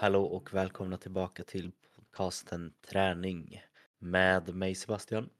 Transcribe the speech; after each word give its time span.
Hallå 0.00 0.24
och 0.24 0.54
välkomna 0.54 0.96
tillbaka 0.98 1.44
till 1.44 1.72
podcasten 1.96 2.72
Träning 2.80 3.62
med 3.98 4.54
mig 4.54 4.74
Sebastian. 4.74 5.30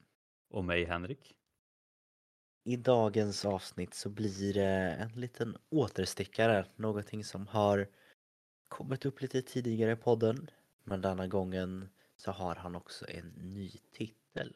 Och 0.49 0.65
mig 0.65 0.85
Henrik. 0.85 1.35
I 2.63 2.75
dagens 2.75 3.45
avsnitt 3.45 3.93
så 3.93 4.09
blir 4.09 4.53
det 4.53 4.97
en 4.99 5.11
liten 5.11 5.57
återstickare, 5.69 6.65
någonting 6.75 7.23
som 7.23 7.47
har 7.47 7.87
kommit 8.67 9.05
upp 9.05 9.21
lite 9.21 9.41
tidigare 9.41 9.91
i 9.91 9.95
podden. 9.95 10.49
Men 10.83 11.01
denna 11.01 11.27
gången 11.27 11.89
så 12.15 12.31
har 12.31 12.55
han 12.55 12.75
också 12.75 13.05
en 13.09 13.27
ny 13.29 13.71
titel. 13.91 14.55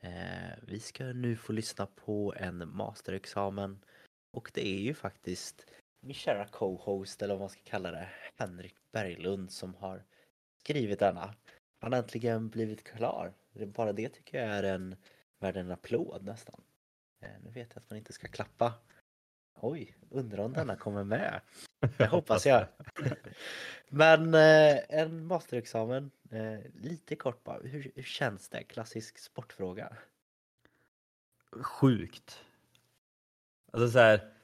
Eh, 0.00 0.58
vi 0.62 0.80
ska 0.80 1.04
nu 1.04 1.36
få 1.36 1.52
lyssna 1.52 1.86
på 1.86 2.34
en 2.36 2.76
masterexamen 2.76 3.84
och 4.30 4.50
det 4.54 4.66
är 4.66 4.80
ju 4.80 4.94
faktiskt 4.94 5.66
min 6.06 6.14
kära 6.14 6.46
co-host 6.46 7.22
eller 7.22 7.34
vad 7.34 7.40
man 7.40 7.48
ska 7.48 7.60
kalla 7.64 7.90
det, 7.90 8.08
Henrik 8.36 8.74
Berglund 8.92 9.50
som 9.50 9.74
har 9.74 10.04
skrivit 10.58 10.98
denna. 10.98 11.34
Han 11.78 11.92
har 11.92 11.98
äntligen 11.98 12.48
blivit 12.48 12.84
klar. 12.84 13.32
Bara 13.52 13.92
det 13.92 14.08
tycker 14.08 14.38
jag 14.38 14.48
är 14.48 14.62
en 14.62 14.96
värd 15.38 15.56
en 15.56 15.70
applåd 15.70 16.24
nästan. 16.24 16.60
Eh, 17.20 17.28
nu 17.44 17.50
vet 17.50 17.70
jag 17.74 17.82
att 17.82 17.90
man 17.90 17.96
inte 17.96 18.12
ska 18.12 18.28
klappa. 18.28 18.74
Oj, 19.60 19.96
undrar 20.10 20.44
om 20.44 20.52
denna 20.52 20.76
kommer 20.76 21.04
med. 21.04 21.40
Det 21.96 22.06
hoppas 22.06 22.46
jag. 22.46 22.66
Men 23.88 24.34
eh, 24.34 24.78
en 24.88 25.26
masterexamen, 25.26 26.10
eh, 26.30 26.58
lite 26.74 27.16
kort 27.16 27.44
bara. 27.44 27.60
Hur, 27.62 27.92
hur 27.94 28.02
känns 28.02 28.48
det? 28.48 28.62
Klassisk 28.62 29.18
sportfråga. 29.18 29.96
Sjukt. 31.62 32.44
Alltså 33.72 33.90
så 33.90 33.98
här, 33.98 34.35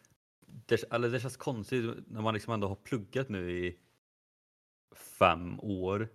det, 0.73 0.93
alltså 0.93 1.11
det 1.11 1.21
känns 1.21 1.37
konstigt 1.37 1.85
när 2.07 2.23
man 2.23 2.35
liksom 2.35 2.53
ändå 2.53 2.69
har 2.69 2.75
pluggat 2.75 3.29
nu 3.29 3.51
i 3.51 3.79
fem 4.95 5.61
år. 5.61 6.09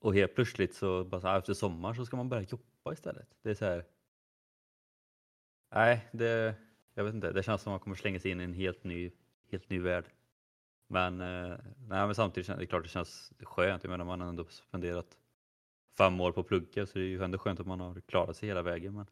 Och 0.00 0.14
helt 0.14 0.34
plötsligt 0.34 0.74
så, 0.74 1.04
bara 1.04 1.20
så 1.20 1.26
här, 1.26 1.38
efter 1.38 1.54
sommar 1.54 1.94
så 1.94 2.06
ska 2.06 2.16
man 2.16 2.28
börja 2.28 2.42
jobba 2.42 2.92
istället. 2.92 3.28
Det 3.42 3.50
är 3.50 3.54
så 3.54 3.64
här. 3.64 3.84
Nej, 5.74 6.08
det, 6.12 6.54
jag 6.94 7.04
vet 7.04 7.14
inte. 7.14 7.32
Det 7.32 7.42
känns 7.42 7.62
som 7.62 7.72
att 7.72 7.72
man 7.72 7.80
kommer 7.80 7.96
slänga 7.96 8.20
sig 8.20 8.30
in 8.30 8.40
i 8.40 8.44
en 8.44 8.52
helt 8.52 8.84
ny, 8.84 9.12
helt 9.50 9.70
ny 9.70 9.78
värld. 9.78 10.04
Men, 10.88 11.20
eh, 11.20 11.58
nej, 11.88 12.06
men 12.06 12.14
samtidigt 12.14 12.48
är 12.48 12.56
det 12.56 12.66
klart 12.66 12.82
det 12.82 12.88
känns 12.88 13.32
skönt. 13.40 13.84
Jag 13.84 13.90
menar 13.90 14.04
man 14.04 14.20
har 14.20 14.28
ändå 14.28 14.44
spenderat 14.44 15.18
fem 15.98 16.20
år 16.20 16.32
på 16.32 16.40
att 16.40 16.46
plugga 16.46 16.86
så 16.86 16.98
det 16.98 17.04
är 17.04 17.08
ju 17.08 17.22
ändå 17.22 17.38
skönt 17.38 17.60
att 17.60 17.66
man 17.66 17.80
har 17.80 18.00
klarat 18.00 18.36
sig 18.36 18.48
hela 18.48 18.62
vägen. 18.62 18.94
Men, 18.94 19.06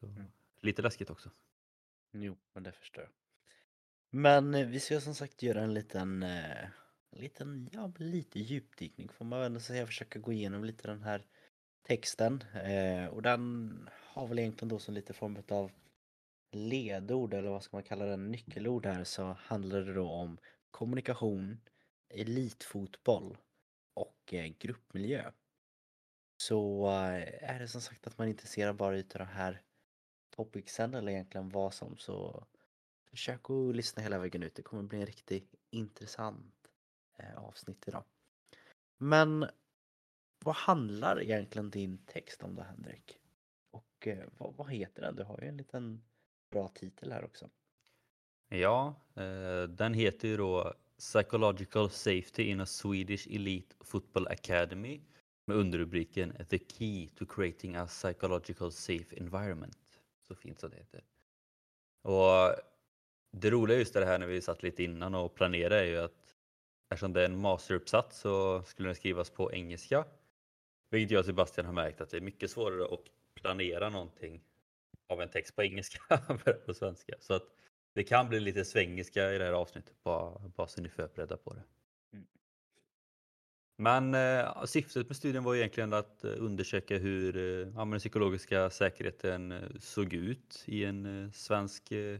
så, 0.00 0.06
mm. 0.06 0.24
Lite 0.60 0.82
läskigt 0.82 1.10
också. 1.10 1.30
Jo, 2.12 2.36
men 2.52 2.62
det 2.62 2.72
förstår 2.72 3.02
jag. 3.02 3.21
Men 4.14 4.54
eh, 4.54 4.66
vi 4.66 4.80
ska 4.80 5.00
som 5.00 5.14
sagt 5.14 5.42
göra 5.42 5.62
en 5.62 5.74
liten, 5.74 6.22
eh, 6.22 6.68
liten 7.10 7.68
ja, 7.72 7.92
lite 7.96 8.40
djupdykning 8.40 9.08
får 9.08 9.24
man 9.24 9.42
ändå 9.42 9.60
säga. 9.60 9.86
Försöka 9.86 10.18
gå 10.18 10.32
igenom 10.32 10.64
lite 10.64 10.88
den 10.88 11.02
här 11.02 11.26
texten. 11.82 12.42
Eh, 12.42 13.06
och 13.06 13.22
den 13.22 13.88
har 13.90 14.26
väl 14.26 14.38
egentligen 14.38 14.68
då 14.68 14.78
som 14.78 14.94
lite 14.94 15.12
form 15.12 15.36
av 15.48 15.70
ledord 16.50 17.34
eller 17.34 17.50
vad 17.50 17.62
ska 17.62 17.76
man 17.76 17.82
kalla 17.82 18.04
den, 18.04 18.30
nyckelord 18.30 18.86
här 18.86 19.04
så 19.04 19.36
handlar 19.38 19.80
det 19.80 19.94
då 19.94 20.10
om 20.10 20.38
kommunikation, 20.70 21.60
elitfotboll 22.08 23.36
och 23.94 24.34
eh, 24.34 24.52
gruppmiljö. 24.58 25.30
Så 26.36 26.86
eh, 26.86 27.50
är 27.50 27.60
det 27.60 27.68
som 27.68 27.80
sagt 27.80 28.06
att 28.06 28.18
man 28.18 28.26
är 28.26 28.30
intresserad 28.30 28.76
bara 28.76 28.96
utav 28.96 29.18
de 29.18 29.24
här 29.32 29.62
topicsen 30.36 30.94
eller 30.94 31.12
egentligen 31.12 31.48
vad 31.48 31.74
som 31.74 31.96
så 31.96 32.46
försök 33.12 33.50
att 33.50 33.76
lyssna 33.76 34.02
hela 34.02 34.18
vägen 34.18 34.42
ut. 34.42 34.54
Det 34.54 34.62
kommer 34.62 34.82
bli 34.82 35.00
en 35.00 35.06
riktigt 35.06 35.54
intressant 35.70 36.70
eh, 37.18 37.44
avsnitt 37.44 37.88
idag. 37.88 38.04
Men 38.98 39.46
vad 40.44 40.54
handlar 40.54 41.22
egentligen 41.22 41.70
din 41.70 41.98
text 41.98 42.42
om 42.42 42.54
då 42.54 42.62
Henrik? 42.62 43.18
Och 43.70 44.06
eh, 44.06 44.28
vad, 44.38 44.54
vad, 44.56 44.70
heter 44.70 45.02
den? 45.02 45.16
Du 45.16 45.22
har 45.22 45.40
ju 45.42 45.48
en 45.48 45.56
liten 45.56 46.02
bra 46.50 46.68
titel 46.68 47.12
här 47.12 47.24
också. 47.24 47.50
Ja, 48.48 48.94
eh, 49.14 49.62
den 49.62 49.94
heter 49.94 50.28
ju 50.28 50.36
då 50.36 50.74
Psychological 50.98 51.90
Safety 51.90 52.42
in 52.42 52.60
a 52.60 52.66
Swedish 52.66 53.28
Elite 53.30 53.76
Football 53.80 54.28
Academy 54.28 55.00
med 55.46 55.56
underrubriken 55.56 56.46
The 56.48 56.58
Key 56.58 57.08
to 57.08 57.26
Creating 57.26 57.76
a 57.76 57.86
Psychological 57.86 58.72
Safe 58.72 59.16
Environment. 59.16 60.00
Så 60.28 60.34
fint 60.34 60.60
som 60.60 60.70
det 60.70 60.76
heter. 60.76 61.04
Och 62.02 62.71
det 63.32 63.50
roliga 63.50 63.78
just 63.78 63.94
det 63.94 64.04
här 64.04 64.18
när 64.18 64.26
vi 64.26 64.40
satt 64.40 64.62
lite 64.62 64.82
innan 64.82 65.14
och 65.14 65.34
planerade 65.34 65.76
är 65.76 65.84
ju 65.84 65.98
att 65.98 66.34
eftersom 66.90 67.12
det 67.12 67.20
är 67.20 67.24
en 67.24 67.40
masteruppsats 67.40 68.20
så 68.20 68.62
skulle 68.62 68.88
den 68.88 68.96
skrivas 68.96 69.30
på 69.30 69.52
engelska. 69.52 70.04
Vilket 70.90 71.10
jag 71.10 71.18
och 71.18 71.26
Sebastian 71.26 71.66
har 71.66 71.72
märkt 71.72 72.00
att 72.00 72.10
det 72.10 72.16
är 72.16 72.20
mycket 72.20 72.50
svårare 72.50 72.84
att 72.84 73.04
planera 73.34 73.90
någonting 73.90 74.42
av 75.08 75.22
en 75.22 75.28
text 75.28 75.56
på 75.56 75.62
engelska 75.62 76.00
än 76.28 76.38
på 76.66 76.74
svenska. 76.74 77.14
Så 77.20 77.34
att 77.34 77.42
det 77.94 78.04
kan 78.04 78.28
bli 78.28 78.40
lite 78.40 78.64
svengelska 78.64 79.32
i 79.32 79.38
det 79.38 79.44
här 79.44 79.52
avsnittet 79.52 80.02
bara, 80.02 80.38
bara 80.38 80.66
så 80.66 80.80
ni 80.80 80.88
är 80.88 80.90
förberedda 80.90 81.36
på 81.36 81.54
det. 81.54 81.62
Mm. 82.12 82.26
Men 83.78 84.14
eh, 84.14 84.64
syftet 84.64 85.08
med 85.08 85.16
studien 85.16 85.44
var 85.44 85.54
egentligen 85.54 85.92
att 85.92 86.24
eh, 86.24 86.30
undersöka 86.38 86.98
hur 86.98 87.36
eh, 87.36 87.86
den 87.86 87.98
psykologiska 87.98 88.70
säkerheten 88.70 89.52
eh, 89.52 89.62
såg 89.78 90.14
ut 90.14 90.64
i 90.66 90.84
en 90.84 91.24
eh, 91.24 91.30
svensk 91.30 91.92
eh, 91.92 92.18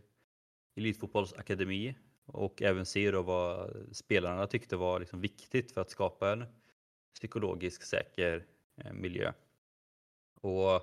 elitfotbollsakademi 0.74 1.94
och 2.26 2.62
även 2.62 2.86
se 2.86 3.10
då 3.10 3.22
vad 3.22 3.76
spelarna 3.92 4.46
tyckte 4.46 4.76
var 4.76 5.00
liksom 5.00 5.20
viktigt 5.20 5.72
för 5.72 5.80
att 5.80 5.90
skapa 5.90 6.32
en 6.32 6.44
psykologiskt 7.14 7.86
säker 7.86 8.46
eh, 8.76 8.92
miljö. 8.92 9.32
Och 10.40 10.62
jag 10.62 10.82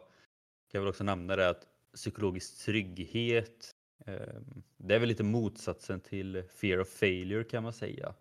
kan 0.72 0.81
väl 0.81 0.89
också 0.89 1.03
nämna 1.03 1.35
det 1.35 1.50
att 1.50 1.67
psykologisk 1.94 2.66
trygghet, 2.66 3.75
ehm, 4.05 4.63
det 4.77 4.95
är 4.95 5.00
väl 5.00 5.09
lite 5.09 5.23
motsatsen 5.23 6.01
till 6.01 6.44
fear 6.44 6.79
of 6.79 6.88
failure 6.88 7.44
kan 7.44 7.63
man 7.63 7.73
säga. 7.73 8.13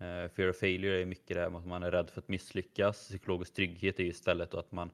Eh, 0.00 0.28
fear 0.28 0.48
of 0.48 0.56
failure 0.56 1.02
är 1.02 1.06
mycket 1.06 1.36
det 1.36 1.40
här 1.40 1.50
med 1.50 1.58
att 1.58 1.66
man 1.66 1.82
är 1.82 1.90
rädd 1.90 2.10
för 2.10 2.20
att 2.20 2.28
misslyckas. 2.28 3.08
Psykologisk 3.08 3.54
trygghet 3.54 3.98
är 3.98 4.04
ju 4.04 4.10
istället 4.10 4.54
att 4.54 4.72
man 4.72 4.90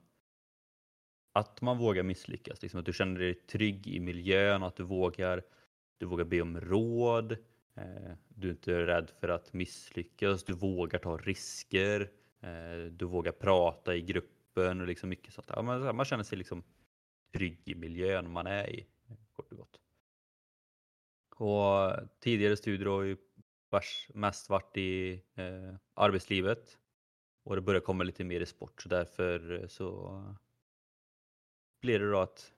att 1.32 1.60
man 1.60 1.78
vågar 1.78 2.02
misslyckas, 2.02 2.62
liksom 2.62 2.80
att 2.80 2.86
du 2.86 2.92
känner 2.92 3.20
dig 3.20 3.34
trygg 3.34 3.86
i 3.86 4.00
miljön, 4.00 4.62
att 4.62 4.76
du 4.76 4.82
vågar 4.82 5.42
du 6.00 6.06
vågar 6.06 6.24
be 6.24 6.40
om 6.40 6.60
råd. 6.60 7.32
Eh, 7.74 8.12
du 8.28 8.48
är 8.48 8.52
inte 8.52 8.86
rädd 8.86 9.10
för 9.20 9.28
att 9.28 9.52
misslyckas. 9.52 10.44
Du 10.44 10.52
vågar 10.52 10.98
ta 10.98 11.16
risker. 11.16 12.10
Eh, 12.40 12.92
du 12.92 13.04
vågar 13.04 13.32
prata 13.32 13.96
i 13.96 14.02
gruppen 14.02 14.80
och 14.80 14.86
liksom 14.86 15.08
mycket 15.08 15.34
sånt. 15.34 15.50
Ja, 15.54 15.62
man, 15.92 16.04
känner 16.04 16.24
sig 16.24 16.38
liksom 16.38 16.62
trygg 17.32 17.62
i 17.64 17.74
miljön 17.74 18.30
man 18.30 18.46
är 18.46 18.70
i, 18.70 18.86
kort 19.32 19.52
och 19.52 19.58
gott. 19.58 19.80
Och 21.36 21.98
tidigare 22.20 22.56
studier 22.56 22.86
har 22.86 23.02
ju 23.02 23.16
mest 24.14 24.48
varit 24.48 24.76
i 24.76 25.22
eh, 25.34 25.74
arbetslivet 25.94 26.78
och 27.42 27.56
det 27.56 27.62
börjar 27.62 27.80
komma 27.80 28.04
lite 28.04 28.24
mer 28.24 28.40
i 28.40 28.46
sport 28.46 28.82
så 28.82 28.88
därför 28.88 29.52
eh, 29.52 29.66
så 29.66 30.22
blir 31.80 31.98
det 31.98 32.10
då 32.10 32.18
att 32.18 32.52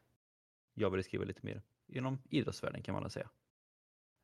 jag 0.75 0.91
vill 0.91 1.05
skriva 1.05 1.25
lite 1.25 1.47
mer 1.47 1.63
inom 1.97 2.19
idrottsvärlden 2.31 2.83
kan 2.83 2.95
man 2.95 3.11
säga. 3.11 3.31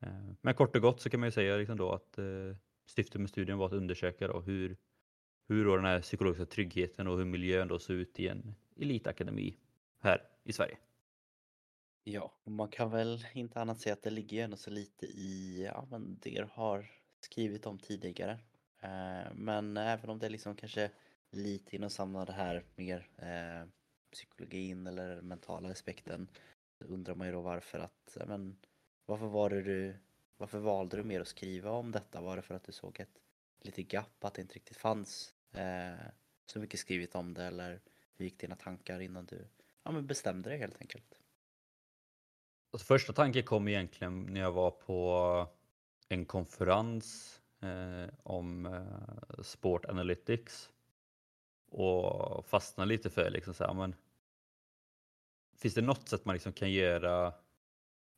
Eh, 0.01 0.31
men 0.41 0.53
kort 0.53 0.75
och 0.75 0.81
gott 0.81 1.01
så 1.01 1.09
kan 1.09 1.19
man 1.19 1.27
ju 1.27 1.31
säga 1.31 1.57
liksom 1.57 1.77
då 1.77 1.91
att 1.91 2.17
eh, 2.17 2.55
syftet 2.85 3.21
med 3.21 3.29
studien 3.29 3.57
var 3.57 3.65
att 3.65 3.73
undersöka 3.73 4.27
då 4.27 4.39
hur, 4.39 4.77
hur 5.47 5.65
då 5.65 5.75
den 5.75 5.85
här 5.85 6.01
psykologiska 6.01 6.45
tryggheten 6.45 7.07
och 7.07 7.17
hur 7.17 7.25
miljön 7.25 7.67
då 7.67 7.79
såg 7.79 7.95
ut 7.95 8.19
i 8.19 8.27
en 8.27 8.55
elitakademi 8.75 9.57
här 9.99 10.23
i 10.43 10.53
Sverige. 10.53 10.77
Ja, 12.03 12.33
man 12.43 12.69
kan 12.69 12.91
väl 12.91 13.25
inte 13.33 13.61
annat 13.61 13.81
säga 13.81 13.93
att 13.93 14.03
det 14.03 14.09
ligger 14.09 14.43
ändå 14.43 14.57
så 14.57 14.69
lite 14.69 15.05
i 15.05 15.63
ja, 15.73 15.87
men 15.91 16.17
det 16.21 16.29
du 16.29 16.47
har 16.53 16.91
skrivit 17.19 17.65
om 17.65 17.79
tidigare. 17.79 18.39
Eh, 18.81 19.33
men 19.33 19.77
även 19.77 20.09
om 20.09 20.19
det 20.19 20.29
liksom 20.29 20.55
kanske 20.55 20.91
lite 21.31 21.75
inom 21.75 21.89
samma 21.89 22.25
det 22.25 22.33
här 22.33 22.63
mer 22.75 23.09
eh, 23.17 23.69
psykologin 24.11 24.87
eller 24.87 25.21
mentala 25.21 25.69
aspekten 25.69 26.27
undrar 26.85 27.15
man 27.15 27.27
ju 27.27 27.33
då 27.33 27.41
varför 27.41 27.79
att, 27.79 28.17
men 28.27 28.57
varför 29.05 29.25
var 29.25 29.49
det 29.49 29.61
du, 29.61 29.95
varför 30.37 30.59
valde 30.59 30.97
du 30.97 31.03
mer 31.03 31.21
att 31.21 31.27
skriva 31.27 31.71
om 31.71 31.91
detta? 31.91 32.21
Var 32.21 32.35
det 32.35 32.41
för 32.41 32.55
att 32.55 32.63
du 32.63 32.71
såg 32.71 32.99
ett 32.99 33.21
lite 33.61 33.83
gapp, 33.83 34.23
att 34.23 34.33
det 34.33 34.41
inte 34.41 34.55
riktigt 34.55 34.77
fanns 34.77 35.33
eh, 35.51 36.05
så 36.45 36.59
mycket 36.59 36.79
skrivet 36.79 37.15
om 37.15 37.33
det 37.33 37.43
eller 37.43 37.81
hur 38.15 38.25
gick 38.25 38.39
dina 38.39 38.55
tankar 38.55 38.99
innan 38.99 39.25
du 39.25 39.47
ja, 39.83 39.91
men 39.91 40.07
bestämde 40.07 40.49
dig 40.49 40.59
helt 40.59 40.81
enkelt? 40.81 41.19
Alltså, 42.71 42.85
första 42.85 43.13
tanken 43.13 43.43
kom 43.43 43.67
egentligen 43.67 44.23
när 44.23 44.41
jag 44.41 44.51
var 44.51 44.71
på 44.71 45.47
en 46.09 46.25
konferens 46.25 47.39
eh, 47.61 48.13
om 48.23 48.65
eh, 48.65 49.41
Sport 49.43 49.85
Analytics 49.85 50.69
och 51.69 52.45
fastnade 52.45 52.89
lite 52.89 53.09
för 53.09 53.29
liksom 53.29 53.53
så 53.53 53.63
här, 53.63 53.73
men 53.73 53.95
Finns 55.61 55.73
det 55.73 55.81
något 55.81 56.09
sätt 56.09 56.25
man 56.25 56.33
liksom 56.33 56.53
kan 56.53 56.71
göra 56.71 57.33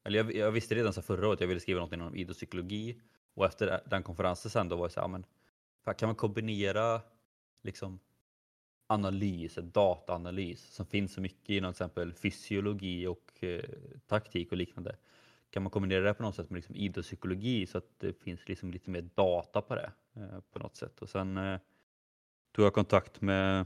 eller 0.04 0.18
jag, 0.18 0.36
jag 0.36 0.52
visste 0.52 0.76
redan 0.76 0.94
så 0.94 1.02
förra 1.02 1.28
året 1.28 1.38
att 1.38 1.42
jag 1.42 1.48
ville 1.48 1.60
skriva 1.60 1.80
något 1.80 1.94
inom 1.94 2.16
idrottspsykologi 2.16 3.02
och 3.34 3.46
efter 3.46 3.82
den 3.86 4.04
konferensen 4.04 4.52
sen 4.52 4.70
då 4.70 4.76
var 4.76 4.84
jag 4.84 4.92
så 4.92 5.02
här, 5.02 5.08
men 5.08 5.26
kan 5.96 6.10
man 6.10 6.16
kombinera 6.16 7.02
liksom 7.62 8.00
analys, 8.88 9.56
dataanalys 9.56 10.74
som 10.74 10.86
finns 10.86 11.14
så 11.14 11.22
mycket 11.22 11.50
inom 11.50 11.74
till 11.74 11.84
exempel 11.84 12.14
fysiologi 12.14 13.08
och 13.08 13.44
eh, 13.44 13.62
taktik 14.08 14.52
och 14.52 14.58
liknande. 14.58 14.96
Kan 15.50 15.64
man 15.64 15.70
kombinera 15.70 16.04
det 16.04 16.14
på 16.14 16.24
något 16.24 16.36
sätt 16.36 16.50
med 16.50 16.58
liksom 16.58 16.76
idrottspsykologi 16.76 17.68
så 17.68 17.78
att 17.78 18.00
det 18.00 18.14
finns 18.14 18.48
liksom 18.48 18.72
lite 18.72 18.90
mer 18.90 19.10
data 19.16 19.62
på 19.62 19.76
det 19.76 19.92
eh, 20.16 20.40
på 20.52 20.60
något 20.60 20.76
sätt. 20.76 21.02
Och 21.02 21.10
sen 21.10 21.38
eh, 21.38 21.60
tog 22.52 22.66
jag 22.66 22.74
kontakt 22.74 23.22
med 23.22 23.66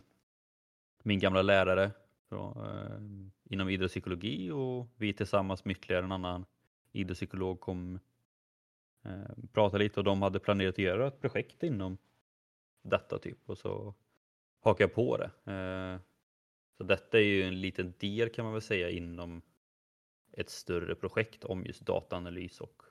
min 1.04 1.20
gamla 1.20 1.42
lärare 1.42 1.92
Eh, 2.32 3.00
inom 3.44 3.70
idrottspsykologi 3.70 4.52
och 4.52 4.88
vi 4.96 5.14
tillsammans 5.14 5.66
med 5.66 5.78
ytterligare 5.78 6.06
en 6.06 6.12
annan 6.12 6.46
idrottspsykolog 6.92 7.60
kom 7.60 8.00
eh, 9.04 9.36
prata 9.54 9.78
lite 9.78 10.00
och 10.00 10.04
de 10.04 10.22
hade 10.22 10.40
planerat 10.40 10.76
att 10.76 10.80
göra 10.80 11.08
ett 11.08 11.22
projekt 11.22 11.64
inom 11.64 11.98
detta 12.82 13.20
typ 13.20 13.50
och 13.50 13.58
så 13.58 13.94
hakar 14.60 14.84
jag 14.84 14.94
på 14.94 15.18
det. 15.18 15.52
Eh, 15.52 16.02
så 16.78 16.84
detta 16.84 17.18
är 17.18 17.24
ju 17.24 17.44
en 17.44 17.62
liten 17.62 17.94
del 18.00 18.30
kan 18.30 18.46
man 18.46 18.54
väl 18.54 18.62
säga 18.62 18.90
inom 18.90 19.42
ett 20.32 20.50
större 20.50 20.96
projekt 20.96 21.44
om 21.44 21.66
just 21.66 21.82
dataanalys 21.82 22.62
och 22.62 22.82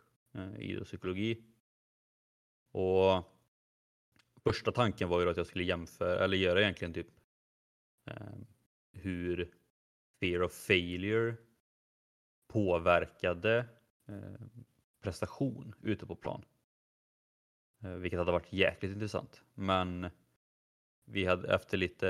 idrottspsykologi. 0.59 1.45
Och 2.71 3.25
första 4.45 4.73
tanken 4.73 5.09
var 5.09 5.21
ju 5.21 5.31
att 5.31 5.37
jag 5.37 5.47
skulle 5.47 5.65
jämföra 5.65 6.25
eller 6.25 6.37
göra 6.37 6.61
egentligen 6.61 6.95
typ 6.95 7.07
hur 8.95 9.55
fear 10.21 10.43
of 10.43 10.53
failure 10.53 11.37
påverkade 12.49 13.67
eh, 14.09 14.47
prestation 15.01 15.75
ute 15.83 16.07
på 16.07 16.15
plan. 16.15 16.45
Eh, 17.83 17.91
vilket 17.91 18.19
hade 18.19 18.33
varit 18.33 18.53
jäkligt 18.53 18.93
intressant. 18.93 19.43
Men 19.55 20.11
vi 21.05 21.25
hade 21.25 21.55
efter 21.55 21.77
lite 21.77 22.07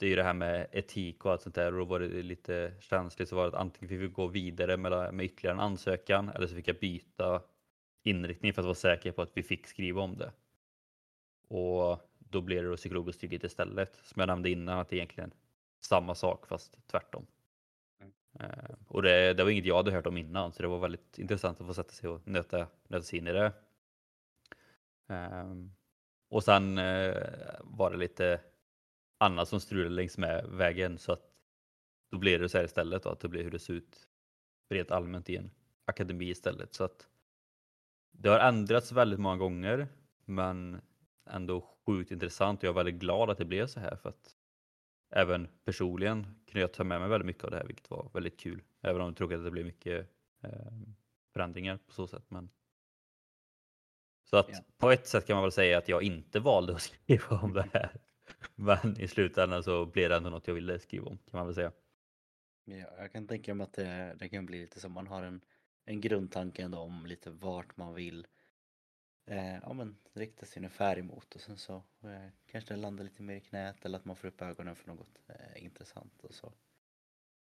det 0.00 0.06
är 0.06 0.10
ju 0.10 0.16
det 0.16 0.22
här 0.22 0.34
med 0.34 0.66
etik 0.72 1.24
och 1.24 1.32
allt 1.32 1.42
sånt 1.42 1.54
där 1.54 1.72
och 1.72 1.78
då 1.78 1.84
var 1.84 2.00
det 2.00 2.22
lite 2.22 2.74
känsligt 2.80 3.28
så 3.28 3.36
var 3.36 3.42
det 3.42 3.48
att 3.48 3.54
antingen 3.54 3.88
fick 3.88 4.00
vi 4.00 4.08
gå 4.08 4.26
vidare 4.26 4.76
med, 4.76 5.14
med 5.14 5.26
ytterligare 5.26 5.56
en 5.56 5.60
ansökan 5.60 6.28
eller 6.28 6.46
så 6.46 6.54
fick 6.54 6.68
jag 6.68 6.78
byta 6.78 7.42
inriktning 8.02 8.52
för 8.52 8.62
att 8.62 8.66
vara 8.66 8.74
säker 8.74 9.12
på 9.12 9.22
att 9.22 9.36
vi 9.36 9.42
fick 9.42 9.66
skriva 9.66 10.02
om 10.02 10.16
det. 10.16 10.32
Och 11.48 12.09
det 12.30 12.62
då 12.62 12.76
psykologiskt 12.76 13.20
trygghet 13.20 13.44
istället. 13.44 14.00
Som 14.02 14.20
jag 14.20 14.26
nämnde 14.26 14.50
innan 14.50 14.78
att 14.78 14.88
det 14.88 14.96
är 14.96 14.98
egentligen 14.98 15.32
samma 15.80 16.14
sak 16.14 16.46
fast 16.46 16.86
tvärtom. 16.86 17.26
Mm. 18.00 18.12
Uh, 18.40 18.74
och 18.88 19.02
det, 19.02 19.34
det, 19.34 19.44
var 19.44 19.50
inget 19.50 19.64
jag 19.64 19.76
hade 19.76 19.90
hört 19.90 20.06
om 20.06 20.16
innan 20.16 20.52
så 20.52 20.62
det 20.62 20.68
var 20.68 20.78
väldigt 20.78 21.18
intressant 21.18 21.60
att 21.60 21.66
få 21.66 21.74
sätta 21.74 21.92
sig 21.92 22.08
och 22.08 22.28
nöta, 22.28 22.66
nöta 22.88 23.02
sig 23.02 23.18
in 23.18 23.26
i 23.26 23.32
det. 23.32 23.52
Um, 25.06 25.72
och 26.28 26.44
sen 26.44 26.78
uh, 26.78 27.14
var 27.60 27.90
det 27.90 27.96
lite 27.96 28.40
annat 29.18 29.48
som 29.48 29.60
strulade 29.60 29.94
längs 29.94 30.18
med 30.18 30.46
vägen 30.48 30.98
så 30.98 31.12
att 31.12 31.30
då 32.10 32.18
blev 32.18 32.40
det 32.40 32.48
så 32.48 32.58
här 32.58 32.64
istället 32.64 33.02
då, 33.02 33.08
att 33.08 33.20
det 33.20 33.28
blir 33.28 33.42
hur 33.42 33.50
det 33.50 33.58
ser 33.58 33.72
ut 33.72 34.08
rent 34.68 34.90
allmänt 34.90 35.30
i 35.30 35.36
en 35.36 35.50
akademi 35.84 36.30
istället. 36.30 36.74
Så 36.74 36.84
att 36.84 37.08
det 38.12 38.28
har 38.28 38.38
ändrats 38.38 38.92
väldigt 38.92 39.20
många 39.20 39.36
gånger 39.36 39.88
men 40.24 40.80
ändå 41.30 41.60
sjukt 41.86 42.10
intressant 42.10 42.60
och 42.60 42.64
jag 42.64 42.70
är 42.70 42.84
väldigt 42.84 43.00
glad 43.00 43.30
att 43.30 43.38
det 43.38 43.44
blev 43.44 43.66
så 43.66 43.80
här 43.80 43.96
för 43.96 44.08
att 44.08 44.36
även 45.10 45.48
personligen 45.64 46.24
kunde 46.46 46.60
jag 46.60 46.72
ta 46.72 46.84
med 46.84 47.00
mig 47.00 47.08
väldigt 47.08 47.26
mycket 47.26 47.44
av 47.44 47.50
det 47.50 47.56
här 47.56 47.66
vilket 47.66 47.90
var 47.90 48.10
väldigt 48.14 48.40
kul. 48.40 48.62
Även 48.80 49.00
om 49.00 49.06
jag 49.06 49.16
trodde 49.16 49.36
att 49.36 49.44
det 49.44 49.50
blev 49.50 49.64
mycket 49.64 50.10
eh, 50.42 50.50
förändringar 51.32 51.78
på 51.86 51.92
så 51.92 52.06
sätt. 52.06 52.24
Men... 52.28 52.50
Så 54.24 54.36
att 54.36 54.48
ja. 54.52 54.58
på 54.78 54.90
ett 54.90 55.06
sätt 55.06 55.26
kan 55.26 55.36
man 55.36 55.42
väl 55.42 55.52
säga 55.52 55.78
att 55.78 55.88
jag 55.88 56.02
inte 56.02 56.40
valde 56.40 56.72
att 56.74 56.82
skriva 57.04 57.40
om 57.40 57.52
det 57.52 57.68
här. 57.72 58.00
Men 58.54 59.00
i 59.00 59.08
slutändan 59.08 59.62
så 59.62 59.86
blev 59.86 60.08
det 60.08 60.16
ändå 60.16 60.30
något 60.30 60.46
jag 60.46 60.54
ville 60.54 60.78
skriva 60.78 61.06
om 61.06 61.18
kan 61.18 61.38
man 61.38 61.46
väl 61.46 61.54
säga. 61.54 61.72
Ja, 62.64 62.86
jag 62.98 63.12
kan 63.12 63.26
tänka 63.26 63.54
mig 63.54 63.64
att 63.64 63.72
det, 63.72 64.16
det 64.18 64.28
kan 64.28 64.46
bli 64.46 64.60
lite 64.60 64.80
som 64.80 64.92
man 64.92 65.06
har 65.06 65.22
en, 65.22 65.40
en 65.84 66.00
grundtanke 66.00 66.62
ändå 66.62 66.78
om 66.78 67.06
lite 67.06 67.30
vart 67.30 67.76
man 67.76 67.94
vill 67.94 68.26
eh, 69.30 69.58
ja, 69.62 69.72
men, 69.72 69.96
rikta 70.12 70.46
sin 70.46 70.70
färg 70.70 71.00
emot 71.00 71.34
och 71.34 71.40
sen 71.40 71.56
så 71.56 71.74
eh, 72.02 72.28
kanske 72.46 72.74
det 72.74 72.80
landar 72.80 73.04
lite 73.04 73.22
mer 73.22 73.34
i 73.34 73.40
knät 73.40 73.84
eller 73.84 73.98
att 73.98 74.04
man 74.04 74.16
får 74.16 74.28
upp 74.28 74.42
ögonen 74.42 74.76
för 74.76 74.88
något 74.88 75.20
eh, 75.26 75.64
intressant 75.64 76.24
och 76.24 76.34
så 76.34 76.52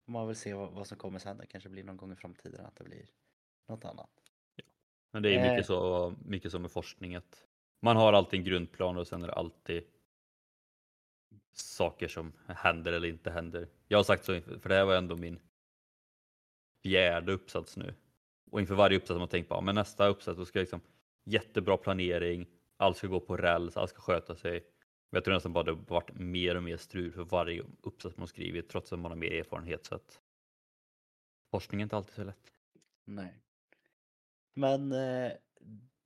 man 0.06 0.28
väl 0.28 0.36
se 0.36 0.54
vad, 0.54 0.72
vad, 0.72 0.88
som 0.88 0.98
kommer 0.98 1.20
sen. 1.20 1.38
Det 1.38 1.46
kanske 1.46 1.70
blir 1.70 1.84
någon 1.84 1.98
gång 1.98 2.12
i 2.12 2.16
framtiden 2.16 2.66
att 2.66 2.76
det 2.76 2.84
blir 2.84 3.06
något 3.68 3.86
annat. 3.86 4.10
Ja. 4.56 4.64
Men 5.12 5.24
det 5.24 5.36
är 5.36 5.52
mycket, 5.52 5.70
eh. 5.70 5.76
så, 5.76 6.16
mycket 6.26 6.52
så 6.52 6.60
med 6.60 6.72
forskning 6.72 7.16
att 7.16 7.46
man 7.80 7.98
har 7.98 8.14
alltid 8.14 8.40
en 8.40 8.46
grundplan 8.46 8.98
och 8.98 9.08
sen 9.08 9.24
är 9.24 9.28
det 9.28 9.34
alltid 9.34 9.84
saker 11.54 12.08
som 12.08 12.34
händer 12.48 12.94
eller 12.94 13.08
inte 13.08 13.32
händer. 13.32 13.68
Jag 13.88 13.98
har 13.98 14.04
sagt 14.04 14.26
så, 14.26 14.42
för 14.42 14.70
det 14.70 14.76
här 14.76 14.86
var 14.86 14.96
ändå 14.96 15.16
min 15.16 15.40
fjärde 16.84 17.32
uppsats 17.32 17.78
nu. 17.78 17.94
Och 18.52 18.60
inför 18.60 18.76
varje 18.76 18.98
uppsats 18.98 19.12
har 19.12 19.20
man 19.20 19.28
tänkt 19.28 19.50
på, 19.50 19.56
ja, 19.56 19.62
men 19.62 19.76
nästa 19.76 20.08
uppsats 20.08 20.38
då 20.38 20.46
ska 20.46 20.60
jag 20.60 20.64
liksom 20.64 20.82
jättebra 21.24 21.78
planering, 21.78 22.48
allt 22.78 22.98
ska 22.98 23.08
gå 23.08 23.20
på 23.20 23.38
räls, 23.38 23.78
allt 23.78 23.90
ska 23.90 24.02
sköta 24.02 24.36
sig. 24.36 24.52
Men 25.10 25.18
jag 25.18 25.24
tror 25.24 25.34
nästan 25.34 25.54
bara 25.54 25.64
det 25.64 25.74
varit 25.74 26.14
mer 26.14 26.56
och 26.56 26.64
mer 26.64 26.78
strul 26.78 27.12
för 27.12 27.24
varje 27.24 27.64
uppsats 27.82 28.18
man 28.18 28.28
skrivit 28.28 28.70
trots 28.70 28.94
att 28.94 29.00
man 29.00 29.12
har 29.12 29.18
mer 29.18 29.32
erfarenhet. 29.32 29.86
Så 29.86 29.96
att 29.96 30.22
forskning 31.52 31.82
är 31.82 31.84
inte 31.84 31.96
alltid 31.96 32.16
så 32.16 32.24
lätt. 32.24 32.52
Nej. 33.06 33.40
Men 34.54 34.92
eh, 34.92 35.32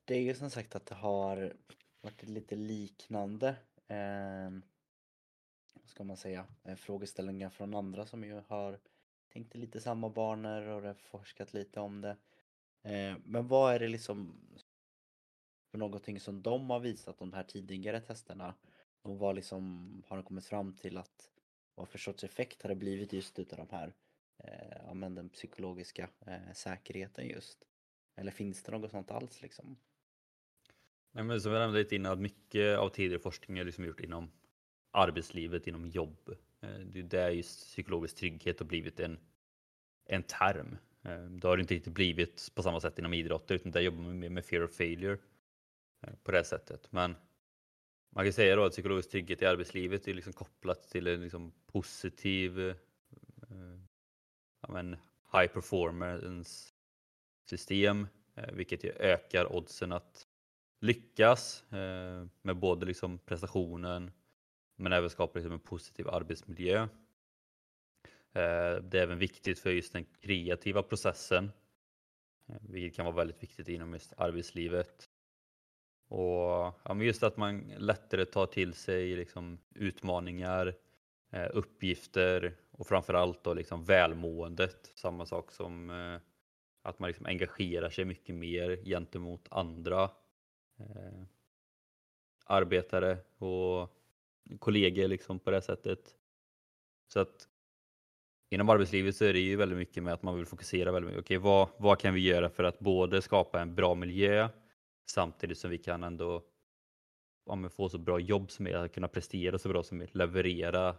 det 0.05 0.15
är 0.15 0.21
ju 0.21 0.33
som 0.35 0.49
sagt 0.49 0.75
att 0.75 0.85
det 0.85 0.95
har 0.95 1.53
varit 2.01 2.23
lite 2.23 2.55
liknande 2.55 3.55
eh, 3.87 4.49
ska 5.85 6.03
man 6.03 6.17
säga, 6.17 6.45
eh, 6.63 6.75
frågeställningar 6.75 7.49
från 7.49 7.73
andra 7.73 8.05
som 8.05 8.23
ju 8.23 8.41
har 8.47 8.79
tänkt 9.33 9.55
i 9.55 9.57
lite 9.57 9.81
samma 9.81 10.09
banor 10.09 10.67
och 10.67 10.97
forskat 10.97 11.53
lite 11.53 11.79
om 11.79 12.01
det. 12.01 12.17
Eh, 12.83 13.17
men 13.23 13.47
vad 13.47 13.75
är 13.75 13.79
det 13.79 13.87
liksom 13.87 14.33
men 15.77 15.79
någonting 15.79 16.19
som 16.19 16.41
de 16.41 16.69
har 16.69 16.79
visat 16.79 17.17
de 17.17 17.33
här 17.33 17.43
tidigare 17.43 18.01
testerna? 18.01 18.53
Och 19.01 19.19
vad 19.19 19.35
liksom 19.35 20.03
har 20.07 20.17
de 20.17 20.23
kommit 20.23 20.45
fram 20.45 20.73
till 20.73 20.97
att 20.97 21.31
vad 21.75 21.89
för 21.89 21.97
sorts 21.97 22.23
effekt 22.23 22.61
har 22.61 22.69
det 22.69 22.75
blivit 22.75 23.13
just 23.13 23.39
utav 23.39 23.57
de 23.57 23.75
här, 23.75 23.93
eh, 24.37 24.77
ja 24.85 24.93
men 24.93 25.15
den 25.15 25.29
psykologiska 25.29 26.09
eh, 26.27 26.53
säkerheten 26.53 27.27
just? 27.27 27.57
Eller 28.15 28.31
finns 28.31 28.63
det 28.63 28.71
något 28.71 28.91
sånt 28.91 29.11
alls 29.11 29.41
liksom? 29.41 29.77
Nej, 31.11 31.23
men 31.23 31.41
som 31.41 31.51
jag 31.51 31.59
nämnde 31.59 31.79
lite 31.79 31.95
innan, 31.95 32.21
mycket 32.21 32.77
av 32.77 32.89
tidigare 32.89 33.21
forskning 33.21 33.57
är 33.57 33.65
liksom 33.65 33.85
gjort 33.85 33.99
inom 33.99 34.31
arbetslivet, 34.91 35.67
inom 35.67 35.87
jobb. 35.87 36.29
Eh, 36.61 36.69
det 36.69 36.99
är 36.99 37.03
där 37.03 37.29
just 37.29 37.59
psykologisk 37.59 38.15
trygghet 38.15 38.59
har 38.59 38.65
blivit 38.65 38.99
en, 38.99 39.19
en 40.05 40.23
term. 40.23 40.77
Eh, 41.03 41.19
det 41.19 41.47
har 41.47 41.57
inte 41.57 41.73
riktigt 41.73 41.93
blivit 41.93 42.51
på 42.55 42.63
samma 42.63 42.79
sätt 42.79 42.99
inom 42.99 43.13
idrott, 43.13 43.51
utan 43.51 43.71
där 43.71 43.81
jobbar 43.81 44.01
man 44.01 44.19
mer 44.19 44.29
med 44.29 44.45
fear 44.45 44.63
of 44.63 44.71
failure 44.71 45.17
Eh, 46.01 46.13
på 46.23 46.31
det 46.31 46.43
sättet. 46.43 46.91
Men 46.91 47.15
man 48.09 48.25
kan 48.25 48.33
säga 48.33 48.55
då 48.55 48.65
att 48.65 48.71
psykologisk 48.71 49.11
trygghet 49.11 49.41
i 49.41 49.45
arbetslivet 49.45 50.07
är 50.07 50.13
liksom 50.13 50.33
kopplat 50.33 50.83
till 50.83 51.07
en 51.07 51.21
liksom 51.21 51.53
positiv 51.65 52.59
eh, 52.59 52.75
ja, 54.61 54.69
men 54.69 54.97
high 55.33 55.47
performance 55.53 56.73
system 57.49 58.07
eh, 58.35 58.53
vilket 58.53 58.83
ökar 58.83 59.55
oddsen 59.55 59.91
att 59.91 60.27
lyckas 60.79 61.63
med 62.41 62.57
både 62.57 62.85
liksom 62.85 63.19
prestationen 63.19 64.11
men 64.77 64.93
även 64.93 65.09
skapa 65.09 65.39
liksom 65.39 65.53
en 65.53 65.59
positiv 65.59 66.09
arbetsmiljö. 66.09 66.87
Eh, 68.33 68.75
det 68.81 68.99
är 68.99 69.03
även 69.03 69.19
viktigt 69.19 69.59
för 69.59 69.69
just 69.69 69.93
den 69.93 70.05
kreativa 70.21 70.83
processen, 70.83 71.51
eh, 72.47 72.55
vilket 72.61 72.95
kan 72.95 73.05
vara 73.05 73.15
väldigt 73.15 73.43
viktigt 73.43 73.67
inom 73.67 73.93
just 73.93 74.13
arbetslivet. 74.17 75.09
Och 76.07 76.73
ja, 76.83 76.95
just 77.01 77.23
att 77.23 77.37
man 77.37 77.73
lättare 77.77 78.25
tar 78.25 78.45
till 78.45 78.73
sig 78.73 79.15
liksom 79.15 79.59
utmaningar, 79.75 80.75
eh, 81.31 81.47
uppgifter 81.53 82.55
och 82.71 82.87
framförallt 82.87 83.43
då 83.43 83.53
liksom 83.53 83.83
välmåendet. 83.85 84.91
Samma 84.95 85.25
sak 85.25 85.51
som 85.51 85.89
eh, 85.89 86.19
att 86.81 86.99
man 86.99 87.07
liksom 87.07 87.25
engagerar 87.25 87.89
sig 87.89 88.05
mycket 88.05 88.35
mer 88.35 88.85
gentemot 88.85 89.47
andra 89.49 90.03
eh, 90.79 91.23
arbetare 92.45 93.17
och 93.37 93.93
kollegor 94.59 95.07
liksom 95.07 95.39
på 95.39 95.51
det 95.51 95.61
sättet. 95.61 96.15
Så 97.07 97.19
att 97.19 97.47
inom 98.49 98.69
arbetslivet 98.69 99.15
så 99.15 99.25
är 99.25 99.33
det 99.33 99.39
ju 99.39 99.55
väldigt 99.55 99.77
mycket 99.77 100.03
med 100.03 100.13
att 100.13 100.23
man 100.23 100.35
vill 100.37 100.45
fokusera 100.45 100.91
väldigt 100.91 101.09
mycket. 101.09 101.25
Okej, 101.25 101.37
vad, 101.37 101.69
vad 101.77 101.99
kan 101.99 102.13
vi 102.13 102.21
göra 102.21 102.49
för 102.49 102.63
att 102.63 102.79
både 102.79 103.21
skapa 103.21 103.61
en 103.61 103.75
bra 103.75 103.95
miljö 103.95 104.49
samtidigt 105.09 105.57
som 105.57 105.69
vi 105.69 105.77
kan 105.77 106.03
ändå 106.03 106.45
ja, 107.45 107.69
få 107.69 107.89
så 107.89 107.97
bra 107.97 108.19
jobb 108.19 108.51
som 108.51 108.63
möjligt, 108.63 108.93
kunna 108.93 109.07
prestera 109.07 109.57
så 109.57 109.69
bra 109.69 109.83
som 109.83 109.97
möjligt, 109.97 110.15
leverera 110.15 110.95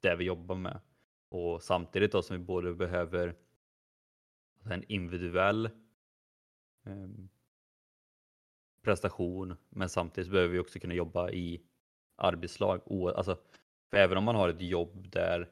det 0.00 0.16
vi 0.16 0.24
jobbar 0.24 0.54
med. 0.54 0.80
Och 1.28 1.62
samtidigt 1.62 2.12
då 2.12 2.22
som 2.22 2.36
vi 2.36 2.44
både 2.44 2.74
behöver 2.74 3.34
en 4.64 4.84
individuell 4.88 5.66
eh, 6.86 7.08
prestation, 8.82 9.56
men 9.68 9.88
samtidigt 9.88 10.30
behöver 10.30 10.52
vi 10.52 10.58
också 10.58 10.78
kunna 10.78 10.94
jobba 10.94 11.30
i 11.30 11.62
arbetslag. 12.16 12.80
Alltså, 13.16 13.38
för 13.90 13.96
även 13.96 14.18
om 14.18 14.24
man 14.24 14.36
har 14.36 14.48
ett 14.48 14.60
jobb 14.60 15.10
där 15.10 15.50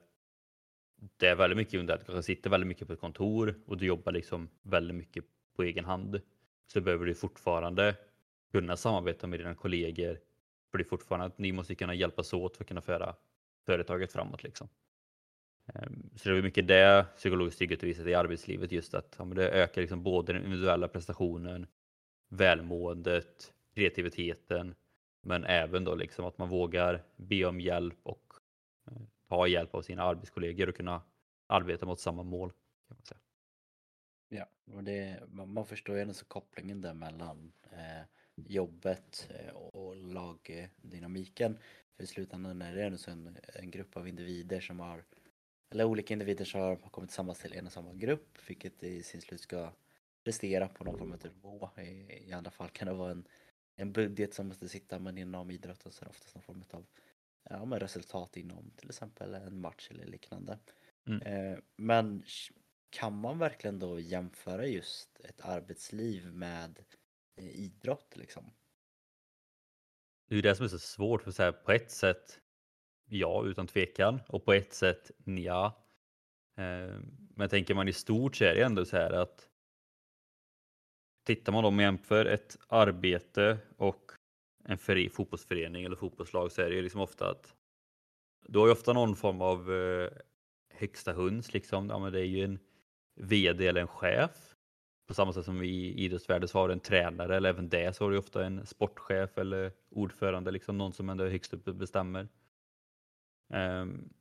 det 1.16 1.26
är 1.26 1.36
väldigt 1.36 1.56
mycket 1.56 1.80
under, 1.80 1.94
du 1.94 1.98
kanske 1.98 2.12
alltså, 2.12 2.26
sitter 2.26 2.50
väldigt 2.50 2.68
mycket 2.68 2.86
på 2.86 2.92
ett 2.92 3.00
kontor 3.00 3.54
och 3.66 3.76
du 3.76 3.86
jobbar 3.86 4.12
liksom 4.12 4.48
väldigt 4.62 4.96
mycket 4.96 5.24
på 5.56 5.62
egen 5.62 5.84
hand, 5.84 6.20
så 6.72 6.80
behöver 6.80 7.06
du 7.06 7.14
fortfarande 7.14 7.96
kunna 8.52 8.76
samarbeta 8.76 9.26
med 9.26 9.40
dina 9.40 9.54
kollegor. 9.54 10.18
För 10.70 10.78
det 10.78 10.84
är 10.84 10.88
fortfarande 10.88 11.26
att 11.26 11.38
ni 11.38 11.52
måste 11.52 11.74
kunna 11.74 11.94
hjälpas 11.94 12.32
åt 12.32 12.56
för 12.56 12.64
att 12.64 12.68
kunna 12.68 12.80
föra 12.80 13.14
företaget 13.66 14.12
framåt. 14.12 14.42
Liksom. 14.42 14.68
Ehm, 15.74 16.10
så 16.16 16.28
det 16.28 16.38
är 16.38 16.42
mycket 16.42 16.68
det 16.68 17.06
psykologiskt 17.16 17.58
trygghet 17.58 17.82
visat 17.82 18.06
i 18.06 18.14
arbetslivet 18.14 18.72
just 18.72 18.94
att 18.94 19.16
ja, 19.18 19.24
det 19.24 19.50
ökar 19.50 19.80
liksom 19.80 20.02
både 20.02 20.32
den 20.32 20.44
individuella 20.44 20.88
prestationen, 20.88 21.66
välmåendet, 22.28 23.52
kreativiteten 23.74 24.74
men 25.20 25.44
även 25.44 25.84
då 25.84 25.94
liksom 25.94 26.24
att 26.24 26.38
man 26.38 26.48
vågar 26.48 27.02
be 27.16 27.44
om 27.44 27.60
hjälp 27.60 27.98
och 28.02 28.34
eh, 28.86 29.02
ta 29.28 29.46
hjälp 29.46 29.74
av 29.74 29.82
sina 29.82 30.02
arbetskollegor 30.02 30.68
och 30.68 30.76
kunna 30.76 31.02
arbeta 31.46 31.86
mot 31.86 32.00
samma 32.00 32.22
mål. 32.22 32.50
Kan 32.88 32.96
man 32.96 33.04
säga. 33.04 33.20
Ja, 34.34 34.46
och 34.74 34.84
det, 34.84 35.20
man 35.30 35.66
förstår 35.66 35.96
ju 35.96 36.02
ändå 36.02 36.14
så 36.14 36.24
kopplingen 36.24 36.80
där 36.80 36.94
mellan 36.94 37.52
eh, 37.70 38.02
jobbet 38.34 39.30
eh, 39.30 39.54
och 39.54 39.96
lagdynamiken. 39.96 41.58
För 41.96 42.04
i 42.04 42.06
slutändan 42.06 42.62
är 42.62 42.74
det 42.74 42.84
ändå 42.84 42.98
en, 43.08 43.36
en 43.54 43.70
grupp 43.70 43.96
av 43.96 44.08
individer 44.08 44.60
som 44.60 44.80
har 44.80 45.04
eller 45.70 45.84
olika 45.84 46.14
individer 46.14 46.44
som 46.44 46.60
har 46.60 46.76
kommit 46.76 47.10
tillsammans 47.10 47.38
till 47.38 47.52
en 47.52 47.66
och 47.66 47.72
samma 47.72 47.94
grupp 47.94 48.38
vilket 48.46 48.82
i 48.82 49.02
sin 49.02 49.20
slut 49.20 49.40
ska 49.40 49.72
prestera 50.24 50.68
på 50.68 50.84
någon 50.84 50.98
form 50.98 51.12
av 51.12 51.18
nivå. 51.24 51.68
I, 51.78 52.28
i 52.28 52.32
andra 52.32 52.50
fall 52.50 52.68
kan 52.68 52.88
det 52.88 52.94
vara 52.94 53.10
en, 53.10 53.24
en 53.76 53.92
budget 53.92 54.34
som 54.34 54.48
måste 54.48 54.68
sitta 54.68 54.98
men 54.98 55.18
inom 55.18 55.50
idrotten 55.50 55.92
så 55.92 56.04
är 56.04 56.06
det 56.06 56.10
oftast 56.10 56.34
någon 56.34 56.42
form 56.42 56.64
av 56.70 56.86
ja, 57.50 57.64
men 57.64 57.80
resultat 57.80 58.36
inom 58.36 58.70
till 58.76 58.88
exempel 58.88 59.34
en 59.34 59.60
match 59.60 59.88
eller 59.90 60.06
liknande. 60.06 60.58
Mm. 61.06 61.22
Eh, 61.22 61.58
men 61.76 62.22
kan 62.92 63.20
man 63.20 63.38
verkligen 63.38 63.78
då 63.78 64.00
jämföra 64.00 64.66
just 64.66 65.20
ett 65.20 65.40
arbetsliv 65.40 66.34
med 66.34 66.84
eh, 67.36 67.50
idrott 67.50 68.16
liksom? 68.16 68.50
Det 70.28 70.36
är 70.36 70.42
det 70.42 70.54
som 70.54 70.64
är 70.64 70.68
så 70.68 70.78
svårt 70.78 71.22
för 71.22 71.30
så 71.30 71.42
här, 71.42 71.52
på 71.52 71.72
ett 71.72 71.90
sätt 71.90 72.40
ja, 73.08 73.44
utan 73.46 73.66
tvekan 73.66 74.20
och 74.28 74.44
på 74.44 74.52
ett 74.52 74.74
sätt 74.74 75.10
ja. 75.24 75.86
Eh, 76.56 77.00
men 77.36 77.48
tänker 77.48 77.74
man 77.74 77.88
i 77.88 77.92
stort 77.92 78.36
så 78.36 78.44
är 78.44 78.54
det 78.54 78.62
ändå 78.62 78.84
så 78.84 78.96
här 78.96 79.12
att 79.12 79.48
tittar 81.24 81.52
man 81.52 81.64
om 81.64 81.80
jämför 81.80 82.26
ett 82.26 82.58
arbete 82.68 83.58
och 83.76 84.12
en 84.64 84.78
fotbollsförening 85.10 85.84
eller 85.84 85.96
fotbollslag 85.96 86.52
så 86.52 86.62
är 86.62 86.70
det 86.70 86.76
ju 86.76 86.82
liksom 86.82 87.00
ofta 87.00 87.30
att 87.30 87.54
du 88.48 88.58
har 88.58 88.66
ju 88.66 88.72
ofta 88.72 88.92
någon 88.92 89.16
form 89.16 89.42
av 89.42 89.72
eh, 89.72 90.10
högsta 90.70 91.12
höns 91.12 91.52
liksom. 91.52 91.88
Ja, 91.88 91.98
men 91.98 92.12
det 92.12 92.20
är 92.20 92.24
ju 92.24 92.44
en 92.44 92.58
VD 93.14 93.66
eller 93.66 93.80
en 93.80 93.86
chef. 93.86 94.54
På 95.06 95.14
samma 95.14 95.32
sätt 95.32 95.44
som 95.44 95.62
i 95.62 95.92
idrottsvärlden 96.04 96.48
så 96.48 96.58
har 96.58 96.68
du 96.68 96.72
en 96.72 96.80
tränare 96.80 97.36
eller 97.36 97.48
även 97.48 97.68
det 97.68 97.96
så 97.96 98.04
har 98.04 98.10
du 98.10 98.18
ofta 98.18 98.44
en 98.44 98.66
sportchef 98.66 99.38
eller 99.38 99.72
ordförande, 99.90 100.50
liksom 100.50 100.78
någon 100.78 100.92
som 100.92 101.08
ändå 101.08 101.26
högst 101.26 101.54
upp 101.54 101.64
bestämmer. 101.64 102.28
Um, 103.54 104.12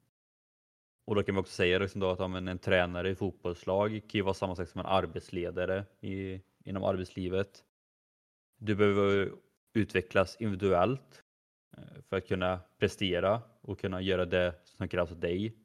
och 1.05 1.15
då 1.15 1.23
kan 1.23 1.35
man 1.35 1.39
också 1.41 1.53
säga 1.53 1.79
liksom 1.79 2.01
då 2.01 2.09
att 2.09 2.19
ja, 2.19 2.37
en 2.37 2.59
tränare 2.59 3.09
i 3.09 3.15
fotbollslag 3.15 3.89
kan 3.89 4.19
ju 4.19 4.21
vara 4.21 4.33
samma 4.33 4.55
sak 4.55 4.67
som 4.67 4.79
en 4.79 4.85
arbetsledare 4.85 5.85
i, 6.01 6.41
inom 6.63 6.83
arbetslivet. 6.83 7.63
Du 8.57 8.75
behöver 8.75 9.31
utvecklas 9.73 10.37
individuellt 10.39 11.23
eh, 11.77 12.01
för 12.09 12.17
att 12.17 12.27
kunna 12.27 12.59
prestera 12.79 13.41
och 13.61 13.79
kunna 13.79 14.01
göra 14.01 14.25
det 14.25 14.55
som 14.63 14.87
krävs 14.87 15.11
av 15.11 15.19
dig. 15.19 15.55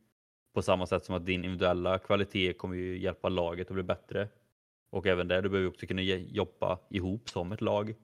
På 0.57 0.63
samma 0.63 0.87
sätt 0.87 1.05
som 1.05 1.15
att 1.15 1.27
din 1.27 1.45
individuella 1.45 1.99
kvalitet 1.99 2.53
kommer 2.53 2.77
ju 2.77 2.99
hjälpa 2.99 3.29
laget 3.29 3.69
att 3.69 3.75
bli 3.75 3.83
bättre. 3.83 4.29
Och 4.91 5.07
även 5.07 5.29
där, 5.29 5.43
du 5.43 5.49
behöver 5.49 5.69
också 5.69 5.87
kunna 5.87 6.03
jobba 6.03 6.79
ihop 6.91 7.29
som 7.29 7.53
ett 7.53 7.61
lag. 7.61 7.95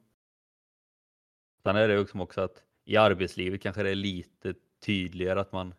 Sen 1.62 1.76
är 1.76 1.88
det 1.88 1.98
liksom 1.98 2.20
också 2.20 2.40
att 2.40 2.62
i 2.84 2.96
arbetslivet 2.96 3.62
kanske 3.62 3.82
det 3.82 3.90
är 3.90 3.94
lite 3.94 4.54
tydligare 4.84 5.40
att 5.40 5.52
man 5.52 5.74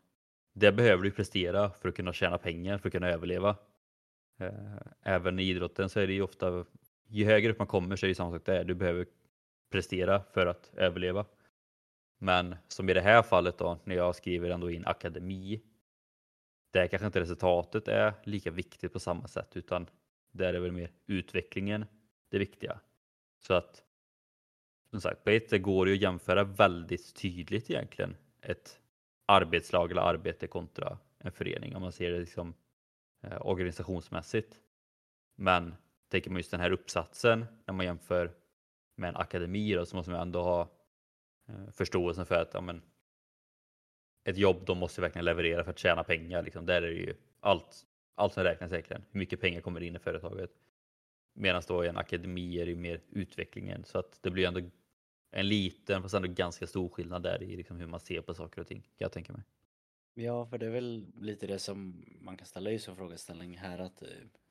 det 0.54 0.72
behöver 0.72 1.04
du 1.04 1.12
prestera 1.12 1.70
för 1.70 1.90
att 1.90 1.96
kunna 1.96 2.14
tjäna 2.14 2.38
pengar, 2.38 2.78
för 2.78 2.90
att 2.90 2.94
kunna 2.94 3.10
överleva. 3.10 3.56
Eh, 4.40 4.78
även 5.02 5.40
i 5.40 5.44
idrotten 5.44 5.90
så 5.90 6.00
är 6.00 6.08
det 6.08 6.14
ju 6.14 6.22
ofta, 6.22 6.66
ju 7.08 7.26
högre 7.26 7.52
upp 7.52 7.60
man 7.60 7.68
kommer 7.68 7.96
så 7.96 8.06
är 8.06 8.08
det 8.08 8.16
samma 8.16 8.32
sak 8.32 8.46
där, 8.46 8.64
du 8.64 8.74
behöver 8.74 9.06
prestera 9.72 10.24
för 10.34 10.46
att 10.46 10.72
överleva. 10.76 11.26
Men 12.18 12.56
som 12.68 12.90
i 12.90 12.94
det 12.94 13.02
här 13.02 13.22
fallet 13.22 13.58
då, 13.58 13.78
när 13.84 13.96
jag 13.96 14.16
skriver 14.16 14.50
ändå 14.50 14.72
in 14.72 14.86
akademi, 14.86 15.62
där 16.74 16.88
kanske 16.88 17.06
inte 17.06 17.20
resultatet 17.20 17.88
är 17.88 18.14
lika 18.24 18.52
viktigt 18.52 18.94
på 18.94 19.00
samma 19.00 19.28
sätt, 19.28 19.58
utan 19.58 19.90
där 20.32 20.54
är 20.54 20.60
väl 20.60 20.72
mer 20.72 20.92
utvecklingen 21.06 21.86
det 22.30 22.40
viktiga. 22.40 22.80
Så 23.40 23.54
att 23.54 23.84
som 24.90 25.02
sagt, 25.02 25.24
på 25.24 25.30
ett 25.30 25.50
sätt 25.50 25.62
går 25.62 25.86
det 25.86 25.92
att 25.94 26.02
jämföra 26.02 26.44
väldigt 26.44 27.16
tydligt 27.16 27.70
egentligen 27.70 28.16
ett 28.42 28.80
arbetslag 29.26 29.92
eller 29.92 30.02
arbete 30.02 30.48
kontra 30.48 30.98
en 31.18 31.32
förening 31.32 31.76
om 31.76 31.82
man 31.82 31.92
ser 31.92 32.12
det 32.12 32.20
liksom 32.20 32.54
eh, 33.22 33.48
organisationsmässigt. 33.48 34.60
Men 35.36 35.76
tänker 36.10 36.30
man 36.30 36.38
just 36.40 36.52
den 36.52 36.60
här 36.60 36.72
uppsatsen 36.72 37.46
när 37.66 37.74
man 37.74 37.86
jämför 37.86 38.32
med 38.96 39.10
en 39.10 39.16
akademi 39.16 39.74
då, 39.74 39.86
så 39.86 39.96
måste 39.96 40.12
man 40.12 40.22
ändå 40.22 40.42
ha 40.44 40.62
eh, 41.48 41.72
förståelsen 41.72 42.26
för 42.26 42.36
att 42.36 42.54
ja, 42.54 42.62
men, 42.62 42.82
ett 44.24 44.38
jobb 44.38 44.66
de 44.66 44.78
måste 44.78 45.02
verkligen 45.02 45.26
leverera 45.26 45.64
för 45.64 45.72
att 45.72 45.80
tjäna 45.80 46.04
pengar. 46.04 46.44
Liksom. 46.44 46.66
Där 46.66 46.82
är 46.82 46.88
det 46.88 46.94
ju 46.94 47.16
allt, 47.40 47.86
allt 48.16 48.34
som 48.34 48.44
räknas 48.44 48.72
egentligen. 48.72 49.04
Hur 49.12 49.20
mycket 49.20 49.42
pengar 49.42 49.62
kommer 49.62 49.84
in 49.84 49.96
i 49.96 50.00
företaget? 50.00 50.52
Medan 51.34 51.62
då 51.68 51.86
i 51.86 51.88
en 51.88 51.98
akademi 51.98 52.60
är 52.60 52.66
det 52.66 52.76
mer 52.76 53.02
utvecklingen 53.10 53.84
så 53.86 54.00
att 54.00 54.20
det 54.22 54.32
blir 54.32 54.48
ändå 54.48 54.62
en 55.32 55.48
liten 55.48 56.02
fast 56.02 56.16
ändå 56.16 56.28
ganska 56.28 56.68
stor 56.68 56.90
skillnad 56.90 57.24
där 57.24 57.44
i 57.44 57.56
liksom 57.56 57.78
hur 57.78 57.88
man 57.88 58.00
ser 58.00 58.22
på 58.22 58.34
saker 58.34 58.62
och 58.62 58.68
ting 58.68 58.82
kan 58.82 58.90
jag 58.98 59.12
tänka 59.12 59.34
mig. 59.34 59.42
Ja, 60.14 60.46
för 60.46 60.58
det 60.58 60.66
är 60.66 60.70
väl 60.70 61.06
lite 61.20 61.48
det 61.48 61.60
som 61.60 62.06
man 62.22 62.38
kan 62.38 62.48
ställa 62.48 62.72
just 62.72 62.86
som 62.86 62.96
frågeställning 62.96 63.58
här 63.58 63.80
att 63.80 64.02
eh, 64.02 64.08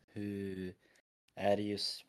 hur 0.07 0.75
är 1.35 1.57
det 1.57 1.63
just 1.63 2.05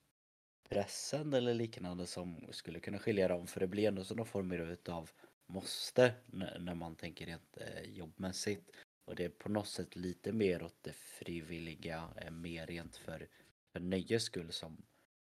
pressen 0.70 1.34
eller 1.34 1.53
liknande 1.53 2.05
som 2.05 2.48
skulle 2.51 2.79
kunna 2.79 3.00
skilja 3.00 3.27
dem? 3.27 3.48
För 3.48 3.60
det 3.60 3.67
blir 3.67 3.88
ändå 3.88 4.03
sådana 4.03 4.25
former 4.25 4.77
av 4.89 5.10
måste 5.53 6.13
när 6.60 6.75
man 6.75 6.95
tänker 6.95 7.25
rent 7.25 7.57
eh, 7.57 7.83
jobbmässigt. 7.83 8.72
Och 9.05 9.15
det 9.15 9.25
är 9.25 9.29
på 9.29 9.50
något 9.50 9.67
sätt 9.67 9.95
lite 9.95 10.31
mer 10.31 10.63
åt 10.63 10.75
det 10.81 10.93
frivilliga, 10.93 12.10
eh, 12.17 12.31
mer 12.31 12.67
rent 12.67 12.95
för, 12.95 13.27
för 13.72 13.79
nöjes 13.79 14.24
skull 14.24 14.51
som, 14.51 14.86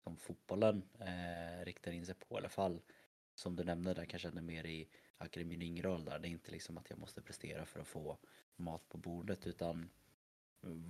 som 0.04 0.16
fotbollen 0.16 0.82
eh, 1.00 1.64
riktar 1.64 1.92
in 1.92 2.06
sig 2.06 2.14
på 2.14 2.34
i 2.34 2.38
alla 2.38 2.48
fall 2.48 2.80
som 3.34 3.56
du 3.56 3.64
nämnde 3.64 3.94
där 3.94 4.04
kanske 4.04 4.28
ännu 4.28 4.42
mer 4.42 4.66
i 4.66 4.88
akademin 5.18 5.62
yngre 5.62 5.88
åldrar. 5.88 6.18
Det 6.18 6.28
är 6.28 6.30
inte 6.30 6.52
liksom 6.52 6.78
att 6.78 6.90
jag 6.90 6.98
måste 6.98 7.22
prestera 7.22 7.66
för 7.66 7.80
att 7.80 7.88
få 7.88 8.18
mat 8.56 8.88
på 8.88 8.98
bordet 8.98 9.46
utan 9.46 9.90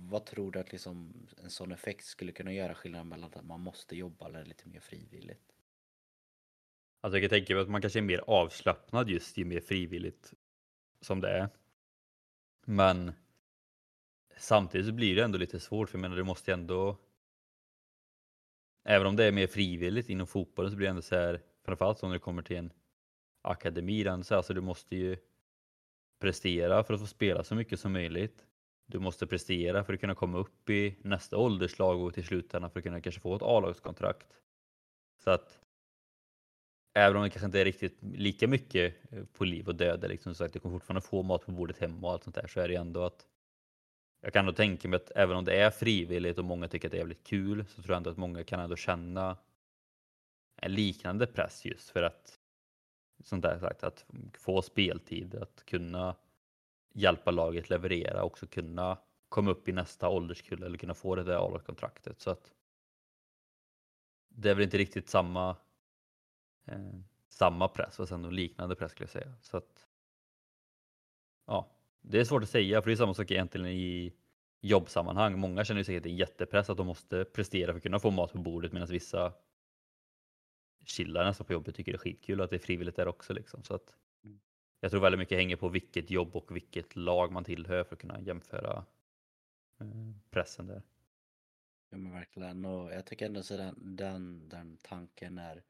vad 0.09 0.25
tror 0.25 0.51
du 0.51 0.59
att 0.59 0.71
liksom 0.71 1.27
en 1.43 1.49
sån 1.49 1.71
effekt 1.71 2.05
skulle 2.05 2.31
kunna 2.31 2.53
göra 2.53 2.75
skillnad 2.75 3.05
mellan 3.05 3.31
att 3.33 3.45
man 3.45 3.61
måste 3.61 3.95
jobba 3.95 4.27
eller 4.27 4.45
lite 4.45 4.69
mer 4.69 4.79
frivilligt? 4.79 5.52
Alltså 7.03 7.17
jag 7.17 7.23
kan 7.23 7.37
tänka 7.37 7.53
mig 7.53 7.63
att 7.63 7.69
man 7.69 7.81
kanske 7.81 7.99
är 7.99 8.03
mer 8.03 8.23
avslappnad 8.27 9.09
just 9.09 9.37
ju 9.37 9.45
mer 9.45 9.59
frivilligt 9.59 10.33
som 11.01 11.21
det 11.21 11.29
är. 11.29 11.49
Men 12.65 13.11
samtidigt 14.37 14.87
så 14.87 14.93
blir 14.93 15.15
det 15.15 15.23
ändå 15.23 15.37
lite 15.37 15.59
svårt 15.59 15.89
för 15.89 15.97
jag 15.97 16.01
menar 16.01 16.15
du 16.15 16.23
måste 16.23 16.53
ändå 16.53 16.97
Även 18.83 19.07
om 19.07 19.15
det 19.15 19.23
är 19.23 19.31
mer 19.31 19.47
frivilligt 19.47 20.09
inom 20.09 20.27
fotbollen 20.27 20.71
så 20.71 20.77
blir 20.77 20.87
det 20.87 20.89
ändå 20.89 21.01
så 21.01 21.15
här 21.15 21.41
framförallt 21.65 22.01
när 22.01 22.09
det 22.09 22.19
kommer 22.19 22.41
till 22.41 22.57
en 22.57 22.73
akademi, 23.41 24.03
den, 24.03 24.23
så 24.23 24.35
alltså 24.35 24.53
du 24.53 24.61
måste 24.61 24.95
ju 24.95 25.17
prestera 26.19 26.83
för 26.83 26.93
att 26.93 26.99
få 26.99 27.07
spela 27.07 27.43
så 27.43 27.55
mycket 27.55 27.79
som 27.79 27.93
möjligt. 27.93 28.45
Du 28.85 28.99
måste 28.99 29.27
prestera 29.27 29.83
för 29.83 29.93
att 29.93 29.99
kunna 29.99 30.15
komma 30.15 30.37
upp 30.37 30.69
i 30.69 30.97
nästa 31.01 31.37
ålderslag 31.37 32.01
och 32.01 32.13
till 32.13 32.25
slutändan 32.25 32.71
för 32.71 32.79
att 32.79 32.83
kunna 32.83 33.01
kanske 33.01 33.21
få 33.21 33.35
ett 33.35 33.41
A-lagskontrakt. 33.41 34.39
Så 35.23 35.29
att 35.31 35.62
även 36.93 37.17
om 37.17 37.23
det 37.23 37.29
kanske 37.29 37.45
inte 37.45 37.61
är 37.61 37.65
riktigt 37.65 37.97
lika 38.01 38.47
mycket 38.47 38.95
eh, 39.11 39.23
på 39.25 39.45
liv 39.45 39.67
och 39.67 39.75
död, 39.75 40.05
liksom, 40.09 40.35
så 40.35 40.43
att 40.43 40.53
du 40.53 40.59
kommer 40.59 40.75
fortfarande 40.75 41.07
få 41.07 41.23
mat 41.23 41.45
på 41.45 41.51
bordet 41.51 41.77
hemma 41.77 42.07
och 42.07 42.13
allt 42.13 42.23
sånt 42.23 42.35
där, 42.35 42.47
så 42.47 42.59
är 42.59 42.67
det 42.67 42.75
ändå 42.75 43.03
att 43.03 43.25
jag 44.21 44.33
kan 44.33 44.39
ändå 44.39 44.53
tänka 44.53 44.87
mig 44.87 44.97
att 44.97 45.11
även 45.15 45.37
om 45.37 45.45
det 45.45 45.61
är 45.61 45.71
frivilligt 45.71 46.37
och 46.37 46.45
många 46.45 46.67
tycker 46.67 46.87
att 46.87 46.91
det 46.91 46.97
är 46.97 46.99
jävligt 46.99 47.27
kul 47.27 47.65
så 47.65 47.81
tror 47.81 47.93
jag 47.93 47.97
ändå 47.97 48.09
att 48.09 48.17
många 48.17 48.43
kan 48.43 48.59
ändå 48.59 48.75
känna 48.75 49.37
en 50.55 50.73
liknande 50.73 51.27
press 51.27 51.65
just 51.65 51.89
för 51.89 52.03
att 52.03 52.39
sånt 53.23 53.43
där 53.43 53.59
sagt, 53.59 53.83
att 53.83 54.05
få 54.33 54.61
speltid, 54.61 55.35
att 55.35 55.65
kunna 55.65 56.15
hjälpa 56.93 57.31
laget 57.31 57.69
leverera, 57.69 58.23
också 58.23 58.47
kunna 58.47 58.97
komma 59.29 59.51
upp 59.51 59.69
i 59.69 59.71
nästa 59.71 60.09
ålderskull 60.09 60.63
eller 60.63 60.77
kunna 60.77 60.93
få 60.93 61.15
det 61.15 61.23
där 61.23 61.55
a 61.55 61.59
kontraktet 61.65 62.21
så 62.21 62.29
att 62.29 62.51
det 64.29 64.49
är 64.49 64.55
väl 64.55 64.63
inte 64.63 64.77
riktigt 64.77 65.09
samma 65.09 65.55
eh, 66.65 66.99
samma 67.29 67.67
press 67.67 67.99
och 67.99 68.07
sen 68.07 68.35
liknande 68.35 68.75
press 68.75 68.91
skulle 68.91 69.05
jag 69.05 69.11
säga. 69.11 69.33
Så 69.41 69.57
att, 69.57 69.87
ja, 71.45 71.69
det 72.01 72.19
är 72.19 72.25
svårt 72.25 72.43
att 72.43 72.49
säga 72.49 72.81
för 72.81 72.89
det 72.89 72.93
är 72.93 72.97
samma 72.97 73.13
sak 73.13 73.31
egentligen 73.31 73.67
i 73.67 74.13
jobbsammanhang. 74.61 75.39
Många 75.39 75.65
känner 75.65 75.81
att 75.81 75.87
det 75.87 76.05
är 76.05 76.07
jättepress 76.07 76.69
att 76.69 76.77
de 76.77 76.87
måste 76.87 77.25
prestera 77.25 77.71
för 77.71 77.77
att 77.77 77.83
kunna 77.83 77.99
få 77.99 78.11
mat 78.11 78.31
på 78.31 78.37
bordet 78.37 78.71
medan 78.73 78.87
vissa 78.87 79.33
chillar 80.85 81.25
nästan 81.25 81.47
på 81.47 81.53
jobbet 81.53 81.75
tycker 81.75 81.91
det 81.91 81.95
är 81.95 81.99
skitkul 81.99 82.41
att 82.41 82.49
det 82.49 82.55
är 82.55 82.59
frivilligt 82.59 82.95
där 82.95 83.07
också. 83.07 83.33
Liksom. 83.33 83.63
Så 83.63 83.75
att, 83.75 83.95
Mm. 84.23 84.39
jag 84.79 84.91
tror 84.91 85.01
väldigt 85.01 85.19
mycket 85.19 85.37
hänger 85.37 85.55
på 85.55 85.69
vilket 85.69 86.09
jobb 86.11 86.35
och 86.35 86.55
vilket 86.55 86.95
lag 86.95 87.31
man 87.31 87.43
tillhör 87.43 87.83
för 87.83 87.95
att 87.95 88.01
kunna 88.01 88.21
jämföra 88.21 88.85
eh, 89.79 90.11
pressen 90.29 90.67
där. 90.67 90.83
Ja 91.89 91.97
men 91.97 92.11
verkligen 92.11 92.65
och 92.65 92.93
jag 92.93 93.05
tycker 93.05 93.25
ändå 93.25 93.43
så 93.43 93.57
den, 93.57 93.95
den, 93.95 94.49
den 94.49 94.77
tanken 94.77 95.37
är, 95.37 95.63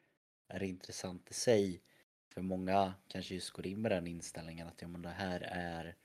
är 0.62 0.63
intressant 0.63 1.31
i 1.31 1.33
sig. 1.33 1.81
För 2.29 2.41
många 2.41 2.93
kanske 3.07 3.33
just 3.33 3.50
går 3.51 3.67
in 3.67 3.81
med 3.81 3.91
den 3.91 4.07
inställningen 4.07 4.67
att 4.67 4.81
ja 4.81 4.88
men 4.88 5.01
det 5.01 5.10
här 5.10 5.41
är, 5.41 5.95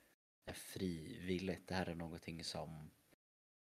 frivilligt, 0.53 1.69
det 1.69 1.75
här 1.75 1.87
är 1.87 1.95
någonting 1.95 2.45
som, 2.45 2.91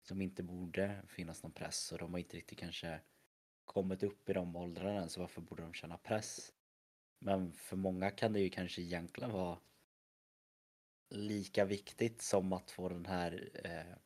som 0.03 0.23
inte 0.23 0.43
borde 0.43 1.03
finnas 1.09 1.43
någon 1.43 1.53
press 1.53 1.93
och 1.93 1.99
de 1.99 2.13
har 2.13 2.19
inte 2.19 2.37
riktigt 2.37 2.59
kanske 2.59 3.01
kommit 3.65 4.03
upp 4.03 4.29
i 4.29 4.33
de 4.33 4.57
åldrarna 4.57 5.09
så 5.09 5.21
varför 5.21 5.41
borde 5.41 5.63
de 5.63 5.75
känna 5.75 5.99
press? 5.99 6.53
Men 7.19 7.53
för 7.53 7.77
många 7.77 8.11
kan 8.11 8.33
det 8.33 8.41
ju 8.41 8.51
kanske 8.51 8.83
egentligen 8.83 9.31
vara 9.33 9.59
lika 11.11 11.65
viktigt 11.65 12.23
som 12.23 12.53
att 12.53 12.71
få 12.71 12.89
den 12.89 13.07
här 13.07 13.51
eh, 13.65 13.97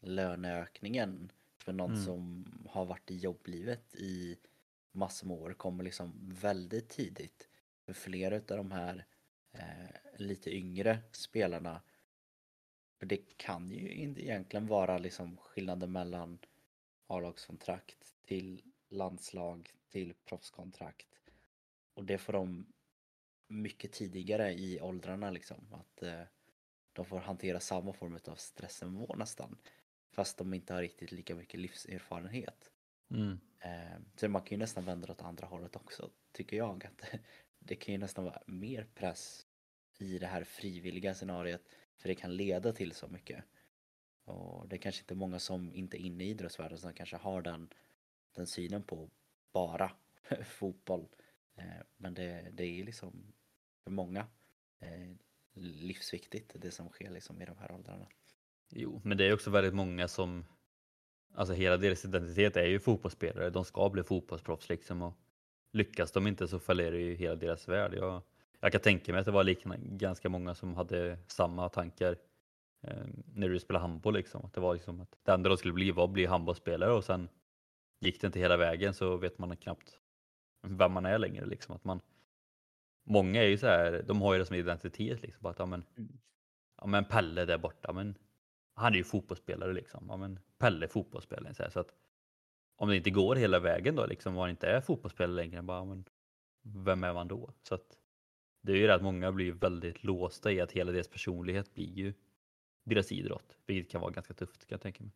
löneökningen 0.00 1.32
för 1.58 1.72
någon 1.72 1.90
Mm. 1.92 2.04
som 2.04 2.46
har 2.70 2.84
varit 2.84 3.10
i 3.10 3.16
jobblivet 3.16 3.94
i 3.94 4.38
massor 4.94 5.26
med 5.26 5.36
år 5.36 5.52
kommer 5.52 5.84
liksom 5.84 6.12
väldigt 6.40 6.88
tidigt. 6.88 7.48
För 7.86 7.92
flera 7.92 8.36
av 8.36 8.42
de 8.42 8.70
här 8.70 9.06
eh, 9.52 10.16
lite 10.16 10.56
yngre 10.56 10.98
spelarna 11.12 11.82
för 12.98 13.06
det 13.06 13.36
kan 13.36 13.70
ju 13.70 13.92
inte 13.92 14.22
egentligen 14.22 14.66
vara 14.66 14.98
liksom 14.98 15.36
skillnaden 15.36 15.92
mellan 15.92 16.38
A-lagskontrakt 17.06 18.14
till 18.22 18.62
landslag 18.88 19.70
till 19.88 20.14
proffskontrakt. 20.24 21.20
Och 21.94 22.04
det 22.04 22.18
får 22.18 22.32
de 22.32 22.66
mycket 23.46 23.92
tidigare 23.92 24.52
i 24.52 24.80
åldrarna 24.80 25.30
liksom. 25.30 25.56
Att 25.72 26.02
eh, 26.02 26.22
de 26.92 27.04
får 27.04 27.18
hantera 27.18 27.60
samma 27.60 27.92
form 27.92 28.18
av 28.26 28.34
stressnivå 28.34 29.14
nästan. 29.16 29.58
Fast 30.10 30.38
de 30.38 30.54
inte 30.54 30.74
har 30.74 30.80
riktigt 30.80 31.12
lika 31.12 31.34
mycket 31.34 31.60
livserfarenhet. 31.60 32.70
Mm. 33.14 33.38
Eh, 33.60 34.00
så 34.16 34.28
man 34.28 34.42
kan 34.42 34.50
ju 34.50 34.56
nästan 34.56 34.84
vända 34.84 35.06
det 35.06 35.12
åt 35.12 35.22
andra 35.22 35.46
hållet 35.46 35.76
också, 35.76 36.10
tycker 36.32 36.56
jag. 36.56 36.86
Att 36.86 37.10
det 37.58 37.76
kan 37.76 37.94
ju 37.94 37.98
nästan 37.98 38.24
vara 38.24 38.42
mer 38.46 38.86
press 38.94 39.46
i 39.98 40.18
det 40.18 40.26
här 40.26 40.44
frivilliga 40.44 41.14
scenariot. 41.14 41.62
För 41.96 42.08
det 42.08 42.14
kan 42.14 42.36
leda 42.36 42.72
till 42.72 42.92
så 42.92 43.08
mycket. 43.08 43.44
Och 44.24 44.68
det 44.68 44.76
är 44.76 44.80
kanske 44.80 45.02
inte 45.02 45.14
många 45.14 45.38
som 45.38 45.74
inte 45.74 45.96
är 45.96 46.00
inne 46.00 46.24
i 46.24 46.28
idrottsvärlden 46.28 46.78
som 46.78 46.92
kanske 46.92 47.16
har 47.16 47.42
den, 47.42 47.68
den 48.34 48.46
synen 48.46 48.82
på 48.82 49.10
bara 49.52 49.92
fotboll. 50.44 51.08
Eh, 51.56 51.82
men 51.96 52.14
det, 52.14 52.48
det 52.52 52.64
är 52.64 52.84
liksom 52.84 53.32
för 53.84 53.90
många 53.90 54.26
eh, 54.80 55.16
livsviktigt 55.54 56.52
det 56.54 56.70
som 56.70 56.88
sker 56.88 57.10
liksom 57.10 57.42
i 57.42 57.44
de 57.44 57.58
här 57.58 57.72
åldrarna. 57.72 58.06
Jo, 58.70 59.00
men 59.04 59.18
det 59.18 59.24
är 59.24 59.34
också 59.34 59.50
väldigt 59.50 59.74
många 59.74 60.08
som, 60.08 60.44
alltså 61.34 61.54
hela 61.54 61.76
deras 61.76 62.04
identitet 62.04 62.56
är 62.56 62.66
ju 62.66 62.80
fotbollsspelare. 62.80 63.50
De 63.50 63.64
ska 63.64 63.90
bli 63.90 64.02
fotbollsproffs 64.02 64.68
liksom 64.68 65.02
och 65.02 65.14
lyckas 65.72 66.12
de 66.12 66.26
inte 66.26 66.48
så 66.48 66.58
fallerar 66.58 66.96
ju 66.96 67.14
hela 67.14 67.34
deras 67.36 67.68
värld. 67.68 67.94
Jag, 67.94 68.22
jag 68.60 68.72
kan 68.72 68.80
tänka 68.80 69.12
mig 69.12 69.18
att 69.18 69.24
det 69.26 69.32
var 69.32 69.44
liknande, 69.44 69.86
ganska 69.96 70.28
många 70.28 70.54
som 70.54 70.74
hade 70.74 71.18
samma 71.26 71.68
tankar 71.68 72.16
eh, 72.82 73.06
när 73.34 73.48
du 73.48 73.58
spelade 73.58 73.82
handboll 73.82 74.14
liksom. 74.14 74.44
Att 74.44 74.52
det 74.52 74.60
var 74.60 74.74
liksom 74.74 75.00
att 75.00 75.18
det 75.22 75.32
enda 75.32 75.48
de 75.48 75.58
skulle 75.58 75.74
bli 75.74 75.90
var 75.90 76.04
att 76.04 76.10
bli 76.10 76.26
handbollsspelare 76.26 76.92
och 76.92 77.04
sen 77.04 77.28
gick 78.00 78.20
det 78.20 78.26
inte 78.26 78.38
hela 78.38 78.56
vägen 78.56 78.94
så 78.94 79.16
vet 79.16 79.38
man 79.38 79.56
knappt 79.56 79.98
vem 80.62 80.92
man 80.92 81.06
är 81.06 81.18
längre 81.18 81.46
liksom. 81.46 81.74
Att 81.74 81.84
man, 81.84 82.00
många 83.04 83.42
är 83.42 83.46
ju 83.48 83.58
så 83.58 83.66
här, 83.66 84.02
de 84.06 84.22
har 84.22 84.32
ju 84.32 84.38
det 84.38 84.46
som 84.46 84.56
identitet 84.56 85.22
liksom. 85.22 85.46
Att, 85.46 85.58
ja, 85.58 85.66
men, 85.66 85.84
Mm. 85.96 86.18
ja, 86.80 86.86
men 86.86 87.04
Pelle 87.04 87.44
där 87.44 87.58
borta, 87.58 87.92
men 87.92 88.14
han 88.74 88.92
är 88.92 88.96
ju 88.96 89.04
fotbollsspelare 89.04 89.72
liksom. 89.72 90.04
Ja, 90.08 90.16
men 90.16 90.38
Pelle 90.64 90.88
fotbollsspelare. 90.88 91.54
Så, 91.54 91.62
här, 91.62 91.70
så 91.70 91.80
att 91.80 91.94
om 92.76 92.88
det 92.88 92.96
inte 92.96 93.10
går 93.10 93.36
hela 93.36 93.60
vägen 93.60 93.96
då, 93.96 94.06
liksom, 94.06 94.32
om 94.32 94.38
man 94.38 94.50
inte 94.50 94.66
är 94.66 94.80
fotbollsspelare 94.80 95.36
längre, 95.36 95.62
bara, 95.62 95.84
men 95.84 96.04
vem 96.62 97.04
är 97.04 97.14
man 97.14 97.28
då? 97.28 97.52
Så 97.62 97.74
att 97.74 97.98
det 98.62 98.72
är 98.72 98.76
ju 98.76 98.86
det 98.86 98.94
att 98.94 99.02
många 99.02 99.32
blir 99.32 99.52
väldigt 99.52 100.04
låsta 100.04 100.52
i 100.52 100.60
att 100.60 100.72
hela 100.72 100.92
deras 100.92 101.08
personlighet 101.08 101.74
blir 101.74 101.92
ju 101.92 102.14
deras 102.84 103.12
idrott, 103.12 103.58
vilket 103.66 103.92
kan 103.92 104.00
vara 104.00 104.10
ganska 104.10 104.34
tufft 104.34 104.66
kan 104.66 104.74
jag 104.74 104.80
tänka 104.80 105.04
mig. 105.04 105.12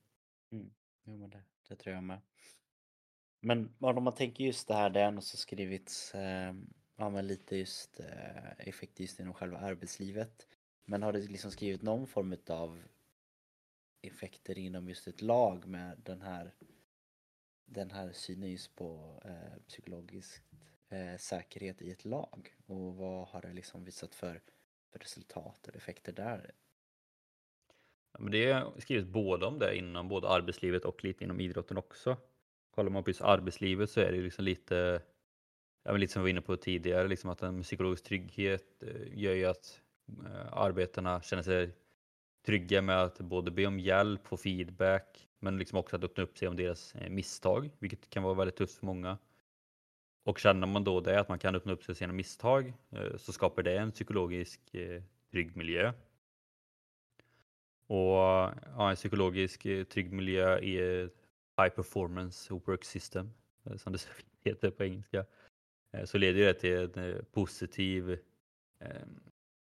Mm. 0.53 0.71
Jo, 1.05 1.17
men 1.17 1.31
det, 1.31 1.43
det 1.69 1.77
tror 1.77 1.95
jag 1.95 2.05
med. 2.05 2.21
Men 3.41 3.75
om 3.79 4.05
man 4.05 4.15
tänker 4.15 4.45
just 4.45 4.69
det 4.69 4.75
här, 4.75 4.91
det 4.91 5.01
har 5.01 5.09
ändå 5.09 5.21
så 5.21 5.37
skrivits 5.37 6.15
eh, 6.15 6.55
ja, 6.97 7.11
men 7.11 7.27
lite 7.27 7.57
just 7.57 8.01
eh, 8.01 8.69
effekt 8.69 9.01
just 9.01 9.21
inom 9.21 9.35
själva 9.35 9.59
arbetslivet. 9.59 10.49
Men 10.85 11.03
har 11.03 11.13
det 11.13 11.19
liksom 11.19 11.51
skrivit 11.51 11.83
någon 11.83 12.07
form 12.07 12.37
av 12.49 12.83
effekter 14.03 14.59
inom 14.59 14.89
just 14.89 15.07
ett 15.09 15.23
lag 15.23 15.67
med 15.67 16.01
den 16.05 16.23
här 16.23 16.55
den 17.69 17.91
här 17.91 18.13
synen 18.13 18.51
just 18.51 18.77
på 18.77 19.21
eh, 19.25 19.63
psykologisk 19.69 20.43
eh, 20.89 21.17
säkerhet 21.19 21.83
i 21.83 21.91
ett 21.91 22.05
lag 22.05 22.55
och 22.67 22.97
vad 22.97 23.29
har 23.29 23.43
det 23.43 23.53
liksom 23.53 23.85
visat 23.85 24.15
för, 24.15 24.41
för 24.93 24.99
resultat 24.99 25.69
eller 25.69 25.79
effekter 25.79 26.13
där? 26.13 26.53
Ja, 28.13 28.21
men 28.21 28.33
det 28.33 28.51
är 28.51 28.81
skrivet 28.81 29.07
både 29.07 29.47
om 29.47 29.59
det 29.59 29.77
inom 29.77 30.09
både 30.09 30.29
arbetslivet 30.29 30.85
och 30.85 31.05
lite 31.05 31.25
inom 31.25 31.41
idrotten 31.41 31.77
också. 31.77 32.17
Kollar 32.71 32.91
man 32.91 33.05
på 33.05 33.11
just 33.11 33.23
arbetslivet 33.23 33.91
så 33.91 34.01
är 34.01 34.13
det 34.13 34.21
liksom 34.21 34.45
lite, 34.45 35.03
ja, 35.83 35.93
men 35.93 36.01
lite 36.01 36.13
som 36.13 36.23
vi 36.23 36.25
var 36.25 36.31
inne 36.31 36.41
på 36.41 36.57
tidigare, 36.57 37.09
liksom 37.09 37.31
att 37.31 37.43
en 37.43 37.63
psykologisk 37.63 38.05
trygghet 38.05 38.83
eh, 38.83 39.19
gör 39.19 39.35
ju 39.35 39.45
att 39.45 39.81
eh, 40.27 40.53
arbetarna 40.53 41.23
känner 41.23 41.43
sig 41.43 41.73
trygga 42.43 42.83
med 42.83 43.03
att 43.03 43.19
både 43.19 43.51
be 43.51 43.67
om 43.67 43.81
hjälp 43.81 44.33
och 44.33 44.41
feedback, 44.41 45.29
men 45.39 45.59
liksom 45.59 45.79
också 45.79 45.97
att 45.97 46.05
öppna 46.05 46.23
upp 46.23 46.39
sig 46.39 46.49
om 46.49 46.57
deras 46.57 46.95
eh, 46.95 47.11
misstag, 47.11 47.71
vilket 47.79 48.11
kan 48.11 48.23
vara 48.23 48.35
väldigt 48.35 48.57
tufft 48.57 48.79
för 48.79 48.87
många. 48.87 49.19
Och 50.25 50.39
känner 50.39 50.67
man 50.67 50.85
då 50.85 51.01
det, 51.01 51.21
att 51.21 51.29
man 51.29 51.39
kan 51.39 51.55
öppna 51.55 51.73
upp 51.73 51.85
sig 51.85 51.95
sina 51.95 52.13
misstag, 52.13 52.73
eh, 52.91 53.17
så 53.17 53.33
skapar 53.33 53.63
det 53.63 53.79
en 53.79 53.93
psykologisk 53.93 54.75
eh, 54.75 55.03
trygg 55.31 55.57
miljö. 55.57 55.93
Och 57.87 58.17
ja, 58.77 58.91
en 58.91 58.97
psykologisk 58.97 59.63
trygg 59.63 60.13
miljö 60.13 60.59
är 60.59 61.11
High 61.63 61.75
Performance 61.75 62.55
Work 62.55 62.85
System, 62.85 63.31
som 63.77 63.93
det 63.93 64.09
heter 64.45 64.71
på 64.71 64.85
engelska. 64.85 65.25
Så 66.05 66.19
leder 66.19 66.41
det 66.41 66.55
till 66.55 66.99
en 66.99 67.25
positiv 67.33 68.19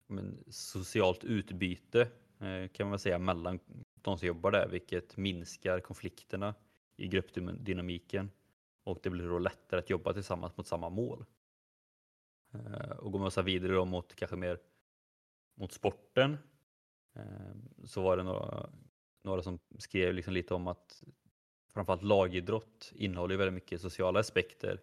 men, 0.07 0.43
socialt 0.47 1.23
utbyte 1.23 2.07
Eh, 2.39 2.67
kan 2.67 2.89
man 2.89 2.99
säga 2.99 3.19
mellan 3.19 3.59
de 4.01 4.17
som 4.17 4.27
jobbar 4.27 4.51
där, 4.51 4.67
vilket 4.67 5.17
minskar 5.17 5.79
konflikterna 5.79 6.55
i 6.95 7.07
gruppdynamiken 7.07 8.31
och 8.83 8.99
det 9.03 9.09
blir 9.09 9.27
då 9.27 9.39
lättare 9.39 9.79
att 9.79 9.89
jobba 9.89 10.13
tillsammans 10.13 10.57
mot 10.57 10.67
samma 10.67 10.89
mål. 10.89 11.25
Eh, 12.53 12.89
och 12.89 13.11
går 13.11 13.19
man 13.19 13.31
så 13.31 13.41
vidare 13.41 13.73
då 13.73 13.85
mot 13.85 14.15
kanske 14.15 14.35
mer 14.35 14.59
mot 15.55 15.71
sporten 15.71 16.37
eh, 17.15 17.83
så 17.83 18.01
var 18.01 18.17
det 18.17 18.23
några, 18.23 18.69
några 19.23 19.41
som 19.41 19.59
skrev 19.77 20.13
liksom 20.13 20.33
lite 20.33 20.53
om 20.53 20.67
att 20.67 21.03
framförallt 21.73 22.03
lagidrott 22.03 22.91
innehåller 22.95 23.37
väldigt 23.37 23.53
mycket 23.53 23.81
sociala 23.81 24.19
aspekter 24.19 24.81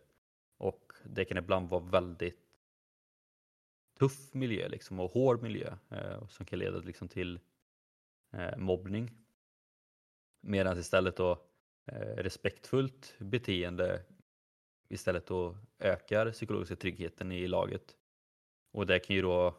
och 0.57 0.93
det 1.05 1.25
kan 1.25 1.37
ibland 1.39 1.69
vara 1.69 1.81
väldigt 1.81 2.50
tuff 4.01 4.35
miljö 4.35 4.69
liksom, 4.69 5.01
och 5.01 5.11
hård 5.11 5.43
miljö 5.43 5.77
eh, 5.91 6.27
som 6.29 6.47
kan 6.47 6.59
leda 6.59 6.79
liksom, 6.79 7.09
till 7.09 7.41
eh, 8.33 8.57
mobbning. 8.57 9.11
Medan 10.41 10.79
istället 10.79 11.17
då 11.17 11.33
eh, 11.87 12.17
respektfullt 12.17 13.15
beteende 13.19 14.03
istället 14.89 15.27
då 15.27 15.57
ökar 15.79 16.33
psykologiska 16.33 16.77
tryggheten 16.77 17.33
i 17.33 17.49
laget. 17.49 17.97
Och 18.73 18.87
det 18.87 18.99
kan 18.99 19.17
ju 19.17 19.23
då 19.23 19.57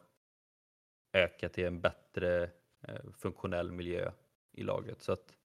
öka 1.13 1.49
till 1.49 1.65
en 1.65 1.81
bättre 1.81 2.43
eh, 2.81 3.11
funktionell 3.17 3.71
miljö 3.71 4.11
i 4.51 4.63
laget. 4.63 5.01
Så 5.01 5.11
att 5.11 5.37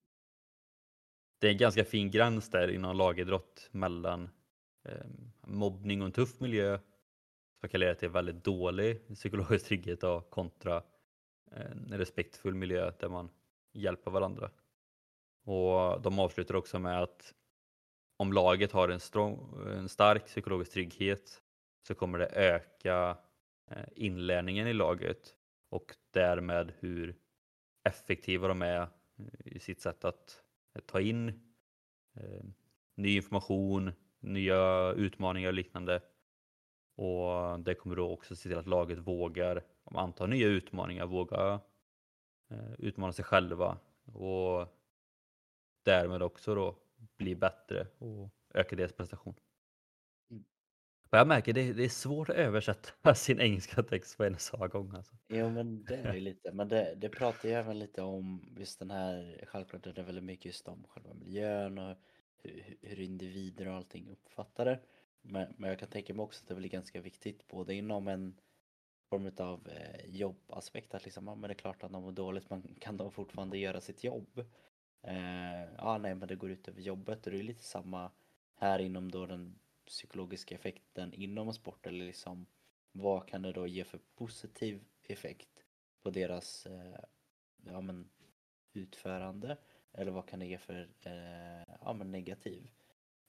det 1.38 1.46
är 1.46 1.50
en 1.50 1.58
ganska 1.58 1.84
fin 1.84 2.10
gräns 2.10 2.50
där 2.50 2.68
inom 2.68 2.96
lagidrott 2.96 3.68
mellan 3.72 4.28
eh, 4.84 5.06
mobbning 5.40 6.00
och 6.00 6.06
en 6.06 6.12
tuff 6.12 6.40
miljö 6.40 6.78
som 7.66 7.70
kan 7.70 7.80
leda 7.80 7.94
till 7.94 8.08
väldigt 8.08 8.44
dålig 8.44 9.08
psykologisk 9.14 9.66
trygghet 9.66 10.00
då, 10.00 10.20
kontra 10.20 10.82
en 11.50 11.98
respektfull 11.98 12.54
miljö 12.54 12.92
där 12.98 13.08
man 13.08 13.30
hjälper 13.72 14.10
varandra. 14.10 14.50
Och 15.44 16.00
de 16.02 16.18
avslutar 16.18 16.54
också 16.54 16.78
med 16.78 17.02
att 17.02 17.34
om 18.16 18.32
laget 18.32 18.72
har 18.72 18.88
en, 18.88 19.00
strong, 19.00 19.62
en 19.66 19.88
stark 19.88 20.26
psykologisk 20.26 20.72
trygghet 20.72 21.42
så 21.86 21.94
kommer 21.94 22.18
det 22.18 22.26
öka 22.26 23.18
eh, 23.70 23.88
inlärningen 23.94 24.66
i 24.66 24.72
laget 24.72 25.34
och 25.70 25.94
därmed 26.10 26.72
hur 26.78 27.16
effektiva 27.84 28.48
de 28.48 28.62
är 28.62 28.88
i 29.44 29.58
sitt 29.58 29.80
sätt 29.80 30.04
att 30.04 30.42
ta 30.86 31.00
in 31.00 31.28
eh, 32.16 32.44
ny 32.94 33.16
information, 33.16 33.92
nya 34.20 34.92
utmaningar 34.92 35.48
och 35.48 35.54
liknande. 35.54 36.02
Och 36.96 37.60
det 37.60 37.74
kommer 37.74 37.96
då 37.96 38.10
också 38.10 38.36
se 38.36 38.48
till 38.48 38.58
att 38.58 38.66
laget 38.66 38.98
vågar 38.98 39.62
anta 39.84 40.26
nya 40.26 40.46
utmaningar, 40.46 41.06
våga 41.06 41.60
eh, 42.50 42.72
utmana 42.78 43.12
sig 43.12 43.24
själva 43.24 43.78
och 44.04 44.66
därmed 45.82 46.22
också 46.22 46.54
då 46.54 46.76
bli 47.16 47.34
bättre 47.34 47.86
och 47.98 48.30
öka 48.54 48.76
deras 48.76 48.92
prestation. 48.92 49.34
Mm. 50.30 50.44
Jag 51.10 51.28
märker 51.28 51.52
det, 51.52 51.72
det 51.72 51.84
är 51.84 51.88
svårt 51.88 52.28
att 52.28 52.36
översätta 52.36 53.14
sin 53.14 53.40
engelska 53.40 53.82
text 53.82 54.16
på 54.16 54.24
en 54.24 54.38
sak 54.38 54.72
gång. 54.72 54.92
Alltså. 54.96 55.14
Jo 55.28 55.50
men 55.50 55.84
det 55.84 55.96
är 55.96 56.14
ju 56.14 56.20
lite, 56.30 56.52
men 56.52 56.68
det, 56.68 56.94
det 56.96 57.08
pratar 57.08 57.48
ju 57.48 57.54
även 57.54 57.78
lite 57.78 58.02
om 58.02 58.54
just 58.58 58.78
den 58.78 58.90
här, 58.90 59.44
självklart 59.46 59.86
är 59.86 59.92
det 59.92 60.02
väldigt 60.02 60.24
mycket 60.24 60.44
just 60.44 60.68
om 60.68 60.84
själva 60.88 61.14
miljön 61.14 61.78
och 61.78 61.96
hur, 62.36 62.76
hur 62.82 63.00
individer 63.00 63.68
och 63.68 63.74
allting 63.74 64.10
uppfattar 64.10 64.64
det. 64.64 64.80
Men, 65.28 65.54
men 65.56 65.70
jag 65.70 65.78
kan 65.78 65.88
tänka 65.88 66.14
mig 66.14 66.22
också 66.22 66.42
att 66.44 66.48
det 66.48 66.54
blir 66.54 66.68
ganska 66.68 67.00
viktigt 67.00 67.48
både 67.48 67.74
inom 67.74 68.08
en 68.08 68.40
form 69.10 69.30
av 69.38 69.68
eh, 69.68 70.06
jobbaspekt 70.06 70.94
att 70.94 71.04
liksom, 71.04 71.26
ja, 71.26 71.34
men 71.34 71.48
det 71.48 71.52
är 71.52 71.58
klart 71.58 71.82
att 71.82 71.92
de 71.92 72.02
mår 72.02 72.12
dåligt 72.12 72.50
men 72.50 72.76
kan 72.80 72.96
de 72.96 73.12
fortfarande 73.12 73.58
göra 73.58 73.80
sitt 73.80 74.04
jobb? 74.04 74.44
Eh, 75.02 75.74
ja 75.78 75.98
nej 75.98 76.14
men 76.14 76.28
det 76.28 76.36
går 76.36 76.50
ut 76.50 76.68
över 76.68 76.80
jobbet 76.80 77.26
och 77.26 77.32
det 77.32 77.38
är 77.38 77.42
lite 77.42 77.62
samma 77.64 78.10
här 78.54 78.78
inom 78.78 79.10
då 79.10 79.26
den 79.26 79.58
psykologiska 79.86 80.54
effekten 80.54 81.12
inom 81.12 81.52
sport 81.52 81.86
eller 81.86 82.04
liksom 82.04 82.46
vad 82.92 83.28
kan 83.28 83.42
det 83.42 83.52
då 83.52 83.66
ge 83.66 83.84
för 83.84 84.00
positiv 84.14 84.84
effekt 85.02 85.64
på 86.02 86.10
deras 86.10 86.66
eh, 86.66 87.00
ja, 87.64 87.80
men, 87.80 88.08
utförande 88.72 89.56
eller 89.92 90.12
vad 90.12 90.28
kan 90.28 90.38
det 90.38 90.46
ge 90.46 90.58
för 90.58 90.88
eh, 91.02 91.76
ja, 91.80 91.92
men 91.92 92.12
negativ? 92.12 92.70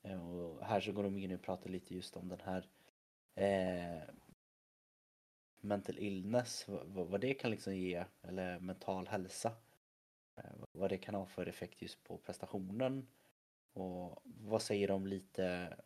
Eh, 0.08 0.30
och 0.30 0.65
här 0.65 0.82
så 0.82 0.91
går 0.91 1.04
de 1.04 1.17
in 1.17 1.36
och 1.36 1.41
pratar 1.41 1.70
lite 1.70 1.96
just 1.96 2.15
om 2.17 2.30
den 2.30 2.41
här 2.43 2.67
eh, 3.36 4.04
mental 5.62 6.00
illness, 6.00 6.65
vad, 6.67 7.08
vad, 7.08 7.22
det 7.22 7.34
kan 7.34 7.52
liksom 7.52 7.76
ge, 7.76 8.06
eller 8.22 8.60
mental 8.60 9.08
hälsa. 9.08 9.52
Eh, 10.36 10.52
vad 10.72 10.89
det 10.89 10.98
kan 10.98 11.15
ha 11.15 11.26
för 11.26 11.46
effekt 11.46 11.82
just 11.82 12.04
på 12.04 12.17
prestationen. 12.17 13.08
Och 13.74 14.22
vad 14.24 14.62
säger 14.62 14.88
de 14.88 15.08
lite 15.08 15.78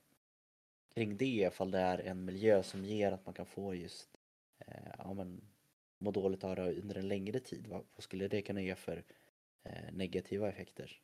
kring 0.94 1.18
det 1.18 1.26
ifall 1.26 1.72
det 1.72 1.80
är 1.80 1.98
en 1.98 2.26
miljö 2.26 2.64
som 2.64 2.86
ger 2.86 3.12
att 3.12 3.26
man 3.26 3.34
kan 3.34 3.46
få 3.46 3.76
just 3.76 4.18
eh, 4.58 4.92
ja, 4.98 5.14
men, 5.14 5.42
må 5.98 6.12
dåligt 6.12 6.44
av 6.44 6.56
det 6.56 6.74
under 6.74 6.96
en 6.96 7.08
längre 7.08 7.40
tid. 7.40 7.68
Vad, 7.68 7.86
vad 7.96 8.04
skulle 8.04 8.28
det 8.28 8.42
kunna 8.42 8.62
ge 8.62 8.76
för 8.76 9.04
eh, 9.64 9.92
negativa 9.92 10.50
effekter? 10.50 11.02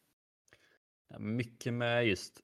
Mycket 1.20 1.74
med 1.74 2.08
just 2.08 2.42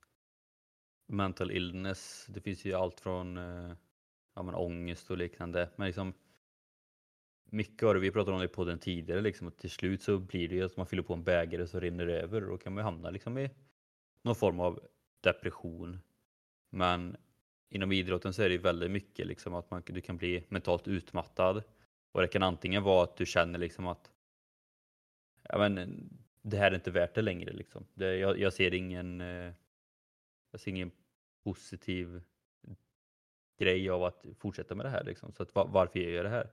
mental 1.08 1.52
illness. 1.52 2.26
Det 2.30 2.42
finns 2.42 2.66
ju 2.66 2.74
allt 2.74 3.00
från 3.00 3.38
eh, 3.38 3.76
ja, 4.36 4.44
men 4.44 4.56
ångest 4.56 5.12
och 5.12 5.18
liknande. 5.18 5.70
Men 5.76 5.88
liksom, 5.88 6.13
mycket 7.46 7.84
av 7.84 7.94
det, 7.94 8.00
vi 8.00 8.12
pratade 8.12 8.36
om 8.36 8.42
det 8.42 8.48
på 8.48 8.66
den 8.66 8.80
tidigare, 8.80 9.22
liksom, 9.22 9.48
att 9.48 9.58
till 9.58 9.70
slut 9.70 10.02
så 10.02 10.18
blir 10.18 10.50
det 10.50 10.56
ju 10.56 10.66
att 10.66 10.78
man 10.78 10.86
fyller 10.86 11.04
på 11.04 11.13
en 11.13 11.24
bägare 11.24 11.68
så 11.68 11.80
rinner 11.80 12.06
det 12.06 12.22
över 12.22 12.44
och 12.44 12.50
då 12.50 12.58
kan 12.58 12.74
man 12.74 12.84
hamna 12.84 13.10
liksom, 13.10 13.38
i 13.38 13.50
någon 14.22 14.36
form 14.36 14.60
av 14.60 14.80
depression. 15.22 16.00
Men 16.70 17.18
inom 17.70 17.92
idrotten 17.92 18.34
så 18.34 18.42
är 18.42 18.50
det 18.50 18.58
väldigt 18.58 18.92
mycket 18.92 19.28
liksom, 19.28 19.54
att 19.54 19.72
man, 19.72 19.84
du 19.86 20.02
kan 20.02 20.18
bli 20.18 20.44
mentalt 20.50 20.88
utmattad 20.88 21.63
och 22.12 22.22
det 22.22 22.28
kan 22.28 22.44
antingen 22.44 22.84
vara 22.84 23.04
att 23.04 23.18
du 23.18 23.26
känner 23.26 23.60
liksom 23.60 23.88
att 23.88 24.12
ja, 25.50 25.58
men, 25.70 26.10
det 26.42 26.58
här 26.58 26.72
är 26.72 26.76
inte 26.76 26.92
värt 26.92 27.16
det 27.16 27.22
längre. 27.22 27.54
Liksom. 27.54 27.86
Det, 27.94 28.18
jag, 28.18 28.39
jag, 28.39 28.54
ser 28.54 28.74
ingen, 28.74 29.22
eh, 29.22 29.54
jag 30.54 30.60
ser 30.60 30.72
ingen 30.72 30.92
positiv 31.44 32.22
grej 33.58 33.89
av 33.89 34.04
att 34.04 34.26
fortsätta 34.38 34.76
med 34.76 34.86
det 34.86 34.89
här. 34.89 35.04
Liksom. 35.04 35.32
Så 35.32 35.44
att, 35.44 35.52
varför 35.54 36.00
gör 36.00 36.12
jag 36.12 36.26
det 36.26 36.30
här? 36.30 36.52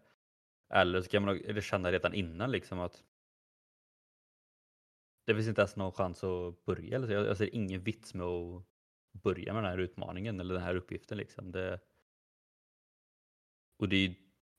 Eller 0.70 1.02
så 1.02 1.08
kan 1.08 1.24
man 1.24 1.40
eller 1.44 1.60
känna 1.60 1.92
redan 1.92 2.14
innan 2.14 2.50
liksom 2.50 2.80
att 2.80 3.04
det 5.26 5.34
finns 5.34 5.48
inte 5.48 5.60
ens 5.60 5.76
någon 5.76 5.92
chans 5.92 6.24
att 6.24 6.64
börja. 6.64 6.96
Eller. 6.96 7.08
Jag, 7.08 7.26
jag 7.26 7.36
ser 7.36 7.54
ingen 7.54 7.80
vits 7.80 8.14
med 8.14 8.26
att 8.26 8.62
börja 9.12 9.52
med 9.52 9.62
den 9.62 9.70
här 9.70 9.78
utmaningen 9.78 10.40
eller 10.40 10.54
den 10.54 10.62
här 10.62 10.74
uppgiften. 10.74 11.18
Liksom. 11.18 11.52
Det, 11.52 11.80
och 13.78 13.88
det 13.88 13.96
är 13.96 14.14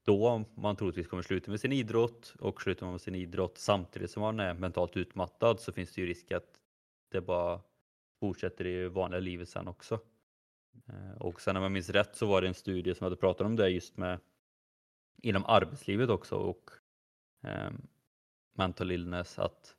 då 0.06 0.46
man 0.56 0.76
troligtvis 0.76 1.08
kommer 1.08 1.24
sluta 1.24 1.52
med 1.52 1.60
sin 1.60 1.72
idrott 1.72 2.36
och 2.40 2.62
slutar 2.62 2.86
man 2.86 2.94
med 2.94 3.02
sin 3.02 3.16
idrott 3.16 3.58
samtidigt 3.58 4.12
som 4.12 4.22
man 4.22 4.40
är 4.40 4.54
mentalt 4.54 4.98
utmattad 4.98 5.60
så 5.60 5.72
finns 5.72 5.94
det 5.94 6.02
ju 6.02 6.08
risk 6.08 6.32
att 6.32 6.62
det 7.12 7.22
bara 7.22 7.62
fortsätter 8.22 8.68
i 8.68 8.88
vanliga 8.88 9.20
livet 9.20 9.50
sen 9.50 9.68
också. 9.68 10.00
Eh, 10.88 11.22
och 11.22 11.42
sen 11.42 11.58
om 11.58 11.64
jag 11.64 11.72
minns 11.72 11.90
rätt 11.90 12.16
så 12.16 12.26
var 12.26 12.42
det 12.42 12.48
en 12.48 12.54
studie 12.54 12.96
som 12.96 13.06
hade 13.06 13.16
pratat 13.16 13.46
om 13.46 13.56
det 13.56 13.70
just 13.70 13.98
med 13.98 14.20
inom 15.22 15.46
arbetslivet 15.46 16.10
också 16.10 16.36
och 16.36 16.72
eh, 17.44 17.72
mental 18.54 18.92
illness 18.92 19.40
att 19.40 19.76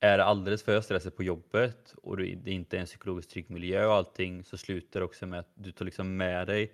är 0.00 0.18
det 0.18 0.24
alldeles 0.24 0.62
för 0.62 0.80
stressigt 0.80 1.16
på 1.16 1.22
jobbet 1.22 1.94
och 2.02 2.16
det 2.16 2.50
inte 2.50 2.76
är 2.76 2.80
en 2.80 2.86
psykologiskt 2.86 3.30
trygg 3.30 3.50
miljö 3.50 3.86
och 3.86 3.94
allting 3.94 4.44
så 4.44 4.58
slutar 4.58 5.00
det 5.00 5.06
också 5.06 5.26
med 5.26 5.40
att 5.40 5.52
du 5.54 5.72
tar 5.72 5.84
liksom 5.84 6.16
med 6.16 6.46
dig 6.46 6.72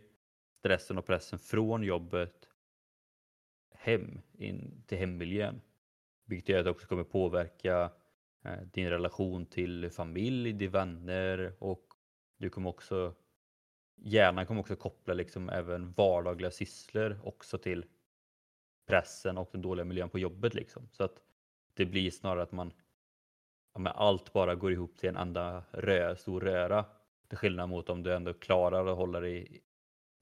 stressen 0.58 0.98
och 0.98 1.06
pressen 1.06 1.38
från 1.38 1.82
jobbet 1.82 2.48
hem 3.74 4.20
in 4.32 4.82
till 4.86 4.98
hemmiljön. 4.98 5.60
Vilket 6.24 6.48
gör 6.48 6.58
att 6.58 6.64
det 6.64 6.70
också 6.70 6.86
kommer 6.86 7.04
påverka 7.04 7.90
Eh, 8.46 8.58
din 8.72 8.90
relation 8.90 9.46
till 9.46 9.90
familj, 9.90 10.52
dina 10.52 10.72
vänner 10.72 11.52
och 11.58 11.86
du 12.38 12.50
kommer 12.50 12.70
också 12.70 13.14
hjärnan 13.96 14.46
kommer 14.46 14.60
också 14.60 14.76
koppla 14.76 15.14
liksom 15.14 15.48
även 15.48 15.92
vardagliga 15.92 16.50
sysslor 16.50 17.20
också 17.24 17.58
till 17.58 17.84
pressen 18.86 19.38
och 19.38 19.48
den 19.52 19.62
dåliga 19.62 19.84
miljön 19.84 20.10
på 20.10 20.18
jobbet 20.18 20.54
liksom. 20.54 20.88
Så 20.92 21.04
att 21.04 21.22
det 21.74 21.86
blir 21.86 22.10
snarare 22.10 22.42
att 22.42 22.52
man 22.52 22.72
ja, 23.74 23.90
allt 23.90 24.32
bara 24.32 24.54
går 24.54 24.72
ihop 24.72 24.98
till 24.98 25.08
en 25.08 25.16
enda 25.16 25.64
rö, 25.70 26.16
stor 26.16 26.40
röra. 26.40 26.84
Till 27.28 27.38
skillnad 27.38 27.68
mot 27.68 27.90
om 27.90 28.02
du 28.02 28.14
ändå 28.14 28.34
klarar 28.34 28.86
att 28.86 28.96
hålla 28.96 29.20
dig 29.20 29.62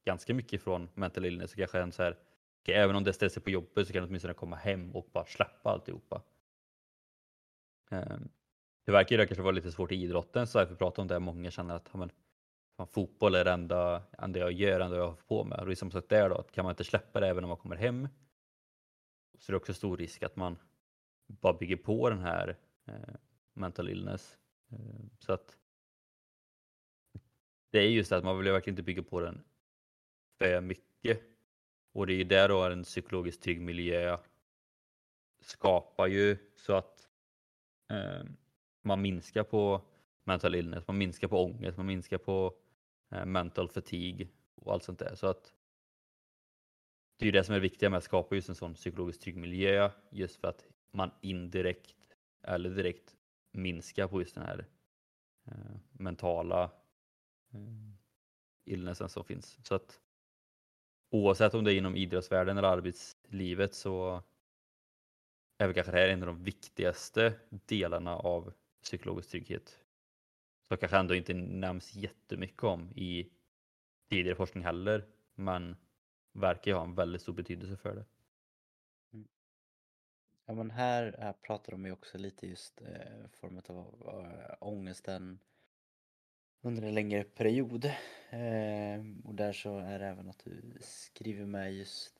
ganska 0.04 0.34
mycket 0.34 0.62
från 0.62 0.88
mental 0.94 1.24
illness 1.24 1.50
så 1.50 1.56
kanske 1.56 1.80
en 1.80 1.92
så 1.92 2.02
här, 2.02 2.18
okay, 2.62 2.74
även 2.74 2.96
om 2.96 3.04
det 3.04 3.10
är 3.10 3.12
stressigt 3.12 3.44
på 3.44 3.50
jobbet 3.50 3.86
så 3.86 3.92
kan 3.92 4.02
du 4.02 4.08
åtminstone 4.08 4.34
komma 4.34 4.56
hem 4.56 4.92
och 4.92 5.08
bara 5.12 5.26
släppa 5.26 5.70
alltihopa. 5.70 6.22
Ehm, 7.90 8.28
det 8.84 8.92
verkar 8.92 9.18
ju 9.18 9.26
kanske 9.26 9.42
vara 9.42 9.54
lite 9.54 9.72
svårt 9.72 9.92
i 9.92 9.94
idrotten 9.94 10.46
så 10.46 10.64
vi 10.64 10.76
pratar 10.76 11.02
om 11.02 11.08
det, 11.08 11.18
många 11.18 11.50
känner 11.50 11.74
att 11.74 11.94
men, 11.94 12.10
fan, 12.76 12.86
fotboll 12.86 13.34
är 13.34 13.44
det 13.44 13.52
enda, 13.52 14.02
enda 14.18 14.38
jag 14.38 14.52
gör, 14.52 14.78
det 14.78 14.84
enda 14.84 14.96
jag 14.96 15.06
har 15.06 15.16
på 15.16 15.44
med. 15.44 15.58
Och 15.58 15.66
det 15.66 15.72
är 15.72 15.76
som 15.76 15.90
sagt 15.90 16.08
där 16.08 16.28
då, 16.28 16.36
att 16.36 16.52
kan 16.52 16.64
man 16.64 16.72
inte 16.72 16.84
släppa 16.84 17.20
det 17.20 17.28
även 17.28 17.44
om 17.44 17.48
man 17.48 17.58
kommer 17.58 17.76
hem 17.76 18.08
så 19.38 19.50
är 19.50 19.52
det 19.52 19.56
också 19.56 19.74
stor 19.74 19.96
risk 19.96 20.22
att 20.22 20.36
man 20.36 20.56
bara 21.26 21.52
bygger 21.52 21.76
på 21.76 22.10
den 22.10 22.20
här 22.20 22.56
eh, 22.86 23.14
mental 23.52 23.88
illness. 23.88 24.38
Eh, 24.72 25.04
så 25.18 25.32
att 25.32 25.56
det 27.70 27.78
är 27.78 27.88
just 27.88 28.10
det 28.10 28.16
att 28.16 28.24
man 28.24 28.38
vill 28.38 28.52
verkligen 28.52 28.72
inte 28.72 28.82
bygga 28.82 29.02
på 29.02 29.20
den 29.20 29.44
för 30.38 30.60
mycket. 30.60 31.22
Och 31.92 32.06
det 32.06 32.12
är 32.12 32.16
ju 32.16 32.24
där 32.24 32.48
då 32.48 32.62
en 32.62 32.82
psykologiskt 32.82 33.42
trygg 33.42 33.60
miljö 33.60 34.18
skapar 35.40 36.06
ju 36.06 36.38
så 36.56 36.72
att 36.72 36.93
Ehm, 37.88 38.36
man 38.82 39.02
minskar 39.02 39.44
på 39.44 39.82
mental 40.24 40.54
illness, 40.54 40.86
man 40.86 40.98
minskar 40.98 41.28
på 41.28 41.44
ångest, 41.44 41.76
man 41.76 41.86
minskar 41.86 42.18
på 42.18 42.54
eh, 43.10 43.24
mental 43.26 43.68
fatigue 43.68 44.28
och 44.54 44.72
allt 44.72 44.84
sånt 44.84 44.98
där. 44.98 45.14
Så 45.14 45.26
att 45.26 45.52
det 47.18 47.24
är 47.24 47.26
ju 47.26 47.32
det 47.32 47.44
som 47.44 47.52
är 47.52 47.58
det 47.58 47.62
viktiga 47.62 47.90
med 47.90 47.96
att 47.98 48.04
skapa 48.04 48.34
just 48.34 48.48
en 48.48 48.54
sån 48.54 48.74
psykologiskt 48.74 49.22
trygg 49.22 49.36
miljö 49.36 49.90
just 50.10 50.36
för 50.36 50.48
att 50.48 50.66
man 50.90 51.10
indirekt 51.20 52.16
eller 52.42 52.70
direkt 52.70 53.16
minskar 53.52 54.08
på 54.08 54.20
just 54.20 54.34
den 54.34 54.44
här 54.44 54.66
eh, 55.46 55.76
mentala 55.92 56.64
eh, 57.52 57.94
illnessen 58.64 59.08
som 59.08 59.24
finns. 59.24 59.58
Så 59.62 59.74
att 59.74 60.00
oavsett 61.10 61.54
om 61.54 61.64
det 61.64 61.72
är 61.72 61.78
inom 61.78 61.96
idrottsvärlden 61.96 62.58
eller 62.58 62.68
arbetslivet 62.68 63.74
så 63.74 64.22
är 65.64 65.68
väl 65.68 65.74
kanske 65.74 65.92
det 65.92 65.98
här 65.98 66.08
en 66.08 66.22
av 66.22 66.26
de 66.26 66.44
viktigaste 66.44 67.34
delarna 67.50 68.16
av 68.16 68.52
psykologisk 68.82 69.30
trygghet. 69.30 69.78
Som 70.68 70.76
kanske 70.76 70.96
ändå 70.96 71.14
inte 71.14 71.34
nämns 71.34 71.94
jättemycket 71.94 72.64
om 72.64 72.92
i 72.94 73.30
tidigare 74.08 74.36
forskning 74.36 74.64
heller, 74.64 75.06
men 75.34 75.76
verkar 76.32 76.70
ju 76.70 76.74
ha 76.74 76.84
en 76.84 76.94
väldigt 76.94 77.22
stor 77.22 77.32
betydelse 77.32 77.76
för 77.76 77.94
det. 77.94 78.04
Mm. 79.12 79.28
Ja 80.46 80.54
men 80.54 80.70
här, 80.70 81.16
här 81.18 81.32
pratar 81.32 81.72
de 81.72 81.86
ju 81.86 81.92
också 81.92 82.18
lite 82.18 82.46
just 82.46 82.82
eh, 82.82 83.28
formen 83.30 83.62
av 83.68 84.24
äh, 84.26 84.56
ångesten 84.60 85.38
under 86.60 86.82
en 86.82 86.94
längre 86.94 87.24
period. 87.24 87.84
Eh, 88.30 89.00
och 89.24 89.34
där 89.34 89.52
så 89.52 89.78
är 89.78 89.98
det 89.98 90.06
även 90.06 90.28
att 90.28 90.44
du 90.44 90.78
skriver 90.80 91.46
med 91.46 91.74
just 91.74 92.13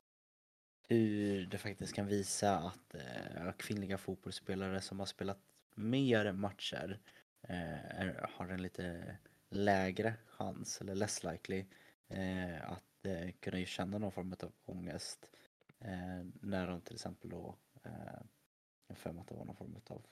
hur 0.89 1.47
det 1.47 1.59
faktiskt 1.59 1.95
kan 1.95 2.07
visa 2.07 2.59
att 2.59 2.95
eh, 2.95 3.53
kvinnliga 3.59 3.99
fotbollsspelare 3.99 4.81
som 4.81 4.99
har 4.99 5.07
spelat 5.07 5.39
mer 5.75 6.33
matcher 6.33 7.01
eh, 7.43 8.01
är, 8.01 8.31
har 8.33 8.49
en 8.49 8.63
lite 8.63 9.17
lägre 9.51 10.15
chans, 10.27 10.81
eller 10.81 10.95
less 10.95 11.25
likely, 11.25 11.67
eh, 12.09 12.71
att 12.71 13.07
eh, 13.07 13.31
kunna 13.41 13.65
känna 13.65 13.99
någon 13.99 14.13
form 14.13 14.35
av 14.43 14.53
ångest 14.65 15.31
eh, 15.81 16.25
när 16.41 16.67
de 16.67 16.81
till 16.81 16.95
exempel 16.95 17.31
då, 17.31 17.57
eh, 17.85 18.21
jag 18.89 18.99
för 18.99 19.13
mig 19.13 19.21
att 19.21 19.29
det 19.29 19.35
var 19.35 19.45
någon 19.45 19.57
form 19.57 19.77
av 19.87 20.07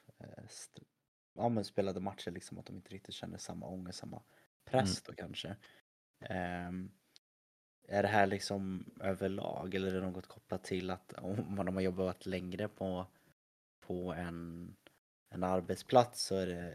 ja, 1.35 1.49
men 1.49 1.65
spelade 1.65 2.01
matcher 2.01 2.31
liksom 2.31 2.59
att 2.59 2.67
de 2.67 2.77
inte 2.77 2.95
riktigt 2.95 3.15
känner 3.15 3.39
samma 3.39 3.67
ångest, 3.67 3.99
samma 3.99 4.23
press 4.65 5.03
då 5.03 5.13
kanske. 5.15 5.57
Um, 6.69 6.91
är 7.89 8.03
det 8.03 8.09
här 8.09 8.27
liksom 8.27 8.85
överlag 9.01 9.75
eller 9.75 9.89
är 9.89 10.01
det 10.01 10.07
något 10.07 10.27
kopplat 10.27 10.65
till 10.65 10.91
att 10.91 11.13
om 11.13 11.55
man 11.55 11.75
har 11.75 11.81
jobbat 11.81 12.27
längre 12.27 12.69
på, 12.69 13.07
på 13.81 14.13
en, 14.13 14.77
en 15.29 15.45
arbetsplats 15.45 16.23
så 16.23 16.37
är 16.37 16.47
det 16.47 16.75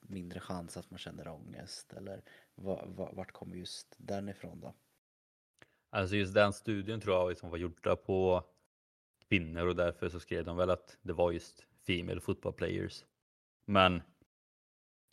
mindre 0.00 0.40
chans 0.40 0.76
att 0.76 0.90
man 0.90 0.98
känner 0.98 1.28
ångest 1.28 1.92
eller 1.92 2.22
vart 2.54 3.32
kommer 3.32 3.56
just 3.56 3.94
den 3.98 4.28
ifrån 4.28 4.60
då? 4.60 4.74
Alltså 5.90 6.16
just 6.16 6.34
den 6.34 6.52
studien 6.52 7.00
tror 7.00 7.16
jag 7.16 7.28
liksom 7.28 7.50
var 7.50 7.58
gjorda 7.58 7.96
på 7.96 8.44
kvinnor 9.28 9.66
och 9.66 9.76
därför 9.76 10.08
så 10.08 10.20
skrev 10.20 10.44
de 10.44 10.56
väl 10.56 10.70
att 10.70 10.98
det 11.02 11.12
var 11.12 11.32
just 11.32 11.66
Female 11.86 12.20
Football 12.20 12.52
Players. 12.52 13.04
Men 13.64 14.02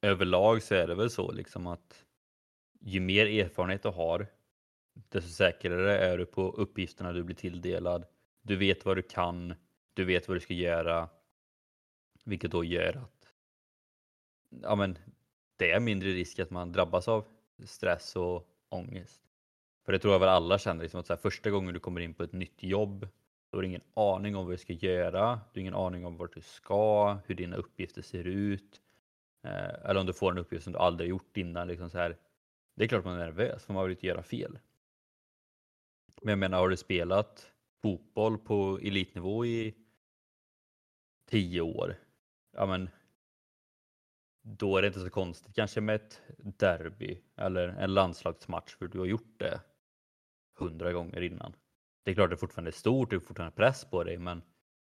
överlag 0.01 0.63
så 0.63 0.75
är 0.75 0.87
det 0.87 0.95
väl 0.95 1.09
så 1.09 1.31
liksom 1.31 1.67
att 1.67 2.05
ju 2.79 2.99
mer 2.99 3.25
erfarenhet 3.25 3.83
du 3.83 3.89
har, 3.89 4.27
desto 4.93 5.29
säkrare 5.29 5.97
är 5.97 6.17
du 6.17 6.25
på 6.25 6.51
uppgifterna 6.51 7.13
du 7.13 7.23
blir 7.23 7.35
tilldelad. 7.35 8.05
Du 8.41 8.55
vet 8.55 8.85
vad 8.85 8.97
du 8.97 9.01
kan, 9.01 9.53
du 9.93 10.05
vet 10.05 10.27
vad 10.27 10.37
du 10.37 10.41
ska 10.41 10.53
göra, 10.53 11.09
vilket 12.23 12.51
då 12.51 12.63
gör 12.63 12.97
att 12.97 13.27
ja, 14.61 14.75
men, 14.75 14.97
det 15.57 15.71
är 15.71 15.79
mindre 15.79 16.09
risk 16.09 16.39
att 16.39 16.49
man 16.49 16.71
drabbas 16.71 17.07
av 17.07 17.25
stress 17.65 18.15
och 18.15 18.47
ångest. 18.69 19.21
För 19.85 19.91
det 19.91 19.99
tror 19.99 20.13
jag 20.13 20.19
väl 20.19 20.29
alla 20.29 20.57
känner, 20.57 20.81
liksom 20.81 20.99
att 20.99 21.07
så 21.07 21.13
här, 21.13 21.21
första 21.21 21.49
gången 21.49 21.73
du 21.73 21.79
kommer 21.79 22.01
in 22.01 22.13
på 22.13 22.23
ett 22.23 22.33
nytt 22.33 22.63
jobb 22.63 23.07
du 23.53 23.57
har 23.57 23.63
ingen 23.63 23.81
aning 23.93 24.35
om 24.35 24.45
vad 24.45 24.53
du 24.53 24.57
ska 24.57 24.73
göra. 24.73 25.39
Du 25.53 25.59
har 25.59 25.61
ingen 25.61 25.75
aning 25.75 26.05
om 26.05 26.17
vart 26.17 26.33
du 26.33 26.41
ska, 26.41 27.17
hur 27.25 27.35
dina 27.35 27.55
uppgifter 27.55 28.01
ser 28.01 28.23
ut. 28.23 28.81
Eh, 29.43 29.89
eller 29.89 29.99
om 29.99 30.05
du 30.05 30.13
får 30.13 30.31
en 30.31 30.37
uppgift 30.37 30.63
som 30.63 30.73
du 30.73 30.79
aldrig 30.79 31.09
gjort 31.09 31.37
innan. 31.37 31.67
Liksom 31.67 31.89
så 31.89 31.97
här. 31.97 32.17
Det 32.75 32.83
är 32.83 32.87
klart 32.87 33.05
man 33.05 33.13
är 33.13 33.25
nervös 33.25 33.65
för 33.65 33.73
man 33.73 33.83
vill 33.83 33.91
inte 33.91 34.07
göra 34.07 34.23
fel. 34.23 34.59
Men 36.23 36.29
jag 36.29 36.39
menar, 36.39 36.57
har 36.57 36.69
du 36.69 36.77
spelat 36.77 37.51
fotboll 37.81 38.37
på 38.37 38.79
elitnivå 38.81 39.45
i 39.45 39.75
tio 41.29 41.61
år? 41.61 41.95
Ja, 42.51 42.65
men 42.65 42.89
då 44.41 44.77
är 44.77 44.81
det 44.81 44.87
inte 44.87 44.99
så 44.99 45.09
konstigt 45.09 45.55
kanske 45.55 45.81
med 45.81 45.95
ett 45.95 46.21
derby 46.37 47.21
eller 47.35 47.67
en 47.67 47.93
landslagsmatch 47.93 48.75
för 48.75 48.87
du 48.87 48.99
har 48.99 49.05
gjort 49.05 49.39
det 49.39 49.61
hundra 50.59 50.93
gånger 50.93 51.21
innan. 51.21 51.53
Det 52.03 52.11
är 52.11 52.15
klart 52.15 52.29
det 52.29 52.37
fortfarande 52.37 52.69
är 52.69 52.71
stort, 52.71 53.09
det 53.09 53.15
är 53.15 53.19
fortfarande 53.19 53.55
press 53.55 53.85
på 53.85 54.03
dig 54.03 54.17
men 54.17 54.41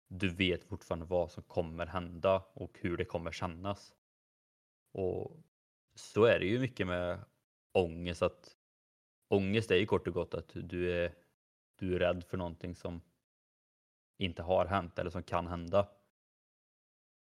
du 0.09 0.29
vet 0.29 0.65
fortfarande 0.65 1.07
vad 1.07 1.31
som 1.31 1.43
kommer 1.43 1.87
hända 1.87 2.43
och 2.53 2.79
hur 2.81 2.97
det 2.97 3.05
kommer 3.05 3.33
kännas. 3.33 3.95
Och 4.93 5.37
så 5.95 6.25
är 6.25 6.39
det 6.39 6.47
ju 6.47 6.59
mycket 6.59 6.87
med 6.87 7.25
ångest 7.73 8.23
att 8.23 8.57
ångest 9.29 9.71
är 9.71 9.77
ju 9.77 9.87
kort 9.87 10.07
och 10.07 10.15
gott 10.15 10.35
att 10.35 10.51
du 10.55 10.93
är, 10.93 11.15
du 11.81 11.95
är 11.95 11.99
rädd 11.99 12.25
för 12.25 12.37
någonting 12.37 12.75
som 12.75 13.01
inte 14.17 14.43
har 14.43 14.67
hänt 14.67 14.99
eller 14.99 15.11
som 15.11 15.23
kan 15.23 15.47
hända. 15.47 15.89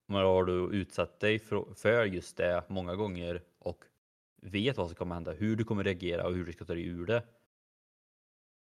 Men 0.07 0.25
har 0.25 0.45
du 0.45 0.53
utsatt 0.77 1.21
dig 1.21 1.39
för 1.75 2.05
just 2.05 2.37
det 2.37 2.65
många 2.69 2.95
gånger 2.95 3.43
och 3.59 3.85
vet 4.43 4.77
vad 4.77 4.87
som 4.89 4.97
kommer 4.97 5.15
hända, 5.15 5.33
hur 5.33 5.57
du 5.57 5.65
kommer 5.65 5.85
reagera 5.85 6.27
och 6.27 6.35
hur 6.35 6.45
du 6.45 6.53
ska 6.53 6.65
ta 6.65 6.75
dig 6.75 6.87
ur 6.87 7.07
det 7.07 7.23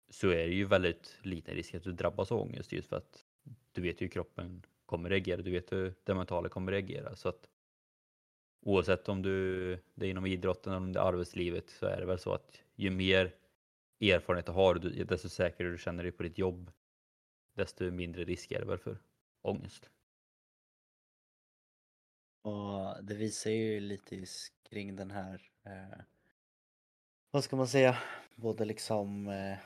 så 0.09 0.27
är 0.27 0.47
det 0.47 0.53
ju 0.53 0.65
väldigt 0.65 1.17
liten 1.21 1.55
risk 1.55 1.73
att 1.73 1.83
du 1.83 1.91
drabbas 1.91 2.31
av 2.31 2.41
ångest 2.41 2.71
just 2.71 2.89
för 2.89 2.95
att 2.95 3.25
du 3.71 3.81
vet 3.81 4.01
ju 4.01 4.05
hur 4.05 4.11
kroppen 4.11 4.65
kommer 4.85 5.09
reagera, 5.09 5.41
du 5.41 5.51
vet 5.51 5.71
hur 5.71 5.93
det 6.03 6.13
mentala 6.13 6.49
kommer 6.49 6.71
reagera. 6.71 7.15
Så 7.15 7.29
att 7.29 7.49
oavsett 8.61 9.09
om 9.09 9.21
du 9.21 9.75
det 9.93 10.05
är 10.05 10.09
inom 10.09 10.25
idrotten 10.25 10.73
eller 10.73 10.81
om 10.81 10.93
det 10.93 10.99
är 10.99 11.03
arbetslivet 11.03 11.69
så 11.69 11.85
är 11.85 11.99
det 11.99 12.05
väl 12.05 12.19
så 12.19 12.33
att 12.33 12.63
ju 12.75 12.89
mer 12.89 13.35
erfarenhet 14.01 14.45
du 14.45 14.51
har, 14.51 14.75
desto 15.05 15.29
säkrare 15.29 15.71
du 15.71 15.77
känner 15.77 16.03
dig 16.03 16.11
på 16.11 16.23
ditt 16.23 16.37
jobb, 16.37 16.71
desto 17.55 17.91
mindre 17.91 18.23
risk 18.23 18.51
är 18.51 18.59
det 18.59 18.65
väl 18.65 18.77
för 18.77 18.97
ångest. 19.41 19.89
Och 22.41 23.03
det 23.03 23.15
visar 23.15 23.51
ju 23.51 23.79
lite 23.79 24.25
kring 24.69 24.95
den 24.95 25.11
här, 25.11 25.51
eh, 25.63 25.99
vad 27.31 27.43
ska 27.43 27.55
man 27.55 27.67
säga, 27.67 27.97
både 28.35 28.65
liksom 28.65 29.27
eh, 29.27 29.57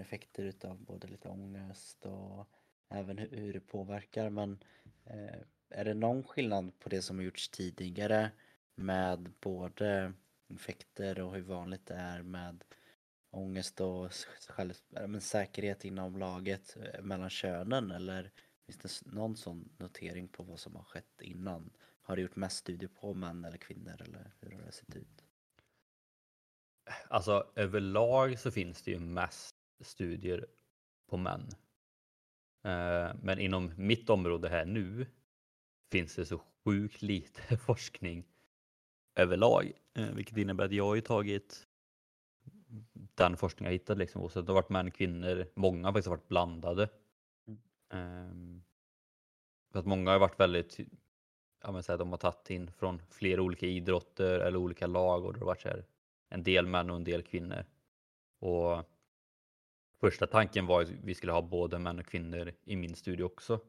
effekter 0.00 0.44
utav 0.44 0.80
både 0.80 1.08
lite 1.08 1.28
ångest 1.28 2.06
och 2.06 2.48
även 2.88 3.18
hur, 3.18 3.30
hur 3.30 3.52
det 3.52 3.60
påverkar. 3.60 4.30
Men 4.30 4.58
eh, 5.04 5.40
är 5.70 5.84
det 5.84 5.94
någon 5.94 6.24
skillnad 6.24 6.78
på 6.78 6.88
det 6.88 7.02
som 7.02 7.16
har 7.16 7.24
gjorts 7.24 7.48
tidigare 7.48 8.30
med 8.74 9.32
både 9.40 10.12
effekter 10.48 11.20
och 11.20 11.34
hur 11.34 11.42
vanligt 11.42 11.86
det 11.86 11.94
är 11.94 12.22
med 12.22 12.64
ångest 13.30 13.80
och 13.80 14.12
själv, 14.48 14.74
men 14.88 15.20
säkerhet 15.20 15.84
inom 15.84 16.18
laget 16.18 16.76
eh, 16.76 17.02
mellan 17.02 17.30
könen 17.30 17.90
eller 17.90 18.30
finns 18.66 19.00
det 19.00 19.12
någon 19.12 19.36
sån 19.36 19.68
notering 19.78 20.28
på 20.28 20.42
vad 20.42 20.60
som 20.60 20.76
har 20.76 20.84
skett 20.84 21.20
innan? 21.22 21.70
Har 22.02 22.16
du 22.16 22.22
gjort 22.22 22.36
mest 22.36 22.56
studier 22.56 22.88
på 22.88 23.14
män 23.14 23.44
eller 23.44 23.58
kvinnor 23.58 24.02
eller 24.02 24.34
hur 24.40 24.50
har 24.50 24.62
det 24.62 24.72
sett 24.72 24.96
ut? 24.96 25.24
Alltså 27.08 27.52
överlag 27.54 28.38
så 28.38 28.50
finns 28.50 28.82
det 28.82 28.90
ju 28.90 28.98
mest 28.98 29.56
studier 29.80 30.46
på 31.08 31.16
män. 31.16 31.48
Eh, 32.64 33.14
men 33.22 33.38
inom 33.38 33.72
mitt 33.76 34.10
område 34.10 34.48
här 34.48 34.64
nu 34.64 35.06
finns 35.92 36.14
det 36.14 36.26
så 36.26 36.42
sjukt 36.64 37.02
lite 37.02 37.56
forskning 37.66 38.26
överlag, 39.14 39.72
eh, 39.94 40.10
vilket 40.10 40.36
innebär 40.36 40.64
att 40.64 40.72
jag 40.72 40.84
har 40.84 40.94
ju 40.94 41.00
tagit 41.00 41.67
den 43.18 43.36
forskning 43.36 43.66
jag 43.66 43.72
hittat 43.72 43.98
liksom, 43.98 44.22
och 44.22 44.32
så 44.32 44.40
det 44.40 44.52
har 44.52 44.54
varit 44.54 44.68
män, 44.68 44.90
kvinnor, 44.90 45.46
många 45.54 45.88
har 45.88 45.92
faktiskt 45.92 46.08
varit 46.08 46.28
blandade. 46.28 46.88
Mm. 47.46 47.60
Ehm, 47.90 48.62
för 49.72 49.78
att 49.78 49.86
många 49.86 50.10
har 50.10 50.18
varit 50.18 50.40
väldigt, 50.40 50.78
ja 51.62 51.72
men 51.72 51.82
så 51.82 51.92
här, 51.92 51.98
de 51.98 52.10
har 52.10 52.18
tagit 52.18 52.50
in 52.50 52.72
från 52.72 53.02
flera 53.10 53.42
olika 53.42 53.66
idrotter 53.66 54.40
eller 54.40 54.58
olika 54.58 54.86
lag 54.86 55.24
och 55.24 55.32
det 55.32 55.38
har 55.38 55.46
varit 55.46 55.60
så 55.60 55.68
här, 55.68 55.84
en 56.28 56.42
del 56.42 56.66
män 56.66 56.90
och 56.90 56.96
en 56.96 57.04
del 57.04 57.22
kvinnor. 57.22 57.64
Och 58.38 58.84
Första 60.00 60.26
tanken 60.26 60.66
var 60.66 60.82
att 60.82 60.90
vi 60.90 61.14
skulle 61.14 61.32
ha 61.32 61.42
både 61.42 61.78
män 61.78 61.98
och 61.98 62.06
kvinnor 62.06 62.52
i 62.64 62.76
min 62.76 62.94
studie 62.96 63.22
också. 63.22 63.60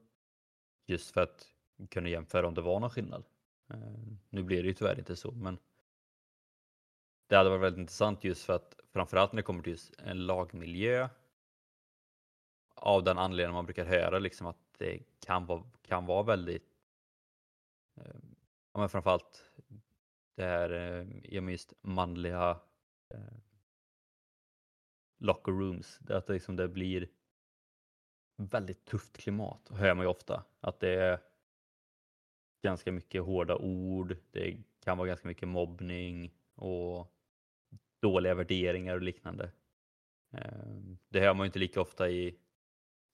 Just 0.86 1.12
för 1.12 1.22
att 1.22 1.48
kunna 1.90 2.10
jämföra 2.10 2.48
om 2.48 2.54
det 2.54 2.62
var 2.62 2.80
någon 2.80 2.90
skillnad. 2.90 3.26
Eh, 3.70 3.78
nu 4.30 4.44
blir 4.44 4.64
det 4.64 4.68
ju 4.68 4.74
tyvärr 4.74 5.00
inte 5.00 5.16
så 5.16 5.32
men 5.32 5.58
det 7.28 7.36
hade 7.36 7.50
varit 7.50 7.62
väldigt 7.62 7.80
intressant 7.80 8.24
just 8.24 8.46
för 8.46 8.54
att 8.54 8.79
framförallt 8.94 9.34
när 9.34 9.38
det 9.38 9.44
kommer 9.44 9.64
till 9.64 9.78
en 9.98 10.26
lagmiljö 10.26 11.10
av 12.76 13.04
den 13.04 13.18
anledningen 13.18 13.54
man 13.54 13.66
brukar 13.66 13.86
höra 13.86 14.20
liksom 14.20 14.48
att 14.48 14.74
det 14.78 15.00
kan 15.20 15.46
vara, 15.46 15.64
kan 15.82 16.06
vara 16.06 16.24
väldigt 16.24 16.68
eh, 17.98 18.20
ja 18.74 18.80
men 18.80 18.90
framförallt 18.90 19.52
det 20.36 20.44
här 20.44 20.70
eh, 20.70 21.50
just 21.50 21.74
manliga 21.82 22.60
eh, 23.14 23.38
locker 25.18 25.52
rooms. 25.52 26.00
Det 26.00 26.18
att 26.18 26.28
det, 26.28 26.34
liksom, 26.34 26.56
det 26.56 26.68
blir 26.68 27.10
väldigt 28.36 28.86
tufft 28.86 29.18
klimat, 29.18 29.70
hör 29.70 29.94
man 29.94 30.06
ju 30.06 30.10
ofta. 30.10 30.44
Att 30.60 30.80
det 30.80 30.90
är 30.90 31.20
ganska 32.62 32.92
mycket 32.92 33.24
hårda 33.24 33.56
ord, 33.56 34.18
det 34.32 34.58
kan 34.80 34.98
vara 34.98 35.08
ganska 35.08 35.28
mycket 35.28 35.48
mobbning 35.48 36.34
och 36.56 37.16
dåliga 38.02 38.36
värderingar 38.36 38.96
och 38.96 39.02
liknande. 39.02 39.52
Ehm, 40.32 40.98
det 41.10 41.20
hör 41.20 41.34
man 41.34 41.44
ju 41.44 41.46
inte 41.46 41.60
lika 41.60 41.82
ofta 41.82 42.10
i 42.10 42.36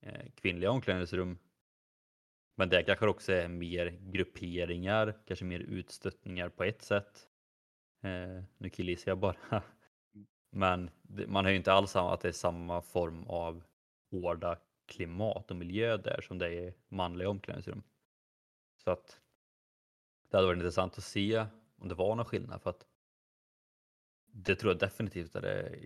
eh, 0.01 0.31
kvinnliga 0.35 0.71
omklädningsrum. 0.71 1.37
Men 2.55 2.69
det 2.69 2.83
kanske 2.83 3.07
också 3.07 3.33
är 3.33 3.47
mer 3.47 3.99
grupperingar, 4.01 5.19
kanske 5.25 5.45
mer 5.45 5.59
utstöttningar 5.59 6.49
på 6.49 6.63
ett 6.63 6.81
sätt. 6.81 7.27
Ehm, 8.01 8.43
nu 8.57 8.69
killgissar 8.69 9.11
jag 9.11 9.17
bara 9.17 9.37
men 10.51 10.89
man 11.27 11.45
har 11.45 11.51
ju 11.51 11.57
inte 11.57 11.73
alls 11.73 11.95
att 11.95 12.21
det 12.21 12.27
är 12.27 12.31
samma 12.31 12.81
form 12.81 13.23
av 13.27 13.63
hårda 14.11 14.57
klimat 14.85 15.51
och 15.51 15.57
miljö 15.57 15.97
där 15.97 16.21
som 16.21 16.37
det 16.37 16.47
är 16.47 16.51
i 16.51 16.73
manliga 16.87 17.29
omklädningsrum. 17.29 17.83
Så 18.83 18.91
att 18.91 19.21
det 20.29 20.37
hade 20.37 20.47
varit 20.47 20.57
intressant 20.57 20.97
att 20.97 21.03
se 21.03 21.45
om 21.77 21.87
det 21.87 21.95
var 21.95 22.15
någon 22.15 22.25
skillnad 22.25 22.61
för 22.61 22.69
att 22.69 22.85
det 24.35 24.55
tror 24.55 24.71
jag 24.71 24.79
definitivt 24.79 25.35
att 25.35 25.41
det 25.41 25.85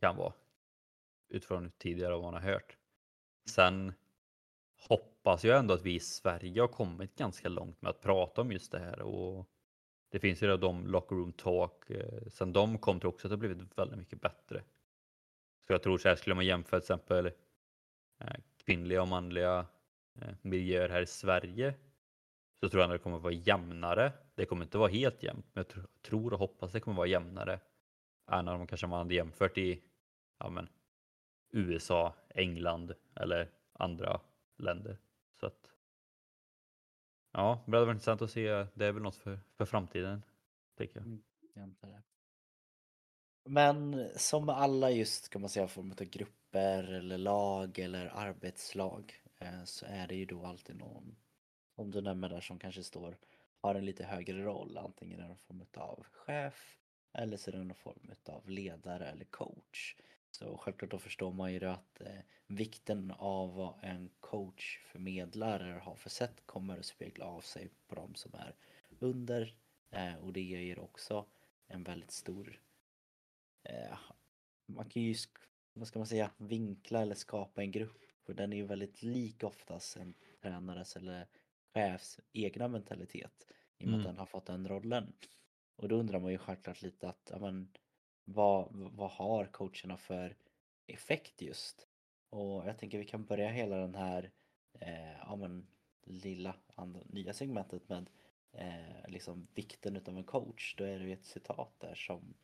kan 0.00 0.16
vara. 0.16 0.32
Utifrån 1.28 1.70
tidigare 1.78 2.12
vad 2.12 2.22
man 2.22 2.34
har 2.34 2.40
hört. 2.40 2.76
Sen 3.48 3.92
hoppas 4.88 5.44
jag 5.44 5.58
ändå 5.58 5.74
att 5.74 5.82
vi 5.82 5.94
i 5.94 6.00
Sverige 6.00 6.60
har 6.60 6.68
kommit 6.68 7.16
ganska 7.16 7.48
långt 7.48 7.82
med 7.82 7.90
att 7.90 8.00
prata 8.00 8.40
om 8.40 8.52
just 8.52 8.72
det 8.72 8.78
här 8.78 9.00
och 9.00 9.48
det 10.08 10.18
finns 10.18 10.42
ju 10.42 10.56
de 10.56 10.86
locker 10.86 11.16
room 11.16 11.32
talk. 11.32 11.90
Eh, 11.90 12.28
sen 12.28 12.52
de 12.52 12.78
kom 12.78 13.00
tror 13.00 13.08
jag 13.08 13.14
också 13.14 13.26
att 13.26 13.30
det 13.30 13.34
har 13.34 13.54
blivit 13.54 13.78
väldigt 13.78 13.98
mycket 13.98 14.20
bättre. 14.20 14.62
Så 15.66 15.72
jag 15.72 15.82
tror 15.82 15.98
så 15.98 16.08
här 16.08 16.16
skulle 16.16 16.34
man 16.34 16.46
jämföra 16.46 16.80
till 16.80 16.84
exempel 16.84 17.26
eh, 18.20 18.36
kvinnliga 18.64 19.02
och 19.02 19.08
manliga 19.08 19.66
eh, 20.20 20.34
miljöer 20.42 20.88
här 20.88 21.02
i 21.02 21.06
Sverige 21.06 21.74
så 22.60 22.68
tror 22.68 22.82
jag 22.82 22.90
att 22.90 22.94
det 22.94 23.02
kommer 23.02 23.18
vara 23.18 23.32
jämnare. 23.32 24.12
Det 24.34 24.46
kommer 24.46 24.64
inte 24.64 24.78
vara 24.78 24.90
helt 24.90 25.22
jämnt, 25.22 25.46
men 25.52 25.64
jag 25.68 25.86
tror 26.02 26.32
och 26.32 26.38
hoppas 26.38 26.72
det 26.72 26.80
kommer 26.80 26.96
vara 26.96 27.06
jämnare 27.06 27.60
än 28.30 28.48
om 28.48 28.66
kanske 28.66 28.86
man 28.86 28.98
hade 28.98 29.14
jämfört 29.14 29.58
i 29.58 29.82
ja, 30.38 30.50
men, 30.50 30.68
USA, 31.50 32.14
England 32.28 32.94
eller 33.14 33.50
andra 33.72 34.20
länder. 34.56 34.98
Så 35.40 35.46
att, 35.46 35.70
ja, 37.32 37.62
det 37.66 37.76
hade 37.76 37.86
varit 37.86 37.94
intressant 37.94 38.22
att 38.22 38.30
se. 38.30 38.66
Det 38.74 38.86
är 38.86 38.92
väl 38.92 39.02
något 39.02 39.16
för, 39.16 39.38
för 39.56 39.64
framtiden, 39.64 40.22
tänker 40.76 40.96
jag. 40.96 41.06
Mm, 41.06 41.22
Jämtare. 41.54 42.02
Men 43.44 44.08
som 44.16 44.46
med 44.46 44.56
alla 44.56 44.90
just 44.90 45.28
kan 45.28 45.40
man 45.40 45.50
säga 45.50 45.68
form 45.68 45.90
av 45.90 46.04
grupper 46.04 46.82
eller 46.82 47.18
lag 47.18 47.78
eller 47.78 48.06
arbetslag 48.06 49.14
eh, 49.38 49.64
så 49.64 49.86
är 49.86 50.06
det 50.06 50.14
ju 50.14 50.24
då 50.24 50.46
alltid 50.46 50.76
någon, 50.76 51.16
om 51.76 51.90
du 51.90 52.00
nämner 52.00 52.28
där 52.28 52.40
som 52.40 52.58
kanske 52.58 52.82
står, 52.82 53.16
har 53.60 53.74
en 53.74 53.84
lite 53.84 54.04
högre 54.04 54.42
roll, 54.42 54.78
antingen 54.78 55.20
i 55.20 55.22
någon 55.22 55.38
form 55.38 55.66
av 55.74 56.06
chef 56.12 56.78
eller 57.12 57.36
så 57.36 57.50
är 57.50 57.52
det 57.52 57.64
någon 57.64 57.74
form 57.74 58.10
av 58.24 58.48
ledare 58.48 59.06
eller 59.06 59.24
coach. 59.24 59.96
Så 60.30 60.56
självklart 60.56 60.90
då 60.90 60.98
förstår 60.98 61.32
man 61.32 61.52
ju 61.52 61.64
att 61.64 62.00
eh, 62.00 62.20
vikten 62.46 63.10
av 63.10 63.54
vad 63.54 63.74
en 63.82 64.10
coach 64.20 64.80
förmedlar 64.84 65.60
eller 65.60 65.78
har 65.78 65.96
för 65.96 66.10
sätt 66.10 66.42
kommer 66.46 66.78
att 66.78 66.86
spegla 66.86 67.24
av 67.24 67.40
sig 67.40 67.70
på 67.88 67.94
de 67.94 68.14
som 68.14 68.34
är 68.34 68.54
under 68.98 69.54
eh, 69.90 70.14
och 70.14 70.32
det 70.32 70.42
ger 70.42 70.78
också 70.78 71.26
en 71.66 71.82
väldigt 71.82 72.10
stor 72.10 72.60
eh, 73.62 73.98
man 74.66 74.88
kan 74.88 75.02
ju, 75.02 75.14
vad 75.72 75.88
ska 75.88 75.98
man 75.98 76.06
säga, 76.06 76.30
vinkla 76.36 77.02
eller 77.02 77.14
skapa 77.14 77.62
en 77.62 77.70
grupp. 77.70 78.02
För 78.22 78.34
den 78.34 78.52
är 78.52 78.56
ju 78.56 78.66
väldigt 78.66 79.02
lik 79.02 79.44
oftast 79.44 79.96
en 79.96 80.14
tränares 80.42 80.96
eller 80.96 81.26
chefs 81.76 82.20
egna 82.32 82.68
mentalitet. 82.68 83.46
I 83.78 83.84
och 83.84 83.88
med 83.88 83.94
att 83.98 84.04
Mm. 84.04 84.06
den 84.06 84.18
har 84.18 84.26
fått 84.26 84.46
den 84.46 84.68
rollen. 84.68 85.12
Och 85.76 85.88
då 85.88 85.96
undrar 85.96 86.20
man 86.20 86.32
ju 86.32 86.38
självklart 86.38 86.82
lite 86.82 87.08
att, 87.08 87.28
ja, 87.32 87.38
men, 87.38 87.72
vad, 88.24 88.68
vad 88.72 89.10
har 89.10 89.46
coacherna 89.46 89.96
för 89.96 90.36
effekt 90.86 91.42
just? 91.42 91.88
Och 92.30 92.66
jag 92.68 92.78
tänker 92.78 92.98
vi 92.98 93.04
kan 93.04 93.24
börja 93.24 93.48
hela 93.48 93.76
den 93.76 93.94
här 93.94 94.30
eh, 94.80 95.18
ja, 95.18 95.36
men, 95.36 95.66
lilla 96.02 96.56
andra, 96.74 97.00
nya 97.06 97.32
segmentet 97.32 97.88
med 97.88 98.10
eh, 98.52 99.08
liksom 99.08 99.48
vikten 99.54 99.96
utav 99.96 100.16
en 100.16 100.24
coach. 100.24 100.74
Då 100.76 100.84
är 100.84 100.98
det 100.98 101.04
ju 101.04 101.12
ett 101.12 101.24
citat 101.24 101.74
där 101.80 101.94
som 101.94 102.34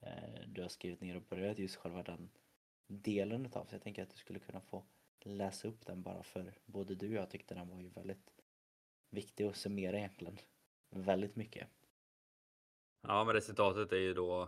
eh, 0.00 0.40
du 0.48 0.62
har 0.62 0.68
skrivit 0.68 1.00
ner 1.00 1.16
och 1.16 1.22
börjat 1.22 1.58
just 1.58 1.76
själva 1.76 2.02
den 2.02 2.30
delen 2.86 3.46
utav. 3.46 3.66
Så 3.66 3.74
jag 3.74 3.82
tänker 3.82 4.02
att 4.02 4.10
du 4.10 4.16
skulle 4.16 4.38
kunna 4.38 4.60
få 4.60 4.84
läsa 5.24 5.68
upp 5.68 5.86
den 5.86 6.02
bara 6.02 6.22
för 6.22 6.54
både 6.66 6.94
du 6.94 7.08
och 7.08 7.14
jag 7.22 7.30
tyckte 7.30 7.54
den 7.54 7.68
var 7.68 7.80
ju 7.80 7.88
väldigt 7.88 8.37
viktig 9.10 9.44
att 9.44 9.56
summera 9.56 9.98
egentligen 9.98 10.38
väldigt 10.90 11.36
mycket. 11.36 11.68
Ja, 13.02 13.24
men 13.24 13.34
resultatet 13.34 13.92
är 13.92 13.96
ju 13.96 14.14
då, 14.14 14.42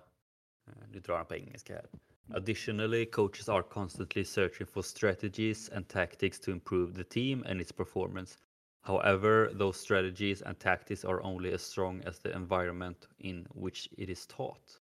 eh, 0.66 0.88
nu 0.88 1.00
drar 1.00 1.16
han 1.16 1.26
på 1.26 1.34
engelska 1.34 1.74
här. 1.74 1.86
Additionally, 2.34 3.06
coaches 3.06 3.48
are 3.48 3.62
constantly 3.62 4.24
searching 4.24 4.66
for 4.66 4.82
strategies 4.82 5.70
and 5.70 5.88
tactics 5.88 6.40
to 6.40 6.50
improve 6.50 6.94
the 6.94 7.04
team 7.04 7.44
and 7.46 7.60
its 7.60 7.72
performance. 7.72 8.38
However, 8.82 9.54
those 9.58 9.78
strategies 9.78 10.42
and 10.42 10.58
tactics 10.58 11.04
are 11.04 11.20
only 11.22 11.52
as 11.52 11.62
strong 11.62 12.04
as 12.04 12.20
the 12.20 12.32
environment 12.32 13.08
in 13.18 13.46
which 13.54 13.88
it 13.92 14.08
is 14.08 14.26
taught. 14.26 14.80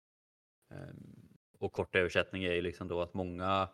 Ehm, 0.71 1.29
Och 1.59 1.73
kort 1.73 1.97
översättning 1.97 2.45
är 2.45 2.53
ju 2.53 2.63
liksom 2.63 2.89
då 2.89 3.01
att 3.03 3.15
många 3.15 3.69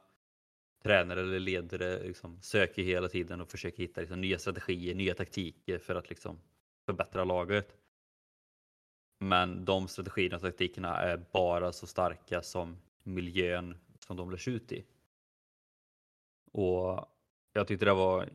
tränare 0.83 1.21
eller 1.21 1.41
ledare 1.41 2.03
liksom 2.03 2.43
söker 2.43 2.83
hela 2.83 3.09
tiden 3.09 3.41
och 3.41 3.51
försöker 3.51 3.83
hitta 3.83 4.01
liksom 4.01 4.21
nya 4.21 4.39
strategier, 4.39 4.95
nya 4.95 5.15
taktiker 5.15 5.79
för 5.79 5.95
att 5.95 6.11
liksom 6.11 6.41
förbättra 6.87 7.25
laget. 7.25 7.77
Men 9.21 9.65
de 9.65 9.89
strategierna 9.89 10.37
och 10.37 10.43
taktikerna 10.43 10.97
är 10.97 11.27
bara 11.33 11.73
så 11.73 11.87
starka 11.87 12.43
som 12.43 12.77
miljön 13.03 13.79
som 13.99 14.17
de 14.17 14.31
lärs 14.31 14.49
ut 14.49 14.73
i. 14.73 14.85
Och 16.53 17.09
jag 17.53 17.67
tyckte 17.67 17.85
det 17.85 17.95
var 17.95 18.29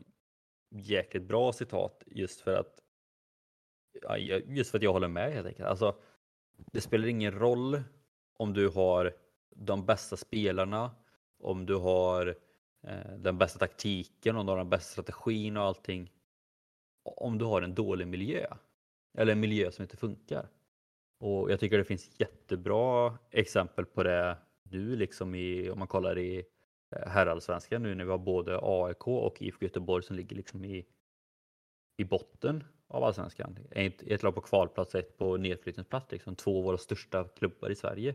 jäkligt 0.70 1.22
bra 1.22 1.52
citat 1.52 2.02
just 2.06 2.40
för 2.40 2.56
att 2.56 2.80
just 4.46 4.70
för 4.70 4.78
att 4.78 4.82
jag 4.82 4.92
håller 4.92 5.08
med 5.08 5.32
helt 5.32 5.46
enkelt. 5.46 5.68
Alltså, 5.68 5.96
det 6.56 6.80
spelar 6.80 7.08
ingen 7.08 7.32
roll 7.32 7.82
om 8.36 8.52
du 8.52 8.68
har 8.68 9.16
de 9.50 9.86
bästa 9.86 10.16
spelarna, 10.16 10.90
om 11.44 11.66
du 11.66 11.74
har 11.74 12.36
eh, 12.86 13.16
den 13.18 13.38
bästa 13.38 13.58
taktiken, 13.58 14.36
om 14.36 14.46
du 14.46 14.52
har 14.52 14.58
den 14.58 14.70
bästa 14.70 15.02
strategin 15.02 15.56
och 15.56 15.62
allting. 15.62 16.12
Om 17.04 17.38
du 17.38 17.44
har 17.44 17.62
en 17.62 17.74
dålig 17.74 18.06
miljö 18.06 18.46
eller 19.18 19.32
en 19.32 19.40
miljö 19.40 19.70
som 19.70 19.82
inte 19.82 19.96
funkar. 19.96 20.48
Och 21.20 21.50
jag 21.50 21.60
tycker 21.60 21.78
det 21.78 21.84
finns 21.84 22.20
jättebra 22.20 23.18
exempel 23.30 23.86
på 23.86 24.02
det 24.02 24.38
nu 24.62 24.96
liksom 24.96 25.34
i, 25.34 25.70
om 25.70 25.78
man 25.78 25.88
kollar 25.88 26.18
i 26.18 26.44
eh, 26.96 27.08
herrallsvenskan 27.08 27.82
nu 27.82 27.94
när 27.94 28.04
vi 28.04 28.10
har 28.10 28.18
både 28.18 28.58
AIK 28.62 29.08
och 29.08 29.42
IFK 29.42 29.64
Göteborg 29.64 30.04
som 30.04 30.16
ligger 30.16 30.36
liksom 30.36 30.64
i, 30.64 30.86
i 31.96 32.04
botten 32.04 32.64
av 32.88 33.04
allsvenskan. 33.04 33.58
Ett, 33.70 34.02
ett 34.02 34.22
lag 34.22 34.34
på 34.34 34.40
kvalplats, 34.40 34.94
ett 34.94 35.18
på 35.18 35.36
nedflyttningsplats. 35.36 36.12
Liksom, 36.12 36.36
två 36.36 36.58
av 36.58 36.64
våra 36.64 36.78
största 36.78 37.24
klubbar 37.24 37.70
i 37.70 37.76
Sverige 37.76 38.14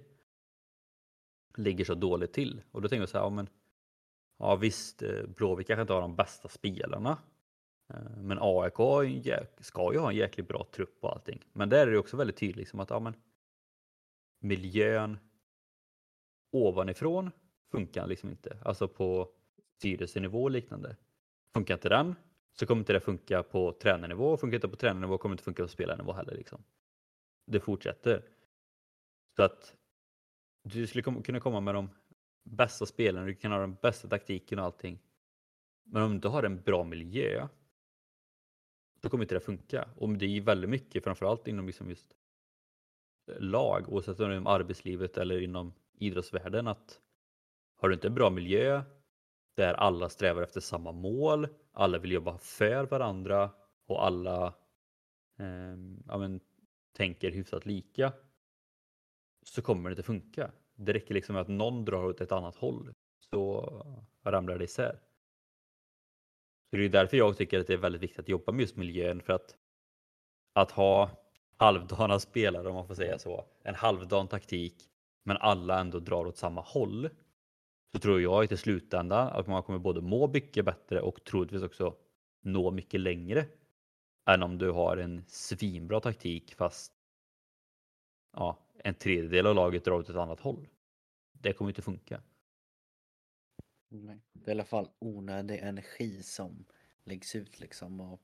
ligger 1.60 1.86
så 1.86 1.95
dåligt 1.95 2.34
till. 2.34 2.62
Och 2.72 2.82
då 2.82 2.88
tänker 2.88 3.02
jag 3.02 3.10
så 3.10 3.17
här, 3.17 3.26
ja, 3.26 3.30
men, 3.30 3.50
ja 4.38 4.56
visst, 4.56 5.02
eh, 5.02 5.24
Blåvitt 5.28 5.67
kanske 5.67 5.82
inte 5.82 5.93
har 5.93 6.02
de 6.02 6.15
bästa 6.15 6.50
spelarna. 6.50 7.17
Eh, 7.89 8.17
men 8.22 8.38
AIK 8.41 8.78
ska 9.60 9.93
ju 9.93 10.00
ha 10.00 10.10
en 10.10 10.15
jäkligt 10.15 10.48
bra 10.48 10.67
trupp 10.72 10.98
och 11.04 11.12
allting. 11.12 11.45
Men 11.54 11.69
där 11.69 11.88
är 11.88 11.91
det 11.91 11.98
också 11.98 12.17
väldigt 12.17 12.38
tydligt 12.38 12.58
liksom 12.58 12.80
att 12.80 12.89
ja, 12.89 13.00
men, 13.00 13.13
miljön 14.39 15.17
ovanifrån 16.52 17.32
funkar 17.72 18.08
liksom 18.08 18.30
inte. 18.30 18.58
Alltså 18.65 18.88
på 18.88 19.30
styrelsenivå 19.78 20.43
och 20.43 20.52
liknande. 20.52 20.95
Funkar 21.54 21.74
inte 21.74 21.89
den 21.89 22.15
så 22.60 22.65
kommer 22.65 22.80
inte 22.80 22.93
det 22.93 23.00
funka 23.00 23.43
på 23.43 23.72
tränarnivå. 23.72 24.38
Funkar 24.38 24.56
inte 24.56 24.67
på 24.67 24.76
tränarnivå 24.76 25.17
kommer 25.17 25.34
det 25.34 25.34
inte 25.34 25.43
funka 25.43 25.63
på 25.63 25.69
spelarnivå 25.69 26.13
heller. 26.13 26.36
Liksom. 26.36 26.63
Det 27.45 27.60
fortsätter. 27.60 28.24
Så 29.36 29.43
att 29.43 29.76
du 30.63 30.88
skulle 30.88 31.04
kom- 31.04 31.24
kunna 31.24 31.39
komma 31.39 31.60
med 31.60 31.76
de 31.76 31.89
bästa 32.43 32.86
spelarna, 32.86 33.26
du 33.26 33.36
kan 33.36 33.52
ha 33.52 33.60
den 33.60 33.76
bästa 33.82 34.08
taktiken 34.08 34.60
och 34.60 34.65
allting. 34.65 35.00
Men 35.84 36.04
om 36.04 36.10
du 36.10 36.15
inte 36.15 36.28
har 36.28 36.43
en 36.43 36.62
bra 36.62 36.84
miljö 36.84 37.48
då 39.02 39.10
kommer 39.10 39.24
inte 39.24 39.36
det 39.36 39.39
funka. 39.39 39.89
Och 39.95 40.10
det 40.10 40.26
är 40.26 40.41
väldigt 40.41 40.69
mycket, 40.69 41.04
framförallt 41.04 41.48
inom 41.48 41.67
liksom 41.67 41.89
just 41.89 42.15
eh, 43.32 43.39
lag, 43.39 43.89
oavsett 43.89 44.19
om 44.19 44.26
det 44.30 44.34
är 44.34 44.38
inom 44.38 44.48
arbetslivet 44.48 45.17
eller 45.17 45.41
inom 45.41 45.74
idrottsvärlden, 45.93 46.67
att 46.67 47.00
har 47.76 47.89
du 47.89 47.95
inte 47.95 48.07
en 48.07 48.14
bra 48.14 48.30
miljö 48.30 48.84
där 49.55 49.74
alla 49.74 50.10
strävar 50.10 50.41
efter 50.41 50.62
samma 50.62 50.91
mål, 50.91 51.47
alla 51.72 51.97
vill 51.97 52.12
jobba 52.12 52.38
för 52.38 52.86
varandra 52.86 53.51
och 53.88 54.05
alla 54.05 54.47
eh, 55.39 55.78
ja, 56.07 56.18
men, 56.18 56.39
tänker 56.93 57.32
hyfsat 57.32 57.66
lika 57.66 58.14
så 59.54 59.62
kommer 59.62 59.89
det 59.89 59.93
inte 59.93 60.04
funka. 60.04 60.52
Det 60.76 60.93
räcker 60.93 61.14
liksom 61.14 61.34
med 61.34 61.41
att 61.41 61.47
någon 61.47 61.86
drar 61.86 62.06
åt 62.06 62.22
ett 62.22 62.32
annat 62.32 62.56
håll 62.56 62.93
så 63.20 63.64
ramlar 64.24 64.58
det 64.58 64.64
isär. 64.64 65.00
Så 66.70 66.78
det 66.78 66.86
är 66.86 66.89
därför 66.89 67.18
jag 67.18 67.38
tycker 67.38 67.60
att 67.60 67.68
det 67.68 67.74
är 67.74 67.78
väldigt 67.78 68.02
viktigt 68.02 68.20
att 68.20 68.30
jobba 68.30 68.52
med 68.52 68.62
just 68.62 68.76
miljön 68.76 69.22
för 69.22 69.34
att 69.34 69.56
att 70.54 70.72
ha 70.72 71.10
halvdana 71.58 72.20
spelare 72.30 72.68
om 72.68 72.76
man 72.76 72.88
får 72.88 72.95
säga 72.95 73.20
så, 73.20 73.45
en 73.64 73.76
halvdan 73.76 74.28
taktik 74.28 74.76
men 75.24 75.38
alla 75.38 75.80
ändå 75.80 76.00
drar 76.00 76.26
åt 76.26 76.38
samma 76.38 76.62
håll 76.62 77.10
så 77.91 78.00
tror 78.00 78.22
jag 78.22 78.43
att 78.43 78.52
i 78.52 78.58
slutändan 78.58 79.28
att 79.28 79.47
man 79.47 79.64
kommer 79.64 79.80
både 79.80 80.02
må 80.02 80.28
mycket 80.28 80.66
bättre 80.66 81.02
och 81.02 81.24
troligtvis 81.24 81.64
också 81.64 81.95
nå 82.41 82.72
mycket 82.72 83.00
längre 83.00 83.45
än 84.30 84.43
om 84.43 84.58
du 84.58 84.72
har 84.72 84.97
en 84.97 85.24
svinbra 85.28 86.00
taktik 86.00 86.56
fast 86.56 86.93
ja, 88.34 88.58
en 88.84 88.95
tredjedel 88.95 89.47
av 89.47 89.55
laget 89.55 89.86
drar 89.86 89.99
åt 89.99 90.09
ett 90.09 90.15
annat 90.15 90.39
håll. 90.39 90.67
Det 91.32 91.53
kommer 91.53 91.71
inte 91.71 91.82
funka. 91.82 92.21
Nej. 93.89 94.19
Det 94.34 94.51
är 94.51 94.55
i 94.55 94.57
alla 94.57 94.65
fall 94.65 94.89
onödig 94.99 95.59
energi 95.59 96.23
som 96.23 96.65
läggs 97.03 97.36
ut 97.36 97.59
liksom. 97.59 98.01
Och 98.01 98.21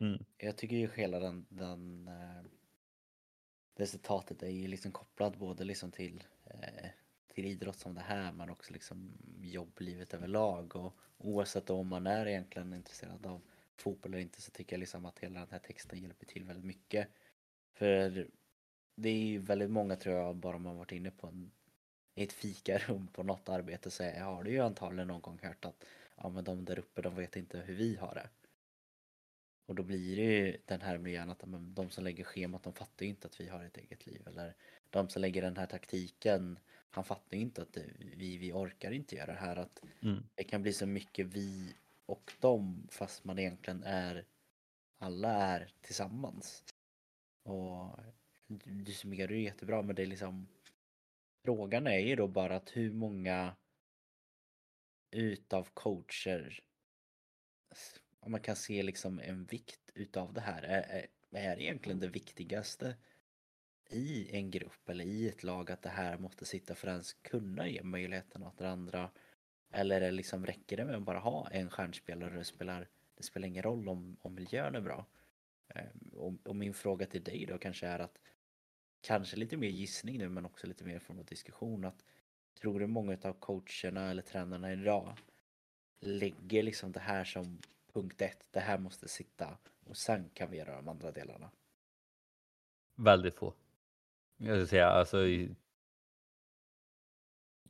Mm. 0.00 0.24
jag 0.38 0.56
tycker 0.56 0.76
ju 0.76 0.88
hela 0.94 1.18
den, 1.20 1.46
den, 1.48 2.08
eh, 2.08 2.42
resultatet 3.74 4.42
är 4.42 4.48
ju 4.48 4.66
liksom 4.68 4.92
kopplat 4.92 5.36
både 5.36 5.64
liksom 5.64 5.92
till, 5.92 6.24
eh, 6.44 6.90
till 7.34 7.46
idrott 7.46 7.78
som 7.78 7.94
det 7.94 8.00
här 8.00 8.32
men 8.32 8.50
också 8.50 8.72
liksom 8.72 9.12
jobblivet 9.42 10.14
överlag 10.14 10.76
och 10.76 10.96
oavsett 11.18 11.70
om 11.70 11.88
man 11.88 12.06
är 12.06 12.26
egentligen 12.26 12.74
intresserad 12.74 13.26
av 13.26 13.40
fotboll 13.76 14.12
eller 14.14 14.22
inte 14.22 14.42
så 14.42 14.50
tycker 14.50 14.76
jag 14.76 14.80
liksom 14.80 15.04
att 15.06 15.18
hela 15.18 15.40
den 15.40 15.48
här 15.50 15.58
texten 15.58 16.02
hjälper 16.02 16.26
till 16.26 16.44
väldigt 16.44 16.64
mycket. 16.64 17.08
För 17.74 18.28
det 18.96 19.08
är 19.08 19.26
ju 19.26 19.38
väldigt 19.38 19.70
många 19.70 19.96
tror 19.96 20.14
jag 20.14 20.36
bara 20.36 20.58
man 20.58 20.76
varit 20.76 20.92
inne 20.92 21.10
på 21.10 21.26
en, 21.26 21.50
ett 22.14 22.32
fikarum 22.32 23.08
på 23.08 23.22
något 23.22 23.48
arbete 23.48 23.90
så 23.90 24.04
har 24.04 24.42
du 24.44 24.50
ju 24.50 24.60
antagligen 24.60 25.08
någon 25.08 25.20
gång 25.20 25.38
hört 25.42 25.64
att 25.64 25.84
ja 26.16 26.28
men 26.28 26.44
de 26.44 26.64
där 26.64 26.78
uppe 26.78 27.02
de 27.02 27.14
vet 27.14 27.36
inte 27.36 27.58
hur 27.58 27.74
vi 27.74 27.96
har 27.96 28.14
det. 28.14 28.28
Och 29.66 29.74
då 29.74 29.82
blir 29.82 30.16
det 30.16 30.22
ju 30.22 30.58
den 30.64 30.80
här 30.80 30.98
miljön 30.98 31.30
att 31.30 31.44
de 31.74 31.90
som 31.90 32.04
lägger 32.04 32.24
schemat 32.24 32.62
de 32.62 32.72
fattar 32.72 33.04
ju 33.04 33.10
inte 33.10 33.26
att 33.26 33.40
vi 33.40 33.48
har 33.48 33.64
ett 33.64 33.76
eget 33.76 34.06
liv. 34.06 34.22
Eller 34.26 34.54
de 34.90 35.08
som 35.08 35.22
lägger 35.22 35.42
den 35.42 35.56
här 35.56 35.66
taktiken, 35.66 36.58
han 36.90 37.04
fattar 37.04 37.36
ju 37.36 37.42
inte 37.42 37.62
att 37.62 37.76
vi, 38.16 38.36
vi 38.36 38.52
orkar 38.52 38.90
inte 38.90 39.16
göra 39.16 39.32
det 39.32 39.38
här. 39.38 39.56
Att 39.56 39.82
mm. 40.02 40.22
Det 40.34 40.44
kan 40.44 40.62
bli 40.62 40.72
så 40.72 40.86
mycket 40.86 41.26
vi 41.26 41.74
och 42.06 42.32
dem 42.40 42.88
fast 42.90 43.24
man 43.24 43.38
egentligen 43.38 43.82
är, 43.82 44.24
alla 44.98 45.32
är 45.32 45.72
tillsammans. 45.80 46.64
Och 47.42 47.98
du 48.64 48.92
summerar 48.92 49.32
ju 49.32 49.42
jättebra 49.42 49.82
men 49.82 49.96
det 49.96 50.02
är 50.02 50.06
liksom 50.06 50.48
Frågan 51.44 51.86
är 51.86 51.98
ju 51.98 52.16
då 52.16 52.28
bara 52.28 52.56
att 52.56 52.76
hur 52.76 52.92
många 52.92 53.56
utav 55.10 55.68
coacher 55.74 56.60
om 58.20 58.32
man 58.32 58.40
kan 58.40 58.56
se 58.56 58.82
liksom 58.82 59.20
en 59.20 59.44
vikt 59.44 59.90
utav 59.94 60.32
det 60.32 60.40
här 60.40 60.62
är, 60.62 61.06
är 61.30 61.60
egentligen 61.60 62.00
det 62.00 62.08
viktigaste 62.08 62.96
i 63.90 64.36
en 64.36 64.50
grupp 64.50 64.88
eller 64.88 65.04
i 65.04 65.28
ett 65.28 65.42
lag 65.42 65.70
att 65.70 65.82
det 65.82 65.88
här 65.88 66.18
måste 66.18 66.44
sitta 66.44 66.74
för 66.74 66.88
att 66.88 66.92
ens 66.92 67.12
kunna 67.12 67.68
ge 67.68 67.82
möjligheten 67.82 68.42
åt 68.42 68.58
det 68.58 68.68
andra 68.68 69.10
eller 69.72 70.00
det 70.00 70.10
liksom, 70.10 70.46
räcker 70.46 70.76
det 70.76 70.84
med 70.84 70.96
att 70.96 71.02
bara 71.02 71.18
ha 71.18 71.48
en 71.50 71.70
stjärnspelare 71.70 72.30
och 72.30 72.36
det 72.36 72.44
spelar, 72.44 72.88
det 73.14 73.22
spelar 73.22 73.48
ingen 73.48 73.62
roll 73.62 73.88
om, 73.88 74.16
om 74.22 74.34
miljön 74.34 74.74
är 74.74 74.80
bra? 74.80 75.06
Ehm, 75.68 76.10
och, 76.12 76.34
och, 76.44 76.56
min 76.56 76.74
fråga 76.74 77.06
till 77.06 77.24
dig 77.24 77.46
då 77.46 77.58
kanske 77.58 77.86
är 77.86 77.98
att 77.98 78.18
kanske 79.00 79.36
lite 79.36 79.56
mer 79.56 79.68
gissning 79.68 80.18
nu 80.18 80.28
men 80.28 80.46
också 80.46 80.66
lite 80.66 80.84
mer 80.84 80.98
från 80.98 81.24
diskussion 81.24 81.84
att 81.84 82.04
tror 82.60 82.80
du 82.80 82.86
många 82.86 83.18
av 83.22 83.32
coacherna 83.32 84.10
eller 84.10 84.22
tränarna 84.22 84.72
idag 84.72 85.18
lägger 86.00 86.62
liksom 86.62 86.92
det 86.92 87.00
här 87.00 87.24
som 87.24 87.58
punkt 87.92 88.22
ett, 88.22 88.46
det 88.50 88.60
här 88.60 88.78
måste 88.78 89.08
sitta 89.08 89.58
och 89.84 89.96
sen 89.96 90.30
kan 90.34 90.50
vi 90.50 90.56
göra 90.56 90.76
de 90.76 90.88
andra 90.88 91.12
delarna? 91.12 91.50
Väldigt 92.94 93.34
få. 93.34 93.54
Jag 94.36 94.48
skulle 94.48 94.66
säga 94.66 94.86
alltså. 94.86 95.18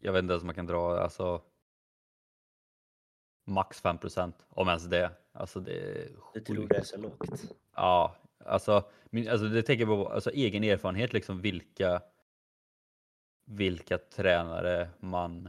Jag 0.01 0.13
vet 0.13 0.23
inte 0.23 0.33
ens 0.33 0.43
om 0.43 0.47
man 0.47 0.55
kan 0.55 0.67
dra 0.67 0.99
alltså. 0.99 1.43
Max 3.45 3.83
5% 3.83 4.33
om 4.49 4.69
ens 4.69 4.85
det. 4.85 5.11
Alltså 5.33 5.61
det 5.61 5.73
är 5.73 6.09
Du 6.35 6.41
tror 6.41 6.69
det 6.69 6.77
är 6.77 6.83
så 6.83 6.97
lågt? 6.97 7.53
Ja, 7.75 8.17
alltså, 8.47 8.85
min, 9.11 9.29
alltså 9.29 9.49
det 9.49 9.63
tänker 9.63 9.87
jag 9.87 10.07
på 10.07 10.13
alltså, 10.13 10.31
egen 10.31 10.65
erfarenhet 10.65 11.13
liksom 11.13 11.41
vilka. 11.41 12.03
Vilka 13.49 13.99
tränare 13.99 14.91
man 14.99 15.49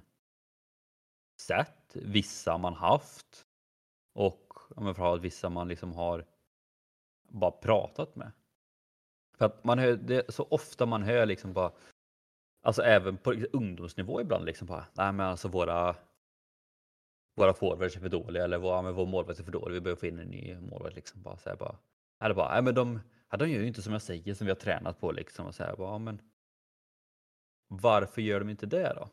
sett, 1.41 1.91
vissa 1.93 2.57
man 2.57 2.73
haft 2.73 3.45
och 4.13 4.53
framförallt 4.75 5.23
vissa 5.23 5.49
man 5.49 5.67
liksom 5.67 5.93
har 5.93 6.25
bara 7.29 7.51
pratat 7.51 8.15
med. 8.15 8.31
För 9.37 9.45
att 9.45 9.63
man 9.63 9.79
hör, 9.79 9.95
det 9.95 10.33
så 10.33 10.47
ofta 10.49 10.85
man 10.85 11.03
hör 11.03 11.25
liksom 11.25 11.53
bara, 11.53 11.71
alltså 12.63 12.81
även 12.81 13.17
på 13.17 13.33
ungdomsnivå 13.33 14.21
ibland 14.21 14.45
liksom 14.45 14.67
bara, 14.67 14.85
nej 14.93 15.11
men 15.13 15.25
alltså 15.25 15.47
våra 15.47 15.95
våra 17.35 17.53
forwards 17.53 17.95
är 17.95 17.99
för 17.99 18.09
dåliga 18.09 18.43
eller 18.43 18.57
vår, 18.57 18.81
men 18.81 18.93
vår 18.93 19.05
målvakt 19.05 19.39
är 19.39 19.43
för 19.43 19.51
dålig, 19.51 19.73
vi 19.73 19.81
behöver 19.81 19.99
få 19.99 20.05
in 20.05 20.19
en 20.19 20.27
ny 20.27 20.55
målvakt 20.55 20.95
liksom 20.95 21.21
bara 21.21 21.37
så 21.37 21.49
här 21.49 21.57
bara 21.57 21.77
hade 22.17 22.33
bara, 22.33 22.53
nej 22.53 22.61
men 22.61 22.75
de, 22.75 22.99
de 23.37 23.49
gör 23.49 23.61
ju 23.61 23.67
inte 23.67 23.81
som 23.81 23.93
jag 23.93 24.01
säger 24.01 24.33
som 24.33 24.45
vi 24.45 24.51
har 24.51 24.59
tränat 24.59 24.99
på 24.99 25.11
liksom 25.11 25.45
och 25.45 25.55
så 25.55 25.63
här 25.63 25.75
bara, 25.75 25.97
men 25.97 26.21
varför 27.67 28.21
gör 28.21 28.39
de 28.39 28.49
inte 28.49 28.65
det 28.65 28.93
då? 28.95 29.09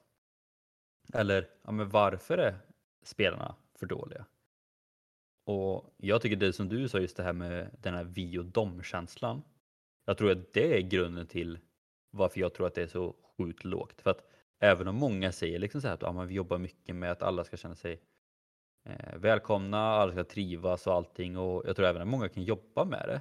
Eller, 1.19 1.49
ja 1.63 1.73
men 1.73 1.89
varför 1.89 2.39
är 2.39 2.59
spelarna 3.03 3.55
för 3.79 3.87
dåliga? 3.87 4.27
Och 5.45 5.95
jag 5.97 6.23
tycker 6.23 6.37
det 6.37 6.53
som 6.53 6.69
du 6.69 6.89
sa, 6.89 6.99
just 6.99 7.17
det 7.17 7.23
här 7.23 7.33
med 7.33 7.77
den 7.81 7.95
här 7.95 8.05
vi 8.05 8.39
och 8.39 8.45
dom-känslan. 8.45 9.43
Jag 10.05 10.19
tror 10.19 10.31
att 10.31 10.53
det 10.53 10.79
är 10.79 10.81
grunden 10.81 11.27
till 11.27 11.59
varför 12.11 12.41
jag 12.41 12.55
tror 12.55 12.67
att 12.67 12.75
det 12.75 12.83
är 12.83 12.87
så 12.87 13.17
sjukt 13.37 13.65
lågt. 13.65 14.03
För 14.03 14.11
att 14.11 14.27
även 14.59 14.89
om 14.89 14.97
många 14.97 15.33
säger 15.33 15.59
liksom 15.59 15.81
så 15.81 15.87
här 15.87 15.95
att 15.95 16.03
ja, 16.03 16.13
vi 16.13 16.35
jobbar 16.35 16.59
mycket 16.59 16.97
med 16.97 17.13
att 17.13 17.23
alla 17.23 17.45
ska 17.45 17.57
känna 17.57 17.75
sig 17.75 18.01
eh, 18.85 19.17
välkomna, 19.19 19.79
alla 19.79 20.13
ska 20.13 20.25
trivas 20.25 20.87
och 20.87 20.95
allting. 20.95 21.37
Och 21.37 21.63
jag 21.67 21.77
tror 21.77 21.87
även 21.87 22.03
att 22.03 22.09
många 22.09 22.29
kan 22.29 22.43
jobba 22.43 22.85
med 22.85 23.05
det. 23.09 23.21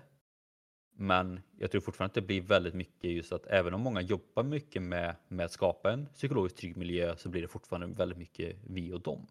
Men 0.95 1.41
jag 1.57 1.71
tror 1.71 1.81
fortfarande 1.81 2.09
att 2.09 2.15
det 2.15 2.21
blir 2.21 2.41
väldigt 2.41 2.73
mycket 2.73 3.11
just 3.11 3.31
att 3.31 3.45
även 3.45 3.73
om 3.73 3.81
många 3.81 4.01
jobbar 4.01 4.43
mycket 4.43 4.81
med, 4.81 5.15
med 5.27 5.45
att 5.45 5.51
skapa 5.51 5.91
en 5.91 6.05
psykologiskt 6.05 6.57
trygg 6.57 6.77
miljö 6.77 7.15
så 7.17 7.29
blir 7.29 7.41
det 7.41 7.47
fortfarande 7.47 7.87
väldigt 7.87 8.17
mycket 8.17 8.57
vi 8.67 8.93
och 8.93 9.01
dem. 9.01 9.27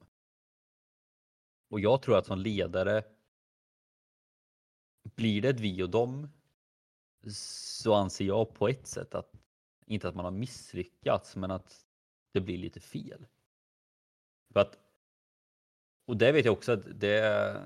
Och 1.70 1.80
jag 1.80 2.03
tror 2.03 2.18
att 2.18 2.26
som 2.26 2.39
ledare 2.39 3.05
blir 5.03 5.43
det 5.43 5.49
ett 5.49 5.61
vi 5.61 5.83
och 5.83 5.91
dem 5.91 6.28
så 7.30 7.95
anser 7.95 8.24
jag 8.24 8.55
på 8.55 8.68
ett 8.68 8.87
sätt 8.87 9.14
att 9.14 9.33
inte 9.87 10.09
att 10.09 10.14
man 10.14 10.24
har 10.24 10.33
misslyckats 10.33 11.37
men 11.37 11.51
att 11.51 11.87
det 12.33 12.41
blir 12.41 12.59
lite 12.59 12.80
fel. 12.80 13.26
För 14.53 14.61
att, 14.61 14.78
och 16.07 16.16
det 16.16 16.32
vet 16.32 16.44
jag 16.44 16.53
också 16.53 16.72
att 16.72 17.00
det, 17.00 17.57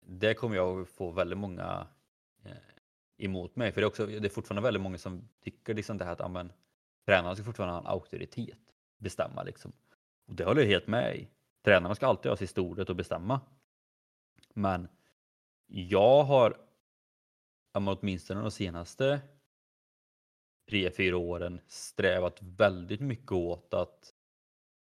det 0.00 0.34
kommer 0.34 0.56
jag 0.56 0.88
få 0.88 1.10
väldigt 1.10 1.38
många 1.38 1.86
eh, 2.44 2.52
emot 3.16 3.56
mig. 3.56 3.72
För 3.72 3.80
det 3.80 3.84
är, 3.84 3.88
också, 3.88 4.06
det 4.06 4.24
är 4.24 4.28
fortfarande 4.28 4.62
väldigt 4.62 4.82
många 4.82 4.98
som 4.98 5.28
tycker 5.40 5.74
liksom 5.74 5.98
det 5.98 6.04
här 6.04 6.12
att 6.12 6.20
amen, 6.20 6.52
tränaren 7.06 7.36
ska 7.36 7.44
fortfarande 7.44 7.74
ha 7.74 7.80
en 7.80 7.86
auktoritet, 7.86 8.58
bestämma 8.98 9.42
liksom. 9.42 9.72
Och 10.26 10.34
det 10.34 10.44
håller 10.44 10.62
jag 10.62 10.68
helt 10.68 10.86
med 10.86 11.16
i. 11.16 11.28
Tränarna 11.64 11.94
ska 11.94 12.06
alltid 12.06 12.30
ha 12.30 12.36
sista 12.36 12.60
ordet 12.60 12.90
och 12.90 12.96
bestämma. 12.96 13.40
Men 14.54 14.88
jag 15.66 16.22
har 16.22 16.56
åtminstone 17.72 18.40
de 18.40 18.50
senaste 18.50 19.20
tre, 20.68 20.90
fyra 20.90 21.16
åren 21.16 21.60
strävat 21.66 22.38
väldigt 22.42 23.00
mycket 23.00 23.32
åt 23.32 23.74
att 23.74 24.14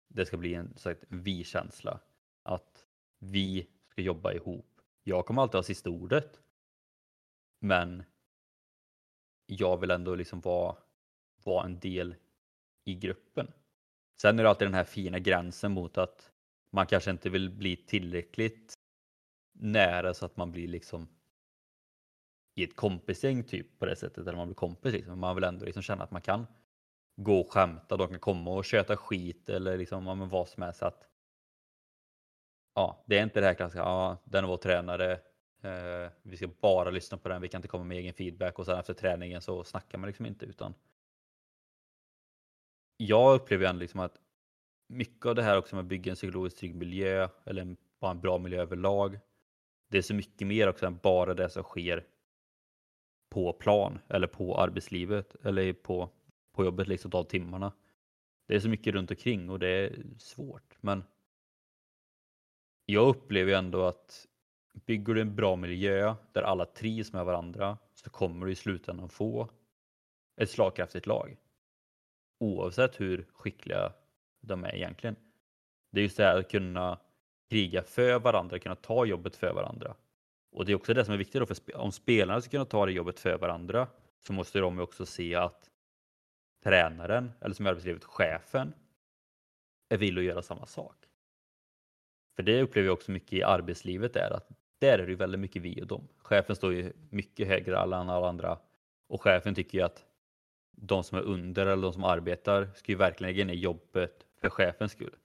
det 0.08 0.26
ska 0.26 0.36
bli 0.36 0.54
en 0.54 0.74
vi-känsla. 1.08 2.00
Att 2.42 2.86
vi 3.20 3.66
ska 3.88 4.02
jobba 4.02 4.32
ihop. 4.32 4.80
Jag 5.02 5.26
kommer 5.26 5.42
alltid 5.42 5.58
ha 5.58 5.62
sista 5.62 5.90
ordet. 5.90 6.40
Men 7.60 8.02
jag 9.46 9.76
vill 9.76 9.90
ändå 9.90 10.14
liksom 10.14 10.40
vara, 10.40 10.76
vara 11.44 11.64
en 11.64 11.80
del 11.80 12.14
i 12.84 12.94
gruppen. 12.94 13.52
Sen 14.20 14.38
är 14.38 14.42
det 14.42 14.48
alltid 14.48 14.66
den 14.66 14.74
här 14.74 14.84
fina 14.84 15.18
gränsen 15.18 15.72
mot 15.72 15.98
att 15.98 16.32
man 16.70 16.86
kanske 16.86 17.10
inte 17.10 17.30
vill 17.30 17.50
bli 17.50 17.76
tillräckligt 17.76 18.74
nära 19.52 20.14
så 20.14 20.26
att 20.26 20.36
man 20.36 20.52
blir 20.52 20.68
liksom 20.68 21.08
i 22.54 22.64
ett 22.64 22.76
kompisgäng 22.76 23.44
typ 23.44 23.78
på 23.78 23.86
det 23.86 23.96
sättet, 23.96 24.26
eller 24.26 24.36
man 24.36 24.48
blir 24.48 24.54
kompis 24.54 24.92
liksom. 24.92 25.18
Man 25.18 25.34
vill 25.34 25.44
ändå 25.44 25.64
liksom 25.64 25.82
känna 25.82 26.04
att 26.04 26.10
man 26.10 26.22
kan 26.22 26.46
gå 27.16 27.40
och 27.40 27.52
skämta, 27.52 27.96
de 27.96 28.08
kan 28.08 28.20
komma 28.20 28.50
och 28.50 28.64
köta 28.64 28.96
skit 28.96 29.48
eller 29.48 29.78
liksom 29.78 30.06
ja, 30.06 30.14
men 30.14 30.28
vad 30.28 30.48
som 30.48 30.62
helst. 30.62 30.82
Att, 30.82 31.09
ja, 32.80 33.04
det 33.06 33.18
är 33.18 33.22
inte 33.22 33.40
det 33.40 33.46
här 33.46 33.54
klassiska, 33.54 33.80
ja, 33.80 34.16
den 34.24 34.44
är 34.44 34.48
vår 34.48 34.56
tränare, 34.56 35.12
eh, 35.62 36.10
vi 36.22 36.36
ska 36.36 36.48
bara 36.60 36.90
lyssna 36.90 37.18
på 37.18 37.28
den, 37.28 37.42
vi 37.42 37.48
kan 37.48 37.58
inte 37.58 37.68
komma 37.68 37.84
med 37.84 37.96
egen 37.96 38.14
feedback 38.14 38.58
och 38.58 38.66
sen 38.66 38.78
efter 38.78 38.94
träningen 38.94 39.40
så 39.40 39.64
snackar 39.64 39.98
man 39.98 40.06
liksom 40.06 40.26
inte 40.26 40.46
utan 40.46 40.74
jag 42.96 43.34
upplever 43.34 43.66
ändå 43.66 43.80
liksom 43.80 44.00
att 44.00 44.20
mycket 44.88 45.26
av 45.26 45.34
det 45.34 45.42
här 45.42 45.58
också 45.58 45.76
med 45.76 45.82
att 45.82 45.88
bygga 45.88 46.12
en 46.12 46.16
psykologiskt 46.16 46.58
trygg 46.58 46.74
miljö 46.74 47.28
eller 47.44 47.76
bara 48.00 48.10
en 48.10 48.20
bra 48.20 48.38
miljö 48.38 48.62
överlag. 48.62 49.18
Det 49.88 49.98
är 49.98 50.02
så 50.02 50.14
mycket 50.14 50.46
mer 50.46 50.68
också 50.68 50.86
än 50.86 50.98
bara 51.02 51.34
det 51.34 51.50
som 51.50 51.62
sker 51.62 52.06
på 53.30 53.52
plan 53.52 53.98
eller 54.08 54.26
på 54.26 54.58
arbetslivet 54.58 55.36
eller 55.44 55.72
på, 55.72 56.10
på 56.52 56.64
jobbet 56.64 56.88
liksom 56.88 57.10
av 57.14 57.24
timmarna. 57.24 57.72
Det 58.46 58.54
är 58.54 58.60
så 58.60 58.68
mycket 58.68 58.94
runt 58.94 59.10
omkring 59.10 59.50
och 59.50 59.58
det 59.58 59.68
är 59.68 60.02
svårt. 60.18 60.76
Men 60.80 61.04
jag 62.92 63.08
upplever 63.08 63.52
ändå 63.52 63.84
att 63.86 64.26
bygger 64.72 65.14
du 65.14 65.20
en 65.20 65.34
bra 65.34 65.56
miljö 65.56 66.14
där 66.32 66.42
alla 66.42 66.66
trivs 66.66 67.12
med 67.12 67.24
varandra 67.24 67.78
så 67.94 68.10
kommer 68.10 68.46
du 68.46 68.52
i 68.52 68.56
slutändan 68.56 69.08
få 69.08 69.48
ett 70.36 70.50
slagkraftigt 70.50 71.06
lag. 71.06 71.36
Oavsett 72.38 73.00
hur 73.00 73.26
skickliga 73.32 73.92
de 74.40 74.64
är 74.64 74.74
egentligen. 74.74 75.16
Det 75.90 76.00
är 76.00 76.02
just 76.02 76.16
det 76.16 76.24
här 76.24 76.38
att 76.38 76.50
kunna 76.50 76.98
kriga 77.50 77.82
för 77.82 78.18
varandra, 78.18 78.58
kunna 78.58 78.74
ta 78.74 79.04
jobbet 79.04 79.36
för 79.36 79.52
varandra. 79.52 79.94
Och 80.52 80.64
det 80.64 80.72
är 80.72 80.76
också 80.76 80.94
det 80.94 81.04
som 81.04 81.14
är 81.14 81.18
viktigt 81.18 81.40
då, 81.40 81.46
för 81.46 81.76
om 81.76 81.92
spelarna 81.92 82.40
ska 82.40 82.50
kunna 82.50 82.64
ta 82.64 82.86
det 82.86 82.92
jobbet 82.92 83.20
för 83.20 83.38
varandra 83.38 83.88
så 84.18 84.32
måste 84.32 84.58
de 84.58 84.78
också 84.78 85.06
se 85.06 85.34
att 85.34 85.70
tränaren, 86.64 87.32
eller 87.40 87.54
som 87.54 87.66
i 87.66 87.68
arbetslivet 87.68 88.04
chefen, 88.04 88.74
är 89.88 89.96
villig 89.96 90.22
att 90.22 90.26
göra 90.26 90.42
samma 90.42 90.66
sak. 90.66 91.09
För 92.36 92.42
det 92.42 92.62
upplever 92.62 92.86
jag 92.86 92.94
också 92.94 93.10
mycket 93.10 93.32
i 93.32 93.42
arbetslivet 93.42 94.16
är 94.16 94.30
att 94.30 94.48
där 94.78 94.98
är 94.98 95.06
det 95.06 95.10
ju 95.10 95.16
väldigt 95.16 95.40
mycket 95.40 95.62
vi 95.62 95.82
och 95.82 95.86
dem. 95.86 96.08
Chefen 96.18 96.56
står 96.56 96.72
ju 96.74 96.92
mycket 97.10 97.48
högre 97.48 97.76
än 97.76 97.80
alla 98.10 98.28
andra 98.28 98.58
och 99.08 99.22
chefen 99.22 99.54
tycker 99.54 99.78
ju 99.78 99.84
att 99.84 100.06
de 100.72 101.04
som 101.04 101.18
är 101.18 101.22
under 101.22 101.66
eller 101.66 101.82
de 101.82 101.92
som 101.92 102.04
arbetar 102.04 102.70
ska 102.74 102.92
ju 102.92 102.98
verkligen 102.98 103.32
lägga 103.32 103.44
ner 103.44 103.54
jobbet 103.54 104.26
för 104.40 104.50
chefens 104.50 104.92
skull. 104.92 105.16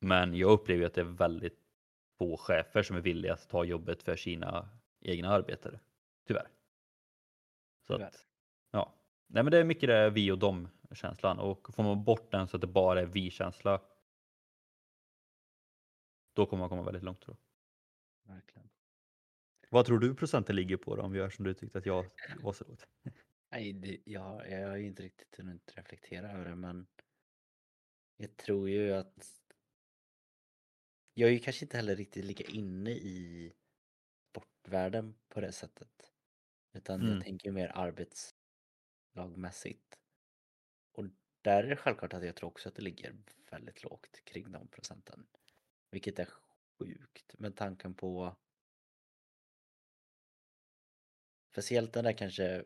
Men 0.00 0.34
jag 0.34 0.50
upplever 0.50 0.86
att 0.86 0.94
det 0.94 1.00
är 1.00 1.04
väldigt 1.04 1.58
få 2.18 2.36
chefer 2.36 2.82
som 2.82 2.96
är 2.96 3.00
villiga 3.00 3.32
att 3.32 3.48
ta 3.48 3.64
jobbet 3.64 4.02
för 4.02 4.16
sina 4.16 4.68
egna 5.00 5.28
arbetare. 5.28 5.80
Tyvärr. 6.26 6.48
Så 7.86 7.96
Tyvärr. 7.96 8.08
Att, 8.08 8.24
ja. 8.70 8.94
Nej 9.26 9.42
men 9.42 9.50
det 9.50 9.58
är 9.58 9.64
mycket 9.64 9.88
det 9.88 10.10
vi 10.10 10.30
och 10.30 10.38
dem 10.38 10.68
känslan 10.92 11.38
och 11.38 11.74
får 11.74 11.82
man 11.82 12.04
bort 12.04 12.30
den 12.30 12.48
så 12.48 12.56
att 12.56 12.60
det 12.60 12.66
bara 12.66 13.00
är 13.00 13.06
vi-känsla 13.06 13.80
då 16.32 16.46
kommer 16.46 16.60
man 16.60 16.68
komma 16.68 16.82
väldigt 16.82 17.02
långt 17.02 17.20
tror 17.20 17.36
jag. 17.36 17.44
Verkligen. 18.34 18.70
Vad 19.68 19.86
tror 19.86 19.98
du 19.98 20.14
procenten 20.14 20.56
ligger 20.56 20.76
på 20.76 20.96
då, 20.96 21.02
om 21.02 21.12
vi 21.12 21.18
gör 21.18 21.30
som 21.30 21.44
du 21.44 21.54
tyckte 21.54 21.78
att 21.78 21.86
jag 21.86 22.10
var 22.42 22.52
så 22.52 22.64
dåligt? 22.64 22.86
Nej, 23.52 23.72
det, 23.72 23.98
jag, 24.04 24.50
jag 24.50 24.68
har 24.68 24.76
ju 24.76 24.86
inte 24.86 25.02
riktigt 25.02 25.36
hunnit 25.36 25.72
reflektera 25.76 26.32
över 26.32 26.44
det 26.44 26.56
men 26.56 26.86
jag 28.16 28.36
tror 28.36 28.68
ju 28.70 28.92
att 28.92 29.40
jag 31.14 31.28
är 31.28 31.32
ju 31.32 31.38
kanske 31.38 31.64
inte 31.64 31.76
heller 31.76 31.96
riktigt 31.96 32.24
lika 32.24 32.44
inne 32.44 32.90
i 32.90 33.52
sportvärlden 34.30 35.14
på 35.28 35.40
det 35.40 35.52
sättet. 35.52 36.12
Utan 36.72 37.00
Mm. 37.00 37.08
jag 37.08 37.20
tänker 37.20 37.52
mer 37.52 37.72
arbetslagmässigt. 39.14 39.98
Och 40.92 41.04
där 41.42 41.64
är 41.64 41.68
det 41.68 41.76
självklart 41.76 42.14
att 42.14 42.24
jag 42.24 42.36
tror 42.36 42.48
också 42.50 42.68
att 42.68 42.74
det 42.74 42.82
ligger 42.82 43.16
väldigt 43.50 43.82
lågt 43.82 44.24
kring 44.24 44.52
de 44.52 44.68
procenten. 44.68 45.26
Vilket 45.90 46.18
är 46.18 46.28
sjukt 46.78 47.38
med 47.38 47.56
tanken 47.56 47.94
på 47.94 48.36
Speciellt 51.50 51.92
den 51.92 52.04
där 52.04 52.12
kanske 52.12 52.64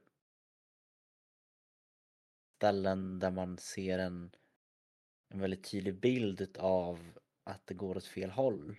ställen 2.56 3.18
där 3.18 3.30
man 3.30 3.58
ser 3.58 3.98
en, 3.98 4.34
en 5.28 5.40
väldigt 5.40 5.70
tydlig 5.70 6.00
bild 6.00 6.56
av 6.58 7.18
att 7.44 7.66
det 7.66 7.74
går 7.74 7.96
åt 7.96 8.06
fel 8.06 8.30
håll. 8.30 8.76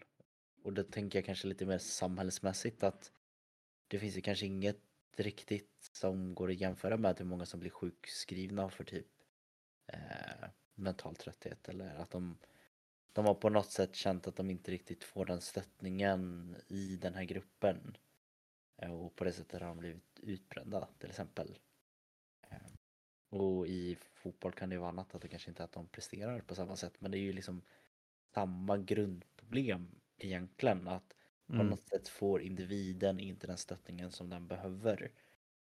Och 0.64 0.74
då 0.74 0.84
tänker 0.84 1.20
jag 1.20 1.26
kanske 1.26 1.48
lite 1.48 1.66
mer 1.66 1.78
samhällsmässigt 1.78 2.84
att 2.84 3.12
det 3.88 4.00
finns 4.00 4.18
ju 4.18 4.22
kanske 4.22 4.46
inget 4.46 4.82
riktigt 5.16 5.90
som 5.92 6.36
går 6.36 6.50
att 6.50 6.62
jämföra 6.62 6.98
med 6.98 7.20
hur 7.20 7.26
många 7.26 7.46
som 7.46 7.60
blir 7.60 7.70
sjukskrivna 7.70 8.70
för 8.70 8.84
typ 8.84 9.08
eh, 9.88 10.50
mental 10.76 11.16
trötthet 11.16 11.70
eller 11.70 11.96
att 11.96 12.12
de, 12.12 12.38
de 13.16 13.26
har 13.26 13.36
på 13.36 13.50
något 13.50 13.72
sätt 13.72 13.96
känt 13.96 14.28
att 14.28 14.36
de 14.38 14.50
inte 14.52 14.72
riktigt 14.72 15.04
får 15.04 15.26
den 15.26 15.42
stöttningen 15.42 16.56
i 16.68 16.98
den 16.98 17.16
här 17.16 17.24
gruppen. 17.24 17.98
Eh, 18.78 18.92
Och 18.94 19.16
på 19.16 19.24
det 19.24 19.34
sättet 19.34 19.62
har 19.62 19.70
de 19.70 19.78
blivit 19.80 20.20
utbrända 20.24 20.90
till 21.00 21.10
exempel. 21.10 21.60
Eh, 22.52 22.58
Och 23.30 23.68
i 23.68 23.98
fotboll 24.16 24.54
kan 24.54 24.70
det 24.70 24.76
ju 24.76 24.80
vara 24.80 24.90
annat, 24.90 25.16
att 25.16 25.22
det 25.22 25.28
kanske 25.30 25.50
inte 25.52 25.64
är 25.64 25.66
att 25.66 25.74
de 25.74 25.88
presterar 25.90 26.42
på 26.42 26.56
samma 26.56 26.76
sätt 26.78 27.02
men 27.02 27.12
det 27.12 27.18
är 27.18 27.22
ju 27.22 27.34
liksom 27.34 27.64
samma 28.36 28.78
grundproblem 28.78 30.02
egentligen. 30.18 30.88
Att 30.88 31.16
på 31.54 31.64
Mm. 31.64 31.70
något 31.70 31.84
sätt 31.84 32.08
får 32.10 32.42
individen 32.42 33.20
inte 33.20 33.48
den 33.48 33.58
stöttningen 33.58 34.12
som 34.12 34.30
den 34.30 34.48
behöver. 34.48 35.12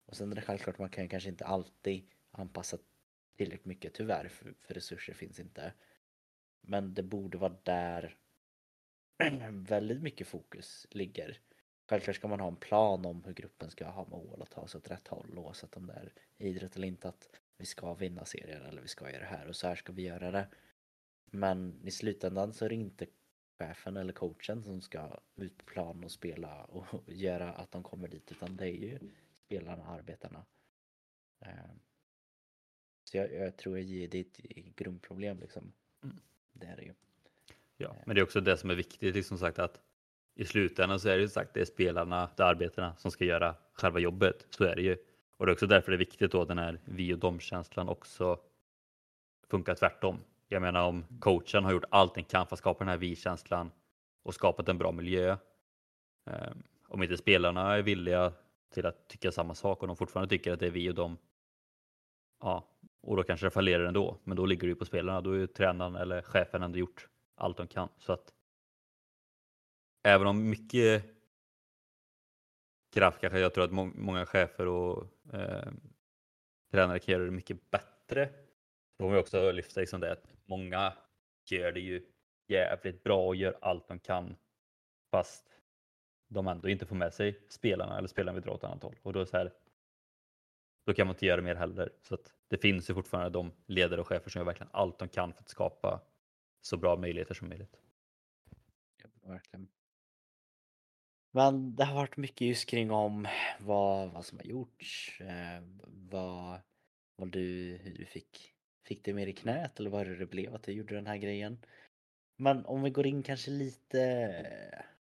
Och 0.05 0.17
sen 0.17 0.31
är 0.31 0.35
det 0.35 0.41
självklart, 0.41 0.79
man 0.79 0.89
kan 0.89 1.09
kanske 1.09 1.29
inte 1.29 1.45
alltid 1.45 2.09
anpassa 2.31 2.77
tillräckligt 3.37 3.65
mycket 3.65 3.93
tyvärr, 3.93 4.27
för, 4.29 4.53
för 4.59 4.73
resurser 4.73 5.13
finns 5.13 5.39
inte. 5.39 5.73
Men 6.61 6.93
det 6.93 7.03
borde 7.03 7.37
vara 7.37 7.55
där 7.63 8.17
väldigt 9.51 10.01
mycket 10.01 10.27
fokus 10.27 10.87
ligger. 10.89 11.39
Självklart 11.89 12.15
ska 12.15 12.27
man 12.27 12.39
ha 12.39 12.47
en 12.47 12.55
plan 12.55 13.05
om 13.05 13.23
hur 13.23 13.33
gruppen 13.33 13.71
ska 13.71 13.89
ha 13.89 14.05
mål 14.05 14.41
och 14.41 14.49
ta 14.49 14.67
sig 14.67 14.77
åt 14.77 14.91
rätt 14.91 15.07
håll 15.07 15.37
oavsett 15.37 15.77
om 15.77 15.87
det 15.87 15.93
är 15.93 16.13
idrott 16.37 16.75
eller 16.75 16.87
inte 16.87 17.09
att 17.09 17.29
vi 17.57 17.65
ska 17.65 17.93
vinna 17.93 18.25
serier 18.25 18.61
eller 18.61 18.81
vi 18.81 18.87
ska 18.87 19.11
göra 19.11 19.19
det 19.19 19.25
här 19.37 19.47
och 19.47 19.55
så 19.55 19.67
här 19.67 19.75
ska 19.75 19.93
vi 19.93 20.01
göra 20.01 20.31
det. 20.31 20.47
Men 21.25 21.81
i 21.87 21.91
slutändan 21.91 22.53
så 22.53 22.65
är 22.65 22.69
det 22.69 22.75
inte 22.75 23.07
chefen 23.59 23.97
eller 23.97 24.13
coachen 24.13 24.63
som 24.63 24.81
ska 24.81 25.19
ut 25.35 25.57
på 25.57 25.65
plan 25.65 26.03
och 26.03 26.11
spela 26.11 26.63
och 26.63 26.85
göra 27.07 27.53
att 27.53 27.71
de 27.71 27.83
kommer 27.83 28.07
dit 28.07 28.31
utan 28.31 28.57
det 28.57 28.65
är 28.65 28.77
ju 28.77 28.99
spelarna, 29.45 29.85
arbetarna. 29.85 30.45
Eh, 31.39 31.71
så 33.03 33.17
jag, 33.17 33.33
jag 33.33 33.57
tror 33.57 33.79
att 33.79 33.87
det 33.87 34.17
är 34.17 34.19
ett 34.19 34.75
grundproblem 34.75 35.39
liksom. 35.39 35.73
Mm. 36.03 36.19
Det 36.53 36.65
är 36.65 36.75
det 36.75 36.83
ju. 36.83 36.93
Ja, 37.77 37.95
men 38.05 38.15
det 38.15 38.21
är 38.21 38.23
också 38.23 38.41
det 38.41 38.57
som 38.57 38.69
är 38.69 38.75
viktigt, 38.75 39.15
liksom 39.15 39.37
sagt 39.37 39.59
att 39.59 39.81
i 40.35 40.45
slutändan 40.45 40.99
så 40.99 41.09
är 41.09 41.15
det 41.15 41.21
ju 41.21 41.29
sagt 41.29 41.53
det 41.53 41.61
är 41.61 41.65
spelarna, 41.65 42.29
det 42.35 42.43
är 42.43 42.47
arbetarna 42.47 42.95
som 42.97 43.11
ska 43.11 43.25
göra 43.25 43.55
själva 43.73 43.99
jobbet. 43.99 44.47
Så 44.49 44.63
är 44.63 44.75
det 44.75 44.81
ju. 44.81 44.97
Och 45.37 45.45
det 45.45 45.49
är 45.51 45.53
också 45.53 45.67
därför 45.67 45.91
det 45.91 45.95
är 45.95 45.99
viktigt 45.99 46.31
då 46.31 46.45
den 46.45 46.57
här 46.57 46.79
vi 46.85 47.13
och 47.13 47.19
dom-känslan 47.19 47.89
också 47.89 48.39
funkar 49.47 49.75
tvärtom. 49.75 50.19
Jag 50.47 50.61
menar 50.61 50.87
om 50.87 51.05
coachen 51.19 51.63
har 51.63 51.71
gjort 51.71 51.85
allt 51.89 52.15
den 52.15 52.23
kan 52.23 52.47
för 52.47 52.55
att 52.55 52.59
skapa 52.59 52.79
den 52.79 52.89
här 52.89 52.97
vi-känslan 52.97 53.71
och 54.23 54.35
skapat 54.35 54.69
en 54.69 54.77
bra 54.77 54.91
miljö. 54.91 55.37
Eh, 56.25 56.51
om 56.87 57.03
inte 57.03 57.17
spelarna 57.17 57.75
är 57.75 57.81
villiga 57.81 58.33
till 58.73 58.85
att 58.85 59.07
tycka 59.07 59.31
samma 59.31 59.55
sak 59.55 59.81
och 59.81 59.87
de 59.87 59.95
fortfarande 59.95 60.29
tycker 60.29 60.53
att 60.53 60.59
det 60.59 60.67
är 60.67 60.71
vi 60.71 60.89
och 60.89 60.95
dem. 60.95 61.17
Ja, 62.41 62.63
och 63.01 63.15
då 63.17 63.23
kanske 63.23 63.45
det 63.45 63.51
fallerar 63.51 63.83
ändå. 63.85 64.17
Men 64.23 64.37
då 64.37 64.45
ligger 64.45 64.61
det 64.61 64.67
ju 64.67 64.75
på 64.75 64.85
spelarna. 64.85 65.21
Då 65.21 65.31
är 65.31 65.37
ju 65.37 65.47
tränaren 65.47 65.95
eller 65.95 66.21
chefen 66.21 66.63
ändå 66.63 66.79
gjort 66.79 67.07
allt 67.35 67.57
de 67.57 67.67
kan. 67.67 67.89
Så 67.97 68.13
att 68.13 68.33
även 70.03 70.27
om 70.27 70.49
mycket 70.49 71.05
kraft 72.93 73.21
kanske 73.21 73.39
jag 73.39 73.53
tror 73.53 73.63
att 73.63 73.71
må- 73.71 73.91
många 73.95 74.25
chefer 74.25 74.67
och 74.67 75.07
eh, 75.33 75.71
tränare 76.71 76.99
kan 76.99 77.13
göra 77.13 77.23
det 77.23 77.31
mycket 77.31 77.71
bättre. 77.71 78.29
Då 78.97 79.05
har 79.05 79.11
vi 79.11 79.19
också 79.19 79.51
lyfta 79.51 79.79
liksom 79.79 80.01
det 80.01 80.11
att 80.11 80.33
många 80.45 80.93
gör 81.45 81.71
det 81.71 81.79
ju 81.79 82.05
jävligt 82.47 83.03
bra 83.03 83.27
och 83.27 83.35
gör 83.35 83.57
allt 83.61 83.87
de 83.87 83.99
kan 83.99 84.35
fast 85.11 85.59
de 86.27 86.47
ändå 86.47 86.69
inte 86.69 86.85
får 86.85 86.95
med 86.95 87.13
sig 87.13 87.39
spelarna 87.49 87.97
eller 87.97 88.07
spelarna 88.07 88.35
vill 88.35 88.43
dra 88.43 88.51
åt 88.51 88.63
ett 88.63 88.69
annat 88.69 88.83
håll. 88.83 88.95
Och 89.01 89.13
då, 89.13 89.19
är 89.19 89.23
det 89.23 89.29
så 89.29 89.37
här, 89.37 89.53
då 90.89 90.93
kan 90.93 91.07
man 91.07 91.15
inte 91.15 91.25
göra 91.25 91.41
mer 91.41 91.55
heller. 91.55 91.91
Så 92.01 92.15
att 92.15 92.33
det 92.47 92.57
finns 92.57 92.89
ju 92.89 92.93
fortfarande 92.93 93.29
de 93.29 93.51
ledare 93.65 94.01
och 94.01 94.07
chefer 94.07 94.29
som 94.29 94.39
gör 94.39 94.45
verkligen 94.45 94.69
allt 94.73 94.99
de 94.99 95.09
kan 95.09 95.33
för 95.33 95.41
att 95.41 95.49
skapa 95.49 96.01
så 96.61 96.77
bra 96.77 96.97
möjligheter 96.97 97.33
som 97.33 97.49
möjligt. 97.49 97.79
Ja, 99.03 99.09
verkligen. 99.21 99.67
Men 101.31 101.75
det 101.75 101.85
har 101.85 101.95
varit 101.95 102.17
mycket 102.17 102.47
just 102.47 102.69
kring 102.69 102.91
om 102.91 103.27
vad, 103.59 104.11
vad 104.11 104.25
som 104.25 104.37
har 104.37 104.45
gjorts, 104.45 105.21
eh, 105.21 105.63
vad, 105.85 106.59
vad 107.15 107.31
du, 107.31 107.77
hur 107.83 107.97
du 107.97 108.05
fick, 108.05 108.53
fick 108.85 109.03
det 109.03 109.13
mer 109.13 109.27
i 109.27 109.33
knät 109.33 109.79
eller 109.79 109.89
vad 109.89 110.07
det 110.07 110.25
blev 110.25 110.55
att 110.55 110.63
du 110.63 110.71
gjorde 110.71 110.95
den 110.95 111.07
här 111.07 111.17
grejen. 111.17 111.65
Men 112.35 112.65
om 112.65 112.83
vi 112.83 112.89
går 112.89 113.07
in 113.07 113.23
kanske 113.23 113.51
lite, 113.51 113.99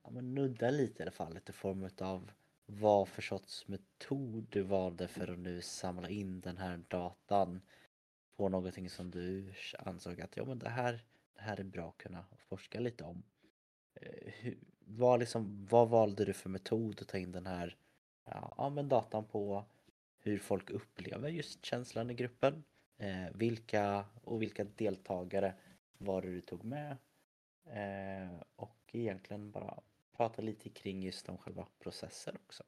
ja 0.02 0.10
men 0.10 0.34
nudda 0.34 0.70
lite 0.70 0.98
i 0.98 1.02
alla 1.02 1.12
fall, 1.12 1.34
lite 1.34 1.52
form 1.52 1.88
av 2.00 2.30
vad 2.78 3.08
för 3.08 3.22
sorts 3.22 3.68
metod 3.68 4.46
du 4.50 4.62
valde 4.62 5.08
för 5.08 5.32
att 5.32 5.38
nu 5.38 5.62
samla 5.62 6.08
in 6.08 6.40
den 6.40 6.56
här 6.56 6.80
datan 6.88 7.60
på 8.36 8.48
någonting 8.48 8.90
som 8.90 9.10
du 9.10 9.54
ansåg 9.78 10.20
att 10.20 10.36
ja 10.36 10.44
men 10.44 10.58
det 10.58 10.68
här, 10.68 11.04
det 11.34 11.40
här 11.40 11.60
är 11.60 11.64
bra 11.64 11.88
att 11.88 11.98
kunna 11.98 12.24
forska 12.36 12.80
lite 12.80 13.04
om. 13.04 13.22
Eh, 13.94 14.32
hur, 14.40 14.58
vad, 14.78 15.20
liksom, 15.20 15.66
vad 15.70 15.88
valde 15.88 16.24
du 16.24 16.32
för 16.32 16.48
metod 16.48 17.00
att 17.00 17.08
ta 17.08 17.18
in 17.18 17.32
den 17.32 17.46
här 17.46 17.76
ja, 18.24 18.72
men 18.74 18.88
datan 18.88 19.24
på 19.24 19.64
hur 20.18 20.38
folk 20.38 20.70
upplever 20.70 21.28
just 21.28 21.64
känslan 21.64 22.10
i 22.10 22.14
gruppen? 22.14 22.64
Eh, 22.98 23.26
vilka 23.34 24.04
och 24.24 24.42
vilka 24.42 24.64
deltagare 24.64 25.54
var 25.98 26.22
det 26.22 26.28
du 26.28 26.40
tog 26.40 26.64
med? 26.64 26.96
Eh, 27.64 28.40
och 28.56 28.90
egentligen 28.92 29.50
bara 29.50 29.80
prata 30.20 30.42
lite 30.42 30.68
kring 30.68 31.02
just 31.02 31.28
om 31.28 31.38
själva 31.38 31.66
processen 31.82 32.36
också. 32.46 32.64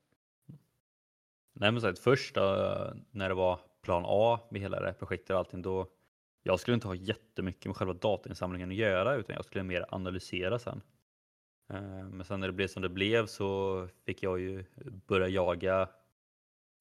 Nej 1.52 1.72
men 1.72 1.80
sagt, 1.80 1.98
först 1.98 2.34
då, 2.34 2.42
när 3.10 3.28
det 3.28 3.34
var 3.34 3.60
plan 3.82 4.02
A 4.06 4.40
med 4.50 4.60
hela 4.60 4.80
det 4.80 4.86
här 4.86 4.92
projektet 4.92 5.30
och 5.30 5.36
allting 5.36 5.62
då 5.62 5.90
jag 6.42 6.60
skulle 6.60 6.74
inte 6.74 6.86
ha 6.86 6.94
jättemycket 6.94 7.66
med 7.66 7.76
själva 7.76 7.94
datainsamlingen 7.94 8.70
att 8.70 8.76
göra 8.76 9.14
utan 9.14 9.36
jag 9.36 9.44
skulle 9.44 9.64
mer 9.64 9.86
analysera 9.88 10.58
sen. 10.58 10.82
Eh, 11.68 12.08
men 12.08 12.24
sen 12.24 12.40
när 12.40 12.46
det 12.46 12.52
blev 12.52 12.68
som 12.68 12.82
det 12.82 12.88
blev 12.88 13.26
så 13.26 13.88
fick 14.04 14.22
jag 14.22 14.40
ju 14.40 14.64
börja 15.06 15.28
jaga 15.28 15.88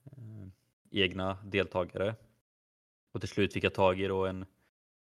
eh, 0.06 0.48
egna 0.92 1.38
deltagare. 1.44 2.16
Och 3.12 3.20
till 3.20 3.30
slut 3.30 3.54
fick 3.54 3.64
jag 3.64 3.74
tag 3.74 4.00
i 4.00 4.08
då 4.08 4.26
en, 4.26 4.46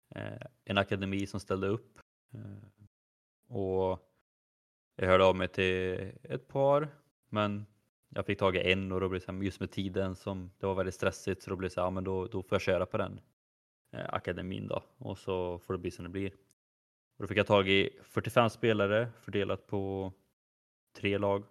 eh, 0.09 0.47
en 0.65 0.77
akademi 0.77 1.27
som 1.27 1.39
ställde 1.39 1.67
upp. 1.67 1.99
Och 3.47 4.14
jag 4.95 5.07
hörde 5.07 5.25
av 5.25 5.35
mig 5.35 5.47
till 5.47 6.11
ett 6.23 6.47
par 6.47 6.89
men 7.29 7.65
jag 8.09 8.25
fick 8.25 8.39
tag 8.39 8.55
i 8.55 8.71
en 8.71 8.91
och 8.91 8.99
då 8.99 9.09
blev 9.09 9.19
det 9.19 9.25
så 9.25 9.31
här, 9.31 9.43
just 9.43 9.59
med 9.59 9.71
tiden 9.71 10.15
som 10.15 10.51
det 10.59 10.65
var 10.65 10.75
väldigt 10.75 10.95
stressigt 10.95 11.43
så 11.43 11.49
då 11.49 11.55
blev 11.55 11.69
det 11.69 11.73
så 11.73 11.81
här, 11.81 11.87
ja 11.87 11.91
men 11.91 12.03
då, 12.03 12.27
då 12.27 12.43
får 12.43 12.55
jag 12.55 12.61
köra 12.61 12.85
på 12.85 12.97
den 12.97 13.19
eh, 13.91 14.05
akademin 14.13 14.67
då 14.67 14.83
och 14.97 15.17
så 15.17 15.59
får 15.59 15.73
det 15.73 15.77
bli 15.77 15.91
som 15.91 16.03
det 16.03 16.09
blir. 16.09 16.31
Och 17.17 17.23
då 17.23 17.27
fick 17.27 17.37
jag 17.37 17.47
tag 17.47 17.69
i 17.69 17.99
45 18.03 18.49
spelare 18.49 19.11
fördelat 19.19 19.67
på 19.67 20.13
tre 20.95 21.17
lag 21.17 21.43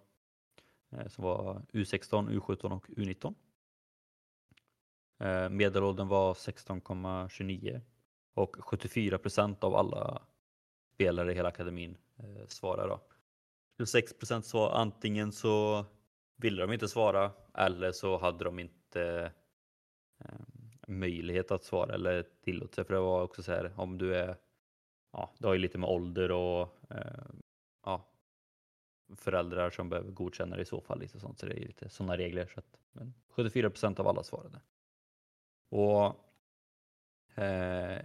eh, 0.91 1.07
som 1.07 1.23
var 1.23 1.61
U16, 1.73 2.39
U17 2.39 2.71
och 2.71 2.87
U19. 2.87 3.35
Eh, 5.19 5.49
medelåldern 5.49 6.07
var 6.07 6.33
16,29 6.33 7.81
och 8.33 8.55
74 8.59 9.17
procent 9.17 9.63
av 9.63 9.75
alla 9.75 10.21
spelare 10.93 11.31
i 11.31 11.35
hela 11.35 11.49
akademin 11.49 11.97
eh, 12.17 12.47
svarade 12.47 12.89
då. 12.89 12.99
26 13.77 14.13
procent 14.13 14.45
sa 14.45 14.73
antingen 14.73 15.31
så 15.31 15.85
ville 16.35 16.61
de 16.61 16.73
inte 16.73 16.87
svara 16.87 17.31
eller 17.53 17.91
så 17.91 18.17
hade 18.17 18.43
de 18.43 18.59
inte 18.59 19.31
eh, 20.19 20.39
möjlighet 20.87 21.51
att 21.51 21.63
svara 21.63 21.93
eller 21.93 22.25
tillåtelse. 22.43 22.83
För 22.83 22.93
det 22.93 22.99
var 22.99 23.23
också 23.23 23.43
så 23.43 23.51
här 23.51 23.73
om 23.75 23.97
du 23.97 24.15
är, 24.15 24.37
ja, 25.11 25.33
det 25.37 25.47
har 25.47 25.53
ju 25.53 25.59
lite 25.59 25.77
med 25.77 25.89
ålder 25.89 26.31
och 26.31 26.77
eh, 26.89 27.25
ja, 27.85 28.07
föräldrar 29.15 29.69
som 29.69 29.89
behöver 29.89 30.11
godkänna 30.11 30.55
det 30.55 30.61
i 30.61 30.65
så 30.65 30.81
fall. 30.81 30.99
Lite 30.99 31.19
sånt, 31.19 31.39
så 31.39 31.45
det 31.45 31.53
är 31.53 31.67
lite 31.67 31.89
sådana 31.89 32.17
regler. 32.17 32.47
Så 32.53 32.59
att, 32.59 32.79
men 32.91 33.13
74 33.29 33.69
procent 33.69 33.99
av 33.99 34.07
alla 34.07 34.23
svarade. 34.23 34.61
Och 35.69 36.05
eh, 37.41 38.01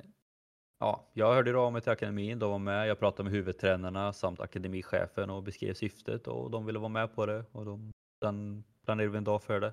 ja, 0.80 1.06
jag 1.12 1.34
hörde 1.34 1.58
av 1.58 1.72
mig 1.72 1.82
till 1.82 1.92
akademin, 1.92 2.38
de 2.38 2.50
var 2.50 2.58
med. 2.58 2.88
Jag 2.88 2.98
pratade 2.98 3.24
med 3.24 3.32
huvudtränarna 3.32 4.12
samt 4.12 4.40
akademichefen 4.40 5.30
och 5.30 5.42
beskrev 5.42 5.74
syftet 5.74 6.26
och 6.26 6.50
de 6.50 6.66
ville 6.66 6.78
vara 6.78 6.88
med 6.88 7.14
på 7.14 7.26
det. 7.26 7.44
Och 7.52 7.64
de, 7.64 7.92
sen 8.22 8.64
planerade 8.84 9.12
vi 9.12 9.18
en 9.18 9.24
dag 9.24 9.42
för 9.42 9.60
det. 9.60 9.72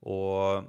Och 0.00 0.64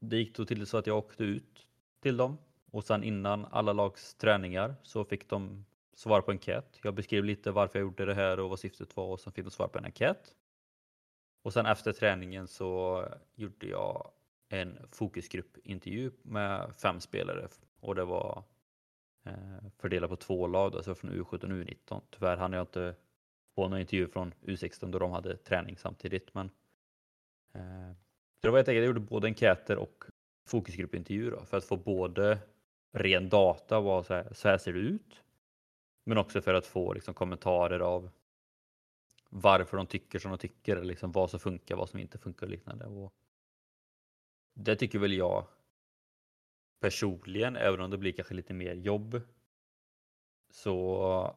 det 0.00 0.16
gick 0.16 0.36
då 0.36 0.44
till 0.44 0.66
så 0.66 0.76
att 0.78 0.86
jag 0.86 0.98
åkte 0.98 1.24
ut 1.24 1.66
till 2.02 2.16
dem 2.16 2.38
och 2.70 2.84
sen 2.84 3.04
innan 3.04 3.44
alla 3.44 3.72
lags 3.72 4.14
träningar 4.14 4.74
så 4.82 5.04
fick 5.04 5.28
de 5.28 5.64
svara 5.94 6.22
på 6.22 6.30
enkät. 6.30 6.78
Jag 6.82 6.94
beskrev 6.94 7.24
lite 7.24 7.50
varför 7.50 7.78
jag 7.78 7.86
gjorde 7.86 8.04
det 8.04 8.14
här 8.14 8.40
och 8.40 8.50
vad 8.50 8.58
syftet 8.58 8.96
var 8.96 9.06
och 9.06 9.20
sen 9.20 9.32
fick 9.32 9.44
de 9.44 9.50
svara 9.50 9.68
på 9.68 9.78
en 9.78 9.84
enkät. 9.84 10.34
Och 11.42 11.52
sen 11.52 11.66
efter 11.66 11.92
träningen 11.92 12.48
så 12.48 13.04
gjorde 13.34 13.66
jag 13.66 14.10
en 14.48 14.78
fokusgruppintervju 14.92 16.10
med 16.22 16.74
fem 16.74 17.00
spelare 17.00 17.48
och 17.80 17.94
det 17.94 18.04
var 18.04 18.44
eh, 19.24 19.68
fördelat 19.78 20.10
på 20.10 20.16
två 20.16 20.46
lag, 20.46 20.76
alltså 20.76 20.94
från 20.94 21.10
U17 21.10 21.32
och 21.32 21.66
U19. 21.66 22.00
Tyvärr 22.10 22.36
hann 22.36 22.52
jag 22.52 22.62
inte 22.62 22.94
få 23.54 23.68
någon 23.68 23.80
intervju 23.80 24.08
från 24.08 24.34
U16 24.42 24.90
då 24.90 24.98
de 24.98 25.10
hade 25.10 25.36
träning 25.36 25.76
samtidigt. 25.76 26.34
Men, 26.34 26.50
eh, 27.52 27.92
så 28.34 28.46
det 28.46 28.50
var 28.50 28.58
helt 28.58 28.68
enkelt, 28.68 28.82
jag 28.82 28.86
gjorde 28.86 29.00
både 29.00 29.26
enkäter 29.26 29.76
och 29.76 30.04
fokusgruppintervjuer 30.46 31.44
för 31.44 31.56
att 31.56 31.64
få 31.64 31.76
både 31.76 32.38
ren 32.92 33.28
data, 33.28 33.80
vad 33.80 34.06
så 34.06 34.14
här, 34.14 34.32
så 34.32 34.48
här 34.48 34.58
ser 34.58 34.72
det 34.72 34.78
ut, 34.78 35.22
men 36.04 36.18
också 36.18 36.40
för 36.40 36.54
att 36.54 36.66
få 36.66 36.92
liksom, 36.92 37.14
kommentarer 37.14 37.80
av 37.80 38.10
varför 39.28 39.76
de 39.76 39.86
tycker 39.86 40.18
som 40.18 40.30
de 40.30 40.38
tycker, 40.38 40.82
liksom, 40.82 41.12
vad 41.12 41.30
som 41.30 41.40
funkar, 41.40 41.76
vad 41.76 41.88
som 41.88 42.00
inte 42.00 42.18
funkar 42.18 42.46
och 42.46 42.50
liknande. 42.50 42.86
Och 42.86 43.12
det 44.54 44.76
tycker 44.76 44.98
väl 44.98 45.12
jag 45.12 45.46
personligen, 46.80 47.56
även 47.56 47.80
om 47.80 47.90
det 47.90 47.98
blir 47.98 48.12
kanske 48.12 48.34
lite 48.34 48.54
mer 48.54 48.74
jobb, 48.74 49.20
så 50.50 51.36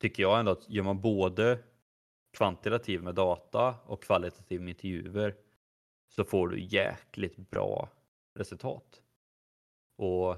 tycker 0.00 0.22
jag 0.22 0.40
ändå 0.40 0.52
att 0.52 0.70
gör 0.70 0.82
man 0.82 1.00
både 1.00 1.58
kvantitativ 2.32 3.02
med 3.02 3.14
data 3.14 3.74
och 3.84 4.02
kvalitativ 4.02 4.60
med 4.60 4.68
intervjuer 4.68 5.34
så 6.08 6.24
får 6.24 6.48
du 6.48 6.60
jäkligt 6.60 7.36
bra 7.36 7.88
resultat. 8.34 9.02
Och 9.96 10.36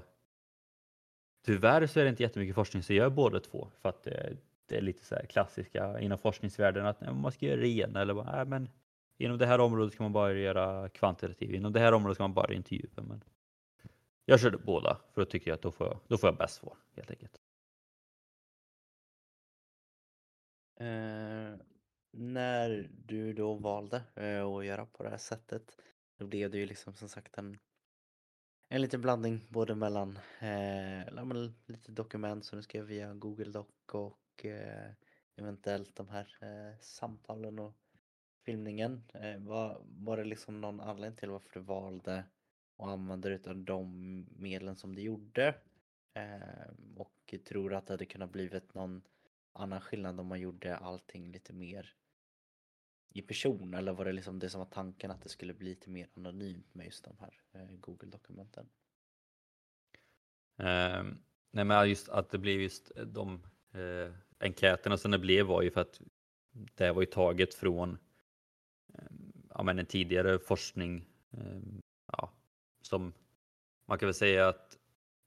tyvärr 1.45 1.87
så 1.87 1.99
är 1.99 2.03
det 2.03 2.09
inte 2.09 2.23
jättemycket 2.23 2.55
forskning 2.55 2.83
som 2.83 2.95
gör 2.95 3.09
båda 3.09 3.39
två 3.39 3.71
för 3.81 3.89
att 3.89 4.03
det, 4.03 4.37
det 4.65 4.77
är 4.77 4.81
lite 4.81 5.05
så 5.05 5.15
klassiska 5.29 5.99
inom 5.99 6.17
forskningsvärlden 6.17 6.85
att 6.85 7.01
man 7.01 7.31
ska 7.31 7.45
göra 7.45 7.61
det 7.61 7.67
ena 7.67 8.01
eller 8.01 8.13
bara, 8.13 8.35
nej, 8.35 8.45
men 8.45 8.69
inom 9.17 9.37
det 9.37 9.45
här 9.45 9.59
området 9.59 9.93
ska 9.93 10.03
man 10.03 10.13
bara 10.13 10.33
göra 10.33 10.89
kvantitativ, 10.89 11.55
inom 11.55 11.73
det 11.73 11.79
här 11.79 11.91
området 11.91 12.15
ska 12.15 12.23
man 12.23 12.33
bara 12.33 12.53
intervjua. 12.53 13.03
Men 13.03 13.23
jag 14.25 14.39
körde 14.39 14.57
båda 14.57 15.01
för 15.13 15.21
då 15.21 15.25
tycker 15.25 15.51
jag 15.51 15.55
att 15.55 15.61
då 15.61 15.71
får 15.71 15.87
jag, 15.87 15.99
då 16.07 16.17
får 16.17 16.27
jag 16.27 16.37
bäst 16.37 16.55
svar 16.55 16.77
helt 16.95 17.11
enkelt. 17.11 17.41
Eh, 20.79 21.59
när 22.11 22.89
du 22.91 23.33
då 23.33 23.53
valde 23.53 24.03
eh, 24.15 24.45
att 24.45 24.65
göra 24.65 24.85
på 24.85 25.03
det 25.03 25.09
här 25.09 25.17
sättet 25.17 25.77
då 26.17 26.27
blev 26.27 26.51
det 26.51 26.57
ju 26.57 26.65
liksom 26.65 26.93
som 26.93 27.09
sagt 27.09 27.37
en, 27.37 27.59
en 28.69 28.81
liten 28.81 29.01
blandning 29.01 29.47
både 29.49 29.75
mellan 29.75 30.19
eh, 30.39 31.25
lite 31.65 31.91
dokument 31.91 32.45
som 32.45 32.57
du 32.57 32.63
skrev 32.63 32.85
via 32.85 33.13
Google 33.13 33.51
Doc 33.51 33.67
och 33.91 34.45
eh, 34.45 34.91
eventuellt 35.35 35.95
de 35.95 36.09
här 36.09 36.37
eh, 36.41 36.79
samtalen 36.79 37.59
och 37.59 37.73
filmningen. 38.45 39.03
Eh, 39.13 39.37
var, 39.39 39.81
var 39.85 40.17
det 40.17 40.23
liksom 40.23 40.61
någon 40.61 40.81
anledning 40.81 41.17
till 41.17 41.29
varför 41.29 41.49
du 41.53 41.59
valde 41.59 42.23
och 42.75 42.89
använder 42.89 43.31
utan 43.31 43.65
de 43.65 44.25
medlen 44.37 44.75
som 44.75 44.95
det 44.95 45.01
gjorde? 45.01 45.55
Eh, 46.13 46.73
och 46.95 47.35
tror 47.45 47.73
att 47.73 47.87
det 47.87 47.93
hade 47.93 48.05
kunnat 48.05 48.31
blivit 48.31 48.73
någon 48.73 49.01
annan 49.53 49.81
skillnad 49.81 50.19
om 50.19 50.27
man 50.27 50.39
gjorde 50.39 50.77
allting 50.77 51.31
lite 51.31 51.53
mer 51.53 51.95
i 53.13 53.21
person 53.21 53.73
eller 53.73 53.93
var 53.93 54.05
det 54.05 54.11
liksom 54.11 54.39
det 54.39 54.49
som 54.49 54.59
var 54.59 54.65
tanken 54.65 55.11
att 55.11 55.21
det 55.21 55.29
skulle 55.29 55.53
bli 55.53 55.69
lite 55.69 55.89
mer 55.89 56.09
anonymt 56.13 56.73
med 56.73 56.85
just 56.85 57.03
de 57.03 57.17
här 57.19 57.41
eh, 57.51 57.75
Google-dokumenten? 57.79 58.69
Eh, 60.57 61.03
nej 61.51 61.65
men 61.65 61.89
just 61.89 62.09
att 62.09 62.29
det 62.29 62.37
blev 62.37 62.61
just 62.61 62.91
eh, 62.95 63.05
de 63.05 63.43
eh, 63.71 64.13
enkäterna 64.39 64.97
som 64.97 65.11
det 65.11 65.19
blev 65.19 65.45
var 65.45 65.61
ju 65.61 65.71
för 65.71 65.81
att 65.81 66.01
det 66.51 66.91
var 66.91 67.01
ju 67.01 67.05
taget 67.05 67.53
från 67.53 67.97
ehm, 68.93 69.47
ja, 69.49 69.63
men 69.63 69.79
en 69.79 69.85
tidigare 69.85 70.39
forskning 70.39 71.05
ehm, 71.31 71.81
som 72.85 73.13
man 73.87 73.99
kan 73.99 74.07
väl 74.07 74.13
säga 74.13 74.47
att 74.47 74.77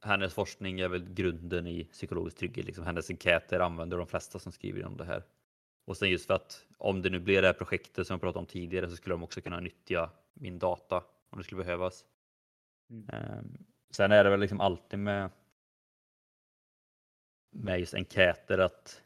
hennes 0.00 0.34
forskning 0.34 0.80
är 0.80 0.88
väl 0.88 1.14
grunden 1.14 1.66
i 1.66 1.84
psykologisk 1.84 2.36
trygghet. 2.36 2.66
Liksom 2.66 2.84
hennes 2.84 3.10
enkäter 3.10 3.60
använder 3.60 3.98
de 3.98 4.06
flesta 4.06 4.38
som 4.38 4.52
skriver 4.52 4.84
om 4.84 4.96
det 4.96 5.04
här. 5.04 5.22
Och 5.84 5.96
sen 5.96 6.10
just 6.10 6.26
för 6.26 6.34
att 6.34 6.66
om 6.78 7.02
det 7.02 7.10
nu 7.10 7.18
blir 7.18 7.42
det 7.42 7.48
här 7.48 7.54
projektet 7.54 8.06
som 8.06 8.14
jag 8.14 8.20
pratade 8.20 8.38
om 8.38 8.46
tidigare 8.46 8.90
så 8.90 8.96
skulle 8.96 9.14
de 9.14 9.22
också 9.22 9.40
kunna 9.40 9.60
nyttja 9.60 10.10
min 10.34 10.58
data 10.58 11.04
om 11.30 11.38
det 11.38 11.44
skulle 11.44 11.64
behövas. 11.64 12.04
Mm. 12.90 13.08
Um, 13.12 13.64
sen 13.90 14.12
är 14.12 14.24
det 14.24 14.30
väl 14.30 14.40
liksom 14.40 14.60
alltid 14.60 14.98
med 14.98 15.30
med 17.50 17.80
just 17.80 17.94
enkäter 17.94 18.58
att 18.58 19.02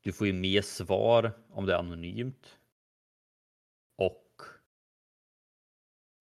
du 0.00 0.12
får 0.12 0.26
ju 0.26 0.32
mer 0.32 0.62
svar 0.62 1.32
om 1.50 1.66
det 1.66 1.74
är 1.74 1.78
anonymt. 1.78 2.58
Och 3.96 4.42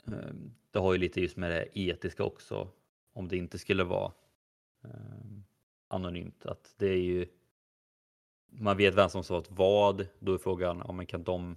um, 0.06 0.56
det 0.72 0.80
har 0.80 0.94
ju 0.94 1.00
lite 1.00 1.22
just 1.22 1.38
med 1.38 1.52
det 1.52 1.80
etiska 1.80 2.24
också 2.24 2.68
om 3.14 3.28
det 3.28 3.38
inte 3.38 3.60
skulle 3.60 3.84
vara 3.84 4.12
um, 4.82 5.44
anonymt. 5.88 6.46
Att 6.46 6.74
det 6.78 6.88
är 6.88 7.02
ju 7.02 7.28
man 8.52 8.78
vet 8.78 8.96
vem 8.96 9.10
som 9.10 9.24
sa 9.24 9.44
vad, 9.50 10.08
då 10.20 10.34
är 10.34 10.38
frågan 10.38 10.82
om 10.82 10.96
man 10.96 11.06
kan 11.06 11.24
de 11.24 11.56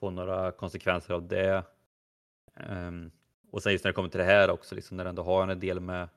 få 0.00 0.10
några 0.10 0.52
konsekvenser 0.52 1.14
av 1.14 1.28
det. 1.28 1.64
Um, 2.54 3.10
och 3.50 3.62
sen 3.62 3.72
just 3.72 3.84
när 3.84 3.90
det 3.90 3.94
kommer 3.94 4.08
till 4.08 4.18
det 4.18 4.24
här 4.24 4.50
också, 4.50 4.74
liksom 4.74 4.96
när 4.96 5.04
det 5.04 5.10
ändå 5.10 5.22
har 5.22 5.48
en 5.48 5.60
del 5.60 5.80
med 5.80 6.08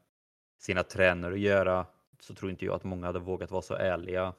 sina 0.58 0.84
tränare 0.84 1.34
att 1.34 1.40
göra, 1.40 1.86
så 2.20 2.34
tror 2.34 2.52
inte 2.52 2.66
jag 2.66 2.76
att 2.76 2.84
många 2.84 3.06
hade 3.06 3.20
vågat 3.20 3.52
vara 3.52 3.62
så 3.62 3.74
ärliga 3.74 4.34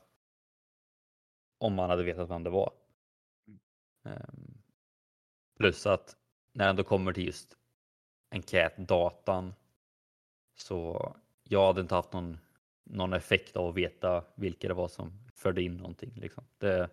om 1.58 1.74
man 1.74 1.90
hade 1.90 2.02
vetat 2.04 2.30
vem 2.30 2.44
det 2.44 2.50
var. 2.50 2.72
Um, 4.02 4.62
plus 5.56 5.86
att 5.86 6.16
när 6.52 6.64
det 6.64 6.70
ändå 6.70 6.84
kommer 6.84 7.12
till 7.12 7.26
just 7.26 7.56
enkätdatan 8.30 9.54
så 10.54 11.14
jag 11.42 11.66
hade 11.66 11.80
inte 11.80 11.94
haft 11.94 12.12
någon, 12.12 12.38
någon 12.84 13.12
effekt 13.12 13.56
av 13.56 13.68
att 13.68 13.74
veta 13.74 14.24
vilka 14.34 14.68
det 14.68 14.74
var 14.74 14.88
som 14.88 15.12
förde 15.34 15.62
in 15.62 15.76
någonting. 15.76 16.12
Liksom. 16.14 16.44
Det, 16.58 16.90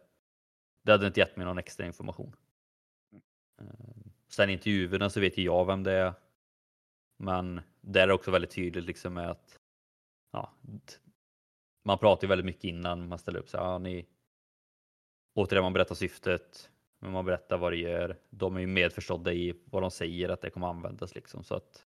det 0.84 0.92
hade 0.92 1.08
inte 1.08 1.20
gett 1.20 1.36
mig 1.36 1.46
någon 1.46 1.58
extra 1.58 1.86
information. 1.86 2.36
Eh, 3.62 4.12
sen 4.28 4.50
intervjuerna 4.50 5.10
så 5.10 5.20
vet 5.20 5.38
ju 5.38 5.44
jag 5.44 5.66
vem 5.66 5.84
det 5.84 5.92
är. 5.92 6.14
Men 7.18 7.62
där 7.82 8.04
är 8.04 8.08
det 8.08 8.14
också 8.14 8.32
väldigt 8.32 8.52
tydligt 8.52 8.86
liksom 8.86 9.14
med 9.14 9.30
att 9.30 9.60
ja, 10.32 10.54
man 11.84 11.98
pratar 11.98 12.24
ju 12.24 12.30
väldigt 12.30 12.46
mycket 12.46 12.64
innan 12.64 13.08
man 13.08 13.20
ställer 13.20 13.40
upp 13.40 13.50
sig. 13.50 13.60
Ja, 13.60 13.78
ni, 13.78 14.06
återigen, 15.34 15.64
man 15.64 15.74
berättar 15.74 15.96
syftet, 15.96 16.70
men 17.00 17.12
man 17.12 17.26
berättar 17.26 17.58
vad 17.58 17.72
det 17.72 17.78
gör. 17.78 18.18
De 18.30 18.56
är 18.56 18.60
ju 18.60 18.68
medförstådda 18.68 19.34
i 19.34 19.62
vad 19.66 19.84
de 19.84 19.92
säger 19.92 20.30
att 20.30 20.42
det 20.42 20.50
kommer 20.50 20.68
användas 20.68 21.16
liksom. 21.16 21.44
Så 21.44 21.56
att 21.56 21.86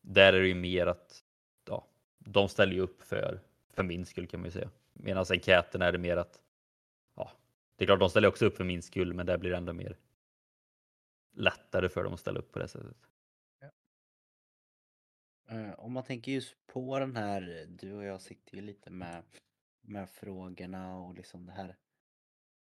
där 0.00 0.32
är 0.32 0.40
det 0.40 0.48
ju 0.48 0.54
mer 0.54 0.86
att 0.86 1.24
ja, 1.68 1.88
de 2.18 2.48
ställer 2.48 2.72
ju 2.72 2.80
upp 2.80 3.02
för, 3.02 3.40
för 3.70 3.82
min 3.82 4.06
skull 4.06 4.26
kan 4.26 4.40
man 4.40 4.44
ju 4.44 4.50
säga. 4.50 4.70
Medan 4.92 5.26
enkäten 5.30 5.82
är 5.82 5.92
det 5.92 5.98
mer 5.98 6.16
att 6.16 6.40
ja, 7.16 7.32
Det 7.76 7.84
är 7.84 7.86
klart, 7.86 8.00
de 8.00 8.10
ställer 8.10 8.28
också 8.28 8.46
upp 8.46 8.56
för 8.56 8.64
min 8.64 8.82
skull, 8.82 9.14
men 9.14 9.26
det 9.26 9.38
blir 9.38 9.52
ändå 9.52 9.72
mer 9.72 9.96
lättare 11.32 11.88
för 11.88 12.04
dem 12.04 12.14
att 12.14 12.20
ställa 12.20 12.38
upp 12.38 12.52
på 12.52 12.58
det 12.58 12.68
sättet. 12.68 12.96
Eh, 15.48 15.72
om 15.80 15.92
man 15.92 16.04
tänker 16.04 16.32
just 16.32 16.66
på 16.66 16.98
den 16.98 17.16
här, 17.16 17.66
du 17.68 17.92
och 17.92 18.04
jag 18.04 18.20
sitter 18.20 18.54
ju 18.56 18.62
lite 18.62 18.90
med, 18.90 19.22
med 19.80 20.10
frågorna 20.10 20.96
och 20.96 21.14
liksom 21.14 21.46
det 21.46 21.52
här 21.52 21.76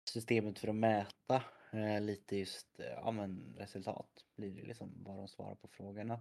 systemet 0.10 0.60
för 0.60 0.68
att 0.68 0.76
mäta 0.76 1.43
eh, 1.72 2.01
lite 2.01 2.36
just 2.38 2.80
eh, 2.80 2.86
ja, 2.86 3.12
men 3.12 3.55
resultat 3.57 4.26
blir 4.36 4.55
det 4.62 4.68
liksom 4.68 5.03
vad 5.03 5.18
de 5.18 5.28
svarar 5.28 5.55
på 5.55 5.68
frågorna. 5.68 6.20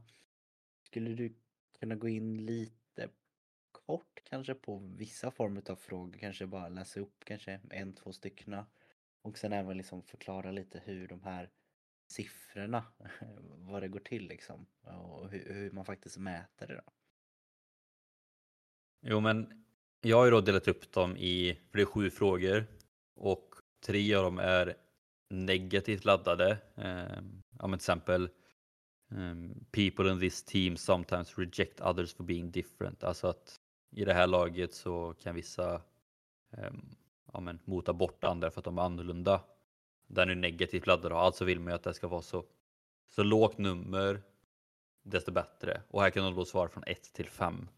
Skulle 0.83 1.15
du 1.15 1.35
kunna 1.79 1.95
gå 1.95 2.09
in 2.09 2.47
lite 2.47 3.09
kort 3.73 4.23
kanske 4.25 4.55
på 4.55 4.79
vissa 4.79 5.31
former 5.31 5.71
av 5.71 5.77
frågor, 5.77 6.19
kanske 6.19 6.47
bara 6.47 6.69
läsa 6.69 7.01
upp 7.01 7.25
kanske 7.25 7.61
en, 7.71 7.95
två 7.95 8.13
styckna 8.13 8.67
och 9.23 9.39
sen 9.39 9.53
även 9.53 9.77
liksom 9.77 10.03
förklara 10.03 10.51
lite 10.51 10.83
hur 10.85 11.09
de 11.09 11.23
här 11.23 11.51
siffrorna, 12.09 12.85
vad 13.49 13.83
det 13.83 13.89
går 13.89 14.01
till 14.01 14.29
liksom 14.29 14.67
och 14.83 15.31
hur, 15.31 15.55
hur 15.55 15.71
man 15.71 15.85
faktiskt 15.85 16.19
mäter 16.19 16.67
det 16.67 16.75
då. 16.75 16.93
Jo, 19.01 19.21
men 19.21 19.65
jag 20.01 20.17
har 20.17 20.25
ju 20.25 20.31
då 20.31 20.41
delat 20.41 20.69
upp 20.69 20.93
dem 20.93 21.17
i, 21.17 21.61
för 21.71 21.79
det 21.79 21.83
är 21.83 21.87
sju 21.87 22.11
frågor 22.11 22.67
och 23.15 23.55
tre 23.81 24.15
av 24.15 24.25
dem 24.25 24.39
är 24.39 24.75
negativt 25.31 26.05
laddade. 26.05 26.59
Eh, 26.77 27.23
ja, 27.59 27.67
men 27.67 27.71
till 27.71 27.75
exempel 27.75 28.31
um, 29.09 29.67
People 29.71 30.11
in 30.13 30.21
this 30.21 30.43
team 30.43 30.77
sometimes 30.77 31.39
reject 31.39 31.81
others 31.81 32.15
for 32.15 32.25
being 32.25 32.51
different. 32.51 33.05
Alltså 33.05 33.27
att 33.27 33.61
i 33.91 34.05
det 34.05 34.15
här 34.15 34.27
laget 34.27 34.75
så 34.75 35.15
kan 35.23 35.35
vissa 35.35 35.83
um, 36.51 36.97
ja, 37.33 37.41
men, 37.41 37.59
mota 37.65 37.93
bort 37.93 38.25
andra 38.25 38.51
för 38.51 38.61
att 38.61 38.65
de 38.65 38.79
är 38.79 38.83
annorlunda. 38.83 39.41
Den 40.07 40.31
är 40.31 40.35
negativt 40.35 40.87
laddad 40.87 41.13
och 41.13 41.21
alltså 41.21 41.45
vill 41.45 41.61
man 41.61 41.73
ju 41.73 41.75
att 41.75 41.83
det 41.83 41.95
ska 41.95 42.09
vara 42.09 42.23
så, 42.23 42.45
så 43.09 43.23
lågt 43.23 43.59
nummer 43.59 44.23
desto 45.03 45.33
bättre. 45.33 45.83
Och 45.89 46.03
här 46.03 46.11
kan 46.11 46.25
de 46.25 46.35
då 46.35 46.45
svara 46.45 46.69
från 46.69 46.85
1 46.87 47.13
till 47.13 47.29
5. 47.29 47.69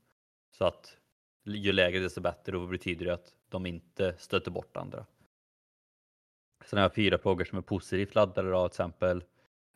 Så 0.50 0.64
att 0.64 0.96
ju 1.44 1.72
lägre 1.72 2.00
desto 2.00 2.20
bättre 2.20 2.58
och 2.58 2.68
betyder 2.68 3.06
det 3.06 3.14
att 3.14 3.34
de 3.48 3.66
inte 3.66 4.14
stöter 4.18 4.50
bort 4.50 4.76
andra. 4.76 5.06
Sen 6.70 6.76
har 6.76 6.84
jag 6.84 6.94
fyra 6.94 7.18
frågor 7.18 7.44
som 7.44 7.58
är 7.58 7.62
positivt 7.62 8.14
laddade 8.14 8.50
då, 8.50 8.68
till 8.68 8.72
exempel 8.72 9.24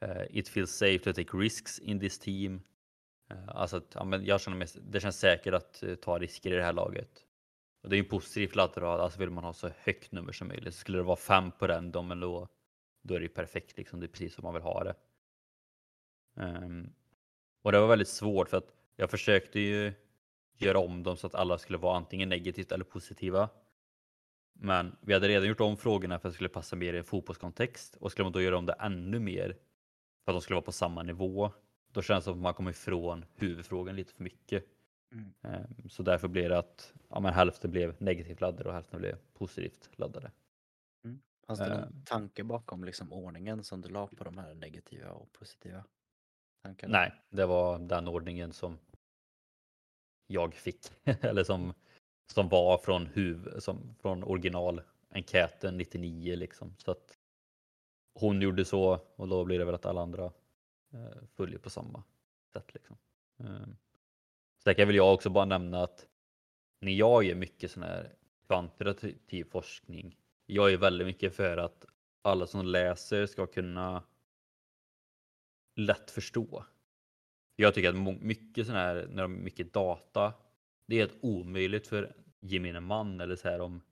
uh, 0.05 0.23
It 0.31 0.49
feels 0.49 0.71
safe 0.71 0.99
to 0.99 1.13
take 1.13 1.37
risks 1.37 1.79
in 1.79 2.01
this 2.01 2.19
team. 2.19 2.63
Uh, 3.33 3.49
alltså 3.49 3.77
att 3.77 3.95
ja, 3.95 4.05
men 4.05 4.25
jag 4.25 4.41
känner 4.41 4.57
mig, 4.57 4.69
det 4.83 5.01
känns 5.01 5.19
säkert 5.19 5.55
att 5.55 5.83
uh, 5.87 5.95
ta 5.95 6.19
risker 6.19 6.53
i 6.53 6.57
det 6.57 6.63
här 6.63 6.73
laget. 6.73 7.11
Och 7.83 7.89
det 7.89 7.97
är 7.97 7.99
ju 7.99 8.05
positivt 8.05 8.57
laddat, 8.57 9.01
alltså 9.01 9.19
vill 9.19 9.31
man 9.31 9.45
ha 9.45 9.53
så 9.53 9.71
högt 9.79 10.13
nummer 10.13 10.33
som 10.33 10.49
möjligt. 10.49 10.75
Skulle 10.75 10.99
det 10.99 11.03
vara 11.03 11.17
fem 11.17 11.51
på 11.51 11.67
den, 11.67 11.93
då, 11.93 12.03
men 12.03 12.21
då, 12.21 12.49
då 13.03 13.15
är 13.15 13.19
det 13.19 13.25
ju 13.25 13.29
perfekt 13.29 13.77
liksom. 13.77 14.01
Det 14.01 14.07
är 14.07 14.09
precis 14.09 14.35
som 14.35 14.43
man 14.43 14.55
vill 14.55 14.63
ha 14.63 14.85
det. 14.85 14.95
Um, 16.35 16.93
och 17.63 17.73
det 17.73 17.81
var 17.81 17.87
väldigt 17.87 18.09
svårt 18.09 18.49
för 18.49 18.57
att 18.57 18.75
jag 18.97 19.11
försökte 19.11 19.61
ju 19.61 19.93
göra 20.57 20.79
om 20.79 21.03
dem 21.03 21.17
så 21.17 21.27
att 21.27 21.35
alla 21.35 21.59
skulle 21.59 21.79
vara 21.79 21.97
antingen 21.97 22.29
negativt 22.29 22.73
eller 22.73 22.85
positiva. 22.85 23.49
Men 24.55 24.97
vi 25.01 25.13
hade 25.13 25.29
redan 25.29 25.49
gjort 25.49 25.61
om 25.61 25.77
frågorna 25.77 26.19
för 26.19 26.29
att 26.29 26.33
det 26.33 26.35
skulle 26.35 26.49
passa 26.49 26.77
mer 26.77 26.95
i 26.95 26.99
en 26.99 27.05
fotbollskontext 27.05 27.97
och 27.97 28.13
skulle 28.13 28.25
man 28.25 28.33
då 28.33 28.43
göra 28.43 28.59
om 28.59 28.67
det 28.67 28.73
ännu 28.73 29.19
mer 29.19 29.57
för 30.25 30.33
att 30.33 30.35
de 30.35 30.41
skulle 30.41 30.55
vara 30.55 30.65
på 30.65 30.73
samma 30.73 31.03
nivå, 31.03 31.53
då 31.93 32.03
känns 32.03 32.25
det 32.25 32.31
som 32.31 32.39
att 32.39 32.43
man 32.43 32.55
kommer 32.55 32.71
ifrån 32.71 33.25
huvudfrågan 33.35 33.97
lite 33.97 34.13
för 34.13 34.23
mycket. 34.23 34.65
Mm. 35.13 35.35
Ehm, 35.43 35.89
så 35.89 36.03
därför 36.03 36.29
blev 36.29 36.49
det 36.49 36.59
att 36.59 36.95
ja, 37.09 37.21
men 37.21 37.33
hälften 37.35 37.71
blev 37.71 38.03
negativt 38.03 38.41
laddade 38.41 38.69
och 38.69 38.75
hälften 38.75 39.01
blev 39.01 39.17
positivt 39.33 39.91
laddade. 39.93 40.31
Mm. 41.05 41.21
Fanns 41.47 41.59
det 41.59 41.69
någon 41.69 41.79
uh, 41.79 42.05
tanke 42.05 42.45
bakom 42.45 42.85
liksom 42.85 43.13
ordningen 43.13 43.65
som 43.65 43.81
du 43.81 43.89
la 43.89 44.07
på 44.07 44.25
de 44.25 44.39
här 44.39 44.55
negativa 44.55 45.11
och 45.11 45.33
positiva 45.33 45.85
tankarna? 46.63 46.99
Nej, 46.99 47.13
det 47.31 47.47
var 47.47 47.79
den 47.79 48.09
ordningen 48.09 48.53
som 48.53 48.79
jag 50.27 50.55
fick 50.55 50.93
eller 51.05 51.45
som, 51.45 51.75
som 52.27 52.49
var 52.49 52.79
från 52.79 53.07
huv, 53.07 53.61
som 53.61 53.95
från 54.03 54.25
original 54.25 54.83
enkäten 55.11 55.77
99 55.77 56.37
liksom. 56.37 56.75
Så 56.79 56.91
att 56.91 57.19
hon 58.15 58.43
gjorde 58.43 58.65
så 58.65 59.01
och 59.17 59.29
då 59.29 59.45
blir 59.45 59.59
det 59.59 59.65
väl 59.65 59.75
att 59.75 59.87
alla 59.87 60.01
andra 60.01 60.25
eh, 60.93 61.23
följer 61.37 61.59
på 61.59 61.71
samma 61.71 62.03
sätt 62.53 62.75
liksom. 62.75 62.97
Eh, 63.39 63.69
Sen 64.65 64.75
kan 64.75 64.87
väl 64.87 64.97
jag 64.97 65.15
också 65.15 65.31
bara 65.31 65.45
nämna 65.45 65.83
att 65.83 66.07
när 66.81 66.93
jag 66.93 67.25
gör 67.25 67.35
mycket 67.35 67.71
sån 67.71 67.83
här 67.83 68.17
kvantitativ 68.47 69.45
forskning, 69.45 70.17
jag 70.47 70.73
är 70.73 70.77
väldigt 70.77 71.07
mycket 71.07 71.37
för 71.37 71.57
att 71.57 71.85
alla 72.23 72.47
som 72.47 72.67
läser 72.67 73.27
ska 73.27 73.47
kunna 73.47 74.03
lätt 75.77 76.11
förstå. 76.11 76.65
Jag 77.57 77.75
tycker 77.75 77.89
att 77.89 78.23
mycket 78.23 78.67
sån 78.67 78.77
här, 78.77 79.07
när 79.11 79.23
de 79.23 79.45
mycket 79.45 79.73
data, 79.73 80.33
det 80.87 80.97
är 80.97 81.01
helt 81.01 81.19
omöjligt 81.21 81.87
för 81.87 82.15
gemene 82.41 82.81
man 82.81 83.21
eller 83.21 83.37
så 83.37 83.49
här 83.49 83.61
om 83.61 83.83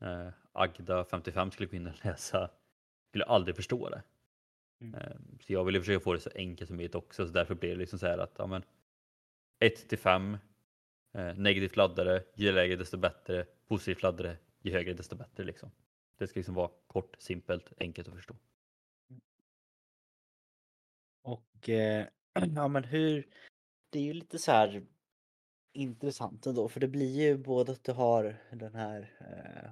eh, 0.00 0.28
Agda 0.52 1.04
55 1.04 1.50
skulle 1.50 1.90
och 1.90 1.94
läsa, 2.04 2.50
skulle 3.08 3.24
aldrig 3.24 3.56
förstå 3.56 3.88
det. 3.88 4.02
Mm. 4.80 4.94
Eh, 4.94 5.16
så 5.40 5.52
jag 5.52 5.64
vill 5.64 5.80
försöka 5.80 6.00
få 6.00 6.12
det 6.12 6.20
så 6.20 6.30
enkelt 6.34 6.68
som 6.68 6.76
möjligt 6.76 6.94
också, 6.94 7.26
så 7.26 7.32
därför 7.32 7.54
blir 7.54 7.70
det 7.70 7.76
liksom 7.76 7.98
så 7.98 8.06
här 8.06 8.18
att 8.18 8.34
ja, 8.38 8.46
men, 8.46 8.62
1 9.58 9.88
till 9.88 9.98
5. 9.98 10.36
Eh, 11.12 11.34
negativt 11.34 11.76
laddade, 11.76 12.24
ju 12.34 12.52
lägre 12.52 12.76
desto 12.76 12.96
bättre. 12.96 13.46
Positivt 13.66 14.02
laddade, 14.02 14.38
ju 14.62 14.72
högre 14.72 14.92
desto 14.92 15.16
bättre. 15.16 15.44
Liksom. 15.44 15.70
Det 16.18 16.26
ska 16.26 16.40
liksom 16.40 16.54
vara 16.54 16.70
kort, 16.86 17.16
simpelt, 17.18 17.72
enkelt 17.78 18.08
att 18.08 18.14
förstå. 18.14 18.36
Och 21.22 21.68
eh, 21.68 22.06
ja 22.54 22.68
men 22.68 22.84
hur, 22.84 23.28
det 23.90 23.98
är 23.98 24.02
ju 24.02 24.12
lite 24.12 24.38
så 24.38 24.52
här 24.52 24.86
intressant 25.74 26.46
ändå 26.46 26.68
för 26.68 26.80
det 26.80 26.88
blir 26.88 27.20
ju 27.20 27.36
både 27.36 27.72
att 27.72 27.84
du 27.84 27.92
har 27.92 28.36
den 28.50 28.74
här 28.74 29.12
eh, 29.20 29.70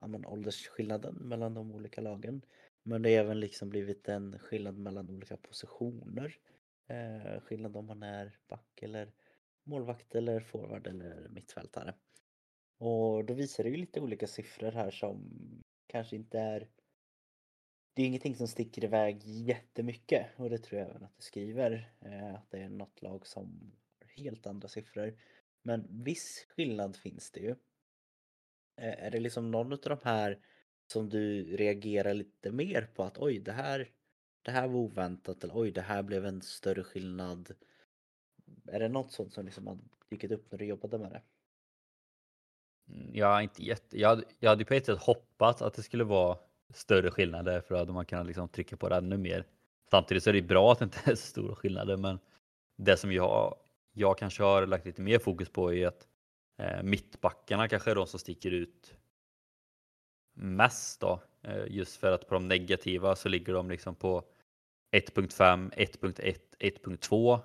ja, 0.00 0.06
men 0.06 0.26
åldersskillnaden 0.26 1.14
mellan 1.14 1.54
de 1.54 1.72
olika 1.72 2.00
lagen 2.00 2.42
men 2.82 3.02
det 3.02 3.16
har 3.16 3.24
även 3.24 3.40
liksom 3.40 3.70
blivit 3.70 4.08
en 4.08 4.38
skillnad 4.38 4.78
mellan 4.78 5.10
olika 5.10 5.36
positioner. 5.36 6.36
Eh, 6.88 7.40
skillnad 7.40 7.76
om 7.76 7.86
man 7.86 8.02
är 8.02 8.38
back 8.48 8.82
eller 8.82 9.12
målvakt 9.64 10.14
eller 10.14 10.40
forward 10.40 10.86
eller 10.86 11.28
mittfältare. 11.28 11.94
Och 12.78 13.24
då 13.24 13.34
visar 13.34 13.64
det 13.64 13.70
ju 13.70 13.76
lite 13.76 14.00
olika 14.00 14.26
siffror 14.26 14.72
här 14.72 14.90
som 14.90 15.30
kanske 15.86 16.16
inte 16.16 16.38
är 16.38 16.68
det 17.94 18.02
är 18.02 18.06
ingenting 18.06 18.36
som 18.36 18.48
sticker 18.48 18.84
iväg 18.84 19.20
jättemycket 19.24 20.26
och 20.36 20.50
det 20.50 20.58
tror 20.58 20.80
jag 20.80 20.90
även 20.90 21.04
att 21.04 21.16
du 21.16 21.22
skriver. 21.22 21.92
Eh, 22.00 22.34
att 22.34 22.50
det 22.50 22.58
är 22.58 22.68
något 22.68 23.02
lag 23.02 23.26
som 23.26 23.72
har 24.00 24.22
helt 24.24 24.46
andra 24.46 24.68
siffror. 24.68 25.18
Men 25.62 26.04
viss 26.04 26.46
skillnad 26.48 26.96
finns 26.96 27.30
det 27.30 27.40
ju. 27.40 27.54
Är 28.76 29.10
det 29.10 29.20
liksom 29.20 29.50
någon 29.50 29.72
av 29.72 29.78
de 29.78 29.98
här 30.02 30.38
som 30.86 31.08
du 31.08 31.56
reagerar 31.56 32.14
lite 32.14 32.52
mer 32.52 32.88
på 32.94 33.04
att 33.04 33.18
oj 33.18 33.38
det 33.38 33.52
här, 33.52 33.88
det 34.42 34.50
här 34.50 34.68
var 34.68 34.76
oväntat 34.76 35.44
eller 35.44 35.58
oj 35.58 35.70
det 35.70 35.80
här 35.80 36.02
blev 36.02 36.26
en 36.26 36.42
större 36.42 36.84
skillnad 36.84 37.54
är 38.66 38.80
det 38.80 38.88
något 38.88 39.12
sånt 39.12 39.32
som 39.32 39.44
liksom 39.44 39.66
har 39.66 39.78
dykt 40.08 40.32
upp 40.32 40.50
när 40.50 40.58
du 40.58 40.64
jobbade 40.64 40.98
med 40.98 41.12
det? 41.12 41.22
Mm, 42.88 43.10
ja, 43.14 43.42
inte 43.42 43.64
jätte... 43.64 44.00
Jag 44.00 44.08
hade, 44.08 44.24
jag 44.38 44.50
hade 44.50 44.64
på 44.64 44.74
ett 44.74 44.86
sätt 44.86 44.98
hoppats 44.98 45.62
att 45.62 45.74
det 45.74 45.82
skulle 45.82 46.04
vara 46.04 46.38
större 46.74 47.10
skillnader 47.10 47.60
för 47.60 47.74
att 47.74 47.88
man 47.88 48.06
kan 48.06 48.26
liksom 48.26 48.48
trycka 48.48 48.76
på 48.76 48.88
det 48.88 48.96
ännu 48.96 49.16
mer. 49.16 49.46
Samtidigt 49.90 50.22
så 50.22 50.30
är 50.30 50.34
det 50.34 50.42
bra 50.42 50.72
att 50.72 50.78
det 50.78 50.84
inte 50.84 51.10
är 51.10 51.14
så 51.14 51.26
stora 51.26 51.54
skillnader 51.54 51.96
men 51.96 52.18
det 52.76 52.96
som 52.96 53.12
jag, 53.12 53.56
jag 53.92 54.18
kanske 54.18 54.42
har 54.42 54.66
lagt 54.66 54.86
lite 54.86 55.02
mer 55.02 55.18
fokus 55.18 55.48
på 55.48 55.74
är 55.74 55.86
att 55.86 56.08
eh, 56.58 56.82
mittbackarna 56.82 57.68
kanske 57.68 57.90
är 57.90 57.94
de 57.94 58.06
som 58.06 58.20
sticker 58.20 58.50
ut 58.50 58.94
mest 60.32 61.00
då. 61.00 61.22
Eh, 61.42 61.66
just 61.68 61.96
för 61.96 62.12
att 62.12 62.28
på 62.28 62.34
de 62.34 62.48
negativa 62.48 63.16
så 63.16 63.28
ligger 63.28 63.52
de 63.52 63.70
liksom 63.70 63.94
på 63.94 64.24
1.5, 64.92 65.70
1.1, 65.74 66.38
1.2 66.58 67.40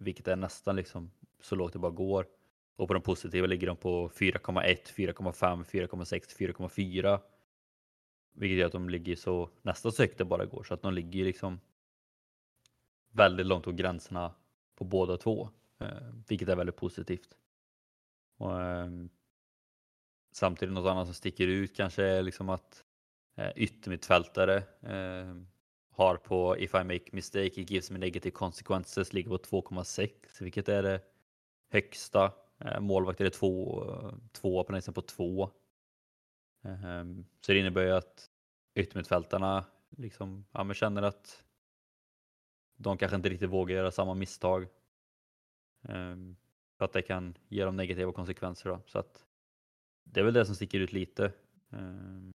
vilket 0.00 0.28
är 0.28 0.36
nästan 0.36 0.76
liksom 0.76 1.10
så 1.40 1.54
lågt 1.54 1.72
det 1.72 1.78
bara 1.78 1.92
går. 1.92 2.26
Och 2.76 2.88
på 2.88 2.94
de 2.94 3.02
positiva 3.02 3.46
ligger 3.46 3.66
de 3.66 3.76
på 3.76 4.08
4,1, 4.08 4.76
4,5, 4.94 5.64
4,6, 5.64 6.38
4,4. 6.38 7.20
Vilket 8.32 8.58
gör 8.58 8.66
att 8.66 8.72
de 8.72 8.88
ligger 8.88 9.16
så 9.16 9.50
nästan 9.62 9.92
så 9.92 10.02
högt 10.02 10.18
det 10.18 10.24
bara 10.24 10.44
går. 10.44 10.62
Så 10.64 10.74
att 10.74 10.82
de 10.82 10.94
ligger 10.94 11.24
liksom 11.24 11.60
väldigt 13.10 13.46
långt 13.46 13.64
på 13.64 13.72
gränserna 13.72 14.34
på 14.74 14.84
båda 14.84 15.16
två. 15.16 15.50
Eh, 15.78 16.12
vilket 16.28 16.48
är 16.48 16.56
väldigt 16.56 16.76
positivt. 16.76 17.36
Och, 18.36 18.60
eh, 18.62 18.90
samtidigt 20.32 20.74
något 20.74 20.90
annat 20.90 21.06
som 21.06 21.14
sticker 21.14 21.46
ut 21.46 21.76
kanske 21.76 22.04
är 22.04 22.22
liksom 22.22 22.48
att 22.48 22.84
eh, 23.36 23.50
yttermittfältare 23.56 24.56
eh, 24.80 25.34
har 25.90 26.16
på 26.16 26.58
If 26.58 26.74
I 26.74 26.84
make 26.84 27.04
mistake 27.12 27.60
it 27.60 27.70
gives 27.70 27.90
me 27.90 27.98
negative 27.98 28.30
consequences 28.30 29.12
ligger 29.12 29.30
på 29.30 29.38
2,6 29.38 30.10
vilket 30.40 30.68
är 30.68 30.82
det 30.82 31.00
högsta. 31.70 32.32
Eh, 32.58 32.80
målvakt 32.80 33.20
är 33.20 33.24
det 33.24 33.30
2 33.30 34.64
på 34.64 34.72
nästan 34.72 34.94
på 34.94 35.02
2. 35.02 35.50
Ehm, 36.64 37.26
så 37.40 37.52
det 37.52 37.58
innebär 37.58 37.82
ju 37.82 37.92
att 37.92 38.30
yttermittfältarna 38.74 39.64
liksom, 39.96 40.46
ja, 40.52 40.74
känner 40.74 41.02
att 41.02 41.44
de 42.76 42.98
kanske 42.98 43.16
inte 43.16 43.28
riktigt 43.28 43.50
vågar 43.50 43.76
göra 43.76 43.90
samma 43.90 44.14
misstag. 44.14 44.68
Ehm, 45.88 46.36
för 46.78 46.84
att 46.84 46.92
det 46.92 47.02
kan 47.02 47.34
ge 47.48 47.64
dem 47.64 47.76
negativa 47.76 48.12
konsekvenser. 48.12 48.70
Då. 48.70 48.80
Så 48.86 48.98
att 48.98 49.26
det 50.04 50.20
är 50.20 50.24
väl 50.24 50.34
det 50.34 50.46
som 50.46 50.54
sticker 50.54 50.80
ut 50.80 50.92
lite. 50.92 51.32
Ehm. 51.72 52.32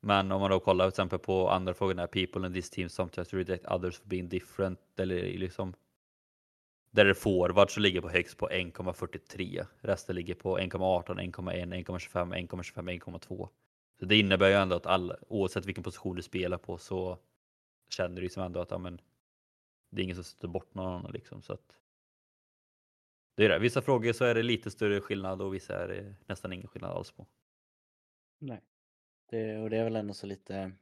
Men 0.00 0.32
om 0.32 0.40
man 0.40 0.50
då 0.50 0.60
kollar 0.60 0.84
till 0.84 0.88
exempel 0.88 1.18
på 1.18 1.50
andra 1.50 1.74
frågorna, 1.74 2.06
people 2.06 2.46
in 2.46 2.52
this 2.52 2.70
team 2.70 2.88
sometimes 2.88 3.34
reject 3.34 3.66
others 3.66 3.98
for 3.98 4.08
being 4.08 4.28
different. 4.28 4.80
Eller 4.96 5.38
liksom, 5.38 5.74
där 6.90 7.04
det 7.04 7.10
är 7.10 7.14
forward 7.14 7.70
så 7.70 7.80
ligger 7.80 8.00
på 8.00 8.08
högst 8.08 8.36
på 8.36 8.48
1,43. 8.48 9.66
Resten 9.80 10.16
ligger 10.16 10.34
på 10.34 10.58
1,18, 10.58 11.04
1,1, 11.04 11.84
1,25, 11.84 12.48
1,25, 12.48 13.00
1,2. 13.00 13.48
Så 13.98 14.04
det 14.04 14.16
innebär 14.16 14.48
ju 14.48 14.54
ändå 14.54 14.76
att 14.76 14.86
alla, 14.86 15.16
oavsett 15.28 15.66
vilken 15.66 15.84
position 15.84 16.16
du 16.16 16.22
spelar 16.22 16.58
på 16.58 16.78
så 16.78 17.18
känner 17.88 18.16
du 18.16 18.22
liksom 18.22 18.42
ändå 18.42 18.60
att 18.60 18.70
ja, 18.70 18.78
men, 18.78 19.00
det 19.90 20.00
är 20.00 20.04
ingen 20.04 20.16
som 20.16 20.24
sätter 20.24 20.48
bort 20.48 20.74
någon 20.74 20.94
annan. 20.94 21.12
Liksom, 21.12 21.42
så 21.42 21.52
att, 21.52 21.76
det 23.36 23.44
är 23.44 23.48
det. 23.48 23.58
Vissa 23.58 23.82
frågor 23.82 24.12
så 24.12 24.24
är 24.24 24.34
det 24.34 24.42
lite 24.42 24.70
större 24.70 25.00
skillnad 25.00 25.42
och 25.42 25.54
vissa 25.54 25.84
är 25.84 25.88
det 25.88 26.14
nästan 26.26 26.52
ingen 26.52 26.68
skillnad 26.68 26.90
alls 26.90 27.10
på. 27.10 27.26
Nej. 28.38 28.60
Det, 29.30 29.58
och 29.58 29.70
det 29.70 29.76
är 29.76 29.84
väl 29.84 29.96
ändå 29.96 30.14
så 30.14 30.26
lite 30.26 30.72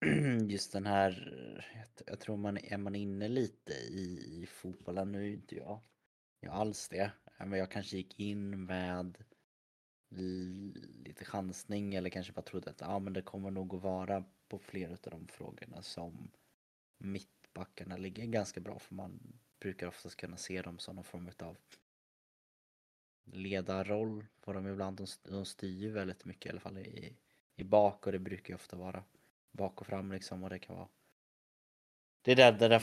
just 0.48 0.72
den 0.72 0.86
här, 0.86 1.32
jag, 1.74 1.86
jag 2.06 2.20
tror 2.20 2.36
man 2.36 2.58
är 2.58 2.78
man 2.78 2.94
inne 2.94 3.28
lite 3.28 3.72
i, 3.72 4.40
i 4.42 4.46
fotbollen, 4.46 5.12
nu 5.12 5.24
är 5.26 5.32
inte 5.32 5.56
jag, 5.56 5.80
jag 6.40 6.54
alls 6.54 6.88
det, 6.88 7.12
men 7.38 7.58
jag 7.58 7.70
kanske 7.70 7.96
gick 7.96 8.20
in 8.20 8.64
med 8.64 9.24
lite 11.04 11.24
chansning 11.24 11.94
eller 11.94 12.10
kanske 12.10 12.32
bara 12.32 12.42
trodde 12.42 12.70
att 12.70 12.80
ja, 12.80 12.98
men 12.98 13.12
det 13.12 13.22
kommer 13.22 13.50
nog 13.50 13.74
att 13.74 13.82
vara 13.82 14.24
på 14.48 14.58
flera 14.58 14.92
av 14.92 15.10
de 15.10 15.28
frågorna 15.28 15.82
som 15.82 16.30
mitt 16.98 17.35
mittbackarna 17.56 17.96
ligger 17.96 18.26
ganska 18.26 18.60
bra 18.60 18.78
för 18.78 18.94
man 18.94 19.20
brukar 19.60 19.86
oftast 19.86 20.16
kunna 20.16 20.36
se 20.36 20.62
dem 20.62 20.78
som 20.78 20.94
någon 20.96 21.04
form 21.04 21.30
av 21.38 21.56
ledarroll 23.24 24.26
på 24.40 24.52
dem 24.52 24.66
ibland. 24.66 25.08
De, 25.22 25.44
styr 25.44 25.78
ju 25.78 25.90
väldigt 25.90 26.24
mycket 26.24 26.46
i 26.46 26.50
alla 26.50 26.60
fall 26.60 26.78
i, 26.78 27.16
i 27.56 27.64
bak 27.64 28.06
och 28.06 28.12
det 28.12 28.18
brukar 28.18 28.48
ju 28.48 28.54
ofta 28.54 28.76
vara 28.76 29.04
bak 29.52 29.80
och 29.80 29.86
fram 29.86 30.12
liksom 30.12 30.44
och 30.44 30.50
det 30.50 30.58
kan 30.58 30.76
vara 30.76 30.88
det 32.22 32.32
är 32.32 32.52
den 32.52 32.70
där 32.70 32.82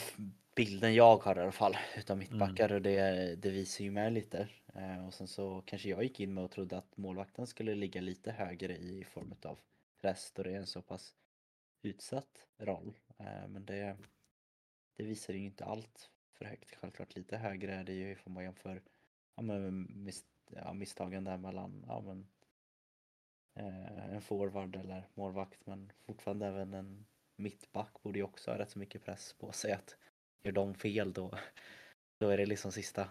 bilden 0.55 0.93
jag 0.93 1.17
har 1.17 1.37
i 1.37 1.41
alla 1.41 1.51
fall 1.51 1.77
utav 1.97 2.17
mittbackar 2.17 2.65
mm. 2.65 2.75
och 2.75 2.81
det, 2.81 3.35
det 3.35 3.49
visar 3.49 3.83
ju 3.83 3.91
med 3.91 4.13
lite. 4.13 4.47
Eh, 4.75 5.07
och 5.07 5.13
sen 5.13 5.27
så 5.27 5.61
kanske 5.65 5.89
jag 5.89 6.03
gick 6.03 6.19
in 6.19 6.33
med 6.33 6.43
och 6.43 6.51
trodde 6.51 6.77
att 6.77 6.97
målvakten 6.97 7.47
skulle 7.47 7.75
ligga 7.75 8.01
lite 8.01 8.31
högre 8.31 8.77
i 8.77 9.03
form 9.03 9.33
av 9.43 9.59
press 10.01 10.31
då 10.35 10.43
det 10.43 10.51
är 10.51 10.57
en 10.57 10.67
så 10.67 10.81
pass 10.81 11.15
utsatt 11.81 12.47
roll. 12.57 12.93
Eh, 13.17 13.47
men 13.47 13.65
det, 13.65 13.97
det 14.95 15.03
visar 15.03 15.33
ju 15.33 15.39
inte 15.39 15.65
allt 15.65 16.09
för 16.33 16.45
högt. 16.45 16.75
Självklart 16.75 17.15
lite 17.15 17.37
högre 17.37 17.73
är 17.73 17.83
det 17.83 17.93
ju 17.93 18.11
ifall 18.11 18.33
man 18.33 18.43
jämför 18.43 18.81
ja, 19.35 19.41
men 19.41 19.87
mis, 20.03 20.25
ja, 20.49 20.73
misstagen 20.73 21.23
där 21.23 21.37
mellan 21.37 21.85
ja, 21.87 22.01
men, 22.01 22.27
eh, 23.55 24.13
en 24.13 24.21
forward 24.21 24.75
eller 24.75 25.07
målvakt 25.13 25.65
men 25.65 25.91
fortfarande 26.05 26.47
även 26.47 26.73
en 26.73 27.05
mittback 27.35 28.03
borde 28.03 28.19
ju 28.19 28.23
också 28.23 28.51
ha 28.51 28.57
rätt 28.57 28.71
så 28.71 28.79
mycket 28.79 29.05
press 29.05 29.33
på 29.39 29.51
sig 29.51 29.71
att 29.71 29.97
gör 30.43 30.51
de 30.51 30.73
fel 30.75 31.13
då, 31.13 31.37
då 32.19 32.29
är 32.29 32.37
det 32.37 32.45
liksom 32.45 32.71
sista, 32.71 33.09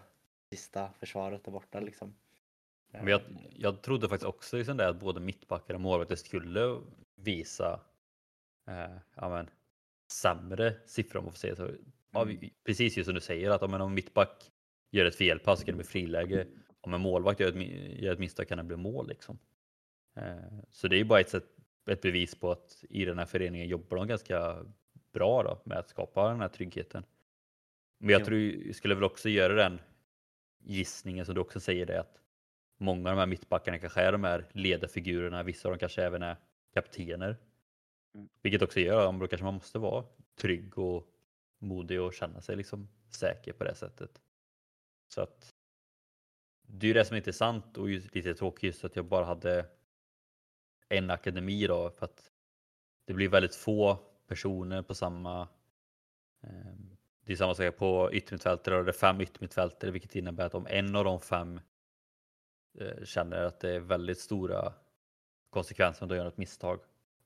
sista 0.50 0.92
försvaret 0.92 1.44
där 1.44 1.52
borta 1.52 1.80
liksom. 1.80 2.14
Men 2.92 3.06
jag, 3.08 3.22
jag 3.50 3.82
trodde 3.82 4.08
faktiskt 4.08 4.28
också 4.28 4.56
liksom 4.56 4.76
det 4.76 4.88
att 4.88 5.00
både 5.00 5.20
mittbackar 5.20 5.74
och 5.74 5.80
målvakter 5.80 6.16
skulle 6.16 6.80
visa 7.14 7.80
eh, 8.66 8.96
ja, 9.14 9.28
men, 9.28 9.50
sämre 10.12 10.74
siffror 10.86 11.18
om 11.18 11.24
man 11.24 11.32
får 11.32 11.38
säga 11.38 11.56
så. 11.56 11.70
Ja, 12.10 12.22
mm. 12.22 12.50
precis 12.64 12.96
just 12.96 13.06
som 13.06 13.14
du 13.14 13.20
säger 13.20 13.50
att 13.50 13.62
om 13.62 13.74
en 13.74 13.94
mittback 13.94 14.50
gör 14.90 15.04
ett 15.04 15.16
felpass 15.16 15.64
kan 15.64 15.72
det 15.72 15.76
bli 15.76 15.84
friläge. 15.84 16.46
Om 16.80 16.94
en 16.94 17.00
målvakt 17.00 17.40
gör 17.40 17.48
ett, 17.48 18.00
gör 18.02 18.12
ett 18.12 18.18
misstag 18.18 18.48
kan 18.48 18.58
det 18.58 18.64
bli 18.64 18.76
mål. 18.76 19.08
Liksom. 19.08 19.38
Eh, 20.16 20.58
så 20.70 20.88
det 20.88 21.00
är 21.00 21.04
bara 21.04 21.20
ett, 21.20 21.30
sätt, 21.30 21.46
ett 21.86 22.00
bevis 22.00 22.34
på 22.34 22.50
att 22.50 22.84
i 22.90 23.04
den 23.04 23.18
här 23.18 23.26
föreningen 23.26 23.68
jobbar 23.68 23.96
de 23.96 24.08
ganska 24.08 24.66
bra 25.12 25.42
då, 25.42 25.62
med 25.64 25.78
att 25.78 25.88
skapa 25.88 26.28
den 26.28 26.40
här 26.40 26.48
tryggheten. 26.48 27.04
Men 27.98 28.10
jag 28.10 28.24
tror 28.24 28.38
jag 28.38 28.74
skulle 28.74 28.94
väl 28.94 29.04
också 29.04 29.28
göra 29.28 29.54
den 29.54 29.80
gissningen 30.64 31.26
som 31.26 31.34
du 31.34 31.40
också 31.40 31.60
säger 31.60 31.86
det 31.86 32.00
att 32.00 32.20
många 32.78 33.10
av 33.10 33.16
de 33.16 33.20
här 33.20 33.26
mittbackarna 33.26 33.78
kanske 33.78 34.00
är 34.00 34.12
de 34.12 34.24
här 34.24 34.44
ledarfigurerna, 34.52 35.42
vissa 35.42 35.68
av 35.68 35.72
dem 35.72 35.78
kanske 35.78 36.02
även 36.02 36.22
är 36.22 36.36
kaptener. 36.74 37.36
Mm. 38.14 38.28
Vilket 38.42 38.62
också 38.62 38.80
gör 38.80 39.08
att 39.08 39.14
man 39.14 39.28
kanske 39.28 39.44
man 39.44 39.54
måste 39.54 39.78
vara 39.78 40.04
trygg 40.40 40.78
och 40.78 41.08
modig 41.58 42.00
och 42.00 42.14
känna 42.14 42.40
sig 42.40 42.56
liksom 42.56 42.88
säker 43.10 43.52
på 43.52 43.64
det 43.64 43.74
sättet. 43.74 44.20
Så 45.08 45.20
att 45.20 45.54
det 46.62 46.86
är 46.86 46.88
ju 46.88 46.94
det 46.94 47.04
som 47.04 47.14
är 47.14 47.18
intressant 47.18 47.78
och 47.78 47.88
lite 47.88 48.34
tråkigt 48.34 48.62
just 48.62 48.84
att 48.84 48.96
jag 48.96 49.04
bara 49.04 49.24
hade 49.24 49.66
en 50.88 51.10
akademi 51.10 51.66
då 51.66 51.90
för 51.90 52.04
att 52.04 52.32
det 53.04 53.14
blir 53.14 53.28
väldigt 53.28 53.54
få 53.54 53.98
personer 54.26 54.82
på 54.82 54.94
samma 54.94 55.48
eh, 56.42 56.74
det 57.24 57.32
är 57.32 57.36
samma 57.36 57.54
sak 57.54 57.76
på 57.76 58.10
yttermittfältare 58.12 58.78
och 58.78 58.84
det 58.84 58.90
är 58.90 58.92
fem 58.92 59.20
yttermittfältare 59.20 59.90
vilket 59.90 60.14
innebär 60.14 60.46
att 60.46 60.54
om 60.54 60.66
en 60.70 60.96
av 60.96 61.04
de 61.04 61.20
fem 61.20 61.60
eh, 62.78 63.04
känner 63.04 63.44
att 63.44 63.60
det 63.60 63.70
är 63.70 63.80
väldigt 63.80 64.18
stora 64.18 64.72
konsekvenser 65.50 66.02
om 66.02 66.08
de 66.08 66.16
gör 66.16 66.26
ett 66.26 66.36
misstag 66.36 66.80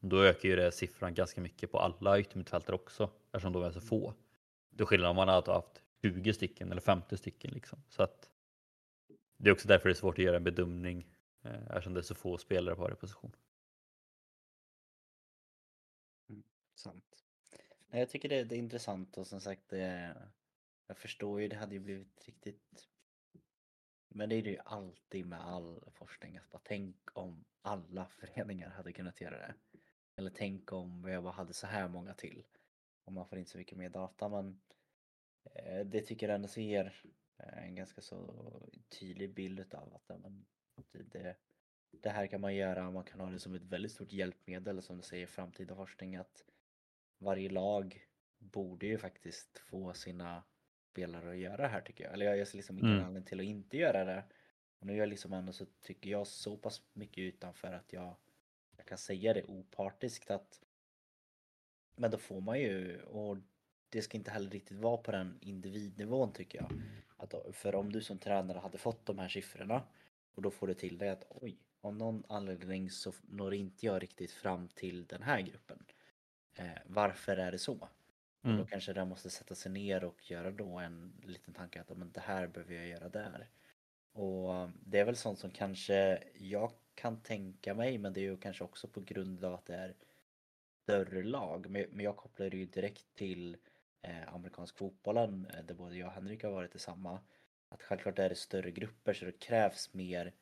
då 0.08 0.22
ökar 0.22 0.48
ju 0.48 0.56
det 0.56 0.72
siffran 0.72 1.14
ganska 1.14 1.40
mycket 1.40 1.72
på 1.72 1.78
alla 1.78 2.20
yttermittfältare 2.20 2.76
också 2.76 3.10
eftersom 3.32 3.52
de 3.52 3.62
är 3.62 3.70
så 3.70 3.80
få. 3.80 4.14
Det 4.70 4.82
är 4.82 4.86
skillnad 4.86 5.10
om 5.10 5.16
man 5.16 5.28
hade 5.28 5.52
haft 5.52 5.82
20 6.02 6.34
stycken 6.34 6.72
eller 6.72 6.80
50 6.80 7.16
stycken 7.16 7.50
liksom. 7.50 7.82
Så 7.88 8.02
att 8.02 8.30
det 9.36 9.48
är 9.48 9.52
också 9.52 9.68
därför 9.68 9.88
det 9.88 9.92
är 9.92 9.94
svårt 9.94 10.18
att 10.18 10.24
göra 10.24 10.36
en 10.36 10.44
bedömning 10.44 11.06
eh, 11.42 11.66
eftersom 11.66 11.94
det 11.94 12.00
är 12.00 12.02
så 12.02 12.14
få 12.14 12.38
spelare 12.38 12.74
på 12.74 12.82
varje 12.82 12.96
position. 12.96 13.32
Mm, 16.28 16.42
sant. 16.74 17.04
Jag 17.90 18.10
tycker 18.10 18.28
det, 18.28 18.44
det 18.44 18.54
är 18.54 18.58
intressant 18.58 19.18
och 19.18 19.26
som 19.26 19.40
sagt 19.40 19.68
det, 19.68 20.16
jag 20.86 20.96
förstår 20.96 21.40
ju 21.40 21.48
det 21.48 21.56
hade 21.56 21.74
ju 21.74 21.80
blivit 21.80 22.24
riktigt 22.26 22.88
men 24.16 24.28
det 24.28 24.34
är 24.34 24.42
det 24.42 24.50
ju 24.50 24.58
alltid 24.64 25.26
med 25.26 25.40
all 25.40 25.80
forskning. 25.92 26.36
Att 26.36 26.50
bara 26.50 26.60
tänk 26.64 26.96
om 27.12 27.44
alla 27.62 28.06
föreningar 28.20 28.70
hade 28.70 28.92
kunnat 28.92 29.20
göra 29.20 29.38
det. 29.38 29.54
Eller 30.16 30.30
tänk 30.30 30.72
om 30.72 31.08
jag 31.08 31.22
bara 31.22 31.32
hade 31.32 31.54
så 31.54 31.66
här 31.66 31.88
många 31.88 32.14
till. 32.14 32.44
Och 33.04 33.12
man 33.12 33.26
får 33.26 33.38
inte 33.38 33.50
så 33.50 33.58
mycket 33.58 33.78
mer 33.78 33.88
data. 33.88 34.28
Men 34.28 34.60
eh, 35.54 35.86
det 35.86 36.00
tycker 36.00 36.28
jag 36.28 36.34
ändå 36.34 36.48
ger 36.48 37.02
eh, 37.38 37.64
en 37.64 37.74
ganska 37.74 38.00
så 38.00 38.60
tydlig 39.00 39.34
bild 39.34 39.74
av 39.74 39.94
att 39.94 40.20
men, 40.20 40.44
det, 40.92 41.36
det 41.90 42.10
här 42.10 42.26
kan 42.26 42.40
man 42.40 42.54
göra. 42.54 42.90
Man 42.90 43.04
kan 43.04 43.20
ha 43.20 43.30
det 43.30 43.38
som 43.38 43.54
ett 43.54 43.62
väldigt 43.62 43.92
stort 43.92 44.12
hjälpmedel 44.12 44.82
som 44.82 44.96
du 44.96 45.02
säger 45.02 45.26
framtida 45.26 45.76
forskning. 45.76 46.16
Att 46.16 46.44
varje 47.18 47.48
lag 47.48 48.06
borde 48.38 48.86
ju 48.86 48.98
faktiskt 48.98 49.58
få 49.58 49.92
sina 49.92 50.42
spelare 50.90 51.30
att 51.30 51.36
göra 51.36 51.62
det 51.62 51.68
här 51.68 51.80
tycker 51.80 52.04
jag. 52.04 52.12
Eller 52.12 52.34
jag 52.34 52.48
ser 52.48 52.56
liksom 52.56 52.78
ingen 52.78 52.90
mm. 52.90 53.04
anledning 53.04 53.28
till 53.28 53.40
att 53.40 53.46
inte 53.46 53.76
göra 53.76 54.04
det. 54.04 54.24
Och 54.78 54.86
nu 54.86 54.92
är 54.92 54.96
jag 54.96 55.08
liksom 55.08 55.32
ändå 55.32 55.52
så 55.52 55.66
tycker 55.80 56.10
jag 56.10 56.26
så 56.26 56.56
pass 56.56 56.82
mycket 56.92 57.18
utanför 57.18 57.72
att 57.72 57.92
jag, 57.92 58.16
jag 58.78 58.86
kan 58.86 58.98
säga 58.98 59.34
det 59.34 59.44
opartiskt 59.44 60.30
att 60.30 60.60
men 61.96 62.10
då 62.10 62.18
får 62.18 62.40
man 62.40 62.60
ju, 62.60 63.02
och 63.02 63.36
det 63.88 64.02
ska 64.02 64.16
inte 64.16 64.30
heller 64.30 64.50
riktigt 64.50 64.78
vara 64.78 64.96
på 64.96 65.12
den 65.12 65.38
individnivån 65.40 66.32
tycker 66.32 66.58
jag. 66.58 66.72
Att, 67.16 67.34
för 67.52 67.74
om 67.74 67.92
du 67.92 68.02
som 68.02 68.18
tränare 68.18 68.58
hade 68.58 68.78
fått 68.78 69.06
de 69.06 69.18
här 69.18 69.28
siffrorna 69.28 69.82
och 70.34 70.42
då 70.42 70.50
får 70.50 70.66
du 70.66 70.74
till 70.74 70.98
dig 70.98 71.08
att 71.08 71.26
oj, 71.28 71.58
av 71.80 71.96
någon 71.96 72.24
anledning 72.28 72.90
så 72.90 73.12
når 73.22 73.54
inte 73.54 73.86
jag 73.86 74.02
riktigt 74.02 74.30
fram 74.30 74.68
till 74.68 75.06
den 75.06 75.22
här 75.22 75.40
gruppen. 75.40 75.86
Eh, 76.54 76.78
varför 76.86 77.36
är 77.36 77.52
det 77.52 77.58
så? 77.58 77.88
Mm. 78.42 78.58
då 78.58 78.66
kanske 78.66 78.92
den 78.92 79.08
måste 79.08 79.30
sätta 79.30 79.54
sig 79.54 79.72
ner 79.72 80.04
och 80.04 80.30
göra 80.30 80.50
då 80.50 80.78
en 80.78 81.22
liten 81.24 81.54
tanke 81.54 81.80
att 81.80 81.96
men 81.96 82.12
det 82.12 82.20
här 82.20 82.46
behöver 82.46 82.74
jag 82.74 82.86
göra 82.86 83.08
där. 83.08 83.48
Och 84.12 84.70
det 84.84 84.98
är 84.98 85.04
väl 85.04 85.16
sånt 85.16 85.38
som 85.38 85.50
kanske 85.50 86.22
jag 86.34 86.72
kan 86.96 87.20
tänka 87.20 87.74
mig 87.74 87.98
men 87.98 88.12
det 88.12 88.20
är 88.20 88.22
ju 88.22 88.36
kanske 88.36 88.64
också 88.64 88.88
på 88.88 89.00
grund 89.00 89.44
av 89.44 89.54
att 89.54 89.66
det 89.66 89.74
är 89.74 89.94
större 90.82 91.22
lag. 91.22 91.70
Men 91.70 92.04
jag 92.04 92.16
kopplar 92.16 92.50
det 92.50 92.56
ju 92.56 92.66
direkt 92.66 93.14
till 93.14 93.56
eh, 94.02 94.34
amerikansk 94.34 94.76
fotbollen 94.76 95.46
eh, 95.54 95.64
där 95.64 95.74
både 95.74 95.96
jag 95.96 96.06
och 96.06 96.12
Henrik 96.12 96.44
har 96.44 96.50
varit 96.50 96.74
i 96.74 96.78
samma. 96.78 97.20
Att 97.68 97.82
självklart 97.82 98.18
är 98.18 98.28
det 98.28 98.34
större 98.34 98.70
grupper 98.70 99.14
så 99.14 99.24
det 99.24 99.32
krävs 99.32 99.94
mer 99.94 100.32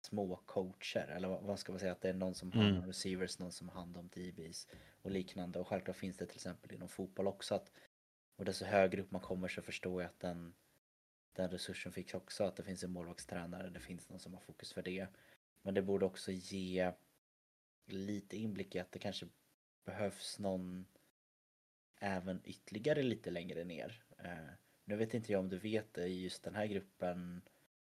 små 0.00 0.36
coacher 0.36 1.06
eller 1.08 1.28
vad 1.28 1.58
ska 1.58 1.72
man 1.72 1.78
säga 1.78 1.92
att 1.92 2.00
det 2.00 2.08
är 2.08 2.14
någon 2.14 2.34
som 2.34 2.52
har 2.52 2.58
hand 2.58 2.70
om 2.70 2.76
mm. 2.76 2.88
receivers, 2.88 3.38
någon 3.38 3.52
som 3.52 3.68
har 3.68 3.80
hand 3.80 3.96
om 3.96 4.08
DBs 4.08 4.68
och 5.02 5.10
liknande 5.10 5.58
och 5.58 5.68
självklart 5.68 5.96
finns 5.96 6.16
det 6.16 6.26
till 6.26 6.36
exempel 6.36 6.72
inom 6.72 6.88
fotboll 6.88 7.26
också 7.26 7.54
att 7.54 7.70
och 8.36 8.44
desto 8.44 8.64
högre 8.64 9.02
upp 9.02 9.10
man 9.10 9.20
kommer 9.20 9.48
så 9.48 9.62
förstår 9.62 10.02
jag 10.02 10.08
att 10.08 10.20
den 10.20 10.54
den 11.32 11.50
resursen 11.50 11.92
finns 11.92 12.14
också 12.14 12.44
att 12.44 12.56
det 12.56 12.62
finns 12.62 12.84
en 12.84 12.90
målvaktstränare, 12.90 13.70
det 13.70 13.80
finns 13.80 14.08
någon 14.08 14.18
som 14.18 14.34
har 14.34 14.40
fokus 14.40 14.72
för 14.72 14.82
det. 14.82 15.06
Men 15.66 15.74
det 15.74 15.82
borde 15.82 16.06
också 16.06 16.32
ge 16.32 16.92
lite 17.86 18.36
inblick 18.36 18.74
i 18.74 18.78
att 18.78 18.92
det 18.92 18.98
kanske 18.98 19.26
behövs 19.84 20.38
någon 20.38 20.86
även 22.00 22.40
ytterligare 22.44 23.02
lite 23.02 23.30
längre 23.30 23.64
ner. 23.64 24.04
Eh, 24.18 24.48
nu 24.84 24.96
vet 24.96 25.14
inte 25.14 25.32
jag 25.32 25.38
om 25.38 25.48
du 25.48 25.58
vet 25.58 25.98
i 25.98 26.22
just 26.22 26.42
den 26.42 26.54
här 26.54 26.66
gruppen 26.66 27.42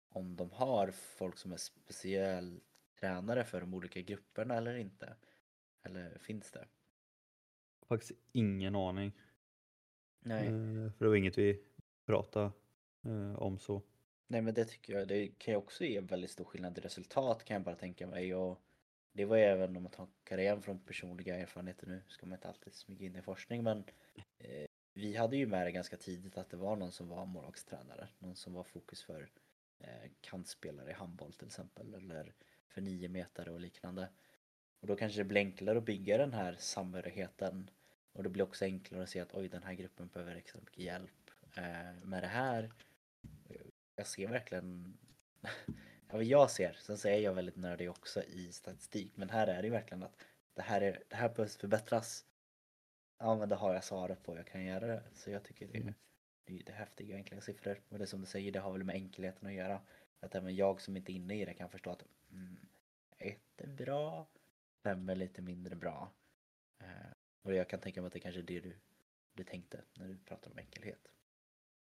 om 0.09 0.37
de 0.37 0.51
har 0.51 0.91
folk 0.91 1.39
som 1.39 1.53
är 1.53 1.57
speciell 1.57 2.61
tränare 3.01 3.45
för 3.45 3.61
de 3.61 3.75
olika 3.75 4.01
grupperna 4.01 4.57
eller 4.57 4.77
inte. 4.77 5.17
Eller 5.83 6.19
finns 6.19 6.51
det? 6.51 6.67
Faktiskt 7.89 8.13
ingen 8.33 8.75
aning. 8.75 9.13
Nej. 10.21 10.47
Eh, 10.47 10.93
För 10.93 11.05
det 11.05 11.09
var 11.09 11.17
inget 11.17 11.39
vi 11.39 11.65
pratade 12.07 12.53
eh, 13.05 13.35
om 13.35 13.59
så. 13.59 13.83
Nej 14.27 14.43
men 14.43 14.55
det 14.55 14.65
tycker 14.65 14.93
jag, 14.93 15.09
det 15.09 15.29
kan 15.39 15.55
ju 15.55 15.59
också 15.59 15.85
ge 15.85 16.01
väldigt 16.01 16.31
stor 16.31 16.45
skillnad 16.45 16.79
i 16.79 16.81
resultat 16.81 17.45
kan 17.45 17.55
jag 17.55 17.63
bara 17.63 17.77
tänka 17.77 18.07
mig 18.07 18.35
och 18.35 18.63
det 19.13 19.25
var 19.25 19.37
ju 19.37 19.43
även 19.43 19.77
om 19.77 19.83
man 19.83 19.93
tar 20.25 20.39
igen 20.39 20.63
från 20.63 20.79
personliga 20.79 21.37
erfarenheter 21.37 21.87
nu 21.87 22.03
ska 22.09 22.27
man 22.27 22.37
inte 22.37 22.49
alltid 22.49 22.75
smyga 22.75 23.07
in 23.07 23.17
i 23.17 23.23
forskning 23.23 23.63
men 23.63 23.85
eh, 24.39 24.67
vi 24.95 25.17
hade 25.17 25.37
ju 25.37 25.47
med 25.47 25.67
det 25.67 25.73
ganska 25.73 25.97
tidigt 25.97 26.39
att 26.39 26.51
det 26.51 26.57
var 26.57 26.77
någon 26.77 26.93
som 26.93 27.09
var 27.09 27.27
målvaktstränare, 27.27 28.09
någon 28.19 28.37
som 28.37 28.53
var 28.53 28.65
fokus 28.65 29.03
för 29.03 29.29
eh, 29.79 30.11
kantspelare 30.21 30.91
i 30.91 30.95
handboll 30.95 31.33
till 31.33 31.47
exempel 31.47 31.95
eller 31.95 32.35
för 32.69 32.81
nio 32.81 33.09
meter 33.09 33.49
och 33.49 33.61
liknande. 33.61 34.09
Och 34.81 34.87
då 34.87 34.97
kanske 34.97 35.21
det 35.21 35.25
blir 35.25 35.41
enklare 35.41 35.79
att 35.79 35.85
bygga 35.85 36.19
den 36.19 36.33
här 36.33 36.57
samhörigheten 36.59 37.71
och 38.13 38.23
det 38.23 38.29
blir 38.29 38.45
också 38.45 38.65
enklare 38.65 39.03
att 39.03 39.09
se 39.09 39.21
att 39.21 39.35
oj 39.35 39.49
den 39.49 39.63
här 39.63 39.75
gruppen 39.75 40.09
behöver 40.09 40.37
extra 40.37 40.61
mycket 40.61 40.85
hjälp 40.85 41.31
eh, 41.57 42.05
med 42.05 42.23
det 42.23 42.27
här. 42.27 42.73
Jag 43.97 44.07
ser 44.07 44.29
verkligen 44.29 44.99
Ja, 46.13 46.19
vad 46.19 46.25
jag 46.25 46.51
ser, 46.51 46.73
sen 46.73 46.99
så 46.99 47.09
är 47.09 47.19
jag 47.19 47.35
väldigt 47.35 47.57
nördig 47.57 47.91
också 47.91 48.23
i 48.23 48.53
statistik 48.53 49.17
men 49.17 49.31
här 49.31 49.47
är 49.47 49.63
det 49.63 49.69
ju 49.69 49.73
verkligen 49.73 50.03
att 50.03 50.17
det 50.55 50.63
här, 50.63 50.81
är, 50.81 51.03
det 51.09 51.17
här 51.17 51.29
behövs 51.29 51.57
förbättras. 51.57 52.25
Ja 53.19 53.37
men 53.37 53.49
det 53.49 53.55
har 53.55 53.75
jag 53.75 53.85
svaret 53.85 54.23
på, 54.23 54.37
jag 54.37 54.47
kan 54.47 54.65
göra 54.65 54.87
det. 54.87 55.03
Så 55.15 55.31
jag 55.31 55.45
tycker 55.45 55.67
det, 55.69 55.79
Mm. 55.79 55.95
det 56.45 56.53
är 56.53 56.57
lite 56.59 56.73
häftiga 56.73 57.17
enkla 57.17 57.41
siffror. 57.41 57.81
Och 57.89 57.99
det 57.99 58.07
som 58.07 58.21
du 58.21 58.27
säger, 58.27 58.53
det 58.53 58.59
har 58.59 58.73
väl 58.73 58.85
med 58.85 58.95
enkelheten 58.95 59.49
att 59.49 59.55
göra. 59.55 59.81
Att 60.21 60.35
även 60.35 60.57
jag 60.57 60.81
som 60.81 60.97
inte 60.97 61.13
är 61.13 61.15
inne 61.15 61.35
i 61.35 61.45
det 61.45 61.55
kan 61.55 61.71
förstå 61.71 61.91
att 61.91 62.05
mm, 62.31 62.57
ett 63.19 63.61
är 63.61 63.67
bra, 63.67 64.29
fem 64.83 65.09
är 65.09 65.15
lite 65.17 65.43
mindre 65.43 65.77
bra. 65.77 66.13
Eh, 66.79 67.13
och 67.43 67.55
jag 67.55 67.69
kan 67.69 67.81
tänka 67.81 68.01
mig 68.01 68.07
att 68.07 68.13
det 68.13 68.21
kanske 68.21 68.41
är 68.41 68.45
det 68.45 68.61
du, 68.61 68.77
du 69.33 69.45
tänkte 69.45 69.85
när 69.95 70.09
du 70.09 70.19
pratar 70.19 70.51
om 70.51 70.59
enkelhet. 70.59 71.09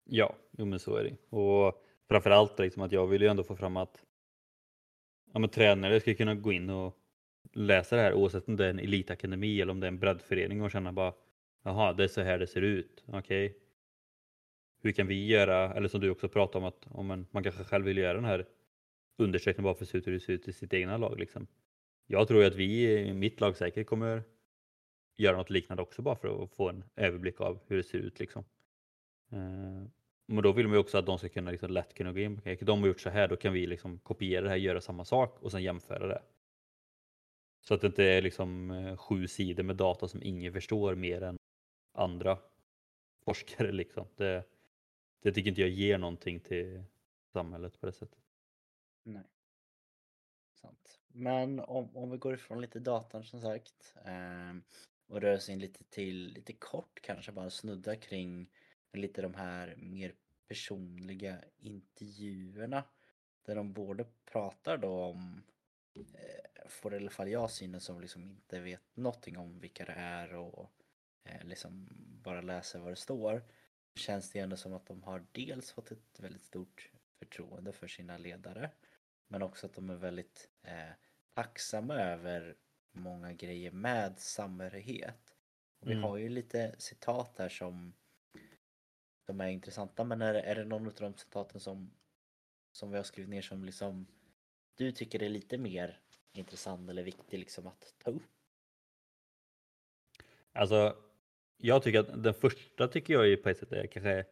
Ja, 0.09 0.35
jo 0.51 0.65
men 0.65 0.79
så 0.79 0.95
är 0.95 1.03
det. 1.03 1.35
Och 1.37 1.83
framförallt 2.07 2.59
liksom 2.59 2.81
att 2.81 2.91
jag 2.91 3.07
vill 3.07 3.21
ju 3.21 3.27
ändå 3.27 3.43
få 3.43 3.55
fram 3.55 3.77
att 3.77 4.03
ja, 5.33 5.39
men 5.39 5.49
tränare 5.49 5.99
ska 5.99 6.13
kunna 6.13 6.35
gå 6.35 6.51
in 6.51 6.69
och 6.69 6.97
läsa 7.53 7.95
det 7.95 8.01
här 8.01 8.13
oavsett 8.13 8.47
om 8.47 8.55
det 8.55 8.65
är 8.65 8.69
en 8.69 8.79
elitakademi 8.79 9.61
eller 9.61 9.71
om 9.71 9.79
det 9.79 9.87
är 9.87 9.91
en 9.91 9.99
breddförening 9.99 10.61
och 10.61 10.71
känna 10.71 10.93
bara 10.93 11.13
jaha, 11.63 11.93
det 11.93 12.03
är 12.03 12.07
så 12.07 12.21
här 12.21 12.39
det 12.39 12.47
ser 12.47 12.61
ut. 12.61 13.03
Okej. 13.07 13.57
Hur 14.81 14.91
kan 14.91 15.07
vi 15.07 15.27
göra, 15.27 15.73
eller 15.73 15.87
som 15.87 16.01
du 16.01 16.09
också 16.09 16.29
pratade 16.29 16.57
om 16.57 16.65
att 16.65 16.87
om 16.87 17.05
man, 17.05 17.27
man 17.31 17.43
kanske 17.43 17.63
själv 17.63 17.85
vill 17.85 17.97
göra 17.97 18.13
den 18.13 18.25
här 18.25 18.45
undersökningen 19.17 19.63
bara 19.63 19.75
för 19.75 19.83
att 19.83 19.89
se 19.89 20.01
hur 20.05 20.11
det 20.11 20.19
ser 20.19 20.33
ut 20.33 20.47
i 20.47 20.53
sitt 20.53 20.73
egna 20.73 20.97
lag. 20.97 21.19
Liksom. 21.19 21.47
Jag 22.07 22.27
tror 22.27 22.41
ju 22.41 22.47
att 22.47 22.55
vi 22.55 22.91
i 22.99 23.13
mitt 23.13 23.41
lag 23.41 23.57
säkert 23.57 23.87
kommer 23.87 24.23
göra 25.17 25.37
något 25.37 25.49
liknande 25.49 25.83
också 25.83 26.01
bara 26.01 26.15
för 26.15 26.43
att 26.43 26.51
få 26.51 26.69
en 26.69 26.83
överblick 26.95 27.41
av 27.41 27.59
hur 27.67 27.77
det 27.77 27.83
ser 27.83 27.97
ut. 27.97 28.19
Liksom. 28.19 28.43
Eh, 29.31 29.83
men 30.29 30.43
då 30.43 30.51
vill 30.51 30.67
man 30.67 30.73
ju 30.73 30.79
också 30.79 30.97
att 30.97 31.05
de 31.05 31.17
ska 31.17 31.29
kunna 31.29 31.51
liksom 31.51 31.71
lätt 31.71 31.93
kunna 31.93 32.11
gå 32.11 32.19
in. 32.19 32.37
Okay, 32.37 32.55
de 32.55 32.79
har 32.79 32.87
gjort 32.87 32.99
så 32.99 33.09
här, 33.09 33.27
då 33.27 33.35
kan 33.35 33.53
vi 33.53 33.67
liksom 33.67 33.99
kopiera 33.99 34.41
det 34.41 34.49
här, 34.49 34.57
göra 34.57 34.81
samma 34.81 35.05
sak 35.05 35.43
och 35.43 35.51
sen 35.51 35.63
jämföra 35.63 36.07
det. 36.07 36.21
Så 37.61 37.73
att 37.73 37.81
det 37.81 37.87
inte 37.87 38.03
är 38.03 38.21
liksom 38.21 38.71
eh, 38.71 38.97
sju 38.97 39.27
sidor 39.27 39.63
med 39.63 39.75
data 39.75 40.07
som 40.07 40.23
ingen 40.23 40.53
förstår 40.53 40.95
mer 40.95 41.21
än 41.21 41.37
andra 41.93 42.37
forskare. 43.25 43.71
Liksom. 43.71 44.07
Det, 44.15 44.43
det 45.21 45.31
tycker 45.31 45.49
inte 45.49 45.61
jag 45.61 45.69
ger 45.69 45.97
någonting 45.97 46.39
till 46.39 46.83
samhället 47.33 47.79
på 47.79 47.85
det 47.85 47.93
sättet. 47.93 48.19
Nej. 49.03 49.23
Sant. 50.53 50.99
Men 51.07 51.59
om, 51.59 51.97
om 51.97 52.11
vi 52.11 52.17
går 52.17 52.33
ifrån 52.33 52.61
lite 52.61 52.79
datan 52.79 53.23
som 53.23 53.41
sagt 53.41 53.95
eh, 54.05 54.55
och 55.07 55.21
rör 55.21 55.35
oss 55.35 55.49
in 55.49 55.59
lite 55.59 55.83
till, 55.83 56.33
lite 56.33 56.53
kort 56.53 56.99
kanske 57.01 57.31
bara 57.31 57.49
snudda 57.49 57.95
kring 57.95 58.49
lite 58.97 59.21
de 59.21 59.33
här 59.33 59.75
mer 59.77 60.15
personliga 60.47 61.43
intervjuerna 61.57 62.83
där 63.45 63.55
de 63.55 63.73
både 63.73 64.05
pratar 64.31 64.77
då 64.77 65.01
om, 65.03 65.43
eh, 65.95 66.67
får 66.69 66.93
i 66.93 66.97
alla 66.97 67.09
fall 67.11 67.29
jag 67.29 67.51
synen 67.51 67.81
som 67.81 68.01
liksom 68.01 68.23
inte 68.31 68.59
vet 68.59 68.83
någonting 68.97 69.37
om 69.37 69.59
vilka 69.59 69.85
det 69.85 69.91
är 69.93 70.33
och 70.35 70.71
eh, 71.23 71.43
liksom 71.45 71.87
bara 72.23 72.41
läser 72.41 72.79
vad 72.79 72.91
det 72.91 72.95
står 72.95 73.43
känns 73.95 74.31
det 74.31 74.39
ändå 74.39 74.57
som 74.57 74.73
att 74.73 74.85
de 74.85 75.03
har 75.03 75.25
dels 75.31 75.71
fått 75.71 75.91
ett 75.91 76.19
väldigt 76.19 76.41
stort 76.41 76.91
förtroende 77.19 77.73
för 77.73 77.87
sina 77.87 78.17
ledare 78.17 78.71
men 79.27 79.41
också 79.41 79.65
att 79.67 79.73
de 79.73 79.89
är 79.89 79.95
väldigt 79.95 80.49
eh, 80.63 80.89
tacksamma 81.35 81.95
över 81.95 82.57
många 82.91 83.33
grejer 83.33 83.71
med 83.71 84.19
samhörighet. 84.19 85.35
Och 85.79 85.89
Vi 85.89 85.93
Mm. 85.93 86.03
har 86.03 86.17
ju 86.17 86.29
lite 86.29 86.75
citat 86.79 87.37
här 87.37 87.49
som, 87.49 87.93
de 89.27 89.41
är 89.41 89.47
intressanta 89.47 90.03
men 90.03 90.21
är, 90.21 90.33
är 90.33 90.55
det 90.55 90.65
någon 90.65 90.87
av 90.87 90.93
de 90.93 91.13
citaten 91.13 91.59
som, 91.59 91.91
som 92.71 92.91
vi 92.91 92.97
har 92.97 93.03
skrivit 93.03 93.29
ner 93.29 93.41
som 93.41 93.65
liksom 93.65 94.07
du 94.75 94.91
tycker 94.91 95.23
är 95.23 95.29
lite 95.29 95.57
mer 95.57 95.99
intressant 96.33 96.89
eller 96.89 97.03
viktig 97.03 97.39
liksom 97.39 97.67
att 97.67 97.95
ta 98.03 98.11
upp? 98.11 98.23
Alltså, 100.53 100.95
jag 101.57 101.83
tycker 101.83 101.99
att 101.99 102.23
den 102.23 102.33
första 102.33 102.87
tycker 102.87 103.13
jag 103.13 103.27
ju 103.27 103.37
på 103.37 103.49
ett 103.49 103.57
sätt 103.57 103.71
är 103.71 103.87
kanske 103.87 104.25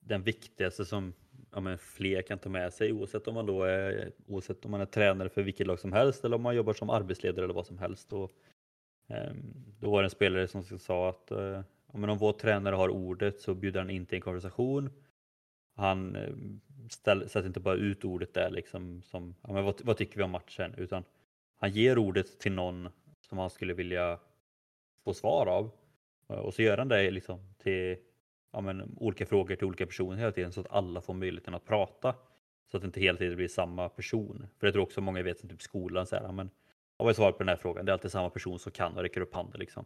den 0.00 0.22
viktigaste 0.22 0.84
som 0.84 1.14
ja, 1.50 1.60
men 1.60 1.78
fler 1.78 2.22
kan 2.22 2.38
ta 2.38 2.48
med 2.48 2.72
sig 2.72 2.92
oavsett 2.92 3.28
om 3.28 3.34
man 3.34 3.46
då 3.46 3.62
är, 3.62 4.12
oavsett 4.26 4.64
om 4.64 4.70
man 4.70 4.80
är 4.80 4.86
tränare 4.86 5.28
för 5.28 5.42
vilket 5.42 5.66
lag 5.66 5.80
som 5.80 5.92
helst 5.92 6.24
eller 6.24 6.36
om 6.36 6.42
man 6.42 6.56
jobbar 6.56 6.72
som 6.72 6.90
arbetsledare 6.90 7.44
eller 7.44 7.54
vad 7.54 7.66
som 7.66 7.78
helst. 7.78 8.12
Och, 8.12 8.32
eh, 9.08 9.32
då 9.80 9.90
var 9.90 10.02
det 10.02 10.06
en 10.06 10.10
spelare 10.10 10.48
som 10.48 10.78
sa 10.78 11.08
att 11.08 11.30
eh, 11.30 11.62
men 11.98 12.10
om 12.10 12.18
vår 12.18 12.32
tränare 12.32 12.74
har 12.74 12.88
ordet 12.88 13.40
så 13.40 13.54
bjuder 13.54 13.80
han 13.80 13.90
in 13.90 14.06
till 14.06 14.16
en 14.16 14.22
konversation. 14.22 14.90
Han 15.76 16.16
eh, 16.16 16.34
ställer, 16.90 17.26
sätter 17.26 17.46
inte 17.46 17.60
bara 17.60 17.74
ut 17.74 18.04
ordet 18.04 18.34
där 18.34 18.50
liksom 18.50 19.02
som 19.02 19.34
ja, 19.42 19.52
men 19.52 19.64
vad, 19.64 19.80
vad 19.84 19.96
tycker 19.96 20.16
vi 20.16 20.22
om 20.22 20.30
matchen 20.30 20.74
utan 20.76 21.04
han 21.56 21.70
ger 21.70 21.98
ordet 21.98 22.38
till 22.38 22.52
någon 22.52 22.88
som 23.20 23.38
han 23.38 23.50
skulle 23.50 23.74
vilja 23.74 24.18
få 25.04 25.14
svar 25.14 25.46
av. 25.46 25.70
Eh, 26.28 26.36
och 26.36 26.54
så 26.54 26.62
gör 26.62 26.78
han 26.78 26.88
det 26.88 27.10
liksom 27.10 27.54
till 27.58 27.96
ja, 28.52 28.60
men, 28.60 28.96
olika 28.96 29.26
frågor 29.26 29.56
till 29.56 29.66
olika 29.66 29.86
personer 29.86 30.16
hela 30.16 30.32
tiden 30.32 30.52
så 30.52 30.60
att 30.60 30.70
alla 30.70 31.00
får 31.00 31.14
möjligheten 31.14 31.54
att 31.54 31.64
prata. 31.64 32.14
Så 32.70 32.76
att 32.76 32.82
det 32.82 32.86
inte 32.86 33.00
hela 33.00 33.18
tiden 33.18 33.36
blir 33.36 33.48
samma 33.48 33.88
person. 33.88 34.46
För 34.58 34.66
jag 34.66 34.74
tror 34.74 34.82
också 34.82 35.00
många 35.00 35.22
vet 35.22 35.38
som 35.38 35.48
typ 35.48 35.62
skolan 35.62 36.06
så 36.06 36.16
här, 36.16 36.22
ja, 36.22 36.32
men 36.32 36.50
vad 36.96 37.08
är 37.08 37.14
svaret 37.14 37.36
på 37.36 37.42
den 37.42 37.48
här 37.48 37.56
frågan? 37.56 37.84
Det 37.84 37.90
är 37.90 37.92
alltid 37.92 38.10
samma 38.10 38.30
person 38.30 38.58
som 38.58 38.72
kan 38.72 38.96
och 38.96 39.02
räcker 39.02 39.20
upp 39.20 39.34
handen 39.34 39.60
liksom. 39.60 39.84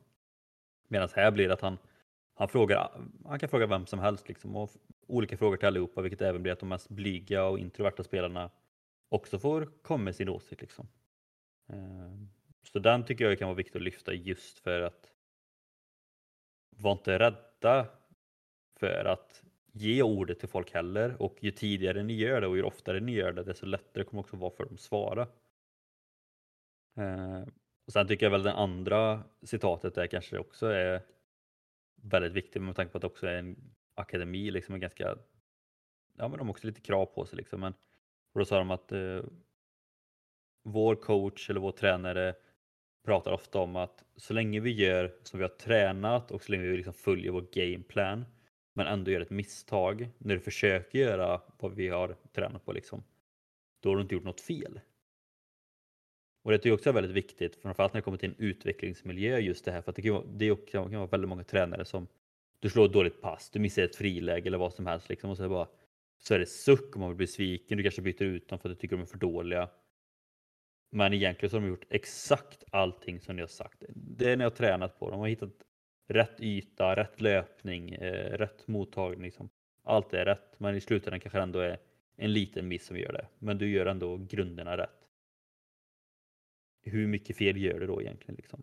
Medan 0.88 1.08
här 1.14 1.30
blir 1.30 1.48
det 1.48 1.54
att 1.54 1.60
han, 1.60 1.78
han 2.38 2.48
frågar, 2.48 2.90
han 3.24 3.38
kan 3.38 3.48
fråga 3.48 3.66
vem 3.66 3.86
som 3.86 3.98
helst 3.98 4.28
liksom 4.28 4.56
och 4.56 4.70
olika 5.06 5.36
frågor 5.36 5.56
till 5.56 5.66
allihopa 5.68 6.02
vilket 6.02 6.20
även 6.20 6.42
blir 6.42 6.52
att 6.52 6.60
de 6.60 6.68
mest 6.68 6.88
blyga 6.88 7.44
och 7.44 7.58
introverta 7.58 8.02
spelarna 8.02 8.50
också 9.08 9.38
får 9.38 9.68
komma 9.82 10.04
med 10.04 10.16
sin 10.16 10.28
åsikt 10.28 10.60
liksom. 10.60 10.88
Eh, 11.68 12.12
så 12.62 12.78
den 12.78 13.04
tycker 13.04 13.24
jag 13.24 13.38
kan 13.38 13.48
vara 13.48 13.56
viktig 13.56 13.78
att 13.78 13.82
lyfta 13.82 14.12
just 14.12 14.58
för 14.58 14.80
att 14.80 15.12
var 16.76 16.92
inte 16.92 17.18
rädda 17.18 17.86
för 18.80 19.04
att 19.04 19.42
ge 19.72 20.02
ordet 20.02 20.40
till 20.40 20.48
folk 20.48 20.74
heller 20.74 21.22
och 21.22 21.36
ju 21.40 21.50
tidigare 21.50 22.02
ni 22.02 22.12
gör 22.12 22.40
det 22.40 22.46
och 22.46 22.56
ju 22.56 22.62
oftare 22.62 23.00
ni 23.00 23.12
gör 23.12 23.32
det 23.32 23.42
desto 23.42 23.66
lättare 23.66 24.04
kommer 24.04 24.22
det 24.22 24.26
också 24.26 24.36
vara 24.36 24.50
för 24.50 24.64
dem 24.64 24.74
att 24.74 24.80
svara. 24.80 25.28
Eh, 26.96 27.42
och 27.86 27.92
sen 27.92 28.08
tycker 28.08 28.26
jag 28.26 28.30
väl 28.30 28.42
det 28.42 28.52
andra 28.52 29.24
citatet 29.42 29.94
där 29.94 30.06
kanske 30.06 30.38
också 30.38 30.66
är 30.66 31.02
väldigt 32.02 32.32
viktig 32.32 32.60
med 32.60 32.76
tanke 32.76 32.92
på 32.92 32.98
att 32.98 33.02
det 33.02 33.06
också 33.06 33.26
är 33.26 33.38
en 33.38 33.56
akademi 33.94 34.50
liksom 34.50 34.74
en 34.74 34.80
ganska, 34.80 35.16
ja 36.16 36.28
men 36.28 36.38
de 36.38 36.46
har 36.46 36.50
också 36.50 36.66
lite 36.66 36.80
krav 36.80 37.06
på 37.06 37.26
sig 37.26 37.36
liksom. 37.36 37.60
Men, 37.60 37.72
och 38.32 38.40
då 38.40 38.44
sa 38.44 38.58
de 38.58 38.70
att 38.70 38.92
eh, 38.92 39.22
vår 40.62 40.94
coach 40.94 41.50
eller 41.50 41.60
vår 41.60 41.72
tränare 41.72 42.34
pratar 43.04 43.32
ofta 43.32 43.58
om 43.58 43.76
att 43.76 44.04
så 44.16 44.34
länge 44.34 44.60
vi 44.60 44.70
gör 44.70 45.14
som 45.22 45.38
vi 45.38 45.44
har 45.44 45.54
tränat 45.56 46.30
och 46.30 46.42
så 46.42 46.52
länge 46.52 46.66
vi 46.66 46.76
liksom 46.76 46.94
följer 46.94 47.32
vår 47.32 47.46
gameplan 47.52 48.24
men 48.72 48.86
ändå 48.86 49.10
gör 49.10 49.20
ett 49.20 49.30
misstag 49.30 50.08
när 50.18 50.34
du 50.34 50.40
försöker 50.40 50.98
göra 50.98 51.42
vad 51.58 51.74
vi 51.74 51.88
har 51.88 52.16
tränat 52.32 52.64
på 52.64 52.72
liksom, 52.72 53.04
då 53.80 53.88
har 53.88 53.96
du 53.96 54.02
inte 54.02 54.14
gjort 54.14 54.24
något 54.24 54.40
fel. 54.40 54.80
Och 56.48 56.52
det 56.52 56.58
tycker 56.58 56.68
jag 56.68 56.74
också 56.74 56.88
är 56.88 56.94
väldigt 56.94 57.12
viktigt, 57.12 57.56
framförallt 57.62 57.92
när 57.92 58.00
det 58.00 58.04
kommer 58.04 58.18
till 58.18 58.28
en 58.28 58.34
utvecklingsmiljö 58.38 59.38
just 59.38 59.64
det 59.64 59.72
här, 59.72 59.82
för 59.82 59.90
att 59.90 59.96
det 59.96 60.02
kan, 60.02 60.12
vara, 60.12 60.24
det 60.26 60.72
kan 60.72 60.92
vara 60.92 61.06
väldigt 61.06 61.28
många 61.28 61.44
tränare 61.44 61.84
som 61.84 62.06
du 62.60 62.70
slår 62.70 62.86
ett 62.86 62.92
dåligt 62.92 63.20
pass, 63.20 63.50
du 63.50 63.58
missar 63.58 63.82
ett 63.82 63.96
friläge 63.96 64.46
eller 64.48 64.58
vad 64.58 64.72
som 64.72 64.86
helst 64.86 65.08
liksom, 65.08 65.30
och 65.30 65.36
så 65.36 65.42
är 65.42 65.48
det 65.48 65.54
bara 65.54 65.68
så 66.18 66.34
är 66.34 66.38
det 66.38 66.46
suck 66.46 66.94
och 66.94 67.00
man 67.00 67.16
blir 67.16 67.26
besviken, 67.26 67.76
du 67.76 67.82
kanske 67.82 68.02
byter 68.02 68.22
ut 68.22 68.48
dem 68.48 68.58
för 68.58 68.68
att 68.68 68.76
du 68.76 68.80
tycker 68.80 68.96
de 68.96 69.02
är 69.02 69.06
för 69.06 69.18
dåliga. 69.18 69.68
Men 70.90 71.12
egentligen 71.12 71.50
så 71.50 71.56
har 71.56 71.60
de 71.60 71.68
gjort 71.68 71.86
exakt 71.90 72.64
allting 72.70 73.20
som 73.20 73.36
ni 73.36 73.42
har 73.42 73.48
sagt. 73.48 73.82
Det 73.88 74.30
är 74.30 74.36
ni 74.36 74.44
har 74.44 74.50
tränat 74.50 74.98
på. 74.98 75.10
De 75.10 75.20
har 75.20 75.28
hittat 75.28 75.52
rätt 76.06 76.40
yta, 76.40 76.96
rätt 76.96 77.20
löpning, 77.20 77.94
eh, 77.94 78.38
rätt 78.38 78.68
mottagning. 78.68 79.22
Liksom. 79.22 79.50
Allt 79.82 80.14
är 80.14 80.24
rätt, 80.24 80.60
men 80.60 80.74
i 80.74 80.80
slutändan 80.80 81.20
kanske 81.20 81.38
det 81.38 81.42
ändå 81.42 81.58
är 81.58 81.78
en 82.16 82.32
liten 82.32 82.68
miss 82.68 82.86
som 82.86 82.98
gör 82.98 83.12
det. 83.12 83.26
Men 83.38 83.58
du 83.58 83.70
gör 83.70 83.86
ändå 83.86 84.16
grunderna 84.16 84.76
rätt. 84.76 84.97
Hur 86.88 87.06
mycket 87.06 87.36
fel 87.36 87.56
gör 87.56 87.80
du 87.80 87.86
då 87.86 88.02
egentligen? 88.02 88.34
Liksom? 88.36 88.62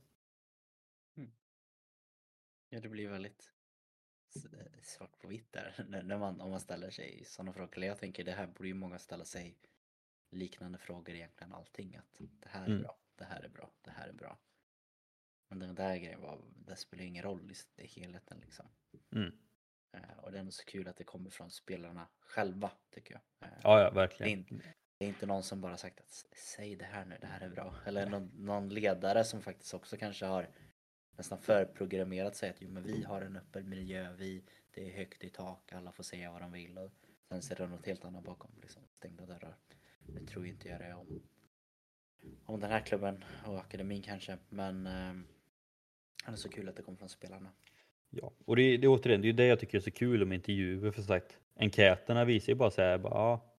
Ja, 2.69 2.79
det 2.79 2.89
blir 2.89 3.09
väldigt 3.09 3.53
svart 4.81 5.19
på 5.19 5.27
vitt 5.27 5.51
där 5.51 5.85
när 6.03 6.17
man, 6.17 6.41
om 6.41 6.49
man 6.51 6.59
ställer 6.59 6.89
sig 6.89 7.23
sådana 7.25 7.53
frågor. 7.53 7.83
Jag 7.83 7.99
tänker 7.99 8.23
det 8.23 8.31
här 8.31 8.47
borde 8.47 8.67
ju 8.67 8.73
många 8.73 8.99
ställa 8.99 9.25
sig 9.25 9.57
liknande 10.31 10.77
frågor 10.77 11.15
egentligen 11.15 11.53
allting. 11.53 11.95
Att 11.95 12.21
det 12.39 12.49
här 12.49 12.61
är 12.63 12.67
Mm. 12.67 12.81
bra, 12.81 12.97
det 13.15 13.23
här 13.23 13.43
är 13.43 13.49
bra, 13.49 13.71
det 13.81 13.91
här 13.91 14.07
är 14.07 14.13
bra. 14.13 14.39
Men 15.47 15.59
den 15.59 15.75
där 15.75 15.97
grejen 15.97 16.21
var, 16.21 16.41
det 16.55 16.75
spelar 16.75 17.03
ingen 17.03 17.23
roll 17.23 17.51
i 17.77 17.87
helheten 17.87 18.39
liksom. 18.39 18.65
Mm. 19.11 19.31
Eh, 19.91 20.17
Och 20.17 20.31
det 20.31 20.37
är 20.37 20.39
ändå 20.39 20.51
så 20.51 20.65
kul 20.65 20.87
att 20.87 20.97
det 20.97 21.03
kommer 21.03 21.29
från 21.29 21.51
spelarna 21.51 22.07
själva 22.19 22.71
tycker 22.89 23.13
jag. 23.13 23.49
Eh, 23.49 23.57
Ja, 23.63 23.79
ja, 23.79 23.83
Det 23.83 23.89
är, 23.89 23.93
verkligen. 23.93 24.39
inte, 24.39 24.73
det 24.97 25.05
är 25.05 25.09
inte 25.09 25.25
någon 25.25 25.43
som 25.43 25.61
bara 25.61 25.77
sagt 25.77 25.99
att 25.99 26.25
säg 26.37 26.75
det 26.75 26.85
här 26.85 27.05
nu, 27.05 27.17
det 27.21 27.27
här 27.27 27.41
är 27.41 27.49
bra. 27.49 27.75
Eller 27.85 28.09
någon, 28.09 28.31
någon 28.35 28.69
ledare 28.69 29.23
som 29.23 29.41
faktiskt 29.41 29.73
också 29.73 29.97
kanske 29.97 30.25
har 30.25 30.49
nästan 31.17 31.39
förprogrammerat 31.39 32.35
sig 32.35 32.49
att 32.49 32.55
jo 32.59 32.69
men 32.69 32.83
vi 32.83 33.03
har 33.03 33.21
en 33.21 33.35
öppen 33.35 33.69
miljö, 33.69 34.13
vi, 34.17 34.43
det 34.71 34.89
är 34.89 34.97
högt 34.97 35.23
i 35.23 35.29
tak, 35.29 35.73
alla 35.73 35.91
får 35.91 36.03
säga 36.03 36.31
vad 36.31 36.41
de 36.41 36.51
vill. 36.51 36.77
Och 36.77 36.91
sen 37.29 37.41
ser 37.41 37.55
det 37.55 37.67
något 37.67 37.85
helt 37.85 38.05
annat 38.05 38.23
bakom, 38.23 38.51
liksom 38.61 38.81
stängda 38.97 39.25
dörrar. 39.25 39.57
Det 39.99 40.27
tror 40.27 40.47
inte 40.47 40.69
jag 40.69 40.79
det 40.79 40.85
är 40.85 40.95
om, 40.95 41.21
om 42.45 42.59
den 42.59 42.71
här 42.71 42.79
klubben 42.79 43.23
och 43.45 43.59
akademin 43.59 44.01
kanske. 44.01 44.37
Men 44.49 44.87
eh, 44.87 45.13
det 46.25 46.31
är 46.31 46.35
så 46.35 46.49
kul 46.49 46.69
att 46.69 46.75
det 46.75 46.83
kommer 46.83 46.97
från 46.97 47.09
spelarna. 47.09 47.49
Ja, 48.09 48.33
och 48.45 48.55
det, 48.55 48.77
det 48.77 48.85
är 48.87 48.89
återigen, 48.89 49.21
det 49.21 49.25
är 49.25 49.29
ju 49.29 49.33
det 49.33 49.45
jag 49.45 49.59
tycker 49.59 49.77
är 49.77 49.81
så 49.81 49.91
kul 49.91 50.23
om 50.23 50.31
intervjuer. 50.31 50.91
För 50.91 51.01
sagt, 51.01 51.39
enkäterna 51.55 52.25
visar 52.25 52.53
ju 52.53 52.55
bara 52.55 52.71
så 52.71 52.81
här, 52.81 52.97
bara, 52.97 53.13
ja, 53.13 53.54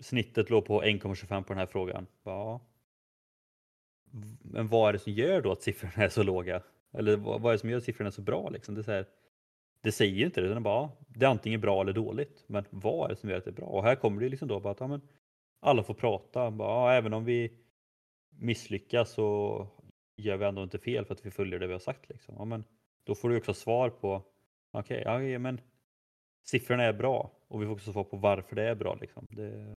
snittet 0.00 0.50
låg 0.50 0.64
på 0.64 0.82
1,25 0.82 1.42
på 1.42 1.48
den 1.48 1.58
här 1.58 1.66
frågan. 1.66 2.06
Ja. 2.24 2.60
Men 4.42 4.68
vad 4.68 4.88
är 4.88 4.92
det 4.92 4.98
som 4.98 5.12
gör 5.12 5.40
då 5.40 5.52
att 5.52 5.62
siffrorna 5.62 6.04
är 6.04 6.08
så 6.08 6.22
låga? 6.22 6.62
Eller 6.92 7.16
vad, 7.16 7.40
vad 7.40 7.50
är 7.50 7.54
det 7.54 7.58
som 7.58 7.70
gör 7.70 7.78
att 7.78 7.84
siffrorna 7.84 8.08
är 8.08 8.12
så 8.12 8.22
bra? 8.22 8.48
Liksom? 8.48 8.74
Det, 8.74 8.80
är 8.80 8.82
så 8.82 8.92
här, 8.92 9.06
det 9.80 9.92
säger 9.92 10.14
ju 10.14 10.24
inte 10.24 10.40
det, 10.40 10.46
utan 10.46 10.56
det 10.56 10.60
är 10.60 10.72
bara, 10.72 10.82
ja, 10.82 10.96
det 11.08 11.24
är 11.24 11.30
antingen 11.30 11.60
bra 11.60 11.80
eller 11.80 11.92
dåligt. 11.92 12.44
Men 12.46 12.64
vad 12.70 13.04
är 13.04 13.14
det 13.14 13.20
som 13.20 13.30
gör 13.30 13.38
att 13.38 13.44
det 13.44 13.50
är 13.50 13.52
bra? 13.52 13.66
Och 13.66 13.82
här 13.82 13.94
kommer 13.94 14.20
det 14.20 14.28
liksom 14.28 14.48
då 14.48 14.60
bara 14.60 14.72
att 14.72 14.80
ja, 14.80 14.86
men, 14.86 15.00
alla 15.60 15.82
får 15.82 15.94
prata. 15.94 16.50
Bara, 16.50 16.68
ja, 16.68 16.98
även 16.98 17.14
om 17.14 17.24
vi 17.24 17.52
misslyckas 18.30 19.10
så 19.10 19.68
gör 20.16 20.36
vi 20.36 20.44
ändå 20.44 20.62
inte 20.62 20.78
fel 20.78 21.04
för 21.04 21.14
att 21.14 21.26
vi 21.26 21.30
följer 21.30 21.58
det 21.58 21.66
vi 21.66 21.72
har 21.72 21.80
sagt. 21.80 22.08
Liksom. 22.08 22.34
Ja, 22.38 22.44
men, 22.44 22.64
då 23.04 23.14
får 23.14 23.28
du 23.28 23.36
också 23.36 23.54
svar 23.54 23.90
på, 23.90 24.22
okej, 24.70 25.00
okay, 25.00 25.30
ja, 25.30 25.38
men 25.38 25.60
siffrorna 26.44 26.84
är 26.84 26.92
bra 26.92 27.30
och 27.48 27.62
vi 27.62 27.66
får 27.66 27.72
också 27.72 27.92
svar 27.92 28.04
på 28.04 28.16
varför 28.16 28.56
det 28.56 28.62
är 28.62 28.74
bra. 28.74 28.94
Liksom. 29.00 29.26
Det, 29.30 29.75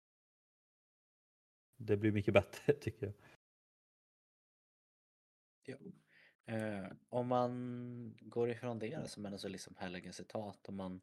det 1.79 1.97
blir 1.97 2.11
mycket 2.11 2.33
bättre 2.33 2.73
tycker 2.81 3.05
jag. 3.05 3.15
Ja. 5.65 5.77
Eh, 6.45 6.91
om 7.09 7.27
man 7.27 8.17
går 8.21 8.49
ifrån 8.49 8.79
det 8.79 9.09
som 9.09 9.25
är 9.25 9.37
så 9.37 9.47
liksom 9.47 9.75
härliga 9.77 10.13
citat, 10.13 10.69
om 10.69 10.75
man 10.75 11.01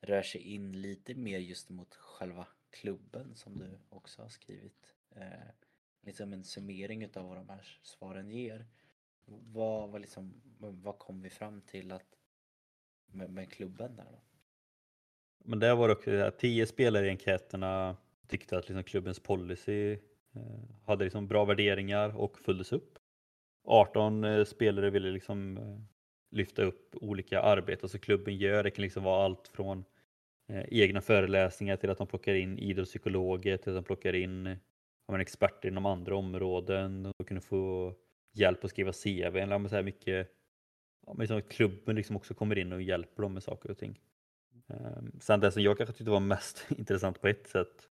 rör 0.00 0.22
sig 0.22 0.40
in 0.40 0.82
lite 0.82 1.14
mer 1.14 1.38
just 1.38 1.70
mot 1.70 1.94
själva 1.94 2.46
klubben 2.70 3.34
som 3.34 3.58
du 3.58 3.78
också 3.88 4.22
har 4.22 4.28
skrivit. 4.28 4.94
Eh, 5.10 5.48
liksom 6.02 6.32
en 6.32 6.44
summering 6.44 7.02
utav 7.02 7.28
vad 7.28 7.36
de 7.36 7.48
här 7.48 7.78
svaren 7.82 8.30
ger. 8.30 8.66
Vad, 9.24 9.90
vad, 9.90 10.00
liksom, 10.00 10.42
vad 10.58 10.98
kom 10.98 11.22
vi 11.22 11.30
fram 11.30 11.60
till 11.60 11.92
att 11.92 12.18
med, 13.06 13.30
med 13.30 13.52
klubben 13.52 13.96
där 13.96 14.12
då? 14.12 14.20
Men 15.38 15.58
det 15.58 15.74
var 15.74 15.88
också 15.88 16.10
det 16.10 16.22
här, 16.22 16.30
tio 16.30 16.66
spelare 16.66 17.06
i 17.06 17.10
enkäterna 17.10 17.96
tyckte 18.28 18.58
att 18.58 18.68
liksom 18.68 18.84
klubbens 18.84 19.20
policy 19.20 19.92
eh, 20.34 20.62
hade 20.86 21.04
liksom 21.04 21.28
bra 21.28 21.44
värderingar 21.44 22.16
och 22.16 22.38
följdes 22.38 22.72
upp. 22.72 22.98
18 23.64 24.24
eh, 24.24 24.44
spelare 24.44 24.90
ville 24.90 25.10
liksom 25.10 25.58
eh, 25.58 25.78
lyfta 26.30 26.62
upp 26.62 26.94
olika 27.00 27.40
arbeten 27.40 27.88
som 27.88 28.00
klubben 28.00 28.36
gör. 28.36 28.62
Det 28.62 28.70
kan 28.70 28.82
liksom 28.82 29.04
vara 29.04 29.24
allt 29.24 29.48
från 29.48 29.84
egna 30.68 31.00
föreläsningar 31.00 31.76
till 31.76 31.90
att 31.90 31.98
de 31.98 32.06
plockar 32.06 32.34
in 32.34 32.58
idrottspsykologer 32.58 33.56
till 33.56 33.72
att 33.72 33.76
de 33.76 33.84
plockar 33.84 34.14
in 34.14 34.56
ja, 35.06 35.20
experter 35.20 35.68
inom 35.68 35.86
andra 35.86 36.16
områden. 36.16 37.12
De 37.18 37.24
kunde 37.24 37.40
få 37.40 37.94
hjälp 38.32 38.64
att 38.64 38.70
skriva 38.70 38.92
CV. 38.92 39.36
Eller 39.36 39.68
så 39.68 39.74
här 39.74 39.82
mycket, 39.82 40.30
ja, 41.06 41.14
liksom 41.18 41.38
att 41.38 41.48
klubben 41.48 41.96
liksom 41.96 42.16
också 42.16 42.34
kommer 42.34 42.58
in 42.58 42.72
och 42.72 42.82
hjälper 42.82 43.22
dem 43.22 43.34
med 43.34 43.42
saker 43.42 43.70
och 43.70 43.78
ting. 43.78 44.00
Ehm, 44.68 45.20
sen 45.20 45.40
det 45.40 45.52
som 45.52 45.62
jag 45.62 45.76
kanske 45.76 45.92
tyckte 45.92 46.10
var 46.10 46.20
mest 46.20 46.66
intressant 46.78 47.20
på 47.20 47.28
ett 47.28 47.46
sätt 47.46 47.88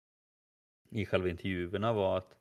i 0.91 1.05
själva 1.05 1.29
intervjuerna 1.29 1.93
var 1.93 2.17
att 2.17 2.37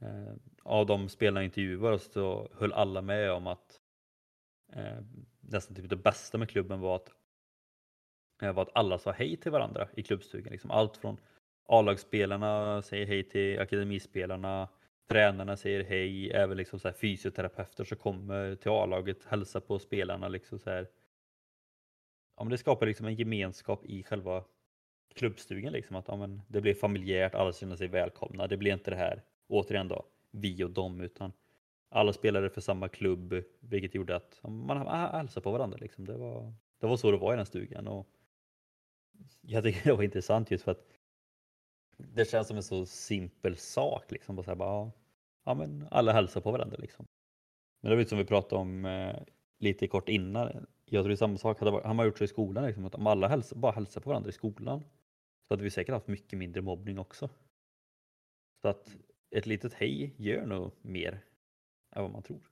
eh, 0.00 0.34
av 0.62 0.86
de 0.86 1.08
spelarna 1.08 1.44
intervjuade 1.44 1.98
så 1.98 2.48
höll 2.54 2.72
alla 2.72 3.02
med 3.02 3.32
om 3.32 3.46
att 3.46 3.80
eh, 4.72 4.98
nästan 5.40 5.76
typ 5.76 5.90
det 5.90 5.96
bästa 5.96 6.38
med 6.38 6.50
klubben 6.50 6.80
var 6.80 6.96
att, 6.96 7.12
eh, 8.42 8.52
var 8.52 8.62
att 8.62 8.76
alla 8.76 8.98
sa 8.98 9.10
hej 9.10 9.36
till 9.36 9.52
varandra 9.52 9.88
i 9.94 10.02
klubbstugan. 10.02 10.52
Liksom 10.52 10.70
allt 10.70 10.96
från 10.96 11.16
A-lagsspelarna 11.66 12.82
säger 12.82 13.06
hej 13.06 13.28
till 13.28 13.60
akademispelarna, 13.60 14.68
tränarna 15.08 15.56
säger 15.56 15.84
hej, 15.84 16.30
även 16.30 16.56
liksom 16.56 16.78
så 16.80 16.88
här 16.88 16.94
fysioterapeuter 16.94 17.84
som 17.84 17.98
kommer 17.98 18.56
till 18.56 18.70
A-laget 18.70 19.24
hälsar 19.24 19.60
på 19.60 19.78
spelarna. 19.78 20.28
Liksom 20.28 20.58
så 20.58 20.70
här. 20.70 20.88
Ja, 22.36 22.44
men 22.44 22.50
det 22.50 22.58
skapar 22.58 22.86
liksom 22.86 23.06
en 23.06 23.14
gemenskap 23.14 23.84
i 23.84 24.02
själva 24.02 24.44
klubbstugan. 25.14 25.72
Liksom, 25.72 25.96
att 25.96 26.08
ja, 26.08 26.16
men 26.16 26.42
det 26.48 26.60
blir 26.60 26.74
familjärt, 26.74 27.34
alla 27.34 27.52
känner 27.52 27.76
sig 27.76 27.88
välkomna. 27.88 28.46
Det 28.46 28.56
blir 28.56 28.72
inte 28.72 28.90
det 28.90 28.96
här, 28.96 29.22
återigen 29.48 29.88
då, 29.88 30.04
vi 30.30 30.64
och 30.64 30.70
dem, 30.70 31.00
utan 31.00 31.32
alla 31.88 32.12
spelade 32.12 32.50
för 32.50 32.60
samma 32.60 32.88
klubb, 32.88 33.34
vilket 33.60 33.94
gjorde 33.94 34.16
att 34.16 34.40
man 34.42 34.86
hälsade 35.12 35.44
på 35.44 35.50
varandra. 35.50 35.78
Liksom. 35.80 36.04
Det, 36.04 36.16
var, 36.16 36.54
det 36.80 36.86
var 36.86 36.96
så 36.96 37.10
det 37.10 37.16
var 37.16 37.34
i 37.34 37.36
den 37.36 37.46
stugan. 37.46 37.88
Och 37.88 38.06
jag 39.40 39.64
tycker 39.64 39.84
det 39.84 39.96
var 39.96 40.02
intressant 40.02 40.50
just 40.50 40.64
för 40.64 40.72
att 40.72 40.84
det 41.96 42.30
känns 42.30 42.48
som 42.48 42.56
en 42.56 42.62
så 42.62 42.86
simpel 42.86 43.56
sak. 43.56 44.10
Liksom. 44.10 44.36
Bara 44.36 44.42
så 44.42 44.50
här, 44.50 44.56
bara, 44.56 44.90
ja, 45.44 45.54
men 45.54 45.88
alla 45.90 46.12
hälsar 46.12 46.40
på 46.40 46.52
varandra. 46.52 46.76
Liksom. 46.80 47.06
Men 47.80 47.90
det 47.90 47.96
var 47.96 48.00
lite 48.00 48.08
som 48.08 48.18
vi 48.18 48.24
pratade 48.24 48.60
om 48.60 48.84
eh, 48.84 49.16
lite 49.58 49.86
kort 49.86 50.08
innan. 50.08 50.66
Jag 50.84 51.02
tror 51.02 51.08
det 51.08 51.14
är 51.14 51.16
samma 51.16 51.38
sak. 51.38 51.60
Hade, 51.60 51.70
har 51.70 51.94
man 51.94 52.06
gjort 52.06 52.18
så 52.18 52.24
i 52.24 52.28
skolan, 52.28 52.66
liksom, 52.66 52.84
att 52.84 52.94
om 52.94 53.06
alla 53.06 53.28
hälsar, 53.28 53.56
bara 53.56 53.72
hälsar 53.72 54.00
på 54.00 54.10
varandra 54.10 54.30
i 54.30 54.32
skolan 54.32 54.84
så 55.50 55.54
hade 55.54 55.64
vi 55.64 55.70
säkert 55.70 55.92
haft 55.92 56.06
mycket 56.06 56.38
mindre 56.38 56.62
mobbning 56.62 56.98
också. 56.98 57.30
Så 58.62 58.68
att 58.68 58.96
ett 59.30 59.46
litet 59.46 59.74
hej 59.74 60.14
gör 60.16 60.46
nog 60.46 60.72
mer 60.82 61.24
än 61.90 62.02
vad 62.02 62.10
man 62.10 62.22
tror. 62.22 62.50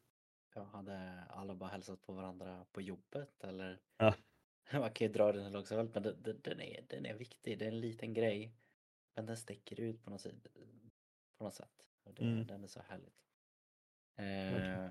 Ja, 0.55 0.63
hade 0.63 1.25
alla 1.29 1.55
bara 1.55 1.71
hälsat 1.71 2.03
på 2.03 2.13
varandra 2.13 2.65
på 2.73 2.81
jobbet 2.81 3.45
eller? 3.45 3.81
Ja. 3.97 4.15
Man 4.73 4.91
kan 4.91 5.07
ju 5.07 5.13
dra 5.13 5.33
den 5.33 5.53
långsamt 5.53 5.95
men 5.95 6.03
den, 6.03 6.41
den, 6.43 6.61
är, 6.61 6.85
den 6.89 7.07
är 7.07 7.15
viktig, 7.15 7.59
det 7.59 7.65
är 7.65 7.69
en 7.69 7.81
liten 7.81 8.15
grej. 8.15 8.55
Men 9.15 9.27
den 9.27 9.37
sticker 9.37 9.81
ut 9.81 10.05
på 10.05 10.11
något 10.11 10.21
sätt. 10.21 10.47
På 11.39 11.45
något 11.45 11.55
sätt. 11.55 11.87
Och 12.05 12.15
det, 12.15 12.25
Mm. 12.25 12.47
Den 12.47 12.65
är 12.65 12.69
så 12.69 12.81
härligt. 12.81 13.25
Eh, 14.17 14.91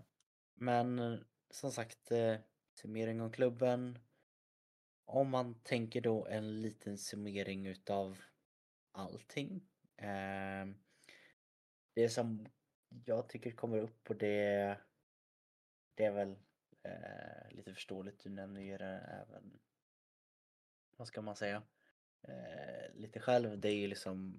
men 0.56 1.20
som 1.50 1.72
sagt, 1.72 2.12
eh, 2.12 2.36
summering 2.74 3.22
om 3.22 3.32
klubben. 3.32 4.00
Om 5.10 5.30
man 5.30 5.56
tänker 5.64 6.02
då 6.02 6.26
en 6.26 6.62
liten 6.62 6.98
summering 6.98 7.68
utav 7.68 8.22
allting. 8.92 9.68
Eh, 9.98 10.68
det 11.94 12.10
som 12.10 12.48
jag 13.06 13.30
tycker 13.30 13.52
kommer 13.52 13.78
upp 13.78 14.04
på 14.04 14.14
det, 14.14 14.78
det 15.96 16.06
är 16.06 16.12
väl 16.12 16.36
eh, 16.84 17.52
lite 17.52 17.74
förståeligt. 17.74 18.24
Du 18.24 18.30
nämner 18.30 18.62
ju 18.62 18.78
det 18.78 19.26
även, 19.26 19.60
vad 20.98 21.08
ska 21.08 21.22
man 21.22 21.36
säga, 21.36 21.64
eh, 22.22 22.94
lite 22.96 23.20
själv. 23.20 23.60
Det 23.60 23.70
är 23.70 23.76
ju 23.76 23.88
liksom 23.88 24.36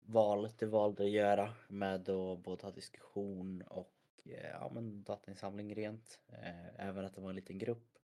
valet 0.00 0.58
du 0.58 0.66
valde 0.66 1.04
att 1.04 1.10
göra 1.10 1.54
med 1.68 2.08
att 2.08 2.42
både 2.42 2.62
ha 2.62 2.70
diskussion 2.70 3.62
och 3.62 3.96
eh, 4.24 4.50
ja, 4.50 4.70
men 4.74 5.02
datainsamling 5.02 5.74
rent. 5.74 6.20
Eh, 6.28 6.88
även 6.88 7.04
att 7.04 7.14
det 7.14 7.20
var 7.20 7.30
en 7.30 7.36
liten 7.36 7.58
grupp. 7.58 7.99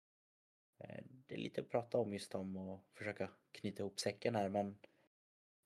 Eh, 0.84 1.04
det 1.28 1.36
är 1.36 1.40
lite 1.40 1.62
att 1.62 1.70
prata 1.70 1.98
om 1.98 2.14
just 2.14 2.36
om 2.36 2.58
och 2.58 2.86
försöka 2.94 3.30
knyta 3.52 3.84
ihop 3.84 4.00
säcken 4.00 4.36
här 4.36 4.50
men 4.50 4.76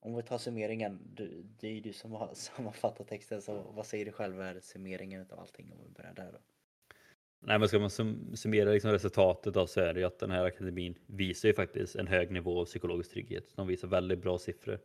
om 0.00 0.16
vi 0.16 0.22
tar 0.22 0.38
summeringen, 0.38 0.98
du, 1.14 1.46
det 1.60 1.68
är 1.68 1.72
ju 1.72 1.80
du 1.80 1.92
som 1.92 2.12
har 2.12 2.30
sammanfattat 2.34 3.08
texten 3.08 3.42
så 3.42 3.62
vad 3.62 3.86
säger 3.86 4.04
du 4.04 4.12
själv 4.12 4.40
är 4.40 4.60
summeringen 4.60 5.26
av 5.30 5.40
allting 5.40 5.72
om 5.72 5.78
vi 5.84 5.90
börjar 5.90 6.14
där 6.14 6.32
då? 6.32 6.38
Nej, 7.40 7.58
men 7.58 7.68
ska 7.68 7.78
man 7.78 7.90
sum 7.90 8.36
summera 8.36 8.70
liksom 8.70 8.90
resultatet 8.90 9.56
av 9.56 9.66
så 9.66 9.80
är 9.80 9.94
det 9.94 10.00
ju 10.00 10.06
att 10.06 10.18
den 10.18 10.30
här 10.30 10.44
akademin 10.44 10.98
visar 11.06 11.48
ju 11.48 11.54
faktiskt 11.54 11.96
en 11.96 12.06
hög 12.06 12.30
nivå 12.30 12.60
av 12.60 12.64
psykologisk 12.64 13.10
trygghet. 13.10 13.56
De 13.56 13.66
visar 13.66 13.88
väldigt 13.88 14.18
bra 14.18 14.38
siffror. 14.38 14.80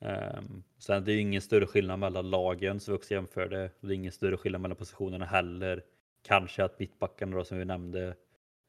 Ehm, 0.00 0.38
um, 0.38 0.64
sen 0.78 1.04
det 1.04 1.12
är 1.12 1.14
ju 1.14 1.20
ingen 1.20 1.40
större 1.40 1.66
skillnad 1.66 1.98
mellan 1.98 2.30
lagen 2.30 2.80
som 2.80 2.92
vi 2.92 2.98
också 2.98 3.14
jämförde. 3.14 3.70
Det 3.80 3.86
är 3.86 3.92
ingen 3.92 4.12
större 4.12 4.36
skillnad 4.36 4.60
mellan 4.60 4.76
positionerna 4.76 5.24
heller. 5.24 5.84
Kanske 6.22 6.64
att 6.64 6.78
mittbackarna 6.78 7.36
då 7.36 7.44
som 7.44 7.58
vi 7.58 7.64
nämnde 7.64 8.16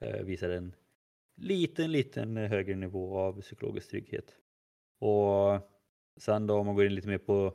Eh, 0.02 0.24
visar 0.24 0.50
en 0.50 0.76
liten, 1.36 1.92
liten 1.92 2.38
högre 2.38 2.76
nivå 2.76 3.18
av 3.18 3.42
psykologisk 3.42 3.90
trygghet. 3.90 4.38
Och 5.00 5.60
sen 6.18 6.48
då 6.48 6.58
om 6.58 6.66
man 6.66 6.76
går 6.76 6.86
in 6.86 6.96
lite 6.96 7.08
mer 7.08 7.18
på 7.18 7.54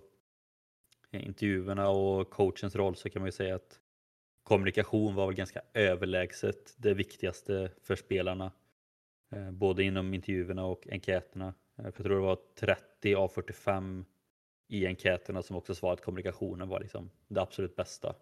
eh, 1.10 1.26
intervjuerna 1.26 1.88
och 1.88 2.30
coachens 2.30 2.76
roll 2.76 2.96
så 2.96 3.10
kan 3.10 3.22
man 3.22 3.28
ju 3.28 3.32
säga 3.32 3.54
att 3.54 3.80
kommunikation 4.42 5.14
var 5.14 5.26
väl 5.26 5.34
ganska 5.34 5.62
överlägset 5.74 6.74
det 6.76 6.94
viktigaste 6.94 7.70
för 7.82 7.96
spelarna. 7.96 8.52
Eh, 9.30 9.50
både 9.50 9.82
inom 9.82 10.14
intervjuerna 10.14 10.64
och 10.64 10.88
enkäterna. 10.90 11.54
Jag 11.76 11.94
tror 11.94 12.08
det 12.08 12.20
var 12.20 12.38
30 12.54 13.14
av 13.14 13.28
45 13.28 14.04
i 14.68 14.86
enkäterna 14.86 15.42
som 15.42 15.56
också 15.56 15.74
svarade 15.74 15.94
att 15.94 16.04
kommunikationen 16.04 16.68
var 16.68 16.80
liksom 16.80 17.10
det 17.28 17.40
absolut 17.40 17.76
bästa. 17.76 18.14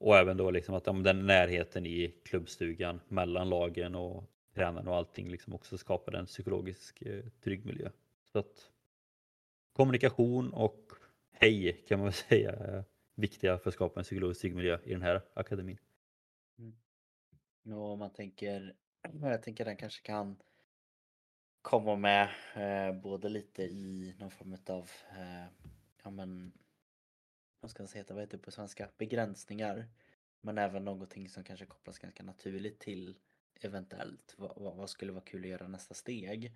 Och 0.00 0.16
även 0.16 0.36
då 0.36 0.50
liksom 0.50 0.74
att 0.74 0.84
den 0.84 1.26
närheten 1.26 1.86
i 1.86 2.14
klubbstugan 2.24 3.00
mellan 3.08 3.48
lagen 3.48 3.94
och 3.94 4.24
tränaren 4.54 4.88
och 4.88 4.96
allting 4.96 5.30
liksom 5.30 5.54
också 5.54 5.78
skapade 5.78 6.18
en 6.18 6.26
psykologisk 6.26 7.02
eh, 7.02 7.24
trygg 7.44 7.66
miljö. 7.66 7.90
Så 8.32 8.38
att 8.38 8.70
kommunikation 9.72 10.52
och 10.52 10.92
hej 11.32 11.84
kan 11.88 11.98
man 11.98 12.04
väl 12.04 12.12
säga 12.28 12.52
är 12.52 12.84
viktiga 13.14 13.58
för 13.58 13.70
att 13.70 13.74
skapa 13.74 14.00
en 14.00 14.04
psykologisk 14.04 14.40
trygg 14.40 14.54
miljö 14.54 14.78
i 14.84 14.92
den 14.92 15.02
här 15.02 15.22
akademin. 15.34 15.78
Mm. 16.58 16.76
Ja, 17.62 17.96
man 17.96 18.10
tänker, 18.10 18.74
jag 19.22 19.42
tänker 19.42 19.64
den 19.64 19.76
kanske 19.76 20.06
kan 20.06 20.36
komma 21.62 21.96
med 21.96 22.28
eh, 22.54 23.00
både 23.00 23.28
lite 23.28 23.62
i 23.62 24.14
någon 24.18 24.30
form 24.30 24.56
av, 24.66 24.90
eh, 25.10 25.46
ja 26.02 26.10
men, 26.10 26.52
vad 27.60 27.70
ska 27.70 27.82
man 27.82 27.88
säga, 27.88 28.04
vad 28.08 28.20
heter 28.20 28.36
det 28.36 28.44
på 28.44 28.50
svenska, 28.50 28.88
begränsningar. 28.98 29.88
Men 30.40 30.58
även 30.58 30.84
någonting 30.84 31.28
som 31.28 31.44
kanske 31.44 31.66
kopplas 31.66 31.98
ganska 31.98 32.22
naturligt 32.22 32.78
till 32.78 33.18
eventuellt 33.60 34.34
vad, 34.38 34.76
vad, 34.76 34.90
skulle 34.90 35.12
vara 35.12 35.24
kul 35.24 35.44
att 35.44 35.50
göra 35.50 35.68
nästa 35.68 35.94
steg. 35.94 36.52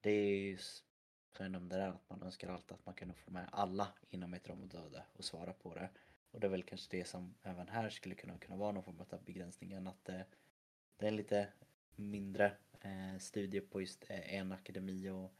Det 0.00 0.10
är 0.10 0.38
ju 0.38 0.58
som 0.58 1.44
jag 1.44 1.50
nämnde 1.50 1.76
där 1.76 1.88
att 1.88 2.10
man 2.10 2.22
önskar 2.22 2.48
alltid 2.48 2.72
att 2.72 2.86
man 2.86 2.94
kunde 2.94 3.14
få 3.14 3.30
med 3.30 3.48
alla 3.52 3.88
inom 4.10 4.34
ett 4.34 4.50
område 4.50 5.04
och 5.12 5.24
svara 5.24 5.52
på 5.52 5.74
det. 5.74 5.90
Och 6.30 6.40
det 6.40 6.46
är 6.46 6.50
väl 6.50 6.62
kanske 6.62 6.96
det 6.96 7.04
som 7.04 7.34
även 7.42 7.68
här 7.68 7.90
skulle 7.90 8.14
kunna, 8.14 8.38
kunna 8.38 8.56
vara 8.56 8.72
någon 8.72 8.82
form 8.82 9.00
av 9.10 9.24
begränsningen 9.24 9.86
att 9.86 10.04
det, 10.04 10.24
det 10.96 11.06
är 11.06 11.08
en 11.08 11.16
lite 11.16 11.48
mindre 11.96 12.52
eh, 12.80 13.18
studie 13.18 13.60
på 13.60 13.80
just 13.80 14.10
eh, 14.10 14.34
en 14.34 14.52
akademi 14.52 15.08
och 15.08 15.34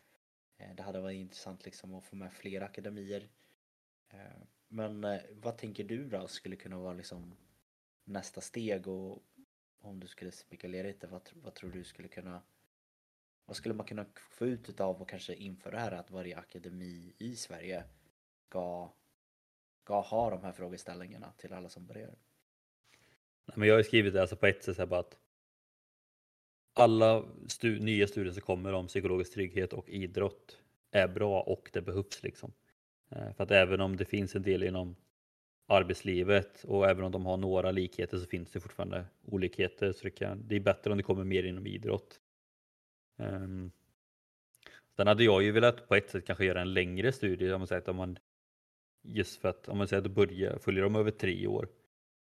eh, 0.56 0.74
det 0.74 0.82
hade 0.82 1.01
varit 1.01 1.16
intressant 1.16 1.64
liksom 1.64 1.94
att 1.94 2.05
få 2.05 2.16
med 2.16 2.32
fler 2.32 2.60
akademier. 2.60 3.28
Eh, 4.09 4.43
men 4.68 5.04
eh, 5.04 5.20
vad 5.30 5.58
tänker 5.58 5.84
du 5.84 6.08
då 6.08 6.26
skulle 6.26 6.56
kunna 6.56 6.78
vara 6.78 6.92
liksom 6.94 7.36
nästa 8.04 8.40
steg 8.40 8.88
och 8.88 9.22
om 9.80 10.00
du 10.00 10.06
skulle 10.06 10.32
spekulera 10.32 10.86
lite, 10.86 11.06
vad, 11.06 11.30
vad 11.34 11.54
tror 11.54 11.70
du 11.70 11.84
skulle 11.84 12.08
kunna 12.08 12.42
vad 13.44 13.56
skulle 13.56 13.74
man 13.74 13.86
kunna 13.86 14.06
få 14.30 14.46
ut 14.46 14.80
av 14.80 15.02
och 15.02 15.08
kanske 15.08 15.34
införa 15.34 15.70
det 15.72 15.80
här 15.80 15.92
att 15.92 16.10
varje 16.10 16.38
akademi 16.38 17.14
i 17.18 17.36
Sverige 17.36 17.84
ska, 18.48 18.92
ska 19.82 20.00
ha 20.00 20.30
de 20.30 20.44
här 20.44 20.52
frågeställningarna 20.52 21.32
till 21.32 21.52
alla 21.52 21.68
som 21.68 21.86
börjar? 21.86 22.08
Nej, 23.44 23.54
men 23.54 23.68
jag 23.68 23.74
har 23.74 23.82
skrivit 23.82 24.12
det 24.12 24.20
alltså 24.20 24.36
på 24.36 24.46
ett 24.46 24.64
sätt 24.64 24.88
bara 24.88 25.00
att 25.00 25.18
alla 26.72 27.24
stu 27.46 27.80
nya 27.80 28.06
studier 28.06 28.32
som 28.32 28.42
kommer 28.42 28.72
om 28.72 28.86
psykologisk 28.86 29.34
trygghet 29.34 29.72
och 29.72 29.88
idrott 29.88 30.62
är 30.90 31.08
bra 31.08 31.42
och 31.42 31.70
det 31.72 31.82
behövs 31.82 32.22
liksom. 32.22 32.52
Eh, 33.10 33.32
för 33.32 33.44
att 33.44 33.51
även 33.51 33.80
om 33.80 33.97
det 33.97 34.05
finns 34.05 34.35
en 34.35 34.43
del 34.43 34.62
inom 34.62 34.97
arbetslivet 35.68 36.64
och 36.64 36.89
även 36.89 37.05
om 37.05 37.12
de 37.12 37.26
har 37.26 37.36
några 37.36 37.70
likheter 37.70 38.18
så 38.18 38.26
finns 38.26 38.51
det 38.51 38.60
fortfarande 38.60 39.05
olikheter. 39.24 39.93
Så 39.93 40.05
det, 40.05 40.10
kan, 40.10 40.48
det 40.48 40.56
är 40.56 40.60
bättre 40.60 40.90
om 40.90 40.97
det 40.97 41.02
kommer 41.02 41.24
mer 41.24 41.43
inom 41.43 41.66
idrott. 41.66 42.20
Um, 43.16 43.70
sen 44.97 45.06
hade 45.06 45.24
jag 45.24 45.43
ju 45.43 45.52
velat 45.52 45.89
på 45.89 45.94
ett 45.94 46.10
sätt 46.10 46.26
kanske 46.26 46.44
göra 46.44 46.60
en 46.60 46.72
längre 46.72 47.12
studie 47.12 47.52
om 47.52 47.60
man 47.60 47.66
säger 47.66 47.82
att 47.82 47.89
om 47.89 47.97
man 47.97 48.18
just 49.02 49.40
för 49.40 49.48
att 49.48 49.68
om 49.68 49.78
man 49.78 49.89
säger 49.89 50.02
att 50.02 50.10
börja 50.10 50.59
följer 50.59 50.82
dem 50.82 50.97
över 50.97 51.10
tre 51.10 51.47
år. 51.47 51.68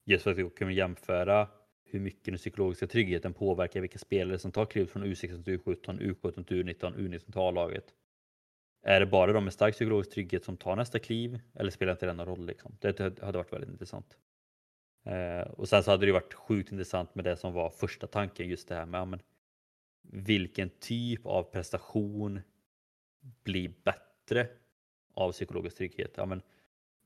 Just 0.04 0.24
för 0.24 0.44
att 0.44 0.54
kunna 0.54 0.72
jämföra 0.72 1.48
hur 1.84 2.00
mycket 2.00 2.24
den 2.24 2.36
psykologiska 2.36 2.86
tryggheten 2.86 3.34
påverkar 3.34 3.80
vilka 3.80 3.98
spelare 3.98 4.38
som 4.38 4.52
tar 4.52 4.66
kliv 4.66 4.86
från 4.86 5.04
U16 5.04 5.44
till 5.44 5.58
U17, 5.58 6.00
U17 6.00 6.44
till 6.44 6.62
U19, 6.62 6.96
U19 6.96 7.18
till 7.18 7.40
A-laget. 7.40 7.94
Är 8.88 9.00
det 9.00 9.06
bara 9.06 9.32
de 9.32 9.44
med 9.44 9.52
stark 9.52 9.74
psykologisk 9.74 10.10
trygghet 10.10 10.44
som 10.44 10.56
tar 10.56 10.76
nästa 10.76 10.98
kliv 10.98 11.40
eller 11.54 11.70
spelar 11.70 11.92
inte 11.92 12.06
det 12.06 12.12
någon 12.12 12.26
roll? 12.26 12.46
Liksom? 12.46 12.76
Det 12.80 12.98
hade 12.98 13.38
varit 13.38 13.52
väldigt 13.52 13.70
intressant. 13.70 14.18
Eh, 15.04 15.40
och 15.40 15.68
sen 15.68 15.82
så 15.82 15.90
hade 15.90 16.06
det 16.06 16.12
varit 16.12 16.34
sjukt 16.34 16.72
intressant 16.72 17.14
med 17.14 17.24
det 17.24 17.36
som 17.36 17.52
var 17.52 17.70
första 17.70 18.06
tanken, 18.06 18.48
just 18.48 18.68
det 18.68 18.74
här 18.74 18.86
med 18.86 19.00
ja, 19.00 19.18
vilken 20.02 20.70
typ 20.70 21.26
av 21.26 21.42
prestation 21.42 22.40
blir 23.42 23.72
bättre 23.84 24.48
av 25.14 25.32
psykologisk 25.32 25.76
trygghet? 25.76 26.12
Ja, 26.16 26.26
men, 26.26 26.42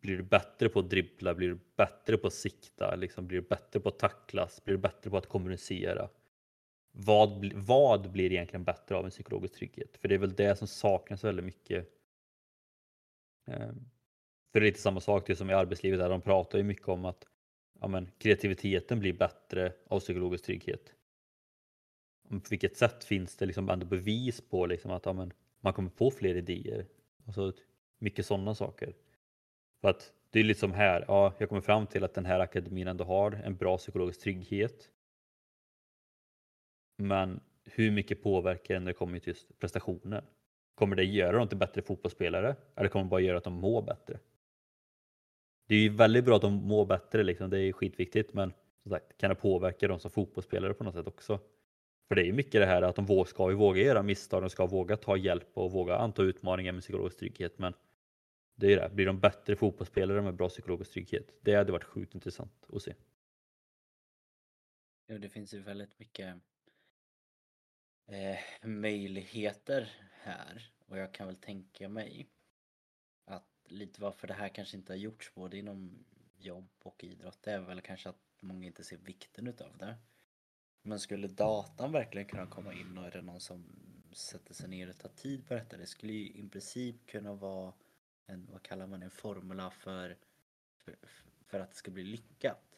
blir 0.00 0.16
du 0.16 0.22
bättre 0.22 0.68
på 0.68 0.80
att 0.80 0.90
dribbla? 0.90 1.34
Blir 1.34 1.48
du 1.48 1.58
bättre 1.76 2.16
på 2.16 2.26
att 2.26 2.32
sikta? 2.32 2.94
Liksom, 2.94 3.26
blir 3.26 3.40
du 3.40 3.48
bättre 3.48 3.80
på 3.80 3.88
att 3.88 3.98
tacklas? 3.98 4.64
Blir 4.64 4.74
du 4.74 4.80
bättre 4.80 5.10
på 5.10 5.16
att 5.16 5.28
kommunicera? 5.28 6.08
Vad, 6.92 7.52
vad 7.54 8.10
blir 8.10 8.32
egentligen 8.32 8.64
bättre 8.64 8.96
av 8.96 9.04
en 9.04 9.10
psykologisk 9.10 9.54
trygghet? 9.54 9.96
För 9.96 10.08
det 10.08 10.14
är 10.14 10.18
väl 10.18 10.34
det 10.34 10.56
som 10.56 10.68
saknas 10.68 11.24
väldigt 11.24 11.44
mycket. 11.44 11.88
Ehm, 13.46 13.90
för 14.52 14.60
det 14.60 14.66
är 14.66 14.70
lite 14.70 14.80
samma 14.80 15.00
sak 15.00 15.26
det 15.26 15.36
som 15.36 15.50
i 15.50 15.54
arbetslivet 15.54 16.00
där 16.00 16.08
de 16.08 16.20
pratar 16.20 16.58
ju 16.58 16.64
mycket 16.64 16.88
om 16.88 17.04
att 17.04 17.26
ja, 17.80 17.88
men, 17.88 18.10
kreativiteten 18.18 19.00
blir 19.00 19.12
bättre 19.12 19.72
av 19.86 20.00
psykologisk 20.00 20.44
trygghet 20.44 20.94
på 22.38 22.40
vilket 22.50 22.76
sätt 22.76 23.04
finns 23.04 23.36
det 23.36 23.46
liksom 23.46 23.68
ändå 23.68 23.86
bevis 23.86 24.40
på 24.40 24.66
liksom 24.66 24.90
att 24.90 25.06
ja, 25.06 25.12
men, 25.12 25.32
man 25.60 25.72
kommer 25.72 25.90
på 25.90 26.10
fler 26.10 26.34
idéer? 26.34 26.86
Alltså, 27.26 27.52
mycket 27.98 28.26
sådana 28.26 28.54
saker. 28.54 28.94
För 29.80 29.88
att 29.88 30.12
det 30.30 30.40
är 30.40 30.44
lite 30.44 30.60
som 30.60 30.72
här, 30.72 31.04
ja, 31.08 31.34
jag 31.38 31.48
kommer 31.48 31.62
fram 31.62 31.86
till 31.86 32.04
att 32.04 32.14
den 32.14 32.26
här 32.26 32.40
akademin 32.40 32.88
ändå 32.88 33.04
har 33.04 33.32
en 33.32 33.56
bra 33.56 33.78
psykologisk 33.78 34.20
trygghet. 34.20 34.90
Men 37.00 37.40
hur 37.64 37.90
mycket 37.90 38.22
påverkar 38.22 38.74
det 38.74 38.80
när 38.80 38.86
det 38.86 38.94
kommer 38.94 39.18
till 39.18 39.28
just 39.28 39.58
prestationen? 39.58 40.24
Kommer 40.74 40.96
det 40.96 41.04
göra 41.04 41.36
dem 41.38 41.48
till 41.48 41.58
bättre 41.58 41.82
fotbollsspelare 41.82 42.56
eller 42.76 42.88
kommer 42.88 43.04
det 43.04 43.10
bara 43.10 43.20
göra 43.20 43.38
att 43.38 43.44
de 43.44 43.54
mår 43.54 43.82
bättre? 43.82 44.18
Det 45.66 45.74
är 45.74 45.78
ju 45.80 45.88
väldigt 45.88 46.24
bra 46.24 46.36
att 46.36 46.42
de 46.42 46.52
mår 46.54 46.86
bättre, 46.86 47.22
liksom. 47.22 47.50
det 47.50 47.58
är 47.60 47.72
skitviktigt, 47.72 48.34
men 48.34 48.52
som 48.82 48.90
sagt, 48.90 49.18
kan 49.18 49.28
det 49.28 49.34
påverka 49.34 49.88
dem 49.88 50.00
som 50.00 50.10
fotbollsspelare 50.10 50.74
på 50.74 50.84
något 50.84 50.94
sätt 50.94 51.06
också? 51.06 51.40
För 52.08 52.14
det 52.14 52.22
är 52.22 52.26
ju 52.26 52.32
mycket 52.32 52.60
det 52.60 52.66
här 52.66 52.82
att 52.82 52.96
de 52.96 53.24
ska 53.26 53.50
ju 53.50 53.56
våga 53.56 53.82
göra 53.82 54.02
misstag, 54.02 54.42
de 54.42 54.50
ska 54.50 54.66
våga 54.66 54.96
ta 54.96 55.16
hjälp 55.16 55.48
och 55.54 55.72
våga 55.72 55.96
anta 55.96 56.22
utmaningar 56.22 56.72
med 56.72 56.82
psykologisk 56.82 57.18
trygghet. 57.18 57.58
Men 57.58 57.74
det 58.56 58.66
är 58.66 58.70
ju 58.70 58.76
det, 58.76 58.90
blir 58.94 59.06
de 59.06 59.20
bättre 59.20 59.56
fotbollsspelare 59.56 60.22
med 60.22 60.34
bra 60.34 60.48
psykologisk 60.48 60.92
trygghet? 60.92 61.34
Det 61.40 61.54
hade 61.54 61.72
varit 61.72 61.84
sjukt 61.84 62.14
intressant 62.14 62.66
att 62.72 62.82
se. 62.82 62.94
Jo, 65.08 65.18
det 65.18 65.28
finns 65.28 65.54
ju 65.54 65.58
väldigt 65.58 65.98
mycket 65.98 66.36
eh, 68.12 68.38
möjligheter 68.62 69.92
här 70.22 70.72
och 70.86 70.98
jag 70.98 71.14
kan 71.14 71.26
väl 71.26 71.36
tänka 71.36 71.88
mig 71.88 72.28
att 73.24 73.48
lite 73.64 74.00
varför 74.02 74.26
det 74.26 74.34
här 74.34 74.48
kanske 74.48 74.76
inte 74.76 74.92
har 74.92 74.98
gjorts 74.98 75.34
både 75.34 75.58
inom 75.58 76.04
jobb 76.38 76.68
och 76.82 77.04
idrott 77.04 77.42
det 77.42 77.52
är 77.52 77.60
väl 77.60 77.80
kanske 77.80 78.08
att 78.08 78.20
många 78.40 78.66
inte 78.66 78.84
ser 78.84 78.96
vikten 78.96 79.46
utav 79.46 79.78
det. 79.78 79.96
Men 80.82 81.00
skulle 81.00 81.28
datan 81.28 81.92
verkligen 81.92 82.28
kunna 82.28 82.46
komma 82.46 82.74
in 82.74 82.98
och 82.98 83.06
är 83.06 83.10
det 83.10 83.22
någon 83.22 83.40
som 83.40 83.64
sätter 84.12 84.54
sig 84.54 84.68
ner 84.68 84.88
och 84.88 84.98
tar 84.98 85.08
tid 85.08 85.48
på 85.48 85.54
detta? 85.54 85.76
Det 85.76 85.86
skulle 85.86 86.12
ju 86.12 86.28
i 86.28 86.48
princip 86.48 87.06
kunna 87.06 87.34
vara 87.34 87.72
en, 88.26 88.48
vad 88.52 88.62
kallar 88.62 88.86
man 88.86 89.02
en 89.02 89.10
formula 89.10 89.70
för, 89.70 90.16
för, 90.76 90.96
för 91.46 91.60
att 91.60 91.70
det 91.70 91.76
ska 91.76 91.90
bli 91.90 92.04
lyckat. 92.04 92.69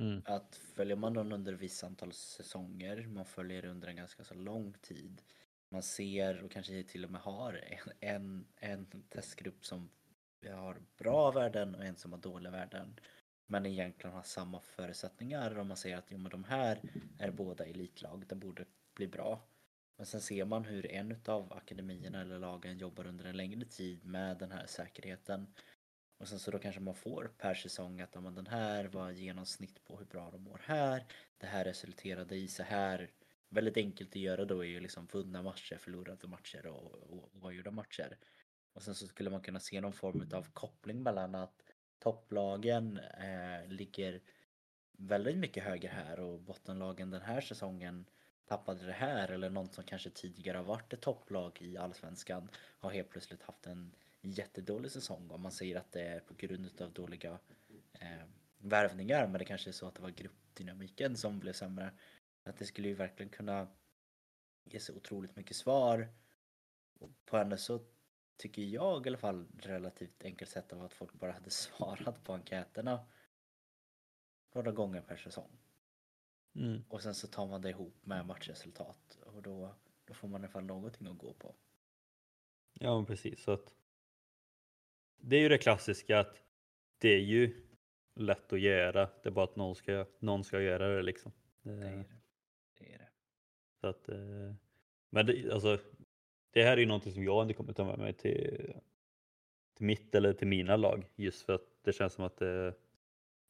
Mm. 0.00 0.22
Att 0.24 0.56
följer 0.74 0.96
man 0.96 1.14
den 1.14 1.32
under 1.32 1.52
ett 1.52 1.60
visst 1.60 1.84
antal 1.84 2.12
säsonger, 2.12 3.06
man 3.06 3.24
följer 3.24 3.64
under 3.64 3.88
en 3.88 3.96
ganska 3.96 4.24
så 4.24 4.34
lång 4.34 4.72
tid. 4.82 5.22
Man 5.68 5.82
ser 5.82 6.44
och 6.44 6.50
kanske 6.50 6.82
till 6.82 7.04
och 7.04 7.10
med 7.10 7.20
har 7.20 7.52
en, 7.52 7.92
en, 8.00 8.46
en 8.56 9.02
testgrupp 9.08 9.66
som 9.66 9.90
har 10.46 10.82
bra 10.98 11.30
värden 11.30 11.74
och 11.74 11.84
en 11.84 11.96
som 11.96 12.12
har 12.12 12.18
dåliga 12.18 12.50
värden 12.50 13.00
men 13.46 13.66
egentligen 13.66 14.16
har 14.16 14.22
samma 14.22 14.60
förutsättningar. 14.60 15.58
Om 15.58 15.68
man 15.68 15.76
säger 15.76 15.96
att 15.96 16.10
jo, 16.10 16.18
men 16.18 16.30
de 16.30 16.44
här 16.44 16.80
är 17.18 17.30
båda 17.30 17.64
elitlag, 17.64 18.24
det 18.28 18.34
borde 18.34 18.64
bli 18.94 19.06
bra. 19.06 19.40
Men 19.96 20.06
sen 20.06 20.20
ser 20.20 20.44
man 20.44 20.64
hur 20.64 20.86
en 20.92 21.16
av 21.26 21.52
akademierna 21.52 22.20
eller 22.20 22.38
lagen 22.38 22.78
jobbar 22.78 23.06
under 23.06 23.24
en 23.24 23.36
längre 23.36 23.64
tid 23.64 24.04
med 24.04 24.38
den 24.38 24.52
här 24.52 24.66
säkerheten. 24.66 25.46
Och 26.20 26.28
sen 26.28 26.38
så 26.38 26.50
då 26.50 26.58
kanske 26.58 26.80
man 26.80 26.94
får 26.94 27.30
per 27.38 27.54
säsong 27.54 28.00
att 28.00 28.14
ja, 28.14 28.20
den 28.20 28.46
här 28.46 28.84
var 28.84 29.10
genomsnitt 29.10 29.84
på 29.84 29.96
hur 29.96 30.04
bra 30.04 30.30
de 30.30 30.42
mår 30.42 30.60
här. 30.64 31.04
Det 31.38 31.46
här 31.46 31.64
resulterade 31.64 32.36
i 32.36 32.48
så 32.48 32.62
här 32.62 33.10
väldigt 33.48 33.76
enkelt 33.76 34.10
att 34.10 34.16
göra 34.16 34.44
då 34.44 34.64
är 34.64 34.68
ju 34.68 34.80
liksom 34.80 35.06
vunna 35.12 35.42
matcher, 35.42 35.76
förlorade 35.76 36.28
matcher 36.28 36.66
och, 36.66 36.94
och 36.94 37.30
oavgjorda 37.36 37.70
matcher. 37.70 38.18
Och 38.72 38.82
sen 38.82 38.94
så 38.94 39.06
skulle 39.06 39.30
man 39.30 39.40
kunna 39.40 39.60
se 39.60 39.80
någon 39.80 39.92
form 39.92 40.30
av 40.32 40.46
koppling 40.52 41.02
mellan 41.02 41.34
att 41.34 41.62
topplagen 41.98 42.98
eh, 42.98 43.68
ligger 43.68 44.20
väldigt 44.92 45.38
mycket 45.38 45.64
högre 45.64 45.88
här 45.88 46.20
och 46.20 46.40
bottenlagen 46.40 47.10
den 47.10 47.22
här 47.22 47.40
säsongen 47.40 48.06
tappade 48.44 48.86
det 48.86 48.92
här 48.92 49.28
eller 49.28 49.50
någon 49.50 49.68
som 49.68 49.84
kanske 49.84 50.10
tidigare 50.10 50.56
har 50.56 50.64
varit 50.64 50.92
ett 50.92 51.00
topplag 51.00 51.58
i 51.62 51.76
Allsvenskan 51.76 52.48
har 52.78 52.90
helt 52.90 53.10
plötsligt 53.10 53.42
haft 53.42 53.66
en 53.66 53.92
jättedålig 54.22 54.90
säsong 54.90 55.30
om 55.30 55.40
man 55.40 55.52
säger 55.52 55.76
att 55.76 55.92
det 55.92 56.02
är 56.02 56.20
på 56.20 56.34
grund 56.34 56.80
av 56.80 56.92
dåliga 56.92 57.38
eh, 57.92 58.26
värvningar 58.58 59.26
men 59.26 59.38
det 59.38 59.44
kanske 59.44 59.70
är 59.70 59.72
så 59.72 59.86
att 59.86 59.94
det 59.94 60.02
var 60.02 60.10
gruppdynamiken 60.10 61.16
som 61.16 61.40
blev 61.40 61.52
sämre. 61.52 61.92
Att 62.44 62.58
det 62.58 62.64
skulle 62.66 62.88
ju 62.88 62.94
verkligen 62.94 63.30
kunna 63.30 63.68
ge 64.64 64.80
sig 64.80 64.94
otroligt 64.94 65.36
mycket 65.36 65.56
svar 65.56 66.08
på 67.24 67.36
henne 67.36 67.56
så 67.56 67.80
tycker 68.36 68.62
jag 68.62 69.06
i 69.06 69.08
alla 69.08 69.18
fall 69.18 69.46
relativt 69.58 70.24
enkelt 70.24 70.50
sätt 70.50 70.72
av 70.72 70.82
att 70.82 70.92
folk 70.92 71.12
bara 71.12 71.32
hade 71.32 71.50
svarat 71.50 72.24
på 72.24 72.32
enkäterna 72.32 73.06
några 74.54 74.72
gånger 74.72 75.00
per 75.00 75.16
säsong. 75.16 75.58
Mm. 76.54 76.82
Och 76.88 77.02
sen 77.02 77.14
så 77.14 77.26
tar 77.26 77.46
man 77.46 77.62
det 77.62 77.70
ihop 77.70 78.06
med 78.06 78.26
matchresultat 78.26 79.18
och 79.22 79.42
då, 79.42 79.74
då 80.04 80.14
får 80.14 80.28
man 80.28 80.40
i 80.40 80.44
alla 80.44 80.52
fall 80.52 80.64
någonting 80.64 81.06
att 81.06 81.18
gå 81.18 81.32
på. 81.32 81.54
Ja, 82.72 83.04
precis. 83.04 83.42
Så 83.42 83.50
att 83.50 83.74
det 85.20 85.36
är 85.36 85.40
ju 85.40 85.48
det 85.48 85.58
klassiska 85.58 86.20
att 86.20 86.42
det 86.98 87.08
är 87.08 87.20
ju 87.20 87.66
lätt 88.14 88.52
att 88.52 88.60
göra. 88.60 89.08
Det 89.22 89.28
är 89.28 89.30
bara 89.30 89.44
att 89.44 89.56
någon 89.56 89.74
ska, 89.74 90.06
någon 90.18 90.44
ska 90.44 90.60
göra 90.60 90.88
det 90.88 91.02
liksom. 91.02 91.32
Det 91.62 91.70
är 91.72 91.76
det. 91.76 92.04
det, 92.78 92.94
är 92.94 92.98
det. 92.98 93.08
Så 93.80 93.86
att, 93.86 94.08
eh, 94.08 94.54
men 95.10 95.26
det, 95.26 95.52
alltså, 95.52 95.78
det 96.50 96.62
här 96.62 96.72
är 96.72 96.80
ju 96.80 96.86
någonting 96.86 97.12
som 97.12 97.24
jag 97.24 97.44
inte 97.44 97.54
kommer 97.54 97.72
ta 97.72 97.84
med 97.84 97.98
mig 97.98 98.12
till, 98.12 98.72
till 99.76 99.86
mitt 99.86 100.14
eller 100.14 100.32
till 100.32 100.48
mina 100.48 100.76
lag. 100.76 101.04
Just 101.16 101.42
för 101.42 101.52
att 101.52 101.66
det 101.84 101.92
känns 101.92 102.12
som 102.12 102.24
att 102.24 102.36
det, 102.36 102.74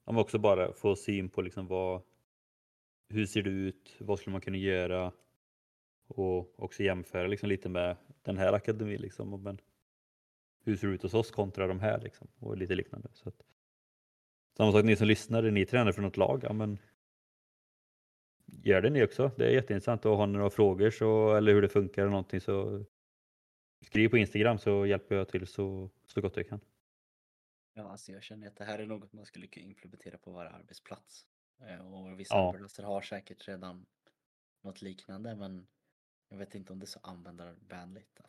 man 0.06 0.16
också 0.16 0.38
bara 0.38 0.72
får 0.72 0.94
syn 0.94 1.28
på 1.28 1.42
liksom 1.42 1.66
vad, 1.66 2.02
hur 3.09 3.26
ser 3.26 3.42
det 3.42 3.51
ut, 3.51 3.97
vad 4.01 4.18
skulle 4.18 4.32
man 4.32 4.40
kunna 4.40 4.56
göra 4.56 5.12
och 6.06 6.60
också 6.60 6.82
jämföra 6.82 7.26
liksom 7.26 7.48
lite 7.48 7.68
med 7.68 7.97
den 8.22 8.38
här 8.38 8.52
akademin. 8.52 9.01
Liksom, 9.01 9.42
men, 9.42 9.60
hur 10.64 10.76
ser 10.76 10.88
det 10.88 10.94
ut 10.94 11.02
hos 11.02 11.14
oss 11.14 11.30
kontra 11.30 11.66
de 11.66 11.80
här 11.80 12.00
liksom, 12.00 12.28
och 12.38 12.56
lite 12.56 12.74
liknande. 12.74 13.08
Så 13.12 13.28
att, 13.28 13.42
samma 14.56 14.72
sak 14.72 14.84
ni 14.84 14.96
som 14.96 15.06
lyssnar, 15.06 15.42
är 15.42 15.50
ni 15.50 15.66
tränare 15.66 15.92
för 15.92 16.02
något 16.02 16.16
lag? 16.16 16.40
Ja, 16.44 16.52
men, 16.52 16.78
gör 18.46 18.82
det 18.82 18.90
ni 18.90 19.04
också. 19.04 19.30
Det 19.36 19.46
är 19.46 19.50
jätteintressant 19.50 20.04
och 20.06 20.16
har 20.16 20.26
ni 20.26 20.32
några 20.32 20.50
frågor 20.50 20.90
så, 20.90 21.34
eller 21.36 21.52
hur 21.54 21.62
det 21.62 21.68
funkar 21.68 22.02
eller 22.02 22.10
någonting 22.10 22.40
så 22.40 22.84
skriv 23.84 24.08
på 24.08 24.18
Instagram 24.18 24.58
så 24.58 24.86
hjälper 24.86 25.14
jag 25.16 25.28
till 25.28 25.46
så, 25.46 25.90
så 26.06 26.20
gott 26.20 26.36
jag 26.36 26.48
kan. 26.48 26.60
Ja, 27.74 27.90
alltså 27.90 28.12
jag 28.12 28.22
känner 28.22 28.46
att 28.48 28.56
det 28.56 28.64
här 28.64 28.78
är 28.78 28.86
något 28.86 29.12
man 29.12 29.24
skulle 29.26 29.46
kunna 29.46 29.66
implementera 29.66 30.18
på 30.18 30.32
varje 30.32 30.50
arbetsplats. 30.50 31.26
Eh, 31.60 31.92
Och 31.92 32.20
vissa 32.20 32.34
Ja. 32.34 32.48
arbetsplatser 32.48 32.82
har 32.82 33.00
säkert 33.00 33.48
redan 33.48 33.86
något 34.62 34.82
liknande 34.82 35.36
men 35.36 35.66
jag 36.28 36.38
vet 36.38 36.54
inte 36.54 36.72
om 36.72 36.78
det 36.78 36.84
är 36.84 36.86
så 36.86 37.00
användarvänligt. 37.02 38.20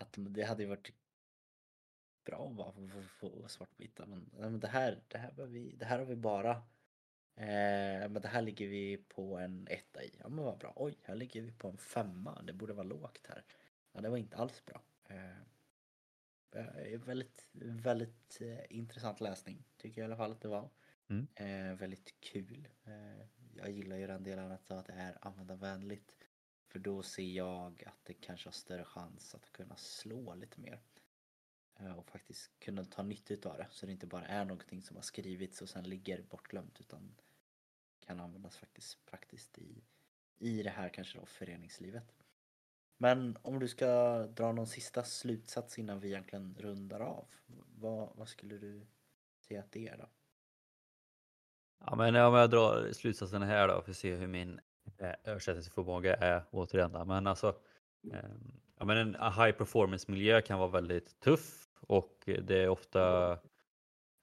Att, 0.00 0.14
det 0.16 0.42
hade 0.42 0.62
ju 0.62 0.68
varit 0.68 0.92
bra 2.24 2.48
att 2.48 2.56
bara 2.56 2.72
få, 2.72 3.02
få, 3.02 3.48
svart 3.48 3.70
på 3.76 3.82
vitt. 3.82 3.98
Men, 3.98 4.30
men 4.38 4.60
det, 4.60 4.68
här, 4.68 5.02
det, 5.08 5.18
här 5.18 5.46
vi, 5.46 5.76
det 5.76 5.84
här 5.84 5.98
har 5.98 6.06
vi 6.06 6.16
bara. 6.16 6.50
Eh, 7.34 8.08
men 8.08 8.22
det 8.22 8.28
här 8.28 8.42
ligger 8.42 8.68
vi 8.68 8.96
på 8.96 9.38
en 9.38 9.68
etta 9.70 10.02
i. 10.02 10.16
Ja 10.18 10.28
men 10.28 10.44
vad 10.44 10.58
bra. 10.58 10.72
Oj, 10.76 10.98
här 11.02 11.14
ligger 11.14 11.42
vi 11.42 11.52
på 11.52 11.68
en 11.68 11.78
femma. 11.78 12.42
Det 12.42 12.52
borde 12.52 12.72
vara 12.72 12.86
lågt 12.86 13.26
här. 13.28 13.44
Ja, 13.92 14.00
det 14.00 14.08
var 14.08 14.16
inte 14.16 14.36
alls 14.36 14.64
bra. 14.64 14.82
Eh, 15.08 15.42
Eh, 16.52 17.00
väldigt, 17.00 17.46
väldigt 17.52 18.40
eh, 18.40 18.76
intressant 18.78 19.20
läsning 19.20 19.64
tycker 19.76 20.00
jag 20.00 20.08
i 20.08 20.08
alla 20.08 20.16
fall 20.16 20.32
att 20.32 20.40
det 20.40 20.48
var. 20.48 20.70
Mm. 21.08 21.26
Eh, 21.34 21.78
väldigt 21.78 22.20
kul. 22.20 22.68
Eh, 22.84 23.26
jag 23.56 23.70
gillar 23.70 23.96
ju 23.96 24.06
den 24.06 24.22
delen 24.22 24.52
att 24.52 24.86
det 24.86 24.92
är 24.92 25.18
användarvänligt. 25.20 26.16
För 26.70 26.78
då 26.78 27.02
ser 27.02 27.22
jag 27.22 27.84
att 27.86 28.04
det 28.04 28.14
kanske 28.14 28.46
har 28.46 28.52
större 28.52 28.84
chans 28.84 29.34
att 29.34 29.52
kunna 29.52 29.76
slå 29.76 30.34
lite 30.34 30.60
mer. 30.60 30.80
Eh, 31.76 31.92
och 31.92 32.10
faktiskt 32.10 32.50
kunna 32.58 32.84
ta 32.84 33.02
nytta 33.02 33.50
av 33.50 33.56
det. 33.56 33.66
Så 33.70 33.86
det 33.86 33.92
inte 33.92 34.06
bara 34.06 34.26
är 34.26 34.44
någonting 34.44 34.82
som 34.82 34.96
har 34.96 35.02
skrivits 35.02 35.62
och 35.62 35.68
sen 35.68 35.84
ligger 35.84 36.22
bortglömt 36.22 36.80
utan 36.80 37.14
kan 38.00 38.20
användas 38.20 38.56
faktiskt 38.56 39.06
praktiskt 39.06 39.58
i, 39.58 39.84
i 40.38 40.62
det 40.62 40.70
här 40.70 40.88
kanske 40.88 41.18
då 41.18 41.26
föreningslivet. 41.26 42.14
Men 42.96 43.38
om 43.42 43.58
du 43.58 43.68
ska 43.68 44.22
dra 44.26 44.52
någon 44.52 44.66
sista 44.66 45.04
slutsats 45.04 45.78
innan 45.78 46.00
vi 46.00 46.08
egentligen 46.08 46.56
rundar 46.58 47.00
av. 47.00 47.24
Vad, 47.76 48.16
vad 48.16 48.28
skulle 48.28 48.58
du 48.58 48.86
säga 49.40 49.60
att 49.60 49.72
det 49.72 49.88
är 49.88 49.98
då? 49.98 50.08
Ja, 51.78 51.96
men 51.96 52.16
om 52.16 52.34
jag 52.34 52.50
drar 52.50 52.92
slutsatsen 52.92 53.42
här 53.42 53.68
då 53.68 53.82
för 53.82 53.90
att 53.90 53.96
se 53.96 54.14
hur 54.14 54.26
min 54.26 54.60
eh, 54.98 55.12
översättningsförmåga 55.24 56.14
är 56.14 56.42
återigen. 56.50 56.92
där. 56.92 57.04
Men 57.04 57.26
alltså, 57.26 57.48
eh, 58.12 58.30
ja, 58.78 58.84
men 58.84 58.96
en 58.96 59.14
high 59.14 59.52
performance 59.52 60.10
miljö 60.10 60.40
kan 60.40 60.58
vara 60.58 60.70
väldigt 60.70 61.20
tuff 61.20 61.68
och 61.80 62.22
det 62.26 62.62
är 62.62 62.68
ofta 62.68 63.32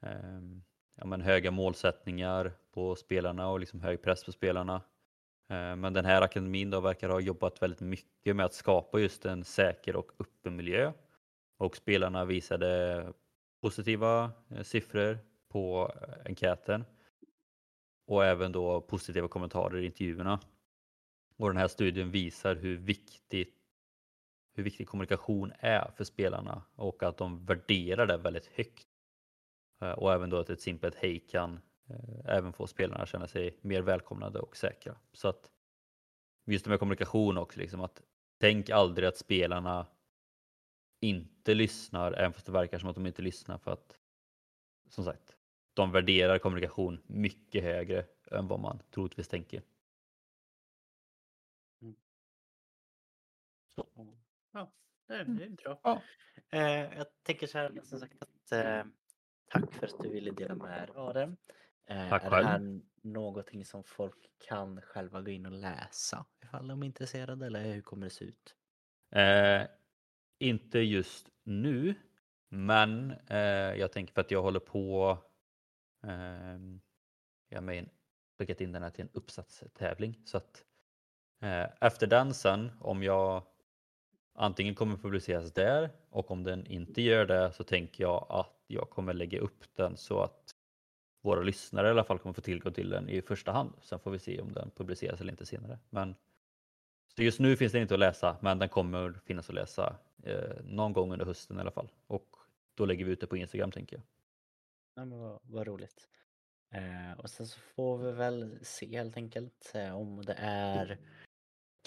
eh, 0.01 0.41
ja, 0.95 1.05
men 1.05 1.21
höga 1.21 1.51
målsättningar 1.51 2.51
på 2.73 2.95
spelarna 2.95 3.49
och 3.49 3.59
liksom 3.59 3.81
hög 3.81 4.01
press 4.01 4.23
på 4.23 4.31
spelarna. 4.31 4.75
Eh, 5.49 5.75
men 5.75 5.93
den 5.93 6.05
här 6.05 6.21
akademin 6.21 6.69
då 6.69 6.79
verkar 6.79 7.09
ha 7.09 7.19
jobbat 7.19 7.61
väldigt 7.61 7.81
mycket 7.81 8.35
med 8.35 8.45
att 8.45 8.53
skapa 8.53 8.99
just 8.99 9.25
en 9.25 9.43
säker 9.43 9.95
och 9.95 10.11
öppen 10.19 10.55
miljö. 10.55 10.91
Och 11.57 11.75
spelarna 11.75 12.25
visade 12.25 13.13
positiva 13.61 14.31
siffror 14.63 15.19
på 15.49 15.91
eh, 16.01 16.13
enkäten 16.25 16.85
och 18.07 18.25
även 18.25 18.51
då 18.51 18.81
positiva 18.81 19.27
kommentarer 19.27 19.77
i 19.77 19.85
intervjuerna. 19.85 20.39
Och 21.37 21.47
den 21.47 21.57
här 21.57 21.67
studien 21.67 22.11
visar 22.11 22.55
hur 22.55 22.77
viktigt 22.77 23.53
hur 24.57 24.63
viktig 24.63 24.87
kommunikation 24.87 25.53
är 25.59 25.91
för 25.95 26.03
spelarna 26.03 26.63
och 26.75 27.03
att 27.03 27.17
de 27.17 27.45
värderar 27.45 28.07
det 28.07 28.17
väldigt 28.17 28.45
högt. 28.45 28.87
Eh, 29.81 29.91
och 29.91 30.13
även 30.13 30.29
då 30.29 30.37
att 30.37 30.49
ett 30.49 30.61
simpelt 30.61 30.95
hej 30.95 31.19
kan 31.19 31.59
eh, 31.89 32.35
även 32.35 32.53
få 32.53 32.67
spelarna 32.67 33.03
att 33.03 33.09
känna 33.09 33.27
sig 33.27 33.57
mer 33.61 33.81
välkomnade 33.81 34.39
och 34.39 34.57
säkra. 34.57 34.95
Så 35.13 35.27
att 35.27 35.51
just 36.45 36.65
det 36.65 36.69
med 36.69 36.79
kommunikation 36.79 37.37
också, 37.37 37.59
liksom 37.59 37.81
att 37.81 38.01
tänk 38.39 38.69
aldrig 38.69 39.07
att 39.07 39.17
spelarna 39.17 39.87
inte 40.99 41.53
lyssnar, 41.53 42.11
även 42.11 42.33
fast 42.33 42.45
det 42.45 42.51
verkar 42.51 42.79
som 42.79 42.89
att 42.89 42.95
de 42.95 43.05
inte 43.05 43.21
lyssnar 43.21 43.57
för 43.57 43.71
att 43.71 43.97
som 44.89 45.03
sagt, 45.03 45.35
de 45.77 45.91
värderar 45.91 46.39
kommunikation 46.39 47.01
mycket 47.07 47.63
högre 47.63 48.05
än 48.31 48.47
vad 48.47 48.59
man 48.59 48.79
troligtvis 48.91 49.27
tänker. 49.27 49.61
Ja, 54.53 54.71
det 55.07 55.13
är, 55.13 55.23
det 55.25 55.43
är 55.43 55.49
bra. 55.49 55.79
Ja. 55.83 56.01
Eh, 56.49 56.97
jag 56.97 57.07
tänker 57.23 57.47
så 57.47 57.57
här, 57.57 57.79
som 57.83 57.99
sagt 57.99 58.21
att 58.21 58.51
eh, 58.51 58.83
tack 59.49 59.73
för 59.73 59.87
att 59.87 59.99
du 59.99 60.09
ville 60.09 60.31
dela 60.31 60.55
med 60.55 60.87
dig 60.87 60.95
av 60.95 61.13
det. 61.13 61.35
Eh, 61.85 62.09
Tack 62.09 62.23
är 62.23 62.29
själv. 62.29 62.45
det 62.45 62.51
här 62.51 62.81
någonting 63.01 63.65
som 63.65 63.83
folk 63.83 64.29
kan 64.47 64.81
själva 64.81 65.21
gå 65.21 65.31
in 65.31 65.45
och 65.45 65.51
läsa 65.51 66.25
ifall 66.43 66.67
de 66.67 66.81
är 66.81 66.85
intresserade 66.85 67.45
eller 67.45 67.73
hur 67.73 67.81
kommer 67.81 68.03
det 68.03 68.09
se 68.09 68.25
ut? 68.25 68.55
Eh, 69.11 69.61
inte 70.39 70.79
just 70.79 71.29
nu, 71.43 71.95
men 72.49 73.11
eh, 73.11 73.39
jag 73.79 73.91
tänker 73.91 74.13
för 74.13 74.21
att 74.21 74.31
jag 74.31 74.41
håller 74.41 74.59
på 74.59 75.17
Ehm, 76.07 76.79
jag 77.49 77.61
har 77.61 77.85
skickat 78.39 78.61
in 78.61 78.71
den 78.71 78.83
här 78.83 78.89
till 78.89 79.01
en 79.01 79.09
uppsatstävling. 79.13 80.21
Så 80.25 80.37
att 80.37 80.63
eh, 81.41 81.65
efter 81.81 82.07
den 82.07 82.33
sen, 82.33 82.71
om 82.79 83.03
jag 83.03 83.43
antingen 84.33 84.75
kommer 84.75 84.97
publiceras 84.97 85.53
där 85.53 85.89
och 86.09 86.31
om 86.31 86.43
den 86.43 86.65
inte 86.65 87.01
gör 87.01 87.25
det 87.25 87.51
så 87.53 87.63
tänker 87.63 88.03
jag 88.03 88.25
att 88.29 88.63
jag 88.67 88.89
kommer 88.89 89.13
lägga 89.13 89.39
upp 89.39 89.63
den 89.75 89.97
så 89.97 90.21
att 90.21 90.55
våra 91.21 91.41
lyssnare 91.41 91.87
i 91.87 91.91
alla 91.91 92.03
fall 92.03 92.19
kommer 92.19 92.33
få 92.33 92.41
tillgång 92.41 92.73
till 92.73 92.89
den 92.89 93.09
i 93.09 93.21
första 93.21 93.51
hand. 93.51 93.73
Sen 93.81 93.99
får 93.99 94.11
vi 94.11 94.19
se 94.19 94.41
om 94.41 94.53
den 94.53 94.71
publiceras 94.75 95.21
eller 95.21 95.31
inte 95.31 95.45
senare. 95.45 95.79
Men 95.89 96.15
så 97.15 97.23
just 97.23 97.39
nu 97.39 97.55
finns 97.55 97.71
den 97.71 97.81
inte 97.81 97.93
att 97.93 97.99
läsa, 97.99 98.37
men 98.41 98.59
den 98.59 98.69
kommer 98.69 99.13
finnas 99.25 99.49
att 99.49 99.55
läsa 99.55 99.95
eh, 100.23 100.63
någon 100.63 100.93
gång 100.93 101.13
under 101.13 101.25
hösten 101.25 101.57
i 101.57 101.61
alla 101.61 101.71
fall. 101.71 101.91
Och 102.07 102.35
då 102.75 102.85
lägger 102.85 103.05
vi 103.05 103.11
ut 103.11 103.21
det 103.21 103.27
på 103.27 103.37
Instagram 103.37 103.71
tänker 103.71 103.95
jag. 103.95 104.03
Ja, 104.97 105.05
men 105.05 105.19
vad, 105.19 105.39
vad 105.43 105.67
roligt. 105.67 106.09
Eh, 106.71 107.19
och 107.19 107.29
sen 107.29 107.47
så 107.47 107.59
får 107.59 107.97
vi 107.97 108.11
väl 108.11 108.59
se 108.61 108.97
helt 108.97 109.17
enkelt 109.17 109.71
eh, 109.75 109.97
om 109.97 110.25
det 110.25 110.35
är 110.37 110.97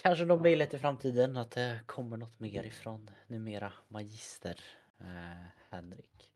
kanske 0.03 0.25
någon 0.25 0.43
möjlighet 0.43 0.75
i 0.75 0.79
framtiden 0.79 1.37
att 1.37 1.51
det 1.51 1.81
kommer 1.87 2.17
något 2.17 2.41
mer 2.41 2.65
ifrån 2.65 3.11
numera 3.27 3.73
magister 3.89 4.61
eh, 5.01 5.47
Henrik. 5.71 6.31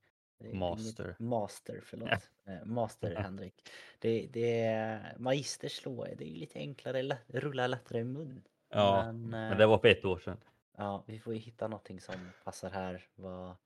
Master. 0.53 1.17
Master, 1.19 1.81
förlåt. 1.85 2.11
Eh, 2.47 2.65
Master 2.65 3.15
Henrik. 3.15 3.71
Det, 3.99 4.29
det 4.33 4.61
är 4.61 5.17
magister 5.19 5.69
slå, 5.69 6.05
det 6.05 6.25
är 6.25 6.29
ju 6.29 6.37
lite 6.37 6.59
enklare, 6.59 7.03
lätt, 7.03 7.25
rullar 7.27 7.69
lättare 7.69 8.01
i 8.01 8.05
mun. 8.05 8.45
Ja, 8.69 9.03
Men, 9.07 9.31
men 9.31 9.53
eh, 9.53 9.59
det 9.59 9.67
var 9.67 9.79
för 9.79 9.89
ett 9.89 10.05
år 10.05 10.19
sedan. 10.19 10.37
Ja, 10.77 11.05
vi 11.07 11.19
får 11.19 11.35
ju 11.35 11.41
hitta 11.41 11.69
någonting 11.69 12.01
som 12.01 12.31
passar 12.45 12.71
här, 12.71 13.07
vad, 13.15 13.57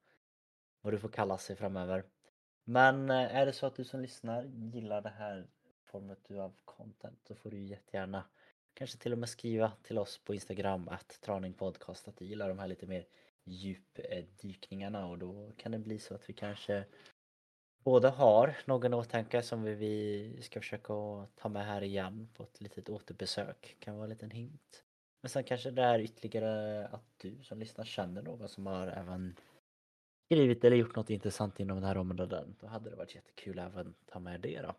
vad 0.81 0.93
du 0.93 0.99
får 0.99 1.09
kalla 1.09 1.37
sig 1.37 1.55
framöver. 1.55 2.03
Men 2.69 3.09
eh, 3.09 3.35
är 3.35 3.45
det 3.45 3.53
så 3.53 3.65
att 3.65 3.75
du 3.75 3.83
som 3.83 3.99
lyssnar 3.99 4.43
gillar 4.43 5.01
det 5.01 5.09
här 5.09 5.47
formet 5.85 6.31
av 6.31 6.53
content 6.65 7.19
så 7.27 7.35
får 7.35 7.51
du 7.51 7.59
jättegärna 7.59 8.23
kanske 8.73 8.97
till 8.97 9.13
och 9.13 9.17
med 9.17 9.29
skriva 9.29 9.71
till 9.83 9.97
oss 9.97 10.17
på 10.17 10.33
Instagram 10.33 10.87
att 10.87 11.21
traningpodcast 11.21 12.07
att 12.07 12.17
du 12.17 12.25
gillar 12.25 12.49
de 12.49 12.59
här 12.59 12.67
lite 12.67 12.87
mer 12.87 13.07
djupdykningarna 13.43 15.07
och 15.07 15.17
då 15.17 15.51
kan 15.57 15.71
det 15.71 15.79
bli 15.79 15.99
så 15.99 16.15
att 16.15 16.29
vi 16.29 16.33
kanske 16.33 16.85
båda 17.83 18.09
har 18.09 18.57
någon 18.65 18.93
åtanke 18.93 19.41
som 19.41 19.63
vi, 19.63 20.39
ska 20.41 20.59
försöka 20.59 20.93
att 20.93 21.35
ta 21.35 21.49
med 21.49 21.65
här 21.65 21.83
igen 21.83 22.29
på 22.33 22.43
ett 22.43 22.61
litet 22.61 22.89
återbesök. 22.89 23.75
Kan 23.79 23.95
vara 23.95 24.03
en 24.03 24.09
liten 24.09 24.31
hint. 24.31 24.83
Men 25.21 25.29
sen 25.29 25.43
kanske 25.43 25.71
det 25.71 25.81
är 25.81 25.99
ytterligare 25.99 26.87
att 26.87 27.05
du 27.17 27.43
som 27.43 27.59
lyssnar 27.59 27.85
känner 27.85 28.21
någon 28.21 28.49
som 28.49 28.67
har 28.67 28.87
även 28.87 29.35
skrivit 30.29 30.63
eller 30.63 30.77
gjort 30.77 30.95
något 30.95 31.09
intressant 31.09 31.59
inom 31.59 31.77
den 31.77 31.85
här 31.85 31.97
området. 31.97 32.47
Då 32.59 32.67
hade 32.67 32.89
det 32.89 32.95
varit 32.95 33.15
jättekul 33.15 33.59
att 33.59 33.73
även 33.73 33.93
ta 34.05 34.19
med 34.19 34.41
det 34.41 34.61
då. 34.61 34.75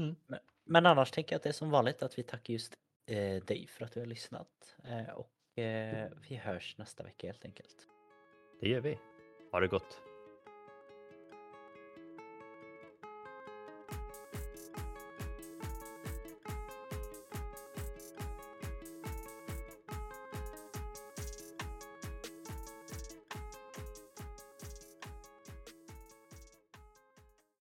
Mm. 0.00 0.16
Men, 0.26 0.38
men 0.64 0.86
annars 0.86 1.10
tänker 1.10 1.32
jag 1.32 1.36
att 1.36 1.42
det 1.42 1.48
är 1.48 1.52
som 1.52 1.70
vanligt 1.70 2.02
att 2.02 2.18
vi 2.18 2.22
tackar 2.22 2.52
just 2.52 2.74
eh, 3.06 3.44
dig 3.44 3.66
för 3.68 3.84
att 3.84 3.92
du 3.92 4.00
har 4.00 4.06
lyssnat. 4.06 4.76
Eh, 4.84 5.08
och 5.14 5.58
eh, 5.58 6.10
vi 6.28 6.36
hörs 6.36 6.78
nästa 6.78 7.04
vecka 7.04 7.26
helt 7.26 7.44
enkelt. 7.44 7.86
Det 8.60 8.68
gör 8.68 8.80
vi. 8.80 8.98
Ha 9.52 9.60
det 9.60 9.68
gott. 9.68 10.02